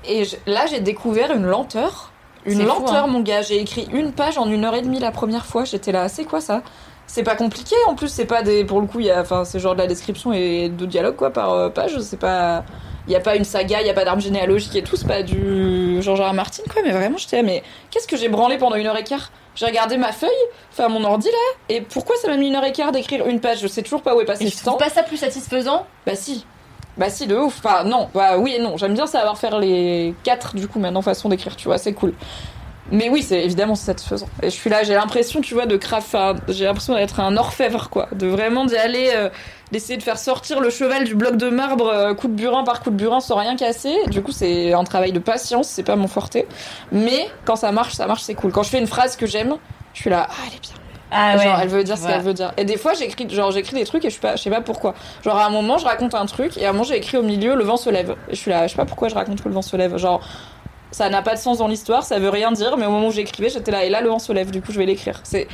[0.05, 2.11] Et je- là, j'ai découvert une lenteur.
[2.47, 3.07] Une fou, lenteur, hein.
[3.07, 3.41] mon gars.
[3.43, 5.65] J'ai écrit une page en une heure et demie la première fois.
[5.65, 6.63] J'étais là, c'est quoi ça?
[7.05, 7.75] C'est pas compliqué.
[7.87, 8.65] En plus, c'est pas des.
[8.65, 9.21] Pour le coup, il y a.
[9.21, 11.99] Enfin, c'est genre de la description et de dialogue, quoi, par euh, page.
[11.99, 12.63] C'est pas.
[13.07, 14.95] Il y a pas une saga, il y a pas d'arbre généalogique et tout.
[14.95, 15.99] C'est pas du.
[15.99, 16.33] R.
[16.33, 16.81] Martin, quoi.
[16.83, 19.31] Mais vraiment, j'étais là, mais qu'est-ce que j'ai branlé pendant une heure et quart?
[19.57, 20.29] J'ai regardé ma feuille,
[20.71, 23.39] enfin mon ordi là, et pourquoi ça m'a mis une heure et quart d'écrire une
[23.39, 23.59] page?
[23.59, 24.75] Je sais toujours pas où est passé ce temps.
[24.75, 25.87] trouve pas ça plus satisfaisant?
[26.05, 26.45] Bah si.
[26.97, 27.59] Bah si, de ouf.
[27.63, 28.77] Enfin non, bah oui et non.
[28.77, 32.13] J'aime bien savoir faire les quatre du coup maintenant façon d'écrire, tu vois, c'est cool.
[32.91, 34.29] Mais oui, c'est évidemment satisfaisant.
[34.41, 36.15] Et je suis là, j'ai l'impression, tu vois, de craft,
[36.47, 39.29] j'ai l'impression d'être un orfèvre quoi, de vraiment d'y aller, euh,
[39.73, 42.79] d'essayer de faire sortir le cheval du bloc de marbre euh, coup de burin par
[42.81, 43.93] coup de burin sans rien casser.
[44.07, 46.47] Du coup, c'est un travail de patience, c'est pas mon forté.
[46.93, 48.53] Mais quand ça marche, ça marche, c'est cool.
[48.53, 49.55] Quand je fais une phrase que j'aime,
[49.93, 50.86] je suis là, ah elle est bien.
[51.11, 51.63] Ah genre, ouais.
[51.63, 52.51] elle veut dire ce qu'elle veut dire.
[52.57, 54.61] Et des fois, j'écris, genre, j'écris des trucs et je sais pas, je sais pas
[54.61, 54.93] pourquoi.
[55.23, 57.23] Genre, à un moment, je raconte un truc et à un moment, j'ai écrit au
[57.23, 58.15] milieu, le vent se lève.
[58.29, 59.97] Et je suis là, je sais pas pourquoi je raconte que le vent se lève.
[59.97, 60.21] Genre,
[60.91, 63.11] ça n'a pas de sens dans l'histoire, ça veut rien dire, mais au moment où
[63.11, 65.19] j'écrivais, j'étais là, et là, le vent se lève, du coup, je vais l'écrire.
[65.23, 65.47] C'est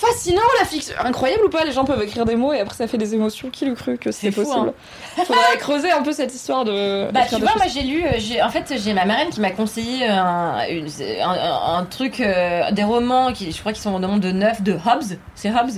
[0.00, 0.94] fascinant, la fiction.
[1.04, 3.50] Incroyable ou pas, les gens peuvent écrire des mots et après, ça fait des émotions.
[3.50, 4.72] Qui l'eût cru que c'était possible?
[5.16, 7.10] Faudrait creuser un peu cette histoire de.
[7.12, 10.06] Bah tu vois, moi j'ai lu, euh, en fait j'ai ma marraine qui m'a conseillé
[10.06, 10.88] un, une-
[11.22, 14.72] un, truc, euh, des romans qui je crois qu'ils sont au nombre de 9 de
[14.72, 15.70] Hobbes, c'est Hobbes?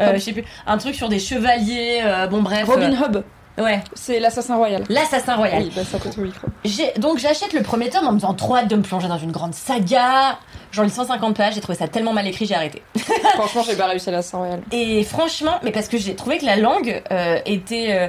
[0.00, 0.14] Euh, Hobbes.
[0.16, 2.66] je sais plus, un truc sur des chevaliers, euh, bon bref.
[2.66, 3.24] Robin euh, Hood,
[3.58, 4.84] ouais, c'est l'assassin royal.
[4.88, 5.62] l'assassin royal.
[5.62, 6.48] Oui, bah ça au micro.
[6.64, 9.18] J'ai, donc j'achète le premier tome en me disant trop hâte de me plonger dans
[9.18, 10.38] une grande saga.
[10.74, 12.82] J'en lis 150 pages, j'ai trouvé ça tellement mal écrit, j'ai arrêté.
[13.34, 14.60] Franchement, j'ai pas réussi à l'assassin royal.
[14.72, 18.08] Et franchement, mais parce que j'ai trouvé que la langue euh, était euh,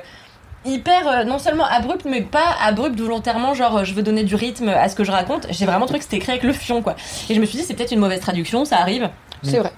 [0.66, 4.70] hyper euh, non seulement abrupte, mais pas abrupte volontairement, genre je veux donner du rythme
[4.70, 5.46] à ce que je raconte.
[5.52, 6.96] J'ai vraiment trouvé que c'était écrit avec le fion, quoi.
[7.30, 9.12] Et je me suis dit, c'est peut-être une mauvaise traduction, ça arrive.
[9.46, 9.72] C'est vrai.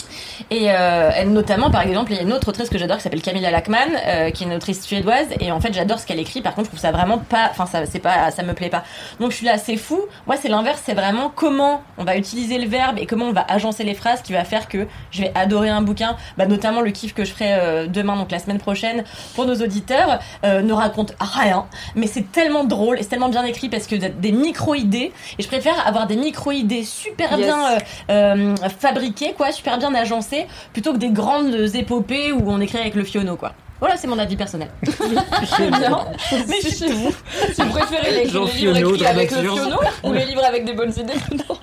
[0.49, 3.21] Et euh, notamment, par exemple, il y a une autre autrice que j'adore qui s'appelle
[3.21, 5.27] Camilla Lackman, euh, qui est une autrice suédoise.
[5.39, 6.41] Et en fait, j'adore ce qu'elle écrit.
[6.41, 7.49] Par contre, je trouve ça vraiment pas.
[7.51, 8.83] Enfin, ça, c'est pas, ça me plaît pas.
[9.19, 9.99] Donc, je suis là, c'est fou.
[10.25, 10.81] Moi, c'est l'inverse.
[10.85, 14.21] C'est vraiment comment on va utiliser le verbe et comment on va agencer les phrases
[14.21, 16.15] qui va faire que je vais adorer un bouquin.
[16.37, 19.03] Bah, notamment le kiff que je ferai euh, demain, donc la semaine prochaine,
[19.35, 21.65] pour nos auditeurs, ne raconte rien.
[21.95, 25.11] Mais c'est tellement drôle et c'est tellement bien écrit parce que des micro-idées.
[25.37, 27.47] Et je préfère avoir des micro-idées super Yes.
[28.07, 32.95] bien fabriquées, quoi, super bien agencées, plutôt que des grandes épopées où on écrit avec
[32.95, 33.53] le fiono, quoi.
[33.79, 34.69] Voilà, c'est mon avis personnel.
[34.81, 36.05] Bien.
[36.47, 37.11] Mais je suis chez vous.
[37.53, 40.65] Si vous préférez les, Jean les livres écrits avec le fiono ou les livres avec
[40.65, 41.55] des bonnes idées, non.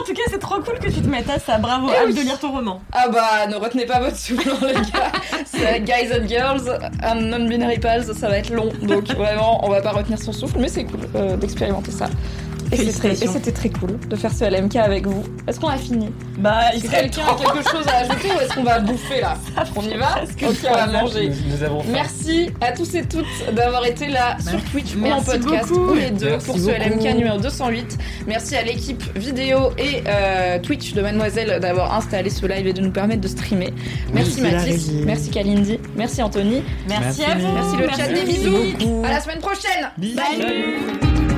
[0.00, 1.58] En tout cas, c'est trop trop cool que tu te mettes à ça.
[1.58, 2.14] Bravo, Eh hâte oui.
[2.14, 2.80] de lire ton roman.
[2.92, 5.12] Ah bah, ne retenez pas votre souffle, les gars.
[5.44, 8.70] C'est Guys and Girls, un non-binary pals, ça va être long.
[8.82, 12.06] Donc vraiment, on va pas retenir son souffle, mais c'est cool euh, d'expérimenter ça.
[12.72, 15.22] Et c'était très cool de faire ce LMK avec vous.
[15.46, 18.28] Est-ce qu'on a fini Bah, il Est-ce que serait quelqu'un a quelque chose à ajouter
[18.36, 19.34] ou est-ce qu'on va bouffer là
[19.76, 21.28] On y va presque Ok, on va manger.
[21.30, 21.88] Nous, nous avons faim.
[21.92, 25.92] Merci à tous et toutes d'avoir été là sur Twitch ou en podcast beaucoup.
[25.92, 26.72] ou les deux Merci pour ce beaucoup.
[27.04, 27.98] LMK numéro 208.
[28.26, 32.80] Merci à l'équipe vidéo et euh, Twitch de Mademoiselle d'avoir installé ce live et de
[32.82, 33.72] nous permettre de streamer.
[34.12, 37.24] Merci Mathis, merci Kalindi, merci Anthony, Merci, Merci.
[37.24, 37.52] à vous.
[37.54, 38.50] merci le chat, des bisous.
[38.78, 39.02] beaucoup.
[39.04, 39.90] À la semaine prochaine.
[40.16, 41.37] Salut.